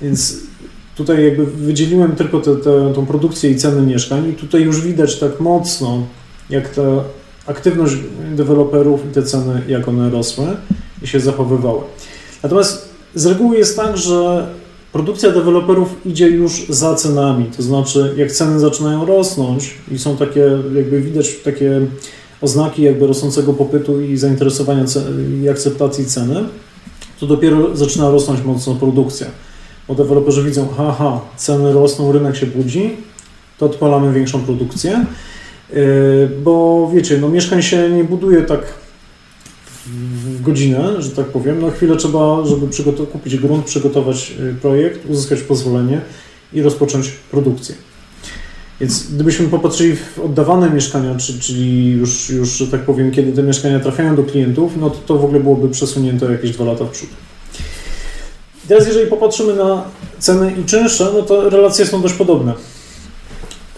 więc 0.02 0.36
tutaj 0.96 1.24
jakby 1.24 1.46
wydzieliłem 1.46 2.16
tylko 2.16 2.40
tę 2.94 3.06
produkcję 3.08 3.50
i 3.50 3.56
ceny 3.56 3.82
mieszkań 3.82 4.28
i 4.28 4.32
tutaj 4.32 4.62
już 4.62 4.80
widać 4.80 5.18
tak 5.18 5.40
mocno, 5.40 6.06
jak 6.50 6.68
ta 6.68 6.82
aktywność 7.46 7.94
deweloperów 8.36 9.00
i 9.10 9.14
te 9.14 9.22
ceny, 9.22 9.62
jak 9.68 9.88
one 9.88 10.10
rosły 10.10 10.46
i 11.02 11.06
się 11.06 11.20
zachowywały. 11.20 11.80
Natomiast 12.42 12.88
z 13.14 13.26
reguły 13.26 13.56
jest 13.56 13.76
tak, 13.76 13.96
że 13.96 14.46
produkcja 14.92 15.30
deweloperów 15.30 16.06
idzie 16.06 16.28
już 16.28 16.66
za 16.68 16.94
cenami, 16.94 17.44
to 17.56 17.62
znaczy 17.62 18.14
jak 18.16 18.32
ceny 18.32 18.60
zaczynają 18.60 19.06
rosnąć 19.06 19.74
i 19.90 19.98
są 19.98 20.16
takie, 20.16 20.50
jakby 20.74 21.00
widać 21.00 21.36
takie 21.44 21.80
oznaki 22.40 22.82
jakby 22.82 23.06
rosnącego 23.06 23.52
popytu 23.52 24.00
i 24.00 24.16
zainteresowania 24.16 24.84
i 25.42 25.48
akceptacji 25.48 26.04
ceny, 26.06 26.44
to 27.20 27.26
dopiero 27.26 27.76
zaczyna 27.76 28.10
rosnąć 28.10 28.44
mocno 28.44 28.74
produkcja. 28.74 29.26
Bo 29.88 29.94
deweloperzy 29.94 30.42
widzą, 30.42 30.68
haha, 30.68 31.20
ceny 31.36 31.72
rosną, 31.72 32.12
rynek 32.12 32.36
się 32.36 32.46
budzi, 32.46 32.96
to 33.58 33.66
odpalamy 33.66 34.12
większą 34.12 34.40
produkcję. 34.40 35.06
Yy, 35.72 36.30
bo 36.44 36.90
wiecie, 36.94 37.18
no 37.18 37.28
mieszkań 37.28 37.62
się 37.62 37.90
nie 37.90 38.04
buduje 38.04 38.42
tak 38.42 38.60
w 39.86 40.42
godzinę, 40.42 41.02
że 41.02 41.10
tak 41.10 41.26
powiem. 41.26 41.60
No 41.60 41.70
chwilę 41.70 41.96
trzeba, 41.96 42.44
żeby 42.44 42.66
kupić 43.12 43.36
grunt, 43.36 43.64
przygotować 43.64 44.32
y, 44.40 44.54
projekt, 44.54 45.10
uzyskać 45.10 45.40
pozwolenie 45.40 46.00
i 46.52 46.62
rozpocząć 46.62 47.10
produkcję. 47.30 47.74
Więc 48.80 49.12
gdybyśmy 49.12 49.48
popatrzyli 49.48 49.96
w 49.96 50.18
oddawane 50.18 50.70
mieszkania, 50.70 51.16
czyli 51.40 51.90
już, 51.90 52.30
już, 52.30 52.48
że 52.48 52.66
tak 52.66 52.80
powiem, 52.80 53.10
kiedy 53.10 53.32
te 53.32 53.42
mieszkania 53.42 53.80
trafiają 53.80 54.16
do 54.16 54.22
klientów, 54.22 54.72
no 54.80 54.90
to 54.90 54.98
to 55.06 55.18
w 55.18 55.24
ogóle 55.24 55.40
byłoby 55.40 55.68
przesunięte 55.68 56.32
jakieś 56.32 56.50
dwa 56.50 56.64
lata 56.64 56.84
w 56.84 56.90
przód. 56.90 57.08
Teraz 58.68 58.86
jeżeli 58.86 59.06
popatrzymy 59.06 59.54
na 59.54 59.84
ceny 60.18 60.54
i 60.60 60.64
czynsze, 60.64 61.10
no 61.14 61.22
to 61.22 61.50
relacje 61.50 61.86
są 61.86 62.02
dość 62.02 62.14
podobne. 62.14 62.54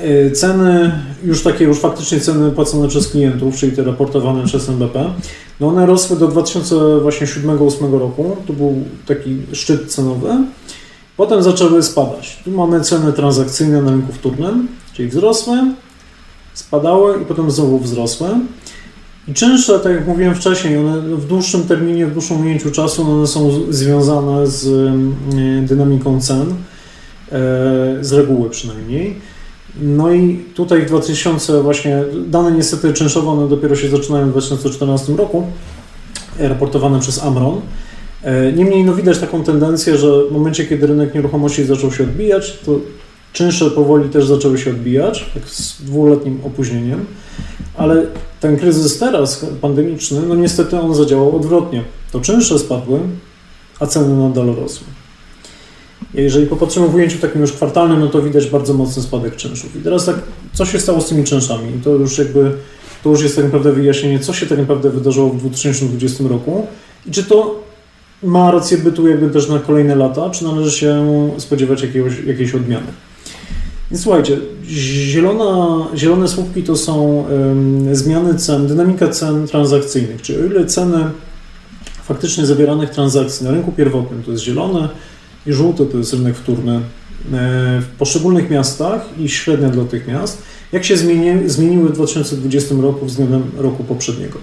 Y, 0.05 0.31
ceny, 0.31 0.93
już 1.25 1.43
takie 1.43 1.65
już 1.65 1.79
faktycznie 1.79 2.21
ceny 2.21 2.51
płacone 2.51 2.89
przez 2.89 3.09
klientów, 3.09 3.57
czyli 3.57 3.73
te 3.73 3.83
raportowane 3.83 4.45
przez 4.45 4.69
NBP, 4.69 5.13
no 5.61 5.69
one 5.69 5.87
rosły 5.87 6.17
do 6.17 6.29
2007-2008 6.29 7.99
roku, 7.99 8.37
to 8.47 8.53
był 8.53 8.85
taki 9.07 9.37
szczyt 9.53 9.93
cenowy. 9.93 10.29
Potem 11.17 11.43
zaczęły 11.43 11.83
spadać. 11.83 12.43
Tu 12.45 12.51
mamy 12.51 12.81
ceny 12.81 13.13
transakcyjne 13.13 13.83
na 13.83 13.91
rynku 13.91 14.13
wtórnym, 14.13 14.69
czyli 14.93 15.09
wzrosły, 15.09 15.57
spadały 16.55 17.23
i 17.23 17.25
potem 17.25 17.51
znowu 17.51 17.79
wzrosły. 17.79 18.29
I 19.29 19.35
czynsze, 19.35 19.81
tak 19.81 19.93
jak 19.93 20.07
mówiłem 20.09 20.35
wcześniej, 20.35 20.79
one 20.79 21.01
w 21.01 21.27
dłuższym 21.27 21.63
terminie, 21.63 22.07
w 22.07 22.13
dłuższym 22.13 22.41
ujęciu 22.41 22.71
czasu, 22.71 23.11
one 23.11 23.27
są 23.27 23.51
związane 23.71 24.47
z 24.47 24.67
y, 24.67 25.67
dynamiką 25.67 26.21
cen, 26.21 26.41
e, 26.41 26.55
z 28.01 28.13
reguły 28.13 28.51
przynajmniej. 28.51 29.32
No 29.81 30.13
i 30.13 30.45
tutaj 30.55 30.83
w 30.83 30.87
2000 30.87 31.63
właśnie, 31.63 32.05
dane 32.27 32.53
niestety 32.53 32.93
czynszowe, 32.93 33.29
one 33.29 33.49
dopiero 33.49 33.77
się 33.77 33.89
zaczynają 33.89 34.27
w 34.27 34.31
2014 34.31 35.17
roku, 35.17 35.47
e, 36.39 36.49
raportowane 36.49 37.01
przez 37.01 37.23
Amron. 37.23 37.61
E, 38.23 38.53
niemniej 38.53 38.85
no 38.85 38.95
widać 38.95 39.19
taką 39.19 39.45
tendencję, 39.45 39.97
że 39.97 40.25
w 40.25 40.33
momencie, 40.33 40.67
kiedy 40.67 40.87
rynek 40.87 41.15
nieruchomości 41.15 41.65
zaczął 41.65 41.93
się 41.93 42.05
odbijać, 42.05 42.59
to 42.67 42.73
czynsze 43.33 43.71
powoli 43.71 44.09
też 44.09 44.27
zaczęły 44.27 44.59
się 44.59 44.71
odbijać, 44.71 45.31
tak 45.35 45.49
z 45.49 45.83
dwuletnim 45.83 46.41
opóźnieniem, 46.45 47.05
ale 47.77 48.07
ten 48.41 48.57
kryzys 48.57 48.99
teraz 48.99 49.47
pandemiczny, 49.61 50.21
no 50.29 50.35
niestety 50.35 50.81
on 50.81 50.95
zadziałał 50.95 51.37
odwrotnie. 51.37 51.85
To 52.13 52.21
czynsze 52.21 52.59
spadły, 52.59 53.01
a 53.81 53.87
ceny 53.87 54.17
nadal 54.17 54.47
rosły. 54.47 54.87
Jeżeli 56.15 56.47
popatrzymy 56.47 56.89
w 56.89 56.95
ujęciu 56.95 57.19
takim 57.19 57.41
już 57.41 57.53
kwartalnym, 57.53 58.01
no 58.01 58.09
to 58.09 58.23
widać 58.23 58.47
bardzo 58.47 58.75
mocny 58.75 59.03
spadek 59.03 59.37
czynszów. 59.37 59.77
I 59.77 59.81
teraz 59.81 60.05
tak, 60.05 60.17
co 60.53 60.67
się 60.67 60.81
stało 60.81 61.01
z 61.01 61.09
tymi 61.09 61.25
czynszami? 61.25 61.73
To 61.85 61.91
już 61.91 62.19
jakby, 62.19 62.53
to 63.05 63.11
już 63.11 63.23
jest 63.23 63.37
tak 63.37 63.45
naprawdę 63.45 63.73
wyjaśnienie, 63.73 64.19
co 64.19 64.33
się 64.33 64.47
tak 64.47 64.59
naprawdę 64.59 64.91
wydarzyło 64.91 65.31
w 65.31 65.37
2020 65.37 66.25
roku 66.29 66.67
i 67.07 67.11
czy 67.11 67.25
to 67.25 67.63
ma 68.23 68.51
rację 68.51 68.79
bytu 68.79 69.09
jakby 69.09 69.31
też 69.31 69.49
na 69.49 69.59
kolejne 69.59 69.95
lata, 69.95 70.31
czy 70.31 70.45
należy 70.45 70.79
się 70.79 71.07
spodziewać 71.39 71.83
jakiegoś, 71.83 72.13
jakiejś 72.27 72.55
odmiany. 72.55 72.87
Więc 73.91 74.03
słuchajcie, 74.03 74.39
zielona, 74.67 75.87
zielone 75.97 76.29
słupki 76.29 76.63
to 76.63 76.77
są 76.77 77.03
um, 77.03 77.95
zmiany 77.97 78.35
cen, 78.35 78.67
dynamika 78.67 79.09
cen 79.09 79.47
transakcyjnych, 79.47 80.23
czyli 80.23 80.39
o 80.39 80.45
ile 80.45 80.67
ceny 80.67 81.05
faktycznie 82.05 82.47
zawieranych 82.47 82.91
transakcji 82.91 83.47
na 83.47 83.53
rynku 83.53 83.73
pierwotnym 83.73 84.23
to 84.23 84.31
jest 84.31 84.45
zielone, 84.45 84.89
i 85.47 85.53
żółty 85.53 85.87
to 85.87 85.99
jest 85.99 86.13
rynek 86.13 86.37
wtórny 86.37 86.77
e, 86.77 86.81
w 87.81 87.87
poszczególnych 87.99 88.51
miastach 88.51 89.19
i 89.19 89.29
średnia 89.29 89.69
dla 89.69 89.85
tych 89.85 90.09
miast, 90.09 90.43
jak 90.73 90.85
się 90.85 90.97
zmieni, 90.97 91.49
zmieniły 91.49 91.89
w 91.89 91.93
2020 91.93 92.75
roku 92.81 93.07
względem 93.07 93.43
roku 93.57 93.85
poprzedniego. 93.85 94.39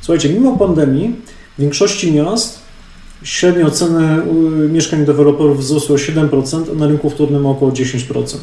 Słuchajcie, 0.00 0.28
mimo 0.28 0.56
pandemii 0.56 1.14
w 1.58 1.60
większości 1.60 2.12
miast 2.12 2.58
średnio 3.22 3.70
ceny 3.70 4.22
mieszkań 4.68 5.04
deweloperów 5.04 5.58
wzrosły 5.58 5.94
o 5.94 5.98
7%, 5.98 6.64
a 6.72 6.74
na 6.74 6.86
rynku 6.86 7.10
wtórnym 7.10 7.46
około 7.46 7.72
10%. 7.72 8.36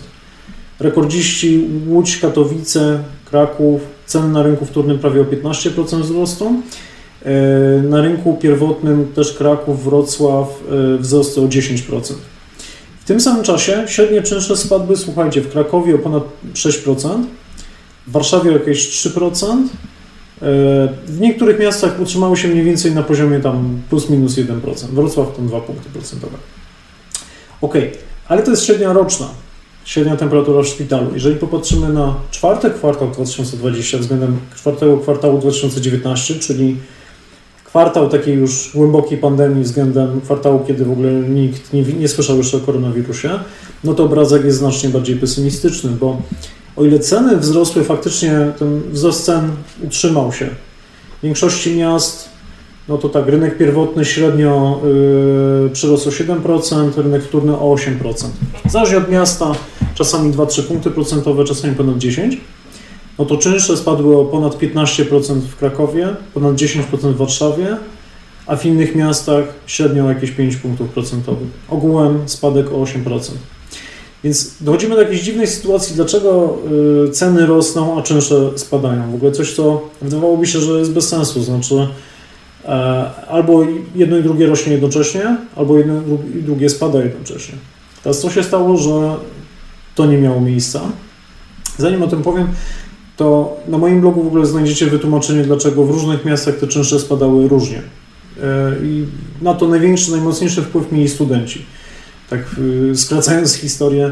Rekordziści 0.80 1.68
Łódź, 1.88 2.18
Katowice, 2.18 3.04
Kraków, 3.26 3.82
ceny 4.06 4.28
na 4.28 4.44
rynku 4.44 4.66
wtórnym 4.66 5.00
prawie 5.00 5.22
o 5.22 5.26
15% 5.26 6.02
wzrostą, 6.02 6.62
E, 6.62 6.93
na 7.84 8.02
rynku 8.02 8.38
pierwotnym 8.42 9.08
też 9.16 9.34
Kraków, 9.34 9.84
Wrocław 9.84 10.48
e, 10.48 10.98
wzrosty 10.98 11.42
o 11.42 11.44
10%. 11.44 12.14
W 13.00 13.06
tym 13.06 13.20
samym 13.20 13.44
czasie 13.44 13.84
średnie 13.88 14.22
czynsze 14.22 14.58
spadły, 14.58 14.98
słuchajcie, 14.98 15.42
w 15.42 15.52
Krakowie 15.52 15.96
o 15.96 15.98
ponad 15.98 16.24
6%, 16.54 17.24
w 18.08 18.12
Warszawie 18.12 18.52
o 18.52 18.54
jakieś 18.54 18.90
3%, 18.90 19.48
e, 19.52 19.66
w 21.06 21.20
niektórych 21.20 21.60
miastach 21.60 22.00
utrzymały 22.02 22.38
się 22.38 22.48
mniej 22.48 22.64
więcej 22.64 22.92
na 22.92 23.04
poziomie 23.04 23.40
tam 23.40 23.82
plus 23.90 24.10
minus 24.10 24.36
1%. 24.36 24.88
Wrocław 24.94 25.36
to 25.36 25.42
2 25.42 25.62
punkty 25.62 25.90
procentowe. 25.90 26.38
Ok, 27.62 27.74
ale 28.28 28.44
to 28.44 28.52
jest 28.52 28.66
średnia 28.66 28.94
roczna, 28.94 29.28
średnia 29.86 30.16
temperatura 30.16 30.64
w 30.64 30.68
szpitalu. 30.68 31.14
Jeżeli 31.14 31.36
popatrzymy 31.36 31.90
na 31.90 32.16
czwarty 32.32 32.70
kwartał 32.70 33.12
2020 33.12 33.98
względem 33.98 34.40
czwartego 34.56 34.98
kwartału 34.98 35.40
2019, 35.40 36.36
czyli 36.40 36.78
kwartał 37.74 38.10
takiej 38.10 38.36
już 38.36 38.72
głębokiej 38.76 39.18
pandemii 39.18 39.64
względem 39.64 40.22
kwartału, 40.22 40.60
kiedy 40.68 40.86
w 40.86 40.92
ogóle 40.92 41.12
nikt 41.12 41.74
nie, 41.74 41.84
nie 41.84 42.08
słyszał 42.08 42.38
jeszcze 42.38 42.58
o 42.58 42.60
koronawirusie, 42.60 43.30
no 43.84 43.94
to 43.94 44.04
obrazek 44.04 44.46
jest 44.46 44.58
znacznie 44.58 44.90
bardziej 44.90 45.16
pesymistyczny, 45.16 45.90
bo 45.90 46.22
o 46.76 46.84
ile 46.84 47.00
ceny 47.00 47.38
wzrosły, 47.38 47.84
faktycznie 47.84 48.52
ten 48.60 48.82
wzrost 48.92 49.26
cen 49.26 49.52
utrzymał 49.84 50.34
się. 50.34 50.46
W 51.20 51.24
większości 51.24 51.76
miast, 51.76 52.30
no 52.90 52.98
to 52.98 53.10
tak, 53.10 53.28
rynek 53.28 53.58
pierwotny 53.58 54.06
średnio 54.06 54.82
yy, 55.64 55.70
przyrosł 55.70 56.10
o 56.10 56.12
7%, 56.12 56.98
rynek 56.98 57.24
wtórny 57.24 57.54
o 57.58 57.76
8%. 57.76 58.28
Zależy 58.70 58.98
od 58.98 59.10
miasta, 59.10 59.52
czasami 59.96 60.34
2-3 60.34 60.64
punkty 60.64 60.92
procentowe, 60.92 61.44
czasami 61.44 61.76
ponad 61.76 61.96
10% 61.96 62.38
no 63.20 63.26
to 63.26 63.38
czynsze 63.38 63.78
spadły 63.78 64.18
o 64.18 64.26
ponad 64.26 64.56
15% 64.56 65.40
w 65.40 65.56
Krakowie, 65.56 66.16
ponad 66.34 66.56
10% 66.56 66.82
w 67.14 67.18
Warszawie, 67.18 67.78
a 68.48 68.56
w 68.56 68.66
innych 68.66 68.96
miastach 68.96 69.46
średnio 69.68 70.10
jakieś 70.10 70.32
5 70.32 70.56
punktów 70.56 70.90
procentowych. 70.90 71.48
Ogółem 71.70 72.30
spadek 72.30 72.72
o 72.72 72.76
8%. 72.76 73.20
Więc 74.24 74.56
dochodzimy 74.62 74.96
do 74.96 75.02
jakiejś 75.02 75.22
dziwnej 75.22 75.48
sytuacji, 75.48 75.96
dlaczego 75.96 76.58
y, 77.08 77.12
ceny 77.12 77.46
rosną, 77.46 78.00
a 78.00 78.02
czynsze 78.02 78.36
spadają. 78.56 79.12
W 79.12 79.16
ogóle 79.16 79.32
coś, 79.32 79.54
co 79.54 79.82
wydawałoby 80.02 80.48
się, 80.48 80.60
że 80.60 80.80
jest 80.80 80.92
bez 80.92 81.10
sensu. 81.10 81.44
Znaczy, 81.44 81.88
albo 83.28 83.66
jedno 83.96 84.18
i 84.18 84.24
drugie 84.24 84.48
rośnie 84.48 84.72
jednocześnie, 84.72 85.38
albo 85.56 85.78
jedno 85.78 86.02
i 86.40 86.44
drugie 86.44 86.70
spada 86.70 87.04
jednocześnie. 87.04 87.56
Teraz 88.04 88.20
co 88.20 88.30
się 88.30 88.44
stało, 88.44 88.78
że 88.78 89.16
to 89.96 90.06
nie 90.06 90.18
miało 90.18 90.42
miejsca? 90.42 90.82
Zanim 91.78 92.04
o 92.04 92.08
tym 92.08 92.22
powiem, 92.22 92.48
to 93.18 93.58
na 93.68 93.78
moim 93.78 94.02
blogu 94.02 94.24
w 94.24 94.28
ogóle 94.28 94.46
znajdziecie 94.46 94.86
wytłumaczenie, 94.86 95.44
dlaczego 95.44 95.84
w 95.84 95.92
różnych 95.92 96.26
miastach 96.26 96.56
te 96.56 96.68
czynsze 96.68 97.00
spadały 97.00 97.48
różnie. 97.48 97.82
E, 98.44 98.72
I 98.84 99.06
na 99.42 99.54
to 99.54 99.68
największy, 99.68 100.12
najmocniejszy 100.12 100.62
wpływ 100.62 100.92
mieli 100.92 101.10
studenci. 101.10 101.66
Tak 102.30 102.40
y, 102.92 102.98
skracając 102.98 103.54
historię, 103.54 104.12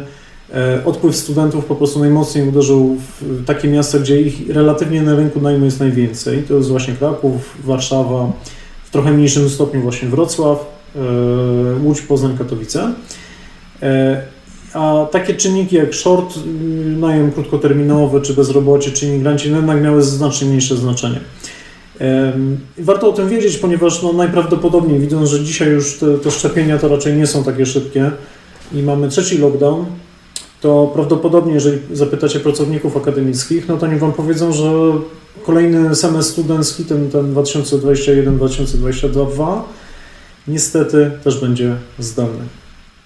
e, 0.53 0.86
odpływ 0.86 1.15
studentów 1.15 1.65
po 1.65 1.76
prostu 1.76 1.99
najmocniej 1.99 2.49
uderzył 2.49 2.98
w 3.22 3.45
takie 3.45 3.68
miasta, 3.68 3.99
gdzie 3.99 4.22
ich 4.22 4.49
relatywnie 4.49 5.02
na 5.02 5.15
rynku 5.15 5.41
najmu 5.41 5.65
jest 5.65 5.80
najwięcej. 5.80 6.44
To 6.44 6.53
jest 6.53 6.69
właśnie 6.69 6.94
Kraków, 6.94 7.57
Warszawa, 7.64 8.32
w 8.84 8.90
trochę 8.90 9.11
mniejszym 9.11 9.49
stopniu 9.49 9.82
właśnie 9.82 10.10
Wrocław, 10.10 10.65
e, 10.95 10.99
Łódź, 11.84 12.02
Poznań, 12.02 12.38
Katowice. 12.38 12.94
A 14.73 15.06
takie 15.11 15.34
czynniki 15.34 15.76
jak 15.76 15.95
short, 15.95 16.38
y, 16.38 16.39
najem 16.98 17.31
krótkoterminowy, 17.31 18.22
czy 18.22 18.34
bezrobocie, 18.34 18.91
czy 18.91 19.06
imigranci 19.06 19.52
no 19.52 19.57
jednak 19.57 19.81
miały 19.81 20.02
znacznie 20.02 20.48
mniejsze 20.48 20.77
znaczenie. 20.77 21.19
Warto 22.77 23.10
o 23.10 23.14
tym 23.14 23.30
wiedzieć, 23.30 23.57
ponieważ 23.57 24.03
no 24.03 24.14
najprawdopodobniej, 24.14 24.99
widząc, 24.99 25.30
że 25.30 25.43
dzisiaj 25.43 25.69
już 25.69 25.98
te, 25.98 26.18
te 26.18 26.31
szczepienia 26.31 26.77
to 26.77 26.88
raczej 26.88 27.14
nie 27.14 27.27
są 27.27 27.43
takie 27.43 27.65
szybkie 27.65 28.11
i 28.73 28.84
mamy 28.84 29.10
trzeci 29.10 29.38
lockdown, 29.38 29.85
to 30.61 30.91
prawdopodobnie, 30.93 31.53
jeżeli 31.53 31.80
zapytacie 31.91 32.39
pracowników 32.39 32.98
akademickich, 32.98 33.68
no 33.68 33.77
to 33.77 33.85
oni 33.85 33.99
Wam 33.99 34.14
powiedzą, 34.14 34.53
że 34.53 34.72
kolejny 35.43 35.95
semestr 35.95 36.31
studencki, 36.31 36.85
ten, 36.85 37.10
ten 37.10 37.34
2021-2022, 37.34 39.61
niestety 40.48 41.11
też 41.23 41.41
będzie 41.41 41.76
zdalny. 41.99 42.60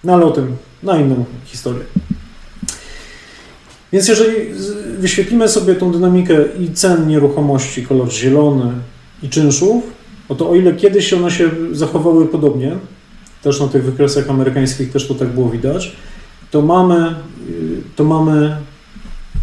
No 0.05 0.13
ale 0.13 0.25
o 0.25 0.31
tym 0.31 0.57
na 0.83 0.99
inną 0.99 1.25
historię. 1.45 1.83
Więc 3.93 4.07
jeżeli 4.07 4.35
wyświetlimy 4.97 5.49
sobie 5.49 5.75
tą 5.75 5.91
dynamikę 5.91 6.35
i 6.59 6.73
cen 6.73 7.07
nieruchomości, 7.07 7.85
kolor 7.85 8.11
zielony 8.11 8.71
i 9.23 9.29
czynszów, 9.29 9.83
no 10.29 10.35
to 10.35 10.49
o 10.49 10.55
ile 10.55 10.73
kiedyś 10.73 11.13
one 11.13 11.31
się 11.31 11.49
zachowały 11.71 12.25
podobnie, 12.25 12.75
też 13.43 13.59
na 13.59 13.67
tych 13.67 13.83
wykresach 13.83 14.29
amerykańskich 14.29 14.91
też 14.91 15.07
to 15.07 15.15
tak 15.15 15.27
było 15.27 15.49
widać, 15.49 15.95
to 16.51 16.61
mamy, 16.61 17.15
to 17.95 18.03
mamy 18.03 18.57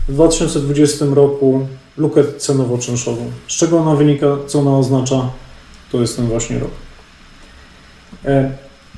w 0.08 0.12
2020 0.12 1.04
roku 1.10 1.66
lukę 1.96 2.24
cenowo-czynszową. 2.38 3.30
Z 3.48 3.52
czego 3.52 3.78
ona 3.78 3.96
wynika, 3.96 4.26
co 4.46 4.60
ona 4.60 4.78
oznacza, 4.78 5.30
to 5.92 6.00
jest 6.00 6.16
ten 6.16 6.26
właśnie 6.26 6.58
rok. 6.58 6.70
E, 8.24 8.52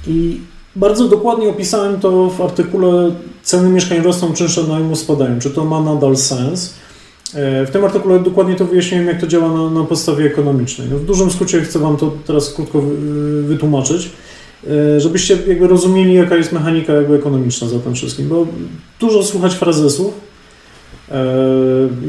I 0.06 0.40
bardzo 0.76 1.08
dokładnie 1.08 1.48
opisałem 1.48 2.00
to 2.00 2.30
w 2.30 2.40
artykule 2.40 3.10
Ceny 3.42 3.68
mieszkań 3.68 4.02
rosną, 4.02 4.32
czynsze 4.32 4.62
najmu 4.62 4.96
spadają. 4.96 5.38
Czy 5.38 5.50
to 5.50 5.64
ma 5.64 5.80
nadal 5.80 6.16
sens? 6.16 6.74
E, 7.34 7.66
w 7.66 7.70
tym 7.70 7.84
artykule 7.84 8.20
dokładnie 8.20 8.56
to 8.56 8.64
wyjaśniłem, 8.64 9.06
jak 9.06 9.20
to 9.20 9.26
działa 9.26 9.52
na, 9.52 9.70
na 9.70 9.84
podstawie 9.84 10.24
ekonomicznej. 10.24 10.88
No 10.90 10.98
w 10.98 11.04
dużym 11.04 11.30
skrócie 11.30 11.60
chcę 11.60 11.78
Wam 11.78 11.96
to 11.96 12.12
teraz 12.26 12.54
krótko 12.54 12.82
wytłumaczyć, 13.42 14.10
e, 14.66 15.00
żebyście 15.00 15.38
jakby 15.48 15.66
rozumieli, 15.68 16.14
jaka 16.14 16.36
jest 16.36 16.52
mechanika 16.52 16.92
jakby 16.92 17.14
ekonomiczna 17.14 17.68
za 17.68 17.78
tym 17.78 17.94
wszystkim, 17.94 18.28
bo 18.28 18.46
dużo 19.00 19.22
słuchać 19.22 19.54
frazesów, 19.54 20.14
e, 21.10 21.24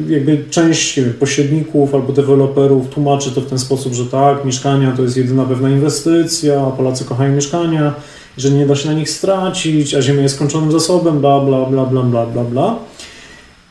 jakby 0.10 0.44
część 0.50 1.00
pośredników 1.20 1.96
albo 1.96 2.14
deweloperów 2.14 2.90
tłumaczy 2.90 3.32
to 3.32 3.42
w 3.42 3.46
ten 3.46 3.60
sposób, 3.60 3.94
że 3.94 4.06
tak, 4.06 4.46
mieszkania 4.46 4.92
to 4.92 5.02
jest 5.02 5.18
jedyna 5.18 5.46
pewna 5.46 5.70
inwestycja, 5.70 6.66
Polacy 6.66 7.06
kochają 7.06 7.36
mieszkania, 7.36 7.94
że 8.38 8.52
nie 8.52 8.66
da 8.66 8.76
się 8.76 8.88
na 8.90 8.94
nich 8.94 9.10
stracić, 9.10 9.94
a 9.94 10.02
Ziemia 10.02 10.22
jest 10.22 10.36
skończonym 10.36 10.72
zasobem, 10.72 11.20
bla, 11.20 11.40
bla, 11.40 11.66
bla, 11.66 11.86
bla, 11.86 12.04
bla, 12.04 12.26
bla, 12.26 12.44
bla. 12.44 12.76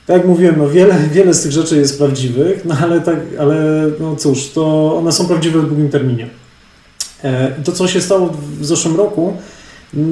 Tak 0.06 0.16
jak 0.16 0.26
mówiłem, 0.26 0.54
no 0.58 0.68
wiele, 0.68 0.98
wiele 1.14 1.34
z 1.34 1.42
tych 1.42 1.52
rzeczy 1.52 1.76
jest 1.76 1.98
prawdziwych, 1.98 2.64
no 2.64 2.76
ale, 2.82 3.00
tak, 3.00 3.18
ale 3.38 3.86
no 4.00 4.16
cóż, 4.16 4.50
to 4.50 4.96
one 4.98 5.12
są 5.12 5.26
prawdziwe 5.26 5.62
w 5.62 5.66
długim 5.66 5.88
terminie. 5.88 6.28
E, 7.22 7.62
to, 7.64 7.72
co 7.72 7.88
się 7.88 8.00
stało 8.00 8.30
w 8.60 8.64
zeszłym 8.64 8.96
roku, 8.96 9.36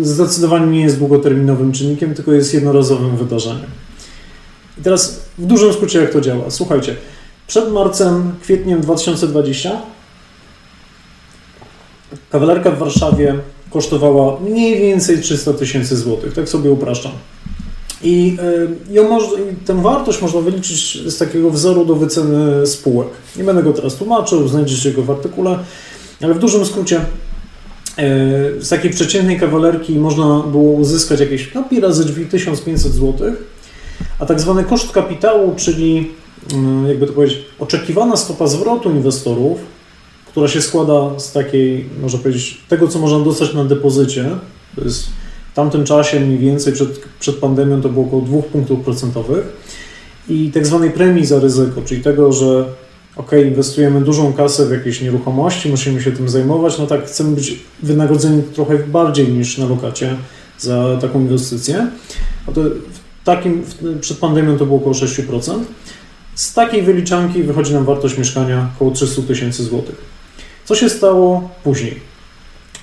zdecydowanie 0.03 0.67
nie 0.67 0.81
jest 0.81 0.99
długoterminowym 0.99 1.73
czynnikiem, 1.73 2.15
tylko 2.15 2.33
jest 2.33 2.55
jednorazowym 2.55 3.17
wydarzeniem. 3.17 3.71
I 4.79 4.83
teraz 4.83 5.23
w 5.39 5.47
dużym 5.47 5.73
skrócie 5.73 6.01
jak 6.01 6.13
to 6.13 6.21
działa. 6.21 6.51
Słuchajcie, 6.51 6.97
przed 7.47 7.73
marcem, 7.73 8.33
kwietniem 8.43 8.81
2020 8.81 9.83
kawalerka 12.31 12.71
w 12.71 12.79
Warszawie 12.79 13.35
kosztowała 13.71 14.41
mniej 14.41 14.81
więcej 14.81 15.21
300 15.21 15.53
tysięcy 15.53 15.97
złotych, 15.97 16.33
tak 16.33 16.49
sobie 16.49 16.71
upraszczam. 16.71 17.13
I 18.03 18.37
e, 18.91 18.95
ją 18.95 19.09
moż, 19.09 19.25
tę 19.67 19.83
wartość 19.83 20.23
można 20.23 20.41
wyliczyć 20.41 20.99
z 21.07 21.19
takiego 21.19 21.51
wzoru 21.51 21.85
do 21.85 21.95
wyceny 21.95 22.67
spółek. 22.67 23.09
Nie 23.37 23.45
będę 23.45 23.63
go 23.63 23.73
teraz 23.73 23.95
tłumaczył, 23.95 24.49
znajdziecie 24.49 24.93
go 24.93 25.03
w 25.03 25.11
artykule, 25.11 25.59
ale 26.23 26.35
w 26.35 26.39
dużym 26.39 26.67
skrócie 26.67 26.97
e, 26.97 27.05
z 28.61 28.69
takiej 28.69 28.91
przeciętnej 28.91 29.41
kawalerki 29.41 29.99
można 29.99 30.41
było 30.41 30.73
uzyskać 30.73 31.21
jakieś 31.21 31.55
no, 31.55 31.65
pi 31.65 31.81
razy 31.81 32.05
drzwi 32.05 32.27
1500 32.27 32.93
zł, 32.93 33.33
a 34.19 34.27
tak 34.27 34.41
zwany 34.41 34.65
koszt 34.65 34.93
kapitału, 34.93 35.55
czyli 35.57 36.11
mm, 36.53 36.89
jakby 36.89 37.07
to 37.07 37.13
powiedzieć, 37.13 37.39
oczekiwana 37.59 38.17
stopa 38.17 38.47
zwrotu 38.47 38.91
inwestorów 38.91 39.59
która 40.33 40.49
się 40.49 40.63
składa 40.63 41.19
z 41.19 41.33
takiej, 41.33 41.85
można 42.03 42.19
powiedzieć, 42.19 42.61
tego, 42.69 42.89
co 42.89 42.99
można 42.99 43.19
dostać 43.19 43.55
na 43.55 43.65
depozycie. 43.65 44.31
To 44.77 44.85
jest 44.85 45.07
w 45.53 45.55
tamtym 45.55 45.85
czasie 45.85 46.21
mniej 46.21 46.39
więcej 46.39 46.73
przed, 46.73 47.01
przed 47.21 47.37
pandemią 47.37 47.81
to 47.81 47.89
było 47.89 48.07
około 48.07 48.23
2 48.23 48.43
punktów 48.43 48.81
procentowych 48.81 49.45
i 50.29 50.51
tak 50.51 50.67
zwanej 50.67 50.91
premii 50.91 51.27
za 51.27 51.41
ryzyko, 51.41 51.83
czyli 51.83 52.03
tego, 52.03 52.33
że 52.33 52.65
ok, 53.17 53.31
inwestujemy 53.47 54.01
dużą 54.01 54.33
kasę 54.33 54.67
w 54.67 54.71
jakieś 54.71 55.01
nieruchomości, 55.01 55.69
musimy 55.69 56.03
się 56.03 56.13
tym 56.13 56.29
zajmować, 56.29 56.79
no 56.79 56.87
tak, 56.87 57.07
chcemy 57.07 57.37
być 57.37 57.61
wynagrodzeni 57.83 58.43
trochę 58.43 58.79
bardziej 58.79 59.29
niż 59.29 59.59
na 59.59 59.67
lokacie 59.67 60.17
za 60.59 60.99
taką 61.01 61.21
inwestycję. 61.21 61.87
A 62.47 62.53
to 62.53 62.61
w 62.63 63.25
takim, 63.25 63.63
przed 64.01 64.19
pandemią 64.19 64.59
to 64.59 64.67
było 64.67 64.79
około 64.79 64.95
6%. 64.95 65.59
Z 66.35 66.55
takiej 66.55 66.83
wyliczanki 66.83 67.43
wychodzi 67.43 67.73
nam 67.75 67.85
wartość 67.85 68.19
mieszkania 68.19 68.71
około 68.77 68.91
300 68.91 69.23
tysięcy 69.23 69.65
złotych. 69.65 70.22
Co 70.65 70.75
się 70.75 70.89
stało 70.89 71.51
później? 71.65 72.01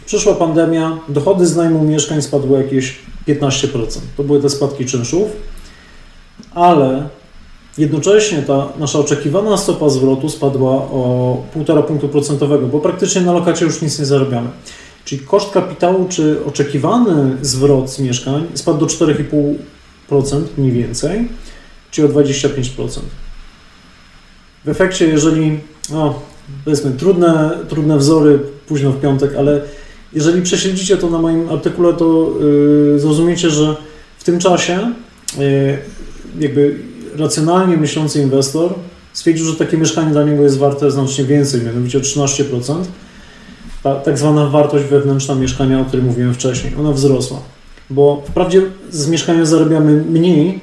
Przyszła 0.06 0.34
pandemia, 0.34 0.99
dochody 1.10 1.47
z 1.47 1.56
najmu 1.56 1.84
mieszkań 1.84 2.22
spadły 2.22 2.64
jakieś 2.64 2.99
15%. 3.27 3.99
To 4.18 4.23
były 4.23 4.41
te 4.41 4.49
spadki 4.49 4.85
czynszów, 4.85 5.27
ale 6.51 7.10
jednocześnie 7.77 8.41
ta 8.41 8.68
nasza 8.80 8.99
oczekiwana 8.99 9.57
stopa 9.57 9.89
zwrotu 9.89 10.30
spadła 10.30 10.72
o 10.72 11.38
1,5 11.56 11.84
punktu 11.84 12.10
procentowego, 12.10 12.68
bo 12.68 12.80
praktycznie 12.80 13.22
na 13.22 13.31
lokacie 13.31 13.65
już 13.65 13.81
nic 13.81 13.99
nie 13.99 14.06
zarabiamy. 14.06 14.49
Czyli 15.06 15.22
koszt 15.22 15.51
kapitału 15.51 16.06
czy 16.10 16.45
oczekiwany 16.45 17.38
zwrot 17.41 17.89
z 17.89 17.99
mieszkań 17.99 18.47
spadł 18.53 18.80
do 18.80 18.85
4,5% 18.85 20.43
mniej 20.57 20.72
więcej, 20.72 21.27
czyli 21.91 22.07
o 22.07 22.11
25%. 22.11 22.99
W 24.65 24.69
efekcie, 24.69 25.07
jeżeli 25.07 25.60
no, 25.89 26.19
powiedzmy, 26.65 26.91
trudne, 26.91 27.51
trudne 27.69 27.97
wzory 27.97 28.39
późno 28.67 28.91
w 28.91 29.01
piątek, 29.01 29.35
ale 29.35 29.61
jeżeli 30.13 30.41
prześledzicie 30.41 30.97
to 30.97 31.09
na 31.09 31.17
moim 31.17 31.49
artykule, 31.49 31.93
to 31.93 32.31
yy, 32.93 32.99
zrozumiecie, 32.99 33.49
że 33.49 33.76
w 34.17 34.23
tym 34.23 34.39
czasie 34.39 34.91
yy, 35.38 35.77
jakby 36.39 36.80
racjonalnie 37.15 37.77
myślący 37.77 38.21
inwestor 38.21 38.73
stwierdził, 39.13 39.45
że 39.45 39.55
takie 39.55 39.77
mieszkanie 39.77 40.11
dla 40.11 40.23
niego 40.23 40.43
jest 40.43 40.57
warte 40.57 40.91
znacznie 40.91 41.23
więcej, 41.23 41.61
mianowicie 41.61 41.97
o 41.97 42.01
13%. 42.01 42.76
Ta 43.84 43.95
tak 43.95 44.17
zwana 44.17 44.45
wartość 44.45 44.85
wewnętrzna 44.85 45.35
mieszkania, 45.35 45.80
o 45.80 45.85
której 45.85 46.05
mówiłem 46.05 46.34
wcześniej, 46.34 46.76
ona 46.80 46.91
wzrosła. 46.91 47.39
Bo 47.89 48.23
wprawdzie 48.26 48.61
z 48.89 49.07
mieszkania 49.07 49.45
zarabiamy 49.45 50.03
mniej, 50.03 50.59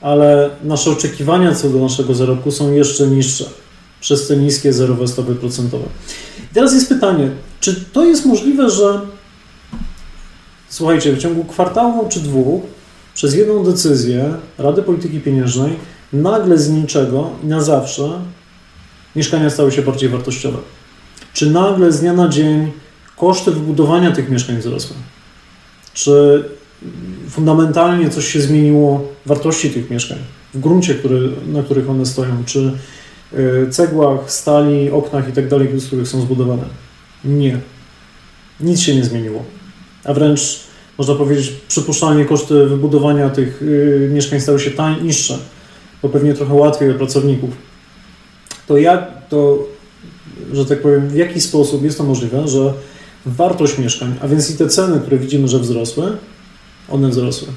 ale 0.00 0.50
nasze 0.64 0.90
oczekiwania 0.90 1.54
co 1.54 1.68
do 1.68 1.78
naszego 1.78 2.14
zarobku 2.14 2.50
są 2.50 2.72
jeszcze 2.72 3.06
niższe 3.06 3.44
przez 4.00 4.28
te 4.28 4.36
niskie 4.36 4.72
zerowe 4.72 5.08
stopy 5.08 5.34
procentowe. 5.34 5.84
I 6.38 6.54
teraz 6.54 6.74
jest 6.74 6.88
pytanie, 6.88 7.30
czy 7.60 7.84
to 7.92 8.04
jest 8.04 8.26
możliwe, 8.26 8.70
że 8.70 9.00
słuchajcie, 10.68 11.12
w 11.12 11.18
ciągu 11.18 11.44
kwartału 11.44 12.08
czy 12.08 12.20
dwóch 12.20 12.62
przez 13.14 13.34
jedną 13.34 13.64
decyzję 13.64 14.34
Rady 14.58 14.82
Polityki 14.82 15.20
Pieniężnej 15.20 15.76
nagle 16.12 16.58
z 16.58 16.70
niczego 16.70 17.30
i 17.44 17.46
na 17.46 17.60
zawsze 17.60 18.20
mieszkania 19.16 19.50
stały 19.50 19.72
się 19.72 19.82
bardziej 19.82 20.08
wartościowe? 20.08 20.58
Czy 21.32 21.50
nagle 21.50 21.92
z 21.92 22.00
dnia 22.00 22.12
na 22.12 22.28
dzień 22.28 22.72
koszty 23.16 23.50
wybudowania 23.50 24.12
tych 24.12 24.30
mieszkań 24.30 24.58
wzrosły? 24.58 24.96
Czy 25.94 26.44
fundamentalnie 27.30 28.10
coś 28.10 28.32
się 28.32 28.40
zmieniło 28.40 29.08
w 29.26 29.28
wartości 29.28 29.70
tych 29.70 29.90
mieszkań, 29.90 30.18
w 30.54 30.60
gruncie, 30.60 30.94
który, 30.94 31.30
na 31.46 31.62
których 31.62 31.90
one 31.90 32.06
stoją? 32.06 32.44
Czy 32.46 32.72
cegłach, 33.70 34.32
stali, 34.32 34.90
oknach 34.90 35.28
i 35.28 35.32
tak 35.32 35.48
dalej, 35.48 35.80
z 35.80 35.86
których 35.86 36.08
są 36.08 36.20
zbudowane. 36.20 36.64
Nie. 37.24 37.60
Nic 38.60 38.80
się 38.80 38.96
nie 38.96 39.04
zmieniło. 39.04 39.44
A 40.04 40.14
wręcz 40.14 40.70
można 41.00 41.14
powiedzieć, 41.14 41.52
przypuszczalnie 41.68 42.24
koszty 42.24 42.66
wybudowania 42.66 43.30
tych 43.30 43.62
yy, 43.62 44.10
mieszkań 44.12 44.40
stały 44.40 44.60
się 44.60 44.70
tań, 44.70 45.02
niższe, 45.02 45.38
bo 46.02 46.08
pewnie 46.08 46.34
trochę 46.34 46.54
łatwiej 46.54 46.88
dla 46.88 46.98
pracowników. 46.98 47.50
To 48.66 48.78
jak 48.78 49.28
to, 49.28 49.58
że 50.52 50.66
tak 50.66 50.82
powiem, 50.82 51.08
w 51.08 51.14
jaki 51.14 51.40
sposób 51.40 51.84
jest 51.84 51.98
to 51.98 52.04
możliwe, 52.04 52.48
że 52.48 52.74
wartość 53.26 53.78
mieszkań, 53.78 54.14
a 54.20 54.28
więc 54.28 54.50
i 54.50 54.58
te 54.58 54.68
ceny, 54.68 55.00
które 55.00 55.18
widzimy, 55.18 55.48
że 55.48 55.58
wzrosły, 55.58 56.16
one 56.88 57.08
wzrosły. 57.08 57.48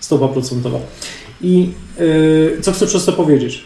Stopa 0.00 0.28
procentowa. 0.28 0.78
I 1.40 1.70
yy, 1.98 2.58
co 2.62 2.72
chcę 2.72 2.86
przez 2.86 3.04
to 3.04 3.12
powiedzieć? 3.12 3.64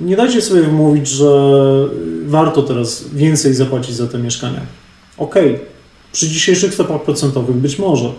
Nie 0.00 0.16
dajcie 0.16 0.42
sobie 0.42 0.62
wmówić, 0.62 1.08
że 1.08 1.30
warto 2.26 2.62
teraz 2.62 3.04
więcej 3.14 3.54
zapłacić 3.54 3.94
za 3.94 4.06
te 4.06 4.18
mieszkania. 4.18 4.60
Okej, 5.18 5.54
okay. 5.54 5.66
przy 6.12 6.28
dzisiejszych 6.28 6.74
stopach 6.74 7.02
procentowych 7.02 7.56
być 7.56 7.78
może. 7.78 8.12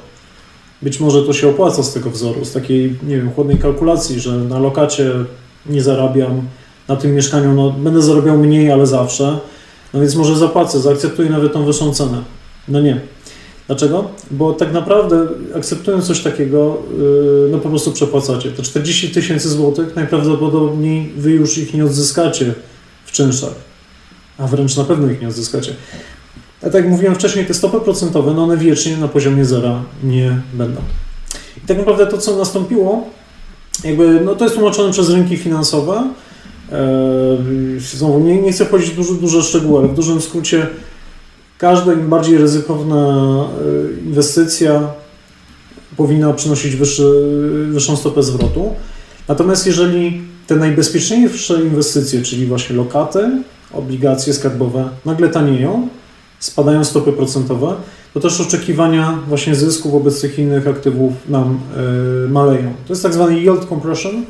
Być 0.82 1.00
może 1.00 1.24
to 1.24 1.34
się 1.34 1.50
opłaca 1.50 1.84
z 1.84 1.94
tego 1.94 2.10
wzoru, 2.10 2.46
z 2.46 2.52
takiej, 2.52 2.96
nie 3.08 3.18
wiem, 3.18 3.32
chłodnej 3.32 3.58
kalkulacji, 3.58 4.20
że 4.20 4.32
na 4.32 4.60
lokacie 4.60 5.12
nie 5.66 5.82
zarabiam, 5.82 6.42
na 6.88 6.96
tym 6.96 7.16
mieszkaniu 7.16 7.54
no, 7.54 7.72
będę 7.72 8.02
zarabiał 8.02 8.38
mniej, 8.38 8.72
ale 8.72 8.88
zawsze. 8.88 9.40
No 9.94 10.00
więc 10.00 10.16
może 10.16 10.36
zapłacę, 10.36 10.80
zaakceptuję 10.80 11.30
nawet 11.30 11.54
tą 11.54 11.66
wyższą 11.66 11.94
cenę. 11.94 12.22
No 12.68 12.82
nie. 12.82 13.02
Dlaczego? 13.68 14.10
Bo 14.32 14.54
tak 14.54 14.74
naprawdę 14.74 15.28
akceptując 15.56 16.08
coś 16.08 16.22
takiego, 16.22 16.82
yy, 16.98 17.48
no 17.52 17.58
po 17.58 17.70
prostu 17.70 17.92
przepłacacie. 17.92 18.52
Te 18.52 18.64
40 18.64 19.10
tysięcy 19.10 19.50
złotych 19.50 19.96
najprawdopodobniej 19.96 21.14
wy 21.18 21.32
już 21.32 21.58
ich 21.58 21.74
nie 21.74 21.86
odzyskacie 21.86 22.54
w 23.06 23.12
czynszach, 23.12 23.54
a 24.38 24.48
wręcz 24.48 24.78
na 24.78 24.84
pewno 24.84 25.12
ich 25.12 25.22
nie 25.22 25.28
odzyskacie. 25.28 25.74
A 26.62 26.66
tak 26.66 26.74
jak 26.74 26.88
mówiłem 26.88 27.16
wcześniej, 27.16 27.46
te 27.46 27.54
stopy 27.54 27.80
procentowe, 27.80 28.34
no 28.34 28.44
one 28.44 28.58
wiecznie 28.58 28.98
na 28.98 29.08
poziomie 29.08 29.46
zera 29.46 29.84
nie 30.04 30.42
będą. 30.54 30.82
I 31.58 31.68
tak 31.68 31.78
naprawdę 31.78 32.08
to, 32.08 32.18
co 32.18 32.38
nastąpiło, 32.38 33.08
jakby, 33.84 34.22
no 34.26 34.36
to 34.36 34.44
jest 34.44 34.56
tłumaczone 34.56 34.92
przez 34.92 35.10
rynki 35.10 35.38
finansowe. 35.38 36.14
Eee, 36.72 37.80
znowu 37.80 38.20
nie, 38.20 38.42
nie 38.42 38.52
chcę 38.52 38.66
wchodzić 38.66 38.90
w 38.90 38.96
duże, 38.96 39.14
duże 39.14 39.44
szczegóły, 39.44 39.80
ale 39.80 39.88
w 39.88 39.94
dużym 39.94 40.22
skrócie 40.22 40.68
każda 41.64 41.94
im 41.94 42.10
bardziej 42.10 42.38
ryzykowna 42.38 42.96
e, 42.96 44.02
inwestycja 44.06 44.90
powinna 45.98 46.34
przynosić 46.34 46.76
wyższy, 46.76 47.04
wyższą 47.72 47.96
stopę 47.96 48.24
zwrotu. 48.24 48.76
Natomiast 49.28 49.68
jeżeli 49.68 50.22
te 50.48 50.56
najbezpieczniejsze 50.56 51.62
inwestycje, 51.62 52.22
czyli 52.22 52.46
właśnie 52.46 52.76
lokaty, 52.76 53.44
obligacje 53.74 54.34
skarbowe, 54.34 54.90
nagle 55.06 55.30
tanieją, 55.30 55.88
spadają 56.40 56.84
stopy 56.84 57.12
procentowe, 57.12 57.76
to 58.14 58.20
też 58.20 58.42
oczekiwania 58.42 59.20
właśnie 59.28 59.56
zysku 59.56 59.92
wobec 59.92 60.22
tych 60.22 60.40
innych 60.40 60.68
aktywów 60.68 61.14
nam 61.30 61.60
yy, 62.24 62.30
maleją. 62.30 62.74
To 62.88 62.94
jest 62.94 63.04
tak 63.04 63.14
zwany 63.14 63.40
yield 63.40 63.66
compression 63.70 64.26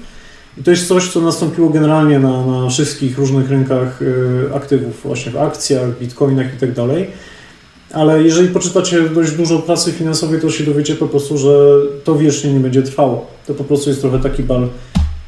i 0.58 0.64
to 0.64 0.72
jest 0.72 0.88
coś, 0.88 1.12
co 1.12 1.22
nastąpiło 1.22 1.70
generalnie 1.70 2.20
na, 2.20 2.46
na 2.46 2.70
wszystkich 2.70 3.18
różnych 3.18 3.50
rynkach 3.50 4.02
yy, 4.02 4.56
aktywów, 4.56 5.02
właśnie 5.04 5.32
w 5.32 5.38
akcjach, 5.38 6.00
bitcoinach 6.00 6.54
i 6.56 6.58
tak 6.58 6.74
dalej. 6.74 7.08
Ale 7.94 8.24
jeżeli 8.24 8.48
poczytacie 8.48 9.10
dość 9.10 9.32
dużo 9.32 9.60
pracy 9.60 9.92
finansowej, 9.92 10.42
to 10.42 10.50
się 10.50 10.64
dowiecie 10.64 10.96
po 10.96 11.08
prostu, 11.08 11.38
że 11.38 11.82
to 12.04 12.16
wiecznie 12.16 12.54
nie 12.54 12.60
będzie 12.60 12.82
trwało. 12.82 13.28
To 13.48 13.54
po 13.54 13.64
prostu 13.64 13.90
jest 13.90 14.02
trochę 14.02 14.20
taki 14.20 14.44
bal 14.44 14.70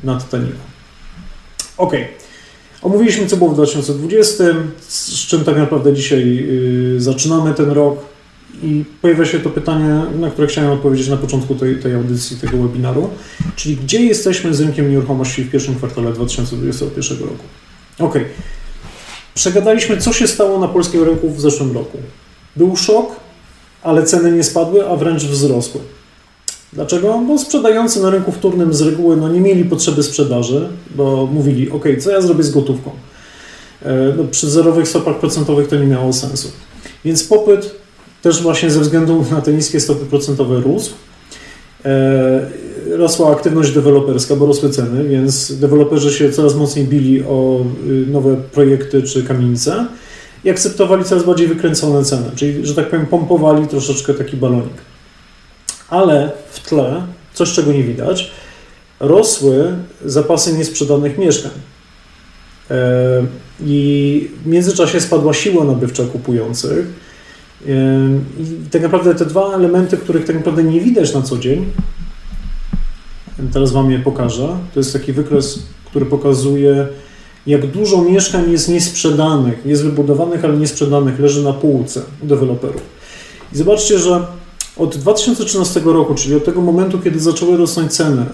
na 0.03 0.19
Titanicu. 0.19 0.55
Ok. 1.77 1.93
Omówiliśmy, 2.81 3.27
co 3.27 3.37
było 3.37 3.49
w 3.49 3.53
2020, 3.53 4.43
z 4.87 5.25
czym 5.27 5.43
tak 5.43 5.57
naprawdę 5.57 5.93
dzisiaj 5.93 6.35
yy, 6.35 7.01
zaczynamy 7.01 7.53
ten 7.53 7.69
rok. 7.69 8.14
I 8.63 8.85
pojawia 9.01 9.25
się 9.25 9.39
to 9.39 9.49
pytanie, 9.49 10.01
na 10.19 10.29
które 10.29 10.47
chciałem 10.47 10.71
odpowiedzieć 10.71 11.07
na 11.07 11.17
początku 11.17 11.55
tej, 11.55 11.79
tej 11.79 11.95
audycji, 11.95 12.37
tego 12.37 12.57
webinaru, 12.57 13.09
czyli 13.55 13.77
gdzie 13.77 14.05
jesteśmy 14.05 14.53
z 14.53 14.61
rynkiem 14.61 14.91
nieruchomości 14.91 15.43
w 15.43 15.51
pierwszym 15.51 15.75
kwartale 15.75 16.13
2021 16.13 17.19
roku. 17.19 17.43
Ok. 17.99 18.15
Przegadaliśmy, 19.33 19.97
co 19.97 20.13
się 20.13 20.27
stało 20.27 20.59
na 20.59 20.67
polskim 20.67 21.03
rynku 21.03 21.29
w 21.29 21.41
zeszłym 21.41 21.71
roku. 21.71 21.97
Był 22.55 22.75
szok, 22.75 23.15
ale 23.83 24.03
ceny 24.03 24.31
nie 24.31 24.43
spadły, 24.43 24.89
a 24.89 24.95
wręcz 24.95 25.23
wzrosły. 25.23 25.81
Dlaczego? 26.73 27.21
Bo 27.27 27.37
sprzedający 27.37 28.01
na 28.01 28.09
rynku 28.09 28.31
wtórnym 28.31 28.73
z 28.73 28.81
reguły 28.81 29.17
no, 29.17 29.29
nie 29.29 29.41
mieli 29.41 29.65
potrzeby 29.65 30.03
sprzedaży, 30.03 30.69
bo 30.95 31.25
mówili, 31.25 31.71
ok, 31.71 31.85
co 31.99 32.11
ja 32.11 32.21
zrobię 32.21 32.43
z 32.43 32.51
gotówką? 32.51 32.91
E, 33.81 34.13
no, 34.17 34.23
przy 34.23 34.49
zerowych 34.49 34.87
stopach 34.87 35.19
procentowych 35.19 35.67
to 35.67 35.75
nie 35.75 35.85
miało 35.85 36.13
sensu. 36.13 36.51
Więc 37.05 37.23
popyt 37.23 37.75
też 38.21 38.41
właśnie 38.41 38.71
ze 38.71 38.79
względu 38.79 39.25
na 39.31 39.41
te 39.41 39.53
niskie 39.53 39.79
stopy 39.79 40.05
procentowe 40.05 40.59
rósł. 40.59 40.93
E, 41.85 42.65
rosła 42.89 43.31
aktywność 43.31 43.71
deweloperska, 43.71 44.35
bo 44.35 44.45
rosły 44.45 44.69
ceny, 44.69 45.03
więc 45.03 45.59
deweloperzy 45.59 46.13
się 46.13 46.31
coraz 46.31 46.55
mocniej 46.55 46.85
bili 46.85 47.23
o 47.23 47.65
y, 47.87 48.05
nowe 48.07 48.35
projekty 48.35 49.03
czy 49.03 49.23
kamienice 49.23 49.87
i 50.43 50.49
akceptowali 50.49 51.03
coraz 51.03 51.23
bardziej 51.23 51.47
wykręcone 51.47 52.05
ceny, 52.05 52.31
czyli, 52.35 52.65
że 52.65 52.75
tak 52.75 52.89
powiem, 52.89 53.05
pompowali 53.05 53.67
troszeczkę 53.67 54.13
taki 54.13 54.37
balonik. 54.37 54.77
Ale 55.89 56.31
w 56.51 56.59
tle, 56.59 57.01
coś 57.33 57.53
czego 57.53 57.73
nie 57.73 57.83
widać, 57.83 58.31
rosły 58.99 59.75
zapasy 60.05 60.53
niesprzedanych 60.53 61.17
mieszkań. 61.17 61.51
E, 62.71 63.25
I 63.65 64.29
w 64.43 64.47
międzyczasie 64.47 65.01
spadła 65.01 65.33
siła 65.33 65.63
nabywcza 65.63 66.03
kupujących. 66.03 66.85
I 68.39 68.69
tak 68.71 68.81
naprawdę 68.81 69.15
te 69.15 69.25
dwa 69.25 69.53
elementy, 69.53 69.97
których 69.97 70.25
tak 70.25 70.35
naprawdę 70.35 70.63
nie 70.63 70.81
widać 70.81 71.13
na 71.13 71.21
co 71.21 71.37
dzień, 71.37 71.65
teraz 73.53 73.71
Wam 73.71 73.91
je 73.91 73.99
pokażę. 73.99 74.47
To 74.73 74.79
jest 74.79 74.93
taki 74.93 75.13
wykres, 75.13 75.59
który 75.85 76.05
pokazuje 76.05 76.87
jak 77.47 77.71
dużo 77.71 78.01
mieszkań 78.01 78.51
jest 78.51 78.69
niesprzedanych, 78.69 79.65
jest 79.65 79.83
wybudowanych, 79.83 80.45
ale 80.45 80.57
niesprzedanych, 80.57 81.19
leży 81.19 81.43
na 81.43 81.53
półce 81.53 82.01
u 82.23 82.25
deweloperów. 82.25 82.81
I 83.53 83.57
zobaczcie, 83.57 83.99
że 83.99 84.27
od 84.77 84.97
2013 84.97 85.81
roku, 85.85 86.15
czyli 86.15 86.35
od 86.35 86.45
tego 86.45 86.61
momentu, 86.61 86.99
kiedy 86.99 87.19
zaczęły 87.19 87.57
rosnąć 87.57 87.91
ceny 87.91 88.25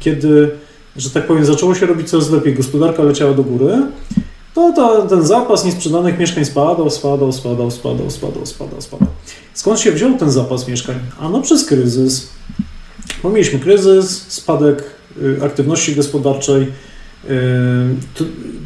kiedy, 0.00 0.50
że 0.96 1.10
tak 1.10 1.26
powiem, 1.26 1.44
zaczęło 1.44 1.74
się 1.74 1.86
robić 1.86 2.10
coraz 2.10 2.30
lepiej, 2.30 2.54
gospodarka 2.54 3.02
leciała 3.02 3.34
do 3.34 3.42
góry, 3.42 3.82
to 4.56 4.72
ta, 4.72 5.02
ten 5.02 5.26
zapas 5.26 5.64
niesprzedanych 5.64 6.18
mieszkań 6.18 6.44
spadał, 6.44 6.90
spadał, 6.90 7.32
spadał, 7.32 7.70
spadał, 7.70 8.10
spadał, 8.10 8.46
spadał, 8.46 8.80
spadał. 8.80 9.08
Skąd 9.54 9.80
się 9.80 9.92
wziął 9.92 10.18
ten 10.18 10.30
zapas 10.30 10.68
mieszkań? 10.68 10.96
Ano 11.20 11.42
przez 11.42 11.64
kryzys. 11.64 12.28
Bo 13.22 13.30
mieliśmy 13.30 13.58
kryzys, 13.58 14.24
spadek 14.28 14.84
y, 15.22 15.44
aktywności 15.44 15.96
gospodarczej, 15.96 16.66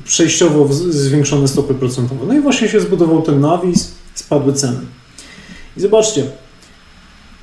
przejściowo 0.05 0.69
zwiększone 0.73 1.49
stopy 1.49 1.75
procentowe. 1.75 2.27
No 2.27 2.35
i 2.35 2.41
właśnie 2.41 2.69
się 2.69 2.81
zbudował 2.81 3.23
ten 3.23 3.41
nawis, 3.41 3.93
spadły 4.15 4.53
ceny. 4.53 4.81
I 5.77 5.81
zobaczcie, 5.81 6.25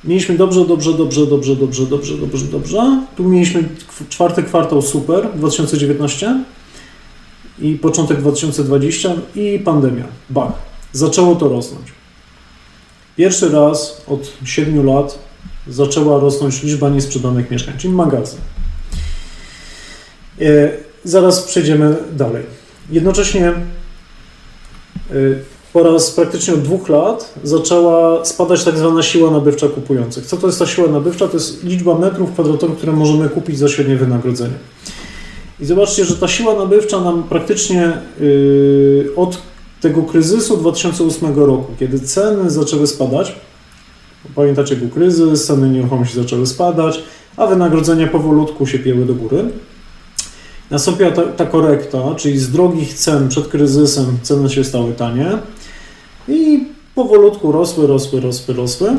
mieliśmy 0.04 0.36
dobrze, 0.36 0.64
dobrze, 0.64 0.94
dobrze, 0.94 1.26
dobrze, 1.26 1.56
dobrze, 1.56 1.86
dobrze, 1.86 2.16
dobrze, 2.16 2.46
dobrze. 2.46 3.02
Tu 3.16 3.24
mieliśmy 3.24 3.68
czwarty 4.08 4.42
kwartał 4.42 4.82
super 4.82 5.28
2019 5.34 6.44
i 7.60 7.74
początek 7.74 8.20
2020 8.20 9.12
i 9.34 9.58
pandemia. 9.64 10.04
Bach. 10.30 10.52
Zaczęło 10.92 11.34
to 11.34 11.48
rosnąć. 11.48 11.86
Pierwszy 13.16 13.48
raz 13.50 14.02
od 14.06 14.32
7 14.44 14.86
lat 14.86 15.18
zaczęła 15.68 16.20
rosnąć 16.20 16.62
liczba 16.62 16.88
niesprzedanych 16.88 17.50
mieszkań, 17.50 17.74
czyli 17.78 17.94
magazyn. 17.94 18.40
E, 20.40 20.70
zaraz 21.04 21.42
przejdziemy 21.42 21.96
dalej. 22.12 22.42
Jednocześnie 22.90 23.52
y, 25.12 25.38
po 25.72 25.82
raz 25.82 26.10
praktycznie 26.10 26.54
od 26.54 26.62
dwóch 26.62 26.88
lat 26.88 27.34
zaczęła 27.44 28.24
spadać 28.24 28.64
tak 28.64 28.78
zwana 28.78 29.02
siła 29.02 29.30
nabywcza 29.30 29.68
kupujących. 29.68 30.26
Co 30.26 30.36
to 30.36 30.46
jest 30.46 30.58
ta 30.58 30.66
siła 30.66 30.88
nabywcza? 30.88 31.28
To 31.28 31.34
jest 31.34 31.64
liczba 31.64 31.98
metrów 31.98 32.32
kwadratowych, 32.32 32.76
które 32.76 32.92
możemy 32.92 33.28
kupić 33.28 33.58
za 33.58 33.68
średnie 33.68 33.96
wynagrodzenie. 33.96 34.54
I 35.60 35.64
zobaczcie, 35.64 36.04
że 36.04 36.16
ta 36.16 36.28
siła 36.28 36.54
nabywcza 36.54 37.00
nam 37.00 37.22
praktycznie 37.22 37.92
yy, 38.20 39.12
od 39.16 39.38
tego 39.80 40.02
kryzysu 40.02 40.56
2008 40.56 41.36
roku, 41.36 41.72
kiedy 41.78 42.00
ceny 42.00 42.50
zaczęły 42.50 42.86
spadać, 42.86 43.36
pamiętacie, 44.34 44.76
był 44.76 44.88
kryzys, 44.88 45.46
ceny 45.46 45.70
nieruchomości 45.70 46.16
zaczęły 46.16 46.46
spadać, 46.46 47.02
a 47.36 47.46
wynagrodzenia 47.46 48.06
powolutku 48.06 48.66
się 48.66 48.78
pieły 48.78 49.04
do 49.04 49.14
góry. 49.14 49.44
Nastąpiła 50.70 51.10
ta, 51.10 51.22
ta, 51.22 51.46
korekta, 51.46 52.14
czyli 52.14 52.38
z 52.38 52.50
drogich 52.50 52.94
cen 52.94 53.28
przed 53.28 53.48
kryzysem 53.48 54.18
ceny 54.22 54.50
się 54.50 54.64
stały 54.64 54.92
tanie 54.92 55.38
i 56.28 56.66
powolutku 56.94 57.52
rosły, 57.52 57.86
rosły, 57.86 58.20
rosły, 58.20 58.54
rosły. 58.54 58.90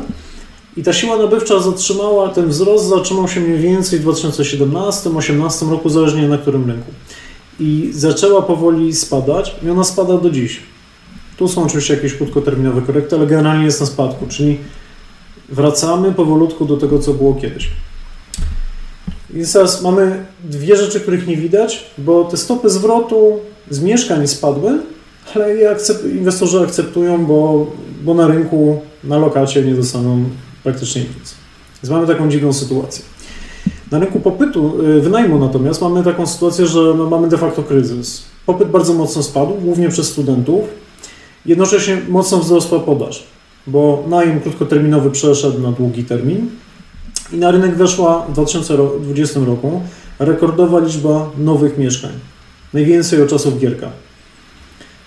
I 0.76 0.82
ta 0.82 0.92
siła 0.92 1.16
nabywcza 1.16 1.60
zatrzymała, 1.60 2.28
ten 2.28 2.48
wzrost 2.48 2.88
zatrzymał 2.88 3.28
się 3.28 3.40
mniej 3.40 3.58
więcej 3.58 3.98
w 3.98 4.04
2017-2018 4.06 5.70
roku, 5.70 5.88
zależnie 5.88 6.28
na 6.28 6.38
którym 6.38 6.70
rynku. 6.70 6.92
I 7.60 7.90
zaczęła 7.94 8.42
powoli 8.42 8.94
spadać 8.94 9.56
i 9.66 9.70
ona 9.70 9.84
spada 9.84 10.18
do 10.18 10.30
dziś. 10.30 10.60
Tu 11.36 11.48
są 11.48 11.64
oczywiście 11.64 11.94
jakieś 11.94 12.14
krótkoterminowe 12.14 12.82
korekty, 12.82 13.16
ale 13.16 13.26
generalnie 13.26 13.64
jest 13.64 13.80
na 13.80 13.86
spadku, 13.86 14.26
czyli 14.26 14.58
wracamy 15.48 16.12
powolutku 16.12 16.64
do 16.64 16.76
tego, 16.76 16.98
co 16.98 17.14
było 17.14 17.34
kiedyś. 17.34 17.70
I 19.34 19.52
teraz 19.52 19.82
mamy 19.82 20.24
dwie 20.44 20.76
rzeczy, 20.76 21.00
których 21.00 21.26
nie 21.26 21.36
widać, 21.36 21.86
bo 21.98 22.24
te 22.24 22.36
stopy 22.36 22.70
zwrotu 22.70 23.38
z 23.70 23.80
mieszkań 23.80 24.28
spadły, 24.28 24.78
ale 25.34 25.70
akcept, 25.70 26.04
inwestorzy 26.04 26.60
akceptują, 26.60 27.26
bo, 27.26 27.66
bo 28.02 28.14
na 28.14 28.26
rynku, 28.26 28.80
na 29.04 29.18
lokacie 29.18 29.62
nie 29.62 29.74
dostaną 29.74 30.24
praktycznie 30.62 31.02
nic. 31.02 31.34
Więc 31.82 31.90
mamy 31.90 32.06
taką 32.06 32.28
dziwną 32.28 32.52
sytuację. 32.52 33.04
Na 33.90 33.98
rynku 33.98 34.20
popytu, 34.20 34.84
y, 34.84 35.00
wynajmu 35.00 35.38
natomiast 35.38 35.80
mamy 35.82 36.04
taką 36.04 36.26
sytuację, 36.26 36.66
że 36.66 36.94
no 36.96 37.10
mamy 37.10 37.28
de 37.28 37.38
facto 37.38 37.62
kryzys. 37.62 38.22
Popyt 38.46 38.68
bardzo 38.68 38.94
mocno 38.94 39.22
spadł, 39.22 39.54
głównie 39.54 39.88
przez 39.88 40.08
studentów. 40.08 40.60
Jednocześnie 41.46 42.02
mocno 42.08 42.38
wzrosła 42.38 42.78
podaż, 42.78 43.26
bo 43.66 44.04
najem 44.08 44.40
krótkoterminowy 44.40 45.10
przeszedł 45.10 45.60
na 45.60 45.72
długi 45.72 46.04
termin 46.04 46.48
i 47.32 47.36
na 47.36 47.50
rynek 47.50 47.74
weszła 47.74 48.26
w 48.28 48.32
2020 48.32 49.40
roku 49.40 49.82
rekordowa 50.18 50.78
liczba 50.80 51.30
nowych 51.38 51.78
mieszkań. 51.78 52.10
Najwięcej 52.72 53.22
od 53.22 53.30
czasów 53.30 53.58
Gierka. 53.58 53.90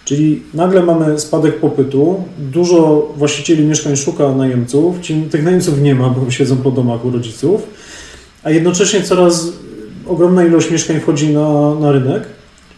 Czyli 0.06 0.42
nagle 0.54 0.84
mamy 0.84 1.20
spadek 1.20 1.60
popytu, 1.60 2.24
dużo 2.38 3.10
właścicieli 3.18 3.66
mieszkań 3.66 3.96
szuka 3.96 4.32
najemców, 4.32 4.96
tych 5.32 5.44
najemców 5.44 5.82
nie 5.82 5.96
ma, 5.96 6.10
bo 6.10 6.32
siedzą 6.32 6.58
po 6.58 6.72
domach 6.72 7.06
u 7.06 7.12
rodziców, 7.12 7.68
a 8.44 8.52
jednocześnie 8.52 9.02
coraz 9.02 9.48
ogromna 10.08 10.46
ilość 10.46 10.72
mieszkań 10.72 11.00
wchodzi 11.00 11.34
na, 11.34 11.76
na 11.76 11.92
rynek, 11.92 12.24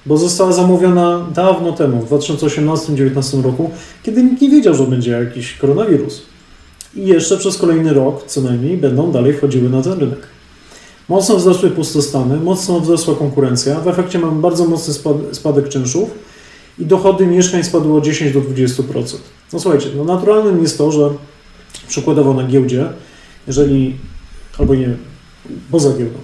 bo 0.05 0.17
została 0.17 0.53
zamówiona 0.53 1.25
dawno 1.35 1.71
temu, 1.71 2.01
w 2.01 2.09
2018-2019 2.09 3.43
roku, 3.43 3.69
kiedy 4.03 4.23
nikt 4.23 4.41
nie 4.41 4.49
wiedział, 4.49 4.75
że 4.75 4.83
będzie 4.83 5.11
jakiś 5.11 5.53
koronawirus. 5.53 6.21
I 6.95 7.07
jeszcze 7.07 7.37
przez 7.37 7.57
kolejny 7.57 7.93
rok 7.93 8.23
co 8.27 8.41
najmniej 8.41 8.77
będą 8.77 9.11
dalej 9.11 9.33
wchodziły 9.33 9.69
na 9.69 9.81
ten 9.81 9.99
rynek. 9.99 10.27
Mocno 11.09 11.35
wzrosły 11.35 11.69
pustostany, 11.69 12.37
mocno 12.37 12.79
wzrosła 12.79 13.15
konkurencja, 13.15 13.79
w 13.79 13.87
efekcie 13.87 14.19
mamy 14.19 14.41
bardzo 14.41 14.65
mocny 14.65 14.93
spadek 15.31 15.69
czynszów, 15.69 16.09
i 16.79 16.85
dochody 16.85 17.27
mieszkań 17.27 17.63
spadły 17.63 17.97
o 17.97 18.01
10 18.01 18.33
do 18.33 18.41
20%. 18.41 19.17
No 19.53 19.59
słuchajcie, 19.59 19.87
no 19.95 20.03
naturalnym 20.03 20.61
jest 20.61 20.77
to, 20.77 20.91
że 20.91 21.09
przykładowo 21.87 22.33
na 22.33 22.43
giełdzie, 22.43 22.85
jeżeli, 23.47 23.95
albo 24.59 24.75
nie, 24.75 24.89
poza 25.71 25.89
giełdą, 25.89 26.17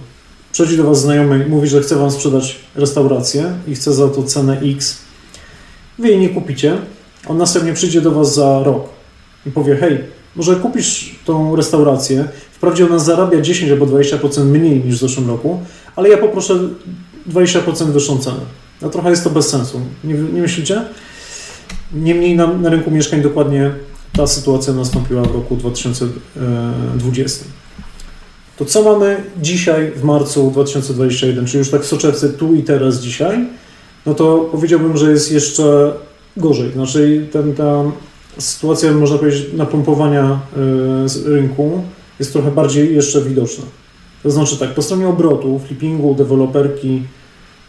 przychodzi 0.52 0.76
do 0.76 0.84
Was 0.84 1.00
znajomy 1.00 1.44
i 1.46 1.50
mówi, 1.50 1.68
że 1.68 1.80
chce 1.80 1.96
Wam 1.96 2.10
sprzedać 2.10 2.58
restaurację 2.74 3.52
i 3.68 3.74
chce 3.74 3.92
za 3.92 4.08
to 4.08 4.22
cenę 4.22 4.60
X, 4.60 4.98
Wy 5.98 6.08
jej 6.08 6.18
nie 6.18 6.28
kupicie, 6.28 6.78
on 7.26 7.36
następnie 7.36 7.72
przyjdzie 7.72 8.00
do 8.00 8.10
Was 8.10 8.34
za 8.34 8.62
rok 8.62 8.88
i 9.46 9.50
powie, 9.50 9.76
hej, 9.76 9.98
może 10.36 10.56
kupisz 10.56 11.16
tą 11.24 11.56
restaurację, 11.56 12.28
wprawdzie 12.52 12.86
ona 12.86 12.98
zarabia 12.98 13.40
10 13.40 13.72
albo 13.72 13.86
20% 13.86 14.44
mniej 14.44 14.84
niż 14.84 14.96
w 14.96 15.00
zeszłym 15.00 15.28
roku, 15.28 15.60
ale 15.96 16.08
ja 16.08 16.18
poproszę 16.18 16.58
20% 17.28 17.84
wyższą 17.84 18.18
cenę. 18.18 18.40
No 18.82 18.90
trochę 18.90 19.10
jest 19.10 19.24
to 19.24 19.30
bez 19.30 19.48
sensu. 19.48 19.80
Nie, 20.04 20.14
nie 20.14 20.42
myślicie? 20.42 20.82
Niemniej 21.94 22.36
na, 22.36 22.46
na 22.46 22.70
rynku 22.70 22.90
mieszkań 22.90 23.22
dokładnie 23.22 23.70
ta 24.12 24.26
sytuacja 24.26 24.72
nastąpiła 24.72 25.22
w 25.22 25.34
roku 25.34 25.56
2020. 25.56 27.44
To 28.56 28.64
co 28.64 28.82
mamy 28.82 29.24
dzisiaj 29.42 29.92
w 29.96 30.04
marcu 30.04 30.50
2021, 30.50 31.46
czyli 31.46 31.58
już 31.58 31.70
tak 31.70 31.82
w 31.82 31.86
soczewce 31.86 32.28
tu 32.28 32.54
i 32.54 32.62
teraz 32.62 33.00
dzisiaj, 33.00 33.46
no 34.06 34.14
to 34.14 34.48
powiedziałbym, 34.52 34.96
że 34.96 35.10
jest 35.10 35.32
jeszcze 35.32 35.92
gorzej. 36.36 36.72
Znaczy 36.72 37.26
ten, 37.32 37.54
ta 37.54 37.84
sytuacja, 38.38 38.92
można 38.92 39.18
powiedzieć, 39.18 39.46
napompowania 39.54 40.40
z 41.04 41.26
rynku 41.26 41.82
jest 42.18 42.32
trochę 42.32 42.50
bardziej 42.50 42.94
jeszcze 42.94 43.22
widoczna. 43.22 43.64
To 44.22 44.30
znaczy 44.30 44.56
tak, 44.56 44.74
po 44.74 44.82
stronie 44.82 45.08
obrotu, 45.08 45.60
flippingu, 45.66 46.14
deweloperki, 46.14 47.02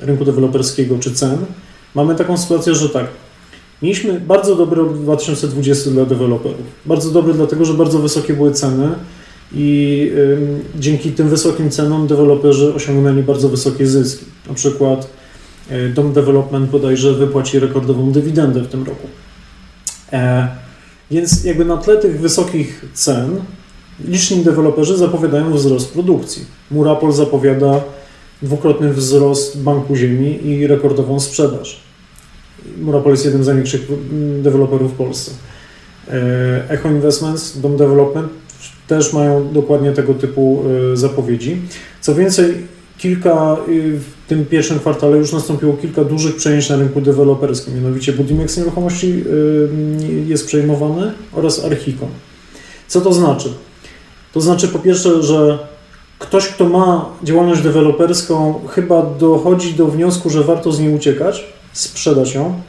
rynku 0.04 0.26
deweloperskiego 0.26 1.00
czy 1.00 1.14
cen, 1.14 1.38
mamy 1.96 2.16
taką 2.16 2.38
sytuację, 2.38 2.76
że 2.76 2.90
tak, 2.90 3.08
mieliśmy 3.82 4.20
bardzo 4.20 4.56
dobry 4.56 4.82
rok 4.82 4.98
2020 4.98 5.90
dla 5.90 6.06
deweloperów. 6.06 6.66
Bardzo 6.86 7.12
dobry 7.12 7.34
dlatego, 7.34 7.66
że 7.66 7.74
bardzo 7.74 8.00
wysokie 8.00 8.34
były 8.34 8.52
ceny 8.52 8.90
i 9.54 10.12
y, 10.16 10.80
dzięki 10.80 11.12
tym 11.12 11.30
wysokim 11.30 11.70
cenom 11.70 12.08
deweloperzy 12.08 12.74
osiągnęli 12.74 13.24
bardzo 13.24 13.50
wysokie 13.50 13.88
zyski. 13.88 14.26
Na 14.48 14.54
przykład 14.54 15.10
y, 15.72 15.90
Dom 15.90 16.14
Development 16.14 16.70
bodajże 16.70 17.14
wypłaci 17.14 17.60
rekordową 17.60 18.12
dywidendę 18.12 18.62
w 18.62 18.68
tym 18.68 18.84
roku. 18.84 19.08
E, 20.14 20.48
więc 21.12 21.44
jakby 21.44 21.66
na 21.66 21.78
tle 21.78 21.98
tych 21.98 22.20
wysokich 22.20 22.86
cen 22.94 23.30
liczni 24.06 24.44
deweloperzy 24.44 24.98
zapowiadają 24.98 25.54
wzrost 25.54 25.94
produkcji. 25.94 26.46
Murapol 26.72 27.12
zapowiada 27.12 27.82
dwukrotny 28.44 28.94
wzrost 28.94 29.62
Banku 29.62 29.96
Ziemi 29.96 30.48
i 30.48 30.68
rekordową 30.68 31.20
sprzedaż. 31.20 31.80
Murapol 32.82 33.12
jest 33.12 33.26
jednym 33.26 33.44
z 33.44 33.48
największych 33.48 33.82
deweloperów 34.42 34.94
w 34.94 34.96
Polsce. 34.96 35.32
E, 36.08 36.70
Echo 36.70 36.90
Investments, 36.90 37.62
Dom 37.62 37.78
Development 37.78 38.30
też 38.88 39.14
mają 39.14 39.54
dokładnie 39.54 39.92
tego 39.92 40.14
typu 40.14 40.64
e, 40.94 40.98
zapowiedzi. 40.98 41.58
Co 42.02 42.16
więcej, 42.16 42.54
kilka, 42.98 43.58
w 43.68 44.28
tym 44.28 44.46
pierwszym 44.46 44.80
kwartale 44.80 45.18
już 45.18 45.32
nastąpiło 45.34 45.74
kilka 45.74 46.04
dużych 46.04 46.36
przejęć 46.36 46.70
na 46.70 46.76
rynku 46.76 47.02
deweloperskim, 47.02 47.76
mianowicie 47.76 48.14
Budimex 48.14 48.58
Nieruchomości 48.58 49.24
e, 50.08 50.12
jest 50.28 50.48
przejmowany 50.48 51.12
oraz 51.34 51.66
Archicom. 51.66 52.10
Co 52.88 53.02
to 53.02 53.14
znaczy? 53.14 53.50
To 54.34 54.42
znaczy 54.42 54.68
po 54.68 54.80
pierwsze, 54.80 55.24
że 55.24 55.60
ktoś, 56.24 56.48
kto 56.48 56.70
ma 56.70 57.06
działalność 57.24 57.62
deweloperską, 57.62 58.62
chyba 58.70 59.02
dochodzi 59.02 59.74
do 59.74 59.88
wniosku, 59.88 60.30
że 60.30 60.44
warto 60.44 60.72
z 60.72 60.80
niej 60.80 60.96
uciekać, 60.96 61.46
sprzedać 61.74 62.34
ją. 62.34 62.62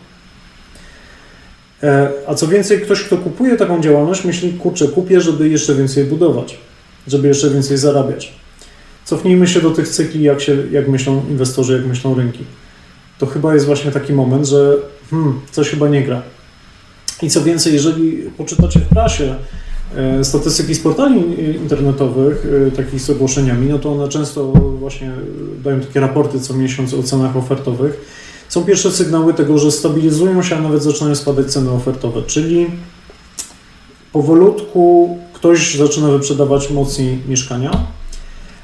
E, 1.82 2.10
a 2.26 2.34
co 2.34 2.48
więcej, 2.48 2.80
ktoś, 2.80 3.02
kto 3.02 3.16
kupuje 3.16 3.56
taką 3.56 3.80
działalność, 3.80 4.24
myśli, 4.24 4.52
kurczę, 4.52 4.88
kupię, 4.88 5.20
żeby 5.20 5.48
jeszcze 5.48 5.74
więcej 5.74 6.04
budować, 6.04 6.58
żeby 7.06 7.28
jeszcze 7.28 7.50
więcej 7.50 7.76
zarabiać. 7.78 8.32
Cofnijmy 9.04 9.48
się 9.48 9.60
do 9.60 9.70
tych 9.70 9.88
cykli, 9.88 10.22
jak, 10.22 10.40
się, 10.40 10.56
jak 10.70 10.88
myślą 10.88 11.22
inwestorzy, 11.30 11.72
jak 11.72 11.86
myślą 11.86 12.14
rynki. 12.14 12.44
To 13.18 13.26
chyba 13.26 13.54
jest 13.54 13.66
właśnie 13.66 13.90
taki 13.90 14.12
moment, 14.12 14.46
że 14.46 14.76
hmm, 15.10 15.40
coś 15.50 15.70
chyba 15.70 15.88
nie 15.88 16.02
gra. 16.02 16.22
I 17.22 17.30
co 17.30 17.42
więcej, 17.42 17.72
jeżeli 17.72 18.30
poczytacie 18.36 18.80
w 18.80 18.88
prasie, 18.88 19.34
statystyki 20.22 20.74
z 20.74 20.80
portali 20.80 21.22
internetowych, 21.56 22.46
e, 22.66 22.70
takich 22.70 23.00
z 23.00 23.10
ogłoszeniami, 23.10 23.68
no 23.68 23.78
to 23.78 23.92
one 23.92 24.08
często 24.08 24.44
właśnie 24.78 25.12
dają 25.64 25.80
takie 25.80 26.00
raporty 26.00 26.40
co 26.40 26.54
miesiąc 26.54 26.94
o 26.94 27.02
cenach 27.02 27.36
ofertowych. 27.36 28.00
Są 28.48 28.64
pierwsze 28.64 28.90
sygnały 28.90 29.34
tego, 29.34 29.58
że 29.58 29.72
stabilizują 29.72 30.42
się, 30.42 30.56
a 30.56 30.60
nawet 30.60 30.82
zaczynają 30.82 31.14
spadać 31.14 31.46
ceny 31.46 31.70
ofertowe, 31.70 32.22
czyli 32.22 32.66
powolutku 34.12 35.18
ktoś 35.32 35.76
zaczyna 35.76 36.08
wyprzedawać 36.08 36.70
mocniej 36.70 37.18
mieszkania, 37.28 37.70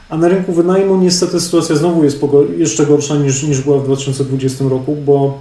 a 0.09 0.16
na 0.16 0.28
rynku 0.28 0.52
wynajmu 0.52 0.97
niestety 0.97 1.40
sytuacja 1.40 1.76
znowu 1.76 2.05
jest 2.05 2.20
jeszcze 2.56 2.86
gorsza 2.86 3.16
niż, 3.16 3.42
niż 3.42 3.60
była 3.60 3.78
w 3.78 3.84
2020 3.84 4.64
roku, 4.64 4.97
bo 4.97 5.38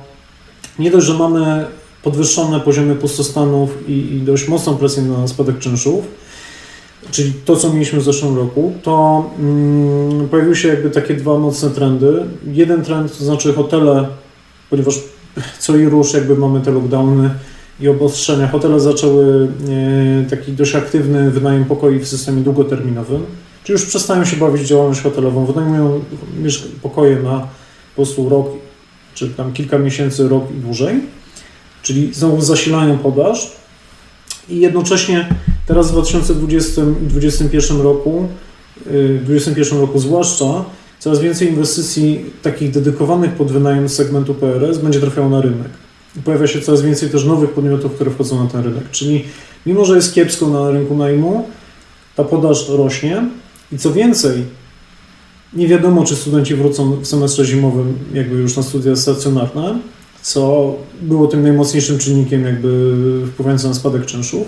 nie 0.80 0.92
dość, 0.92 1.08
że 1.08 1.14
mamy 1.14 1.66
podwyższone 2.04 2.60
poziomy 2.60 2.96
pustostanów 2.96 3.70
i, 3.88 3.92
i 3.92 4.22
dość 4.22 4.48
mocną 4.48 4.76
presję 4.78 5.04
na 5.04 5.28
spadek 5.28 5.60
czynszów, 5.60 6.06
czyli 7.12 7.34
to, 7.46 7.56
co 7.56 7.74
mieliśmy 7.74 8.00
w 8.00 8.04
zeszłym 8.04 8.38
roku, 8.38 8.74
to 8.84 9.26
mm, 9.40 10.30
pojawiły 10.30 10.56
się 10.56 10.68
jakby 10.68 10.90
takie 10.90 11.14
dwa 11.14 11.38
mocne 11.38 11.70
trendy. 11.70 12.24
Jeden 12.48 12.84
trend 12.84 13.18
to 13.18 13.24
znaczy 13.24 13.54
hotele, 13.54 14.08
ponieważ 14.70 14.96
co 15.60 15.78
i 15.78 15.86
rusz 15.86 16.14
jakby 16.14 16.36
mamy 16.36 16.62
te 16.62 16.72
lockdowny 16.72 17.30
i 17.80 17.88
obostrzenia. 17.88 18.48
Hotele 18.48 18.80
zaczęły 18.80 19.48
e, 20.26 20.30
taki 20.30 20.52
dość 20.52 20.76
aktywny 20.76 21.32
wynajem 21.32 21.66
pokoi 21.66 22.00
w 22.00 22.08
systemie 22.08 22.42
długoterminowym, 22.42 23.26
czyli 23.64 23.74
już 23.74 23.86
przestają 23.86 24.26
się 24.26 24.38
bawić 24.38 24.68
działalność 24.68 25.02
hotelową, 25.02 25.46
wynajmują 25.46 26.02
pokoje 26.82 27.16
na 27.16 27.40
po 27.40 27.48
prostu 27.96 28.30
rok, 28.30 28.48
czy 29.14 29.30
tam 29.30 29.54
kilka 29.54 29.78
miesięcy, 29.78 30.30
rok 30.30 30.44
i 30.58 30.60
dłużej 30.60 31.02
czyli 31.84 32.14
znowu 32.14 32.42
zasilają 32.42 32.98
podaż 32.98 33.52
i 34.50 34.60
jednocześnie 34.60 35.30
teraz 35.68 35.88
w 35.88 35.92
2020 35.92 36.82
i 36.82 37.08
2021 37.08 37.82
roku, 37.82 38.28
y, 38.88 39.20
w 39.20 39.26
2021 39.26 39.80
roku 39.80 40.00
zwłaszcza, 40.00 40.66
coraz 41.00 41.20
więcej 41.20 41.48
inwestycji 41.48 42.26
takich 42.42 42.72
dedykowanych 42.72 43.32
pod 43.32 43.52
wynajem 43.52 43.90
segmentu 43.90 44.34
PRS 44.34 44.78
będzie 44.78 45.00
trafiało 45.00 45.30
na 45.30 45.42
rynek. 45.42 45.70
Pojawia 46.26 46.48
się 46.48 46.62
coraz 46.62 46.82
więcej 46.82 47.10
też 47.10 47.26
nowych 47.26 47.50
podmiotów, 47.50 47.94
które 47.94 48.12
wchodzą 48.12 48.44
na 48.44 48.50
ten 48.50 48.64
rynek. 48.64 48.92
Czyli 48.92 49.26
mimo, 49.66 49.86
że 49.86 49.96
jest 49.96 50.14
kiepsko 50.14 50.48
na 50.48 50.72
rynku 50.72 50.98
najmu, 50.98 51.48
ta 52.16 52.24
podaż 52.24 52.70
rośnie 52.70 53.24
i 53.72 53.78
co 53.78 53.94
więcej, 53.94 54.44
nie 55.54 55.68
wiadomo, 55.68 56.06
czy 56.06 56.16
studenci 56.16 56.56
wrócą 56.56 56.92
w 56.92 57.08
semestrze 57.08 57.46
zimowym 57.46 57.94
jakby 58.14 58.36
już 58.36 58.58
na 58.58 58.64
studia 58.64 58.96
stacjonarne, 58.96 59.80
co 60.22 60.76
było 61.02 61.28
tym 61.28 61.44
najmocniejszym 61.44 61.98
czynnikiem 61.98 62.44
jakby 62.44 62.96
wpływającym 63.28 63.70
na 63.70 63.76
spadek 63.76 64.06
czynszów. 64.06 64.48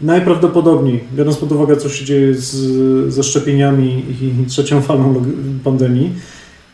Najprawdopodobniej, 0.00 1.04
biorąc 1.14 1.36
pod 1.36 1.52
uwagę, 1.52 1.76
co 1.76 1.88
się 1.88 2.04
dzieje 2.04 2.34
z, 2.34 3.14
ze 3.14 3.22
szczepieniami 3.22 4.04
i 4.42 4.46
trzecią 4.46 4.82
falą 4.82 5.24
pandemii, 5.64 6.12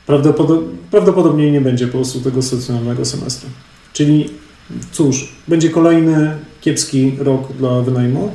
prawdopodobnie, 0.06 0.69
prawdopodobnie 0.90 1.52
nie 1.52 1.61
będzie 1.61 1.86
po 1.86 1.93
prostu 1.93 2.20
tego 2.20 2.43
stacjonarnego 2.43 3.05
semestru. 3.05 3.48
Czyli 3.93 4.31
cóż, 4.93 5.32
będzie 5.48 5.70
kolejny 5.70 6.36
kiepski 6.61 7.12
rok 7.19 7.52
dla 7.59 7.82
wynajmu. 7.82 8.32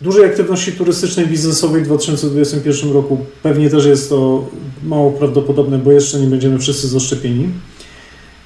Dużej 0.00 0.24
aktywności 0.24 0.72
turystycznej, 0.72 1.26
biznesowej 1.26 1.82
w 1.82 1.84
2021 1.84 2.92
roku 2.92 3.18
pewnie 3.42 3.70
też 3.70 3.84
jest 3.86 4.08
to 4.08 4.48
mało 4.82 5.10
prawdopodobne, 5.10 5.78
bo 5.78 5.92
jeszcze 5.92 6.20
nie 6.20 6.26
będziemy 6.26 6.58
wszyscy 6.58 6.88
zaszczepieni. 6.88 7.48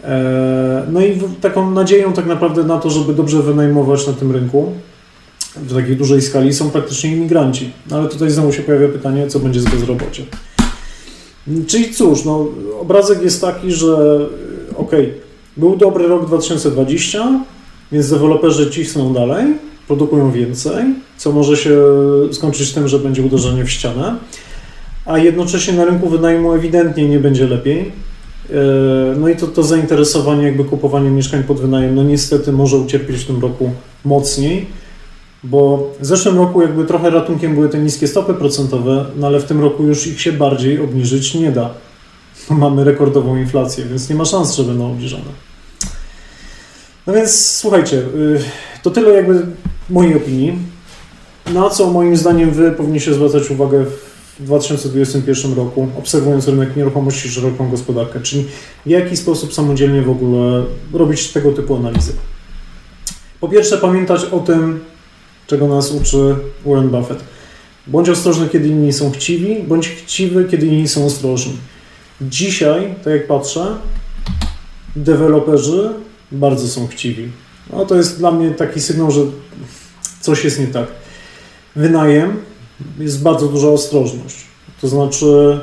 E, 0.09 0.87
no 0.93 1.01
i 1.01 1.21
taką 1.41 1.71
nadzieją 1.71 2.13
tak 2.13 2.27
naprawdę 2.27 2.65
na 2.65 2.79
to, 2.79 2.91
żeby 2.91 3.15
dobrze 3.15 3.43
wynajmować 3.43 4.07
na 4.07 4.13
tym 4.13 4.33
rynku 4.33 4.73
w 5.57 5.75
takiej 5.75 5.97
dużej 5.97 6.23
skali 6.23 6.53
są 6.53 6.71
praktycznie 6.71 7.13
imigranci. 7.13 7.71
No 7.91 7.97
ale 7.97 8.09
tutaj 8.09 8.31
znowu 8.31 8.53
się 8.53 8.63
pojawia 8.63 8.89
pytanie, 8.89 9.27
co 9.27 9.41
będzie 9.41 9.61
z 9.61 9.65
bezrobociem. 9.65 10.27
Czyli 11.67 11.95
cóż, 11.95 12.25
no, 12.25 12.49
obrazek 12.81 13.23
jest 13.23 13.41
taki, 13.41 13.73
że 13.73 14.21
ok, 14.77 14.91
był 15.57 15.77
dobry 15.77 16.09
rok 16.09 16.27
2020, 16.27 17.45
więc 17.93 18.11
deweloperzy 18.11 18.71
cisną 18.71 19.13
dalej, 19.15 19.45
produkują 19.87 20.33
więcej, 20.33 20.85
co 21.17 21.33
może 21.33 21.57
się 21.57 21.81
skończyć 22.33 22.73
tym, 22.73 22.89
że 22.89 22.99
będzie 22.99 23.23
uderzenie 23.23 23.65
w 23.65 23.71
ścianę, 23.71 24.17
a 25.07 25.19
jednocześnie 25.19 25.75
na 25.75 25.85
rynku 25.85 26.09
wynajmu 26.09 26.53
ewidentnie 26.53 27.09
nie 27.09 27.19
będzie 27.19 27.47
lepiej. 27.47 27.93
E, 28.51 28.55
no 29.19 29.29
i 29.29 29.37
to, 29.37 29.47
to 29.47 29.63
zainteresowanie 29.63 30.45
jakby 30.45 30.65
kupowaniem 30.65 31.17
mieszkań 31.17 31.43
pod 31.43 31.61
wynajem, 31.61 31.95
no 31.95 32.03
niestety 32.03 32.53
może 32.53 32.77
ucierpieć 32.77 33.17
w 33.17 33.27
tym 33.27 33.41
roku 33.41 33.71
mocniej, 34.05 34.67
bo 35.45 35.91
w 36.01 36.07
zeszłym 36.07 36.37
roku 36.37 36.63
jakby 36.63 36.85
trochę 36.85 37.11
ratunkiem 37.11 37.55
były 37.55 37.69
te 37.69 37.79
niskie 37.79 38.09
stopy 38.09 38.35
procentowe, 38.35 39.07
no 39.17 39.27
ale 39.27 39.41
w 39.41 39.45
tym 39.45 39.61
roku 39.61 39.85
już 39.85 40.07
ich 40.07 40.21
się 40.21 40.33
bardziej 40.33 40.81
obniżyć 40.81 41.35
nie 41.35 41.53
da. 41.53 41.71
Mamy 42.51 42.85
rekordową 42.85 43.37
inflację, 43.37 43.85
więc 43.85 44.09
nie 44.09 44.17
ma 44.17 44.25
szans, 44.25 44.57
że 44.57 44.65
będą 44.65 44.91
obniżone. 44.91 45.49
No 47.07 47.13
więc 47.13 47.57
słuchajcie, 47.57 47.97
y, 47.97 48.41
to 48.83 48.91
tyle 48.91 49.11
jakby 49.11 49.47
mojej 49.91 50.17
opinii. 50.17 50.59
Na 51.55 51.71
co 51.71 51.91
moim 51.91 52.17
zdaniem 52.17 52.51
Wy 52.51 52.73
powinniście 52.73 53.15
zwracać 53.15 53.51
uwagę 53.51 53.85
2021 54.41 55.55
roku, 55.55 55.89
obserwując 55.99 56.49
rynek 56.49 56.77
nieruchomości, 56.77 57.29
szeroką 57.29 57.71
gospodarkę, 57.71 58.21
czyli 58.21 58.45
w 58.87 58.89
jaki 58.91 59.17
sposób 59.17 59.55
samodzielnie 59.55 60.03
w 60.03 60.11
ogóle 60.11 60.65
robić 60.93 61.29
tego 61.29 61.53
typu 61.53 61.77
analizy. 61.77 62.13
Po 63.41 63.49
pierwsze, 63.49 63.79
pamiętać 63.79 64.25
o 64.25 64.41
tym, 64.41 64.81
czego 65.47 65.69
nas 65.69 65.93
uczy 65.93 66.37
Warren 66.67 66.89
Buffett. 66.89 67.25
Bądź 67.87 68.09
ostrożny, 68.09 68.49
kiedy 68.49 68.69
inni 68.69 68.93
są 68.93 69.11
chciwi, 69.11 69.63
bądź 69.69 69.89
chciwy, 69.89 70.45
kiedy 70.45 70.67
inni 70.67 70.89
są 70.89 71.07
ostrożni. 71.07 71.57
Dzisiaj, 72.21 72.95
tak 73.05 73.13
jak 73.13 73.27
patrzę, 73.27 73.77
deweloperzy 74.97 75.91
bardzo 76.33 76.69
są 76.69 76.87
chciwi. 76.87 77.29
No 77.73 77.87
to 77.87 77.95
jest 77.95 78.19
dla 78.19 78.31
mnie 78.31 78.51
taki 78.51 78.81
sygnał, 78.81 79.11
że 79.11 79.21
coś 80.21 80.45
jest 80.45 80.61
nie 80.61 80.67
tak. 80.67 80.87
Wynajem 81.77 82.37
jest 82.99 83.23
bardzo 83.23 83.49
duża 83.49 83.69
ostrożność. 83.69 84.37
To 84.81 84.89
znaczy, 84.89 85.61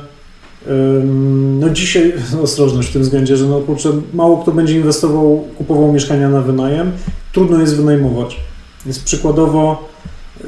no 1.60 1.70
dzisiaj 1.70 2.14
ostrożność 2.44 2.90
w 2.90 2.94
tym 2.94 3.02
względzie, 3.02 3.38
że 3.38 3.46
no 3.46 3.60
kurczę, 3.60 3.92
mało 4.14 4.38
kto 4.38 4.52
będzie 4.52 4.76
inwestował, 4.76 5.44
kupował 5.58 5.94
mieszkania 5.94 6.30
na 6.30 6.42
wynajem, 6.42 6.92
trudno 7.34 7.60
jest 7.60 7.76
wynajmować. 7.76 8.40
Więc 8.86 9.00
przykładowo 9.00 9.90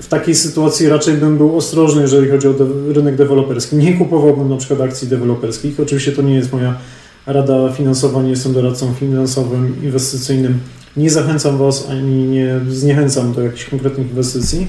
w 0.01 0.07
takiej 0.07 0.35
sytuacji 0.35 0.89
raczej 0.89 1.13
bym 1.13 1.37
był 1.37 1.57
ostrożny, 1.57 2.01
jeżeli 2.01 2.29
chodzi 2.29 2.47
o 2.47 2.53
de 2.53 2.93
rynek 2.93 3.15
deweloperski. 3.15 3.75
Nie 3.75 3.93
kupowałbym 3.93 4.49
na 4.49 4.57
przykład 4.57 4.81
akcji 4.81 5.07
deweloperskich. 5.07 5.79
Oczywiście 5.79 6.11
to 6.11 6.21
nie 6.21 6.35
jest 6.35 6.53
moja 6.53 6.77
rada 7.25 7.71
finansowa, 7.73 8.23
nie 8.23 8.29
jestem 8.29 8.53
doradcą 8.53 8.93
finansowym, 8.93 9.83
inwestycyjnym. 9.83 10.59
Nie 10.97 11.09
zachęcam 11.09 11.57
Was 11.57 11.87
ani 11.89 12.27
nie 12.27 12.59
zniechęcam 12.69 13.33
do 13.33 13.41
jakichś 13.41 13.65
konkretnych 13.65 14.09
inwestycji, 14.09 14.67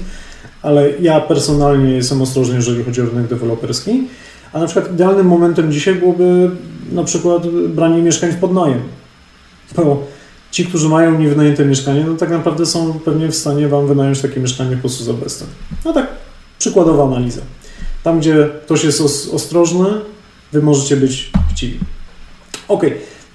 ale 0.61 0.89
ja 1.01 1.21
personalnie 1.21 1.93
jestem 1.93 2.21
ostrożny, 2.21 2.55
jeżeli 2.55 2.83
chodzi 2.83 3.01
o 3.01 3.05
rynek 3.05 3.27
deweloperski. 3.27 4.03
A 4.53 4.59
na 4.59 4.65
przykład 4.65 4.93
idealnym 4.93 5.27
momentem 5.27 5.71
dzisiaj 5.71 5.95
byłoby 5.95 6.51
na 6.91 7.03
przykład 7.03 7.47
branie 7.47 8.01
mieszkań 8.01 8.31
w 8.31 8.37
podnajem. 8.37 8.79
Bo 9.75 10.03
ci, 10.51 10.65
którzy 10.65 10.89
mają 10.89 11.19
niewynajęte 11.19 11.65
mieszkanie, 11.65 12.03
no 12.07 12.13
tak 12.13 12.29
naprawdę 12.29 12.65
są 12.65 12.99
pewnie 12.99 13.27
w 13.27 13.35
stanie 13.35 13.67
Wam 13.67 13.87
wynająć 13.87 14.21
takie 14.21 14.39
mieszkanie 14.39 14.75
po 14.75 14.81
prostu 14.81 15.03
za 15.03 15.13
bezcen. 15.13 15.47
No 15.85 15.93
tak, 15.93 16.07
przykładowa 16.59 17.03
analiza. 17.03 17.41
Tam, 18.03 18.19
gdzie 18.19 18.49
ktoś 18.65 18.83
jest 18.83 19.01
ostrożny, 19.33 19.85
Wy 20.51 20.61
możecie 20.61 20.97
być 20.97 21.31
chciwi. 21.51 21.79
Ok, 22.67 22.83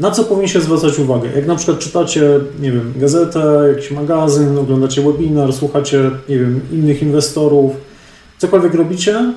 na 0.01 0.11
co 0.11 0.25
powinniście 0.25 0.61
zwracać 0.61 0.99
uwagę? 0.99 1.29
Jak 1.37 1.47
na 1.47 1.57
przykład 1.57 1.79
czytacie, 1.79 2.41
nie 2.61 2.73
wiem, 2.73 2.93
gazetę, 2.97 3.69
jakiś 3.69 3.91
magazyn, 3.91 4.59
oglądacie 4.59 5.03
webinar, 5.03 5.53
słuchacie, 5.53 6.11
nie 6.29 6.39
wiem, 6.39 6.61
innych 6.73 7.03
inwestorów, 7.03 7.73
cokolwiek 8.39 8.75
robicie, 8.75 9.33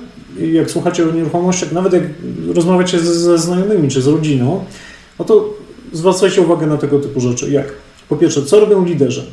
jak 0.52 0.70
słuchacie 0.70 1.08
o 1.08 1.12
nieruchomościach, 1.12 1.72
nawet 1.72 1.92
jak 1.92 2.02
rozmawiacie 2.54 3.00
ze, 3.00 3.14
ze 3.14 3.38
znajomymi 3.38 3.88
czy 3.88 4.02
z 4.02 4.06
rodziną, 4.06 4.64
no 5.18 5.24
to 5.24 5.54
zwracajcie 5.92 6.40
uwagę 6.40 6.66
na 6.66 6.76
tego 6.76 6.98
typu 6.98 7.20
rzeczy. 7.20 7.50
Jak? 7.50 7.72
Po 8.08 8.16
pierwsze, 8.16 8.42
co 8.42 8.60
robią 8.60 8.84
liderzy? 8.84 9.24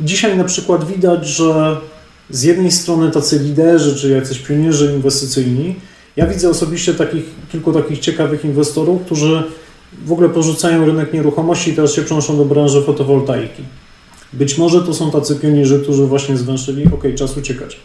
Dzisiaj 0.00 0.36
na 0.36 0.44
przykład 0.44 0.84
widać, 0.84 1.26
że 1.26 1.76
z 2.30 2.42
jednej 2.42 2.70
strony 2.70 3.10
tacy 3.10 3.38
liderzy, 3.38 3.96
czy 3.96 4.10
jacyś 4.10 4.38
pionierzy 4.38 4.92
inwestycyjni, 4.94 5.74
ja 6.16 6.26
widzę 6.26 6.50
osobiście 6.50 6.94
takich, 6.94 7.24
kilku 7.52 7.72
takich 7.72 7.98
ciekawych 7.98 8.44
inwestorów, 8.44 9.02
którzy 9.02 9.44
w 10.04 10.12
ogóle 10.12 10.28
porzucają 10.28 10.86
rynek 10.86 11.12
nieruchomości 11.12 11.70
i 11.70 11.74
teraz 11.74 11.92
się 11.92 12.02
przenoszą 12.02 12.36
do 12.36 12.44
branży 12.44 12.82
fotowoltaiki. 12.82 13.62
Być 14.32 14.58
może 14.58 14.82
to 14.82 14.94
są 14.94 15.10
tacy 15.10 15.36
pionierzy, 15.36 15.80
którzy 15.80 16.06
właśnie 16.06 16.36
zwęszyli, 16.36 16.84
ok, 16.86 17.04
czas 17.16 17.36
uciekać. 17.36 17.76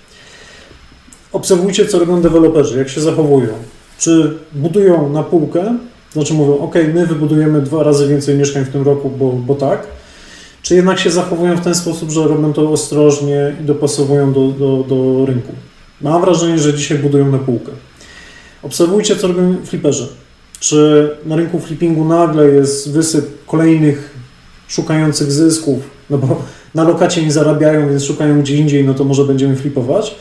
Obserwujcie, 1.32 1.86
co 1.86 2.00
robią 2.00 2.22
deweloperzy, 2.22 2.78
jak 2.78 2.90
się 2.90 3.02
zachowują. 3.02 3.50
Czy 3.98 4.38
budują 4.54 5.10
na 5.10 5.24
półkę, 5.24 5.78
znaczy 6.14 6.34
mówią, 6.34 6.58
ok, 6.58 6.76
my 6.94 7.08
wybudujemy 7.08 7.62
dwa 7.62 7.84
razy 7.84 8.08
więcej 8.08 8.36
mieszkań 8.36 8.66
w 8.66 8.70
tym 8.70 8.84
roku, 8.84 9.10
bo, 9.10 9.32
bo 9.32 9.56
tak, 9.56 9.88
czy 10.62 10.76
jednak 10.76 11.00
się 11.00 11.12
zachowują 11.12 11.58
w 11.58 11.62
ten 11.62 11.76
sposób, 11.76 12.10
że 12.10 12.28
robią 12.28 12.54
to 12.54 12.72
ostrożnie 12.72 13.56
i 13.62 13.66
dopasowują 13.66 14.34
do, 14.34 14.48
do, 14.48 14.86
do 14.88 15.26
rynku. 15.26 15.54
Mam 16.02 16.22
wrażenie, 16.22 16.60
że 16.60 16.74
dzisiaj 16.74 16.98
budują 16.98 17.32
na 17.32 17.38
półkę. 17.38 17.72
Obserwujcie, 18.64 19.16
co 19.16 19.28
robią 19.28 19.56
fliperzy. 19.66 20.08
Czy 20.60 21.10
na 21.26 21.36
rynku 21.36 21.60
flippingu 21.60 22.06
nagle 22.06 22.50
jest 22.50 22.92
wysyp 22.92 23.46
kolejnych 23.46 24.18
szukających 24.68 25.32
zysków, 25.32 25.80
no 26.10 26.18
bo 26.18 26.42
na 26.76 26.84
lokacie 26.84 27.22
nie 27.24 27.32
zarabiają, 27.32 27.90
więc 27.90 28.04
szukają 28.04 28.42
gdzie 28.42 28.56
indziej, 28.56 28.86
no 28.86 28.94
to 28.94 29.04
może 29.04 29.24
będziemy 29.26 29.56
flipować. 29.56 30.16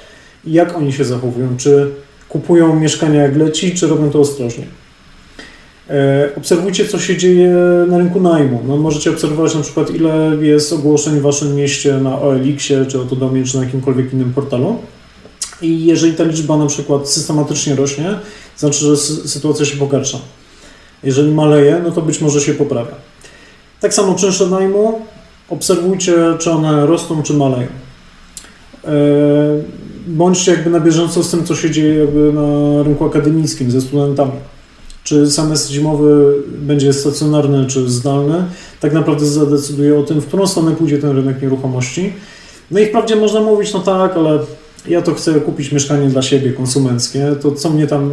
I 0.44 0.52
jak 0.52 0.76
oni 0.76 0.92
się 0.92 1.04
zachowują? 1.04 1.56
Czy 1.56 1.90
kupują 2.28 2.80
mieszkania 2.80 3.22
jak 3.22 3.36
leci, 3.36 3.74
czy 3.74 3.86
robią 3.86 4.10
to 4.10 4.20
ostrożnie? 4.20 4.64
E, 5.90 6.30
obserwujcie, 6.36 6.84
co 6.84 6.98
się 6.98 7.16
dzieje 7.16 7.54
na 7.88 7.98
rynku 7.98 8.20
najmu. 8.20 8.62
No, 8.68 8.76
możecie 8.76 9.10
obserwować 9.10 9.54
na 9.54 9.60
przykład, 9.60 9.90
ile 9.90 10.36
jest 10.40 10.72
ogłoszeń 10.72 11.18
w 11.18 11.22
Waszym 11.22 11.54
mieście 11.54 11.94
na 11.94 12.20
OLX-ie, 12.20 12.86
czy 12.86 13.00
Otodomie, 13.00 13.44
czy 13.44 13.56
na 13.56 13.64
jakimkolwiek 13.64 14.12
innym 14.12 14.32
portalu. 14.32 14.78
I 15.62 15.86
jeżeli 15.86 16.12
ta 16.12 16.24
liczba 16.24 16.56
na 16.56 16.66
przykład 16.66 17.08
systematycznie 17.08 17.74
rośnie, 17.74 18.18
znaczy, 18.56 18.78
że 18.78 18.96
sytuacja 19.28 19.66
się 19.66 19.76
pogarsza. 19.76 20.18
Jeżeli 21.02 21.32
maleje, 21.32 21.80
no 21.84 21.90
to 21.90 22.02
być 22.02 22.20
może 22.20 22.40
się 22.40 22.54
poprawia. 22.54 22.94
Tak 23.80 23.94
samo 23.94 24.14
czynsze 24.14 24.46
najmu, 24.46 25.00
obserwujcie, 25.48 26.14
czy 26.38 26.50
one 26.50 26.86
rosną, 26.86 27.22
czy 27.22 27.34
maleją. 27.34 27.68
E, 28.84 28.90
bądźcie 30.06 30.52
jakby 30.52 30.70
na 30.70 30.80
bieżąco 30.80 31.22
z 31.22 31.30
tym, 31.30 31.44
co 31.44 31.54
się 31.54 31.70
dzieje 31.70 31.94
jakby 31.94 32.32
na 32.32 32.82
rynku 32.82 33.04
akademickim 33.04 33.70
ze 33.70 33.80
studentami. 33.80 34.32
Czy 35.04 35.30
semestr 35.30 35.72
zimowy 35.72 36.34
będzie 36.48 36.92
stacjonarny, 36.92 37.66
czy 37.66 37.90
zdalny, 37.90 38.44
tak 38.80 38.92
naprawdę 38.92 39.26
zadecyduje 39.26 39.98
o 39.98 40.02
tym, 40.02 40.20
w 40.20 40.26
którą 40.26 40.46
stronę 40.46 40.76
pójdzie 40.76 40.98
ten 40.98 41.16
rynek 41.16 41.42
nieruchomości. 41.42 42.12
No 42.70 42.80
i 42.80 42.86
wprawdzie 42.86 43.16
można 43.16 43.40
mówić, 43.40 43.72
no 43.74 43.80
tak, 43.80 44.16
ale 44.16 44.38
ja 44.86 45.02
to 45.02 45.14
chcę 45.14 45.40
kupić 45.40 45.72
mieszkanie 45.72 46.08
dla 46.08 46.22
siebie, 46.22 46.52
konsumenckie, 46.52 47.36
to 47.42 47.52
co 47.52 47.70
mnie 47.70 47.86
tam 47.86 48.10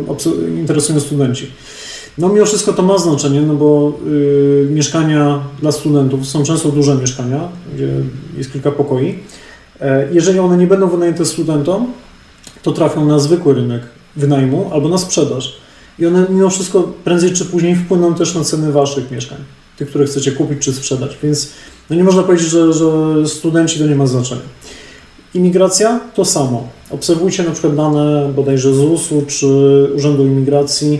interesują 0.57 0.99
studenci. 0.99 1.47
No 2.17 2.29
mimo 2.29 2.45
wszystko 2.45 2.73
to 2.73 2.83
ma 2.83 2.97
znaczenie, 2.97 3.41
no 3.41 3.55
bo 3.55 3.93
y, 4.07 4.67
mieszkania 4.69 5.43
dla 5.59 5.71
studentów 5.71 6.27
są 6.27 6.43
często 6.43 6.69
duże 6.69 6.95
mieszkania, 6.95 7.49
gdzie 7.75 7.89
jest 8.37 8.53
kilka 8.53 8.71
pokoi. 8.71 9.19
E, 9.81 10.07
jeżeli 10.11 10.39
one 10.39 10.57
nie 10.57 10.67
będą 10.67 10.89
wynajęte 10.89 11.25
studentom, 11.25 11.87
to 12.63 12.71
trafią 12.71 13.05
na 13.05 13.19
zwykły 13.19 13.53
rynek 13.53 13.81
wynajmu 14.15 14.69
albo 14.73 14.89
na 14.89 14.97
sprzedaż. 14.97 15.57
I 15.99 16.05
one 16.05 16.25
mimo 16.29 16.49
wszystko 16.49 16.93
prędzej 17.03 17.33
czy 17.33 17.45
później 17.45 17.75
wpłyną 17.75 18.15
też 18.15 18.35
na 18.35 18.43
ceny 18.43 18.71
waszych 18.71 19.11
mieszkań. 19.11 19.37
tych, 19.77 19.89
które 19.89 20.05
chcecie 20.05 20.31
kupić 20.31 20.59
czy 20.59 20.73
sprzedać. 20.73 21.17
Więc 21.23 21.51
no 21.89 21.95
nie 21.95 22.03
można 22.03 22.23
powiedzieć, 22.23 22.47
że, 22.47 22.73
że 22.73 22.87
studenci 23.27 23.79
to 23.79 23.87
nie 23.87 23.95
ma 23.95 24.07
znaczenia. 24.07 24.41
Imigracja 25.35 25.99
to 26.13 26.25
samo. 26.25 26.67
Obserwujcie 26.89 27.43
na 27.43 27.51
przykład 27.51 27.75
dane 27.75 28.33
bodajże 28.35 28.73
ZUS-u 28.73 29.21
czy 29.27 29.47
Urzędu 29.95 30.25
Imigracji 30.25 30.99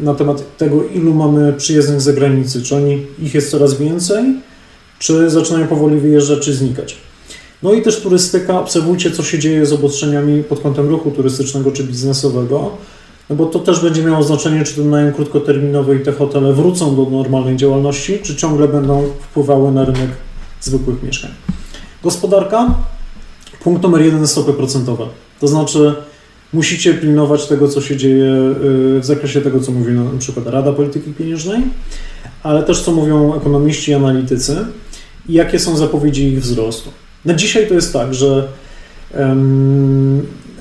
na 0.00 0.14
temat 0.14 0.56
tego, 0.56 0.84
ilu 0.84 1.14
mamy 1.14 1.52
przyjezdnych 1.52 2.00
z 2.00 2.04
zagranicy. 2.04 2.62
Czy 2.62 2.76
oni, 2.76 3.06
ich 3.22 3.34
jest 3.34 3.50
coraz 3.50 3.74
więcej, 3.74 4.24
czy 4.98 5.30
zaczynają 5.30 5.66
powoli 5.66 6.00
wyjeżdżać, 6.00 6.38
czy 6.38 6.54
znikać. 6.54 6.96
No 7.62 7.72
i 7.72 7.82
też 7.82 8.00
turystyka. 8.00 8.60
Obserwujcie, 8.60 9.10
co 9.10 9.22
się 9.22 9.38
dzieje 9.38 9.66
z 9.66 9.72
obostrzeniami 9.72 10.44
pod 10.44 10.60
kątem 10.60 10.88
ruchu 10.88 11.10
turystycznego 11.10 11.72
czy 11.72 11.84
biznesowego, 11.84 12.70
no 13.30 13.36
bo 13.36 13.46
to 13.46 13.58
też 13.58 13.80
będzie 13.80 14.02
miało 14.02 14.22
znaczenie, 14.22 14.64
czy 14.64 14.74
ten 14.74 14.90
najem 14.90 15.12
krótkoterminowy 15.12 15.96
i 15.96 16.00
te 16.00 16.12
hotele 16.12 16.52
wrócą 16.52 16.96
do 16.96 17.10
normalnej 17.10 17.56
działalności, 17.56 18.18
czy 18.22 18.36
ciągle 18.36 18.68
będą 18.68 19.04
wpływały 19.20 19.72
na 19.72 19.84
rynek 19.84 20.10
zwykłych 20.60 21.02
mieszkań. 21.02 21.30
Gospodarka. 22.02 22.74
Punkt 23.60 23.82
numer 23.82 24.02
jeden 24.02 24.26
stopy 24.26 24.52
procentowe. 24.52 25.06
To 25.40 25.48
znaczy, 25.48 25.94
musicie 26.52 26.94
pilnować 26.94 27.46
tego, 27.46 27.68
co 27.68 27.80
się 27.80 27.96
dzieje 27.96 28.24
y, 28.24 29.00
w 29.00 29.04
zakresie 29.04 29.40
tego, 29.40 29.60
co 29.60 29.72
mówi 29.72 29.92
na 29.92 30.18
przykład 30.18 30.46
Rada 30.46 30.72
Polityki 30.72 31.12
Pieniężnej, 31.12 31.62
ale 32.42 32.62
też 32.62 32.82
co 32.82 32.92
mówią 32.92 33.34
ekonomiści 33.34 33.90
i 33.90 33.94
analitycy 33.94 34.56
i 35.28 35.32
jakie 35.32 35.58
są 35.58 35.76
zapowiedzi 35.76 36.32
ich 36.32 36.40
wzrostu. 36.40 36.90
Na 37.24 37.34
dzisiaj 37.34 37.68
to 37.68 37.74
jest 37.74 37.92
tak, 37.92 38.14
że 38.14 38.48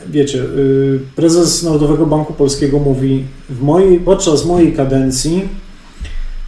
wiecie, 0.09 0.39
y, 0.39 0.99
prezes 1.15 1.63
Narodowego 1.63 2.05
Banku 2.05 2.33
Polskiego 2.33 2.79
mówi, 2.79 3.23
w 3.49 3.61
mojej, 3.61 3.99
podczas 3.99 4.45
mojej 4.45 4.73
kadencji 4.73 5.49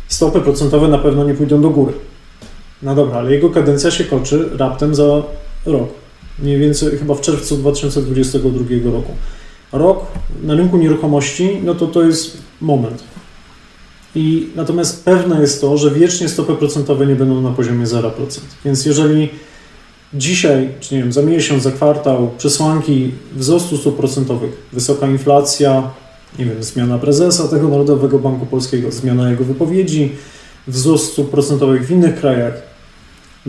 stopy 0.07 0.41
procentowe 0.41 0.87
na 0.87 0.97
pewno 0.97 1.23
nie 1.23 1.33
pójdą 1.33 1.61
do 1.61 1.69
góry. 1.69 1.93
No 2.83 2.95
dobra, 2.95 3.17
ale 3.17 3.31
jego 3.31 3.49
kadencja 3.49 3.91
się 3.91 4.03
kończy 4.03 4.49
raptem 4.57 4.95
za 4.95 5.23
rok. 5.65 5.89
Mniej 6.39 6.59
więcej 6.59 6.97
chyba 6.97 7.15
w 7.15 7.21
czerwcu 7.21 7.57
2022 7.57 8.91
roku. 8.91 9.13
Rok 9.71 10.05
na 10.43 10.55
rynku 10.55 10.77
nieruchomości, 10.77 11.61
no 11.63 11.75
to 11.75 11.87
to 11.87 12.03
jest 12.03 12.37
moment. 12.61 13.03
I 14.15 14.49
natomiast 14.55 15.05
pewne 15.05 15.41
jest 15.41 15.61
to, 15.61 15.77
że 15.77 15.91
wiecznie 15.91 16.29
stopy 16.29 16.55
procentowe 16.55 17.05
nie 17.05 17.15
będą 17.15 17.41
na 17.41 17.51
poziomie 17.51 17.85
0%. 17.85 18.11
Więc 18.65 18.85
jeżeli 18.85 19.29
dzisiaj, 20.13 20.69
czy 20.79 20.95
nie 20.95 21.01
wiem, 21.01 21.11
za 21.11 21.21
miesiąc, 21.21 21.63
za 21.63 21.71
kwartał 21.71 22.29
przesłanki 22.37 23.11
wzrostu 23.35 23.77
stóp 23.77 23.97
procentowych, 23.97 24.51
wysoka 24.73 25.07
inflacja, 25.07 25.91
nie 26.39 26.45
wiem, 26.45 26.63
zmiana 26.63 26.97
prezesa 26.97 27.47
tego 27.47 27.67
Narodowego 27.67 28.19
Banku 28.19 28.45
Polskiego, 28.45 28.91
zmiana 28.91 29.29
jego 29.31 29.43
wypowiedzi, 29.43 30.11
wzrost 30.67 31.11
stóp 31.11 31.31
procentowych 31.31 31.87
w 31.87 31.91
innych 31.91 32.19
krajach 32.19 32.68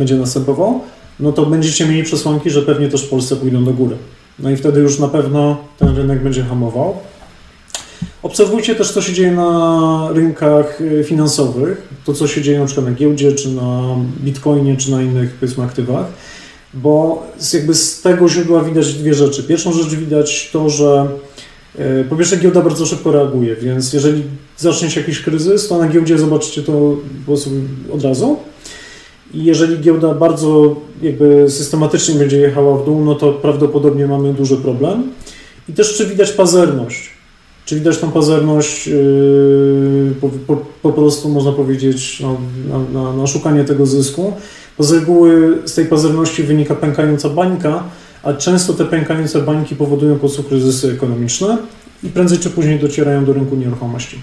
będzie 0.01 0.17
następował, 0.17 0.81
no 1.21 1.33
to 1.33 1.47
będziecie 1.47 1.87
mieli 1.87 2.03
przesłanki, 2.03 2.51
że 2.51 2.63
pewnie 2.63 2.89
też 2.89 3.07
w 3.07 3.09
Polsce 3.09 3.37
pójdą 3.37 3.65
do 3.65 3.73
góry. 3.73 3.97
No 4.39 4.51
i 4.51 4.57
wtedy 4.57 4.81
już 4.81 4.99
na 4.99 5.09
pewno 5.09 5.57
ten 5.79 5.97
rynek 5.97 6.23
będzie 6.23 6.43
hamował. 6.43 6.97
Obserwujcie 8.23 8.75
też, 8.75 8.93
co 8.93 9.03
się 9.03 9.13
dzieje 9.13 9.33
na 9.33 10.09
rynkach 10.13 10.81
y, 10.81 11.05
finansowych, 11.05 11.89
to 12.05 12.15
co 12.15 12.27
się 12.27 12.43
dzieje 12.43 12.59
na 12.59 12.67
przykład 12.67 12.87
na 12.87 12.93
giełdzie, 12.93 13.33
czy 13.33 13.49
na 13.49 13.97
bitcoinie, 14.25 14.77
czy 14.77 14.91
na 14.91 15.03
innych 15.03 15.35
powiedzmy 15.35 15.65
aktywach 15.65 16.07
bo 16.75 17.23
jakby 17.53 17.75
z 17.75 18.01
tego 18.01 18.29
źródła 18.29 18.65
widać 18.65 18.95
dwie 18.95 19.15
rzeczy. 19.15 19.43
Pierwszą 19.43 19.73
rzecz 19.73 19.95
widać 19.95 20.51
to, 20.53 20.71
że 20.71 21.09
e, 21.79 22.05
po 22.05 22.17
pierwsze 22.17 22.37
giełda 22.37 22.63
bardzo 22.63 22.87
szybko 22.87 23.13
reaguje, 23.13 23.57
więc 23.57 23.93
jeżeli 23.93 24.23
zacznie 24.57 24.91
się 24.91 25.01
jakiś 25.01 25.21
kryzys, 25.21 25.69
to 25.69 25.79
na 25.79 25.89
giełdzie 25.89 26.19
zobaczycie 26.19 26.63
to 26.63 26.73
po 26.73 27.27
prostu 27.27 27.51
od 27.93 28.05
razu. 28.05 28.37
I 29.35 29.45
jeżeli 29.45 29.81
giełda 29.81 30.15
bardzo 30.15 30.77
jakby 31.03 31.51
systematycznie 31.51 32.15
będzie 32.15 32.39
jechała 32.39 32.79
w 32.79 32.85
dół, 32.85 33.05
no 33.05 33.15
to 33.15 33.33
prawdopodobnie 33.33 34.07
mamy 34.07 34.35
duży 34.35 34.57
problem. 34.57 35.03
I 35.69 35.73
też 35.73 35.97
czy 35.97 36.07
widać 36.07 36.33
pazerność. 36.33 37.11
Czy 37.65 37.75
widać 37.75 37.99
tą 37.99 38.11
pazerność, 38.11 38.87
yy, 38.87 40.15
po, 40.21 40.29
po, 40.47 40.57
po, 40.83 40.93
prostu 40.93 41.29
można 41.29 41.53
powiedzieć, 41.53 42.21
no, 42.21 42.37
na, 42.69 43.03
na, 43.03 43.17
na 43.17 43.27
szukanie 43.27 43.65
tego 43.65 43.87
zysku. 43.87 44.33
Bo 44.79 44.85
z 44.85 44.93
reguły 44.93 45.59
z 45.65 45.75
tej 45.75 45.87
pazerności 45.87 46.43
wynika 46.43 46.75
pękająca 46.75 47.29
bańka, 47.29 47.85
a 48.23 48.33
często 48.33 48.73
te 48.73 48.85
pękające 48.85 49.43
bańki 49.43 49.77
powodują 49.77 50.15
po 50.15 50.21
prostu 50.21 50.43
kryzysy 50.43 50.93
ekonomiczne 50.93 51.59
i 52.03 52.09
prędzej 52.09 52.39
czy 52.39 52.51
później 52.51 52.79
docierają 52.79 53.25
do 53.25 53.33
rynku 53.33 53.57
nieruchomości. 53.57 54.21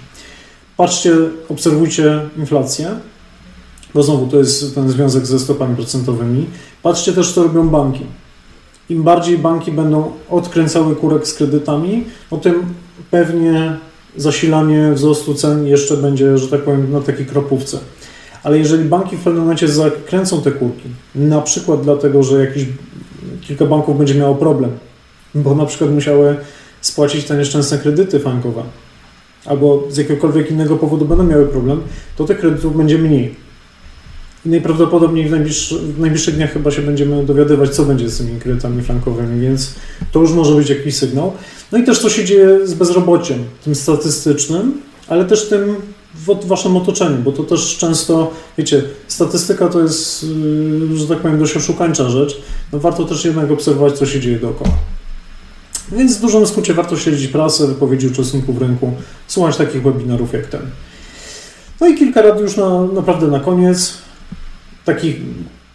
Patrzcie, 0.77 1.15
obserwujcie 1.49 2.19
inflację, 2.37 2.89
bo 3.93 4.03
znowu 4.03 4.27
to 4.27 4.37
jest 4.37 4.75
ten 4.75 4.89
związek 4.89 5.25
ze 5.25 5.39
stopami 5.39 5.75
procentowymi. 5.75 6.45
Patrzcie 6.83 7.13
też, 7.13 7.33
co 7.33 7.43
robią 7.43 7.69
banki. 7.69 8.05
Im 8.89 9.03
bardziej 9.03 9.37
banki 9.37 9.71
będą 9.71 10.11
odkręcały 10.29 10.95
kurek 10.95 11.27
z 11.27 11.33
kredytami, 11.33 12.03
o 12.31 12.37
tym 12.37 12.63
pewnie 13.11 13.77
zasilanie 14.15 14.91
wzrostu 14.93 15.33
cen 15.33 15.67
jeszcze 15.67 15.97
będzie, 15.97 16.37
że 16.37 16.47
tak 16.47 16.61
powiem, 16.61 16.91
na 16.91 17.01
takiej 17.01 17.25
kropówce 17.25 17.77
ale 18.47 18.57
jeżeli 18.57 18.83
banki 18.83 19.17
w 19.17 19.23
pewnym 19.23 19.43
momencie 19.43 19.67
zakręcą 19.67 20.41
te 20.41 20.51
kurki, 20.51 20.89
na 21.15 21.41
przykład 21.41 21.81
dlatego, 21.81 22.23
że 22.23 22.45
jakieś 22.45 22.65
kilka 23.41 23.65
banków 23.65 23.97
będzie 23.97 24.15
miało 24.15 24.35
problem, 24.35 24.71
bo 25.35 25.55
na 25.55 25.65
przykład 25.65 25.91
musiały 25.91 26.35
spłacić 26.81 27.25
te 27.25 27.37
nieszczęsne 27.37 27.77
kredyty 27.77 28.19
bankowe, 28.19 28.63
albo 29.45 29.83
z 29.89 29.97
jakiegokolwiek 29.97 30.51
innego 30.51 30.77
powodu 30.77 31.05
będą 31.05 31.23
miały 31.23 31.45
problem, 31.45 31.81
to 32.15 32.25
tych 32.25 32.39
kredytów 32.39 32.77
będzie 32.77 32.97
mniej. 32.97 33.35
Najprawdopodobniej 34.47 35.27
w, 35.27 35.31
najbliższy, 35.31 35.79
w 35.79 35.99
najbliższych 35.99 36.35
dniach 36.35 36.53
chyba 36.53 36.71
się 36.71 36.81
będziemy 36.81 37.25
dowiadywać, 37.25 37.69
co 37.75 37.85
będzie 37.85 38.09
z 38.09 38.17
tymi 38.17 38.39
kredytami 38.39 38.81
frankowymi, 38.81 39.41
więc 39.41 39.73
to 40.11 40.19
już 40.19 40.31
może 40.31 40.55
być 40.55 40.69
jakiś 40.69 40.95
sygnał. 40.95 41.33
No 41.71 41.77
i 41.77 41.83
też 41.83 41.99
co 41.99 42.09
się 42.09 42.25
dzieje 42.25 42.67
z 42.67 42.73
bezrobociem, 42.73 43.37
tym 43.63 43.75
statystycznym, 43.75 44.81
ale 45.07 45.25
też 45.25 45.49
tym 45.49 45.75
w 46.15 46.47
waszym 46.47 46.77
otoczeniu, 46.77 47.17
bo 47.17 47.31
to 47.31 47.43
też 47.43 47.77
często, 47.77 48.31
wiecie, 48.57 48.83
statystyka 49.07 49.67
to 49.67 49.81
jest, 49.81 50.23
y, 50.93 50.97
że 50.97 51.07
tak 51.07 51.17
powiem, 51.17 51.39
dość 51.39 51.57
oszukańcza 51.57 52.09
rzecz. 52.09 52.41
No 52.73 52.79
warto 52.79 53.05
też 53.05 53.25
jednak 53.25 53.51
obserwować, 53.51 53.97
co 53.97 54.05
się 54.05 54.19
dzieje 54.19 54.39
dookoła. 54.39 54.71
Więc 55.91 56.17
w 56.17 56.21
dużym 56.21 56.47
skrócie 56.47 56.73
warto 56.73 56.97
śledzić 56.97 57.27
prasę, 57.27 57.67
wypowiedzi 57.67 58.07
uczestników 58.07 58.61
rynku, 58.61 58.93
słuchać 59.27 59.57
takich 59.57 59.83
webinarów 59.83 60.33
jak 60.33 60.47
ten. 60.47 60.61
No 61.81 61.87
i 61.87 61.95
kilka 61.95 62.21
rad 62.21 62.41
już 62.41 62.57
na, 62.57 62.83
naprawdę 62.83 63.27
na 63.27 63.39
koniec. 63.39 64.06
Takich 64.87 65.15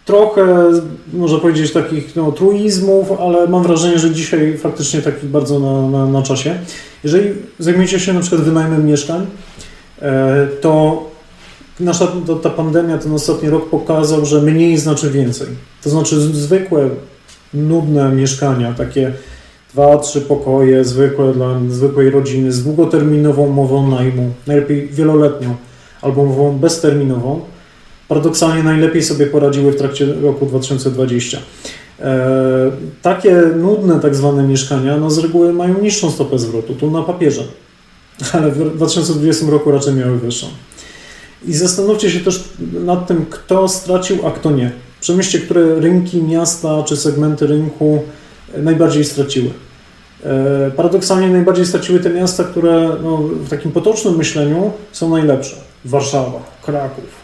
trochę, 0.05 0.71
można 1.13 1.37
powiedzieć, 1.37 1.73
takich 1.73 2.15
no, 2.15 2.31
truizmów, 2.31 3.11
ale 3.11 3.47
mam 3.47 3.63
wrażenie, 3.63 3.99
że 3.99 4.11
dzisiaj 4.11 4.57
faktycznie 4.57 5.01
takich 5.01 5.29
bardzo 5.29 5.59
na, 5.59 5.89
na, 5.89 6.05
na 6.05 6.21
czasie. 6.21 6.59
Jeżeli 7.03 7.29
zajmiecie 7.59 7.99
się 7.99 8.13
na 8.13 8.19
przykład 8.19 8.41
wynajmem 8.41 8.85
mieszkań, 8.85 9.27
E, 10.03 10.47
to 10.61 11.03
nasza 11.79 12.07
to, 12.27 12.35
ta 12.35 12.49
pandemia, 12.49 12.97
ten 12.97 13.13
ostatni 13.13 13.49
rok 13.49 13.69
pokazał, 13.69 14.25
że 14.25 14.41
mniej 14.41 14.77
znaczy 14.77 15.11
więcej. 15.11 15.47
To 15.83 15.89
znaczy 15.89 16.19
zwykłe, 16.19 16.89
nudne 17.53 18.11
mieszkania, 18.11 18.73
takie 18.73 19.13
dwa, 19.73 19.97
trzy 19.97 20.21
pokoje, 20.21 20.83
zwykłe 20.83 21.33
dla 21.33 21.59
zwykłej 21.69 22.09
rodziny, 22.09 22.51
z 22.51 22.63
długoterminową 22.63 23.43
umową 23.43 23.87
najmu, 23.87 24.31
najlepiej 24.47 24.87
wieloletnią 24.87 25.55
albo 26.01 26.21
umową 26.21 26.57
bezterminową, 26.57 27.41
paradoksalnie 28.13 28.63
najlepiej 28.63 29.03
sobie 29.03 29.27
poradziły 29.27 29.71
w 29.71 29.75
trakcie 29.75 30.05
roku 30.05 30.45
2020. 30.45 31.37
E, 31.99 32.71
takie 33.01 33.41
nudne 33.55 33.99
tak 33.99 34.15
zwane 34.15 34.47
mieszkania 34.47 34.97
no 34.97 35.09
z 35.09 35.17
reguły 35.17 35.53
mają 35.53 35.81
niższą 35.81 36.11
stopę 36.11 36.39
zwrotu, 36.39 36.75
tu 36.75 36.91
na 36.91 37.01
papierze 37.01 37.43
ale 38.33 38.51
w 38.51 38.75
2020 38.75 39.45
roku 39.49 39.71
raczej 39.71 39.93
miały 39.93 40.19
wyższą. 40.19 40.47
I 41.45 41.53
zastanówcie 41.53 42.11
się 42.11 42.19
też 42.19 42.43
nad 42.73 43.07
tym, 43.07 43.25
kto 43.29 43.67
stracił, 43.67 44.27
a 44.27 44.31
kto 44.31 44.51
nie. 44.51 44.71
Przemyślcie, 45.01 45.39
które 45.39 45.79
rynki, 45.79 46.23
miasta 46.23 46.83
czy 46.83 46.97
segmenty 46.97 47.47
rynku 47.47 48.03
najbardziej 48.57 49.05
straciły. 49.05 49.49
E, 50.23 50.71
paradoksalnie 50.71 51.29
najbardziej 51.29 51.65
straciły 51.65 51.99
te 51.99 52.09
miasta, 52.09 52.43
które 52.43 52.89
no, 53.03 53.17
w 53.17 53.49
takim 53.49 53.71
potocznym 53.71 54.17
myśleniu 54.17 54.71
są 54.91 55.09
najlepsze. 55.09 55.55
Warszawa, 55.85 56.39
Kraków, 56.65 57.22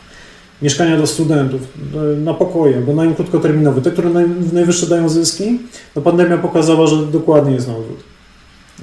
mieszkania 0.61 0.97
dla 0.97 1.05
studentów, 1.05 1.61
na 2.17 2.33
pokoje, 2.33 2.81
bo 2.81 2.93
najem 2.93 3.15
krótkoterminowy, 3.15 3.81
te, 3.81 3.91
które 3.91 4.09
naj, 4.09 4.25
najwyższe 4.53 4.87
dają 4.87 5.09
zyski, 5.09 5.59
no 5.95 6.01
pandemia 6.01 6.37
pokazała, 6.37 6.87
że 6.87 7.05
dokładnie 7.05 7.53
jest 7.53 7.67
na 7.67 7.75
odwrót. 7.75 7.99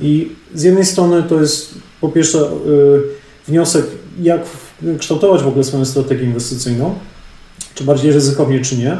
I 0.00 0.28
z 0.54 0.62
jednej 0.62 0.84
strony 0.84 1.22
to 1.22 1.40
jest 1.40 1.74
po 2.00 2.08
pierwsze 2.08 2.38
y, 2.38 2.48
wniosek, 3.48 3.84
jak 4.22 4.40
kształtować 4.98 5.42
w 5.42 5.48
ogóle 5.48 5.64
swoją 5.64 5.84
strategię 5.84 6.24
inwestycyjną, 6.24 6.94
czy 7.74 7.84
bardziej 7.84 8.12
ryzykownie, 8.12 8.60
czy 8.60 8.76
nie. 8.76 8.96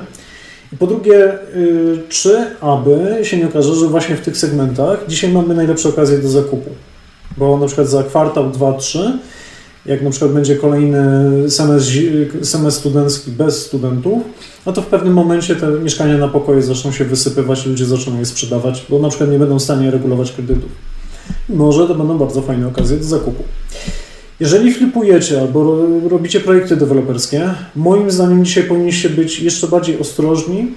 I 0.73 0.77
po 0.77 0.87
drugie, 0.87 1.35
y, 1.55 2.03
czy 2.09 2.45
aby 2.61 3.19
się 3.23 3.37
nie 3.37 3.47
okaże, 3.47 3.75
że 3.75 3.87
właśnie 3.87 4.17
w 4.17 4.21
tych 4.21 4.37
segmentach 4.37 5.05
dzisiaj 5.09 5.33
mamy 5.33 5.55
najlepsze 5.55 5.89
okazje 5.89 6.19
do 6.19 6.29
zakupu. 6.29 6.71
Bo 7.37 7.59
na 7.59 7.67
przykład 7.67 7.89
za 7.89 8.03
kwartał, 8.03 8.51
dwa, 8.51 8.73
trzy 8.73 9.19
jak 9.89 10.03
na 10.03 10.11
przykład 10.11 10.33
będzie 10.33 10.57
kolejny 10.57 11.01
semestr, 11.51 11.93
semestr 12.43 12.81
studencki 12.81 13.31
bez 13.31 13.67
studentów, 13.67 14.23
no 14.67 14.73
to 14.73 14.83
w 14.83 14.87
pewnym 14.87 15.13
momencie 15.13 15.57
te 15.57 15.71
mieszkania 15.71 16.19
na 16.19 16.29
pokoje 16.29 16.63
zaczną 16.63 16.93
się 16.93 17.05
wysypywać, 17.05 17.67
ludzie 17.67 17.85
zaczną 17.85 18.19
je 18.19 18.27
sprzedawać, 18.27 18.87
bo 18.89 18.99
na 18.99 19.09
przykład 19.09 19.31
nie 19.31 19.39
będą 19.39 19.59
w 19.59 19.63
stanie 19.63 19.91
regulować 19.91 20.33
kredytów. 20.33 20.71
Może 21.49 21.89
to 21.89 21.95
będą 21.95 22.19
bardzo 22.19 22.43
fajne 22.43 22.67
okazje 22.67 22.97
do 22.97 23.05
zakupu. 23.05 23.43
Jeżeli 24.41 24.75
flipujecie 24.75 25.41
albo 25.41 25.87
robicie 26.09 26.41
projekty 26.41 26.77
deweloperskie, 26.77 27.55
moim 27.77 28.11
zdaniem 28.11 28.45
dzisiaj 28.45 28.65
powinniście 28.65 29.11
być 29.11 29.41
jeszcze 29.41 29.67
bardziej 29.67 29.99
ostrożni 29.99 30.73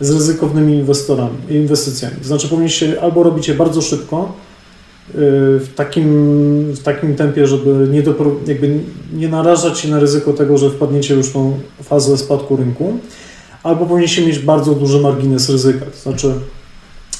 z 0.00 0.10
ryzykownymi 0.10 0.74
inwestorami, 0.74 1.36
inwestycjami. 1.50 2.16
Znaczy 2.22 2.48
powinniście 2.48 3.00
albo 3.02 3.22
robić 3.22 3.48
je 3.48 3.54
bardzo 3.54 3.82
szybko, 3.82 4.32
w 5.14 5.68
takim, 5.76 6.08
w 6.72 6.82
takim 6.82 7.14
tempie, 7.14 7.46
żeby 7.46 7.88
nie, 7.90 8.02
dopro, 8.02 8.32
jakby 8.46 8.78
nie 9.14 9.28
narażać 9.28 9.78
się 9.78 9.88
na 9.88 10.00
ryzyko 10.00 10.32
tego, 10.32 10.58
że 10.58 10.70
wpadniecie 10.70 11.14
już 11.14 11.26
w 11.26 11.32
tą 11.32 11.58
fazę 11.82 12.18
spadku 12.18 12.56
rynku, 12.56 12.98
albo 13.62 13.86
powinniście 13.86 14.26
mieć 14.26 14.38
bardzo 14.38 14.74
duży 14.74 15.00
margines 15.00 15.50
ryzyka. 15.50 15.86
To 15.86 16.10
znaczy 16.10 16.32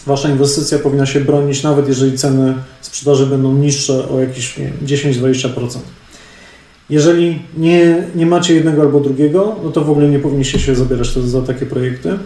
Wasza 0.07 0.29
inwestycja 0.29 0.79
powinna 0.79 1.07
się 1.07 1.21
bronić, 1.21 1.63
nawet 1.63 1.89
jeżeli 1.89 2.19
ceny 2.19 2.55
sprzedaży 2.81 3.27
będą 3.27 3.55
niższe 3.55 4.09
o 4.09 4.21
jakieś 4.21 4.55
10-20%. 4.87 5.79
Jeżeli 6.91 7.43
nie, 7.57 8.05
nie 8.15 8.27
macie 8.27 8.55
jednego 8.55 8.83
albo 8.83 9.01
drugiego, 9.01 9.57
no 9.65 9.71
to 9.71 9.85
w 9.85 9.91
ogóle 9.91 10.09
nie 10.09 10.19
powinniście 10.19 10.59
się 10.59 10.75
zabierać 10.75 11.09
za 11.09 11.43
takie 11.43 11.67
projekty. 11.67 12.19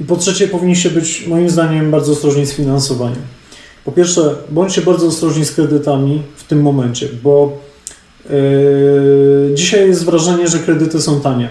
I 0.00 0.04
po 0.04 0.16
trzecie, 0.16 0.48
powinniście 0.48 0.90
być, 0.90 1.26
moim 1.26 1.50
zdaniem, 1.50 1.90
bardzo 1.90 2.12
ostrożni 2.12 2.46
z 2.46 2.52
finansowaniem. 2.52 3.22
Po 3.86 3.92
pierwsze, 3.92 4.34
bądźcie 4.50 4.82
bardzo 4.82 5.06
ostrożni 5.06 5.44
z 5.44 5.52
kredytami 5.52 6.22
w 6.36 6.44
tym 6.44 6.62
momencie, 6.62 7.08
bo 7.22 7.58
yy, 8.30 9.54
dzisiaj 9.54 9.88
jest 9.88 10.04
wrażenie, 10.04 10.48
że 10.48 10.58
kredyty 10.58 11.02
są 11.02 11.20
tanie. 11.20 11.48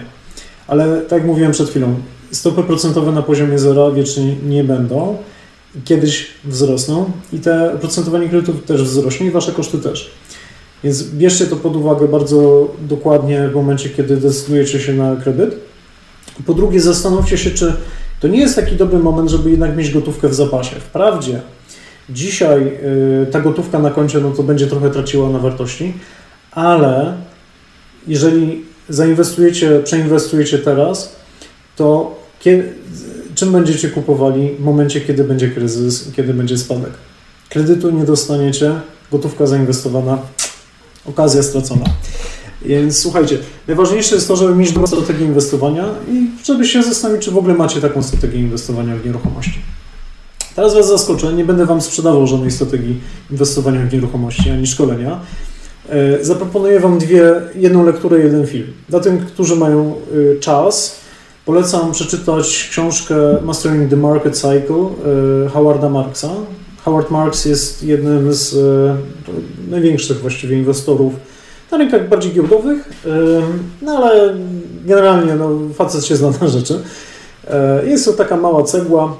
Ale 0.66 1.00
tak 1.00 1.18
jak 1.18 1.26
mówiłem 1.26 1.52
przed 1.52 1.68
chwilą, 1.70 1.94
stopy 2.32 2.62
procentowe 2.62 3.12
na 3.12 3.22
poziomie 3.22 3.58
zera 3.58 3.90
wiecznie 3.90 4.36
nie 4.48 4.64
będą 4.64 5.16
kiedyś 5.84 6.26
wzrosną 6.44 7.10
i 7.32 7.38
te 7.38 7.76
procentowanie 7.80 8.28
kredytów 8.28 8.64
też 8.64 8.82
wzrośnie 8.82 9.26
i 9.26 9.30
Wasze 9.30 9.52
koszty 9.52 9.78
też. 9.78 10.10
Więc 10.84 11.02
bierzcie 11.02 11.46
to 11.46 11.56
pod 11.56 11.76
uwagę 11.76 12.08
bardzo 12.08 12.68
dokładnie 12.80 13.48
w 13.48 13.54
momencie, 13.54 13.90
kiedy 13.90 14.16
decydujecie 14.16 14.80
się 14.80 14.92
na 14.92 15.16
kredyt. 15.16 15.56
Po 16.46 16.54
drugie, 16.54 16.80
zastanówcie 16.80 17.38
się, 17.38 17.50
czy 17.50 17.72
to 18.20 18.28
nie 18.28 18.38
jest 18.38 18.56
taki 18.56 18.76
dobry 18.76 18.98
moment, 18.98 19.30
żeby 19.30 19.50
jednak 19.50 19.76
mieć 19.76 19.90
gotówkę 19.90 20.28
w 20.28 20.34
zapasie. 20.34 20.76
Wprawdzie 20.76 21.40
dzisiaj 22.08 22.72
y, 23.22 23.26
ta 23.30 23.40
gotówka 23.40 23.78
na 23.78 23.90
koncie 23.90 24.20
no 24.20 24.30
to 24.30 24.42
będzie 24.42 24.66
trochę 24.66 24.90
traciła 24.90 25.30
na 25.30 25.38
wartości, 25.38 25.94
ale 26.52 27.14
jeżeli 28.06 28.64
zainwestujecie, 28.88 29.80
przeinwestujecie 29.84 30.58
teraz, 30.58 31.16
to 31.76 32.16
kiedy, 32.40 32.72
czym 33.34 33.52
będziecie 33.52 33.88
kupowali 33.88 34.50
w 34.58 34.60
momencie, 34.60 35.00
kiedy 35.00 35.24
będzie 35.24 35.50
kryzys, 35.50 36.12
kiedy 36.16 36.34
będzie 36.34 36.58
spadek. 36.58 36.90
Kredytu 37.48 37.90
nie 37.90 38.04
dostaniecie, 38.04 38.80
gotówka 39.12 39.46
zainwestowana, 39.46 40.18
okazja 41.06 41.42
stracona. 41.42 41.84
Więc 42.64 42.98
słuchajcie, 42.98 43.38
najważniejsze 43.66 44.14
jest 44.14 44.28
to, 44.28 44.36
żeby 44.36 44.54
mieć 44.54 44.72
dobrą 44.72 44.86
strategię 44.86 45.24
inwestowania 45.24 45.84
i 46.08 46.44
żeby 46.44 46.66
się 46.66 46.82
zastanowić, 46.82 47.24
czy 47.24 47.30
w 47.30 47.38
ogóle 47.38 47.54
macie 47.54 47.80
taką 47.80 48.02
strategię 48.02 48.38
inwestowania 48.38 48.96
w 48.96 49.06
nieruchomości. 49.06 49.60
Teraz 50.56 50.74
Was 50.74 50.88
zaskoczę, 50.88 51.32
nie 51.32 51.44
będę 51.44 51.66
Wam 51.66 51.80
sprzedawał 51.80 52.26
żadnej 52.26 52.50
strategii 52.50 53.00
inwestowania 53.30 53.86
w 53.86 53.92
nieruchomości 53.92 54.50
ani 54.50 54.66
szkolenia. 54.66 55.20
E, 55.88 56.24
zaproponuję 56.24 56.80
Wam 56.80 56.98
dwie, 56.98 57.34
jedną 57.54 57.84
lekturę, 57.84 58.18
jeden 58.18 58.46
film. 58.46 58.66
Dla 58.88 59.00
tych, 59.00 59.26
którzy 59.26 59.56
mają 59.56 59.94
y, 60.14 60.40
czas, 60.40 61.06
Polecam 61.46 61.92
przeczytać 61.92 62.68
książkę 62.70 63.14
Mastering 63.42 63.90
the 63.90 63.96
Market 63.96 64.34
Cycle 64.34 64.76
e, 65.46 65.48
Howarda 65.48 65.88
Marksa. 65.88 66.28
Howard 66.84 67.10
Marks 67.10 67.44
jest 67.44 67.82
jednym 67.82 68.34
z 68.34 68.54
e, 68.54 69.70
największych 69.70 70.20
właściwie 70.20 70.56
inwestorów 70.56 71.14
na 71.70 71.78
rynkach 71.78 72.08
bardziej 72.08 72.32
giełdowych, 72.32 73.04
e, 73.06 73.08
no 73.82 73.92
ale 73.92 74.34
generalnie 74.84 75.34
no, 75.34 75.50
facet 75.74 76.04
się 76.04 76.16
zna 76.16 76.30
na 76.40 76.48
rzeczy. 76.48 76.80
Jest 77.86 78.04
to 78.04 78.12
taka 78.12 78.36
mała 78.36 78.62
cegła, 78.62 79.16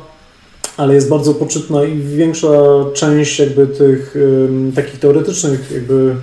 ale 0.76 0.94
jest 0.94 1.08
bardzo 1.08 1.34
poczytna 1.34 1.84
i 1.84 1.98
większa 1.98 2.48
część 2.94 3.38
jakby 3.38 3.66
tych 3.66 4.14
takich 4.74 5.00
teoretycznych 5.00 5.70
jakby 5.70 6.16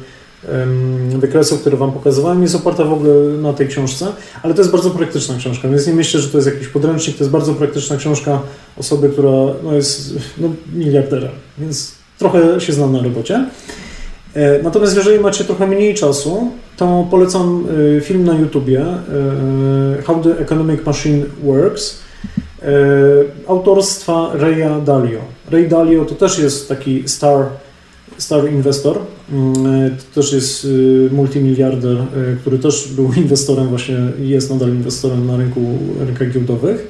wykresów, 1.09 1.61
które 1.61 1.77
Wam 1.77 1.91
pokazywałem, 1.91 2.41
jest 2.41 2.55
oparta 2.55 2.85
w 2.85 2.93
ogóle 2.93 3.13
na 3.41 3.53
tej 3.53 3.67
książce, 3.67 4.07
ale 4.43 4.53
to 4.53 4.61
jest 4.61 4.71
bardzo 4.71 4.89
praktyczna 4.89 5.35
książka, 5.37 5.67
więc 5.69 5.87
nie 5.87 5.93
myślę, 5.93 6.19
że 6.19 6.27
to 6.27 6.37
jest 6.37 6.47
jakiś 6.47 6.67
podręcznik, 6.67 7.17
to 7.17 7.23
jest 7.23 7.31
bardzo 7.31 7.53
praktyczna 7.53 7.97
książka 7.97 8.41
osoby, 8.77 9.09
która 9.09 9.31
no, 9.63 9.73
jest 9.73 10.13
no, 10.37 10.49
miliarderem, 10.73 11.31
więc 11.57 11.91
trochę 12.19 12.61
się 12.61 12.73
znam 12.73 12.93
na 12.93 13.03
robocie. 13.03 13.45
E, 14.33 14.63
natomiast 14.63 14.95
jeżeli 14.95 15.19
macie 15.19 15.43
trochę 15.43 15.67
mniej 15.67 15.95
czasu, 15.95 16.51
to 16.77 17.07
polecam 17.11 17.65
e, 17.97 18.01
film 18.01 18.23
na 18.23 18.33
YouTubie 18.33 18.81
e, 18.81 20.01
How 20.05 20.23
the 20.23 20.39
Economic 20.39 20.85
Machine 20.85 21.25
Works 21.43 22.02
autorstwa 23.47 24.31
Raya 24.33 24.81
Dalio. 24.85 25.19
Ray 25.51 25.67
Dalio 25.67 26.05
to 26.05 26.15
też 26.15 26.39
jest 26.39 26.69
taki 26.69 27.03
star 27.09 27.45
Star 28.17 28.51
Investor, 28.51 28.99
mm, 29.31 29.97
to 29.97 30.21
też 30.21 30.33
jest 30.33 30.65
y, 30.65 31.09
multimiliarder, 31.11 31.97
y, 31.97 32.37
który 32.41 32.59
też 32.59 32.87
był 32.87 33.13
inwestorem 33.23 33.67
właśnie 33.67 33.97
i 34.21 34.29
jest 34.29 34.49
nadal 34.49 34.69
inwestorem 34.69 35.27
na 35.27 35.37
rynku, 35.37 35.61
rynkach 35.99 36.31
giełdowych. 36.31 36.87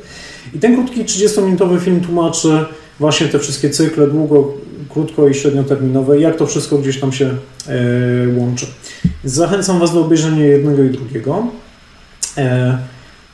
I 0.54 0.60
ten 0.60 0.76
krótki 0.76 1.06
30-minutowy 1.06 1.80
film 1.80 2.02
tłumaczy 2.02 2.66
właśnie 3.00 3.28
te 3.28 3.40
wszystkie 3.40 3.70
cykle 3.70 4.08
długo, 4.08 4.54
krótko 4.90 5.28
i 5.28 5.34
średnioterminowe, 5.34 6.20
jak 6.20 6.36
to 6.36 6.48
wszystko 6.48 6.78
gdzieś 6.78 7.00
tam 7.00 7.12
się 7.12 7.26
e, 7.68 7.78
łączy. 8.38 8.66
Zachęcam 9.24 9.80
Was 9.80 9.94
do 9.94 10.02
obejrzenia 10.02 10.46
jednego 10.46 10.84
i 10.84 10.90
drugiego. 10.90 11.48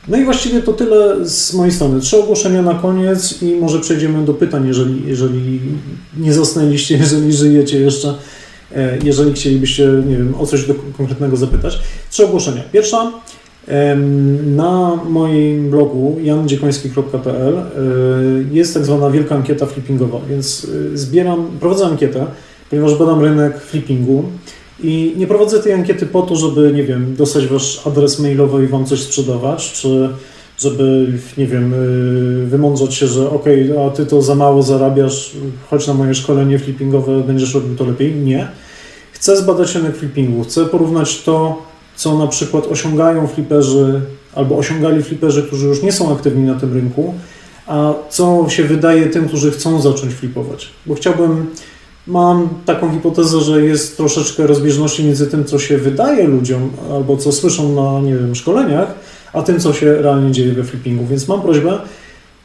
No 0.08 0.16
i 0.16 0.24
właściwie 0.24 0.62
to 0.62 0.72
tyle 0.72 1.28
z 1.28 1.54
mojej 1.54 1.72
strony. 1.72 2.00
Trzy 2.00 2.16
ogłoszenia 2.16 2.62
na 2.62 2.74
koniec 2.74 3.42
i 3.42 3.54
może 3.54 3.80
przejdziemy 3.80 4.24
do 4.24 4.34
pytań, 4.34 4.66
jeżeli, 4.66 5.02
jeżeli 5.06 5.60
nie 6.18 6.32
zasnęliście, 6.32 6.96
jeżeli 7.04 7.32
żyjecie 7.32 7.80
jeszcze, 7.80 8.14
e, 8.76 8.98
jeżeli 9.04 9.32
chcielibyście, 9.32 9.86
nie 10.08 10.16
wiem, 10.16 10.34
o 10.38 10.46
coś 10.46 10.66
do, 10.66 10.74
konkretnego 10.96 11.36
zapytać. 11.36 11.78
Trzy 12.10 12.24
ogłoszenia. 12.24 12.62
Pierwsza, 12.72 13.12
na 14.46 14.96
moim 15.08 15.70
blogu 15.70 16.16
jandziekoński.pl 16.22 17.58
e, 17.58 17.64
jest 18.52 18.74
tak 18.74 18.84
zwana 18.84 19.10
wielka 19.10 19.34
ankieta 19.34 19.66
flippingowa, 19.66 20.20
więc 20.28 20.66
e, 20.94 20.96
zbieram, 20.98 21.50
prowadzę 21.60 21.86
ankietę, 21.86 22.26
ponieważ 22.70 22.94
badam 22.94 23.20
rynek 23.20 23.60
flippingu. 23.60 24.24
I 24.82 25.14
nie 25.16 25.26
prowadzę 25.26 25.62
tej 25.62 25.72
ankiety 25.72 26.06
po 26.06 26.22
to, 26.22 26.36
żeby, 26.36 26.72
nie 26.74 26.84
wiem, 26.84 27.16
dostać 27.16 27.46
wasz 27.46 27.86
adres 27.86 28.18
mailowy 28.18 28.64
i 28.64 28.66
wam 28.66 28.86
coś 28.86 29.00
sprzedawać, 29.00 29.72
czy 29.72 30.08
żeby, 30.58 31.12
nie 31.38 31.46
wiem, 31.46 31.74
y, 31.74 32.46
wymądrzać 32.46 32.94
się, 32.94 33.06
że 33.06 33.30
ok, 33.30 33.44
a 33.86 33.90
ty 33.90 34.06
to 34.06 34.22
za 34.22 34.34
mało 34.34 34.62
zarabiasz, 34.62 35.32
chodź 35.70 35.86
na 35.86 35.94
moje 35.94 36.14
szkolenie 36.14 36.58
flippingowe, 36.58 37.20
będziesz 37.20 37.54
robił 37.54 37.76
to 37.76 37.84
lepiej. 37.84 38.14
Nie. 38.14 38.48
Chcę 39.12 39.36
zbadać 39.36 39.74
rynek 39.74 39.96
flippingu, 39.96 40.44
chcę 40.44 40.66
porównać 40.66 41.22
to, 41.22 41.62
co 41.96 42.18
na 42.18 42.26
przykład 42.26 42.66
osiągają 42.66 43.26
fliperzy 43.26 44.00
albo 44.34 44.56
osiągali 44.56 45.02
fliperzy, 45.02 45.42
którzy 45.42 45.66
już 45.66 45.82
nie 45.82 45.92
są 45.92 46.12
aktywni 46.12 46.42
na 46.42 46.54
tym 46.54 46.72
rynku, 46.72 47.14
a 47.66 47.94
co 48.10 48.46
się 48.48 48.64
wydaje 48.64 49.06
tym, 49.06 49.28
którzy 49.28 49.50
chcą 49.50 49.80
zacząć 49.80 50.14
flipować. 50.14 50.68
Bo 50.86 50.94
chciałbym 50.94 51.46
Mam 52.06 52.48
taką 52.66 52.92
hipotezę, 52.92 53.40
że 53.40 53.62
jest 53.62 53.96
troszeczkę 53.96 54.46
rozbieżności 54.46 55.04
między 55.04 55.26
tym, 55.26 55.44
co 55.44 55.58
się 55.58 55.78
wydaje 55.78 56.26
ludziom 56.26 56.70
albo 56.92 57.16
co 57.16 57.32
słyszą 57.32 57.72
na, 57.74 58.00
nie 58.00 58.14
wiem, 58.14 58.34
szkoleniach, 58.34 58.94
a 59.32 59.42
tym, 59.42 59.60
co 59.60 59.72
się 59.72 59.94
realnie 59.94 60.32
dzieje 60.32 60.52
we 60.52 60.64
flippingu. 60.64 61.06
Więc 61.06 61.28
mam 61.28 61.42
prośbę, 61.42 61.78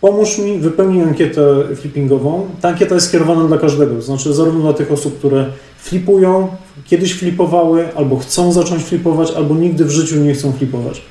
pomóż 0.01 0.37
mi, 0.37 0.59
wypełnij 0.59 1.01
ankietę 1.01 1.63
flippingową. 1.75 2.47
Ta 2.61 2.69
ankieta 2.69 2.95
jest 2.95 3.07
skierowana 3.07 3.47
dla 3.47 3.57
każdego, 3.57 3.95
to 3.95 4.01
znaczy 4.01 4.33
zarówno 4.33 4.61
dla 4.61 4.73
tych 4.73 4.91
osób, 4.91 5.17
które 5.17 5.45
flipują, 5.77 6.47
kiedyś 6.85 7.13
flipowały, 7.13 7.95
albo 7.95 8.17
chcą 8.17 8.51
zacząć 8.51 8.83
flipować, 8.83 9.31
albo 9.31 9.55
nigdy 9.55 9.85
w 9.85 9.91
życiu 9.91 10.15
nie 10.15 10.33
chcą 10.33 10.51
flipować. 10.51 11.01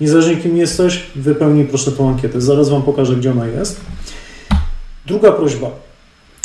Niezależnie 0.00 0.36
kim 0.36 0.56
jesteś, 0.56 1.02
wypełnij 1.16 1.64
proszę 1.64 1.92
tą 1.92 2.08
ankietę. 2.08 2.40
Zaraz 2.40 2.68
Wam 2.68 2.82
pokażę, 2.82 3.16
gdzie 3.16 3.30
ona 3.30 3.46
jest. 3.46 3.80
Druga 5.06 5.32
prośba 5.32 5.91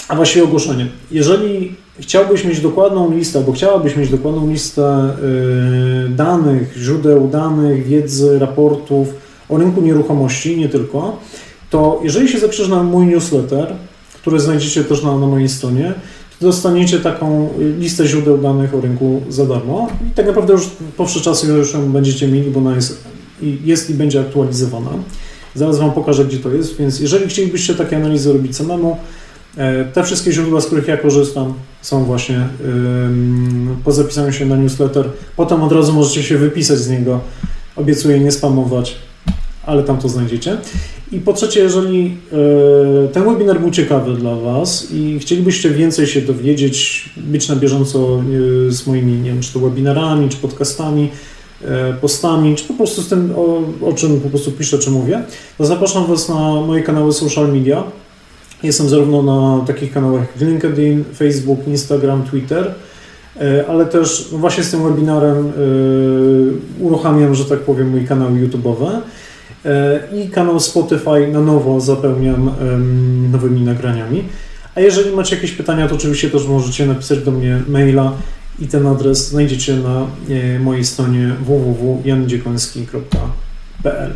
a 0.08 0.16
właściwie 0.16 0.44
ogłoszenie. 0.44 0.88
Jeżeli 1.12 1.76
chciałbyś 2.00 2.46
mieć 2.46 2.62
dokładną 2.62 3.12
listę, 3.12 3.40
albo 3.40 3.52
chciałabyś 3.52 3.96
mieć 3.96 4.10
dokładną 4.10 4.50
listę 4.50 5.14
y, 6.06 6.10
danych, 6.10 6.74
źródeł 6.78 7.28
danych, 7.28 7.86
wiedzy, 7.86 8.40
raportów 8.40 9.08
o 9.50 9.58
rynku 9.58 9.82
nieruchomości, 9.82 10.58
nie 10.58 10.70
tylko, 10.70 11.18
to 11.70 12.00
jeżeli 12.04 12.30
się 12.30 12.40
zapiszesz 12.40 12.68
na 12.68 12.84
mój 12.84 13.06
newsletter, 13.06 13.74
który 14.14 14.40
znajdziecie 14.40 14.84
też 14.84 15.04
na, 15.04 15.18
na 15.18 15.28
mojej 15.28 15.50
stronie, 15.50 15.94
dostaniecie 16.42 17.00
taką 17.00 17.50
listę 17.80 18.08
źródeł 18.08 18.38
danych 18.38 18.76
o 18.76 18.82
rynku 18.82 19.22
za 19.30 19.46
darmo 19.46 19.88
i 20.12 20.16
tak 20.16 20.28
naprawdę 20.28 20.54
już 20.54 20.70
po 20.98 21.06
wszy 21.06 21.22
czasu 21.22 21.58
już 21.58 21.74
ją 21.74 21.92
będziecie 21.92 22.28
mieli, 22.28 22.52
bo 22.52 22.60
ona 22.60 22.76
jest, 22.76 23.04
jest 23.42 23.90
i 23.90 23.94
będzie 23.94 24.20
aktualizowana. 24.20 24.90
Zaraz 25.56 25.80
Wam 25.80 25.92
pokażę, 25.92 26.26
gdzie 26.26 26.38
to 26.38 26.50
jest, 26.50 26.78
więc 26.78 27.00
jeżeli 27.00 27.28
chcielibyście 27.28 27.76
takie 27.76 27.98
analizy 27.98 28.34
robić 28.34 28.56
samemu, 28.56 28.98
te 29.94 30.04
wszystkie 30.04 30.32
źródła, 30.32 30.62
z 30.62 30.66
których 30.66 30.88
ja 30.88 30.98
korzystam, 30.98 31.54
są 31.82 32.04
właśnie 32.04 32.48
po 33.84 33.92
zapisaniu 33.92 34.32
się 34.32 34.46
na 34.46 34.56
newsletter. 34.56 35.10
Potem 35.36 35.64
od 35.64 35.72
razu 35.72 35.94
możecie 35.94 36.24
się 36.24 36.38
wypisać 36.38 36.78
z 36.78 36.90
niego. 36.90 37.20
Obiecuję 37.76 38.20
nie 38.20 38.32
spamować, 38.32 38.96
ale 39.66 39.84
tam 39.84 39.98
to 39.98 40.10
znajdziecie. 40.10 40.58
I 41.12 41.20
po 41.20 41.34
trzecie, 41.34 41.60
jeżeli 41.60 42.18
e, 43.06 43.08
ten 43.08 43.24
webinar 43.24 43.60
był 43.60 43.72
ciekawy 43.72 44.14
dla 44.14 44.36
Was 44.36 44.88
i 44.92 45.20
chcielibyście 45.20 45.70
więcej 45.70 46.08
się 46.08 46.22
dowiedzieć, 46.22 47.10
być 47.18 47.50
na 47.50 47.56
bieżąco 47.56 48.22
e, 48.68 48.72
z 48.72 48.88
moimi, 48.88 49.14
nie 49.14 49.30
wiem, 49.30 49.42
czy 49.42 49.54
to 49.54 49.60
webinarami, 49.60 50.30
czy 50.30 50.38
podcastami, 50.38 51.10
e, 51.66 51.94
postami, 51.94 52.56
czy 52.56 52.64
po 52.64 52.74
prostu 52.74 53.02
z 53.02 53.08
tym, 53.08 53.34
o, 53.36 53.62
o 53.88 53.94
czym 53.94 54.22
po 54.22 54.30
prostu 54.30 54.52
piszę, 54.52 54.80
czy 54.80 54.92
mówię, 54.92 55.22
to 55.58 55.66
zapraszam 55.66 56.08
Was 56.08 56.30
na 56.30 56.36
moje 56.62 56.84
kanały 56.84 57.14
social 57.14 57.54
media. 57.54 57.84
Jestem 58.64 58.90
zarówno 58.90 59.24
na 59.24 59.66
takich 59.66 59.94
kanałach 59.94 60.22
jak 60.22 60.50
LinkedIn, 60.50 61.04
Facebook, 61.16 61.68
Instagram, 61.68 62.24
Twitter, 62.24 62.74
ale 63.68 63.86
też 63.86 64.30
no 64.32 64.38
właśnie 64.38 64.64
z 64.64 64.72
tym 64.72 64.84
webinarem 64.84 65.52
uruchamiam, 66.80 67.36
że 67.36 67.46
tak 67.46 67.60
powiem, 67.60 67.90
mój 67.90 68.06
kanał 68.06 68.30
YouTube'owy. 68.30 69.02
E, 69.66 70.00
i 70.16 70.30
kanał 70.30 70.60
Spotify 70.60 71.28
na 71.32 71.42
nowo 71.42 71.82
zapełniam 71.82 72.52
nowymi 73.32 73.62
nagraniami. 73.62 74.24
A 74.76 74.82
jeżeli 74.82 75.16
macie 75.16 75.36
jakieś 75.36 75.52
pytania, 75.52 75.88
to 75.88 75.96
oczywiście 75.96 76.30
też 76.30 76.48
możecie 76.48 76.86
napisać 76.86 77.20
do 77.20 77.32
mnie 77.32 77.62
maila 77.68 78.14
i 78.60 78.68
ten 78.68 78.88
adres 78.88 79.30
znajdziecie 79.30 79.76
na 79.76 80.08
e, 80.30 80.60
mojej 80.60 80.86
stronie 80.86 81.32
www.jandziekoński.pl 81.46 84.12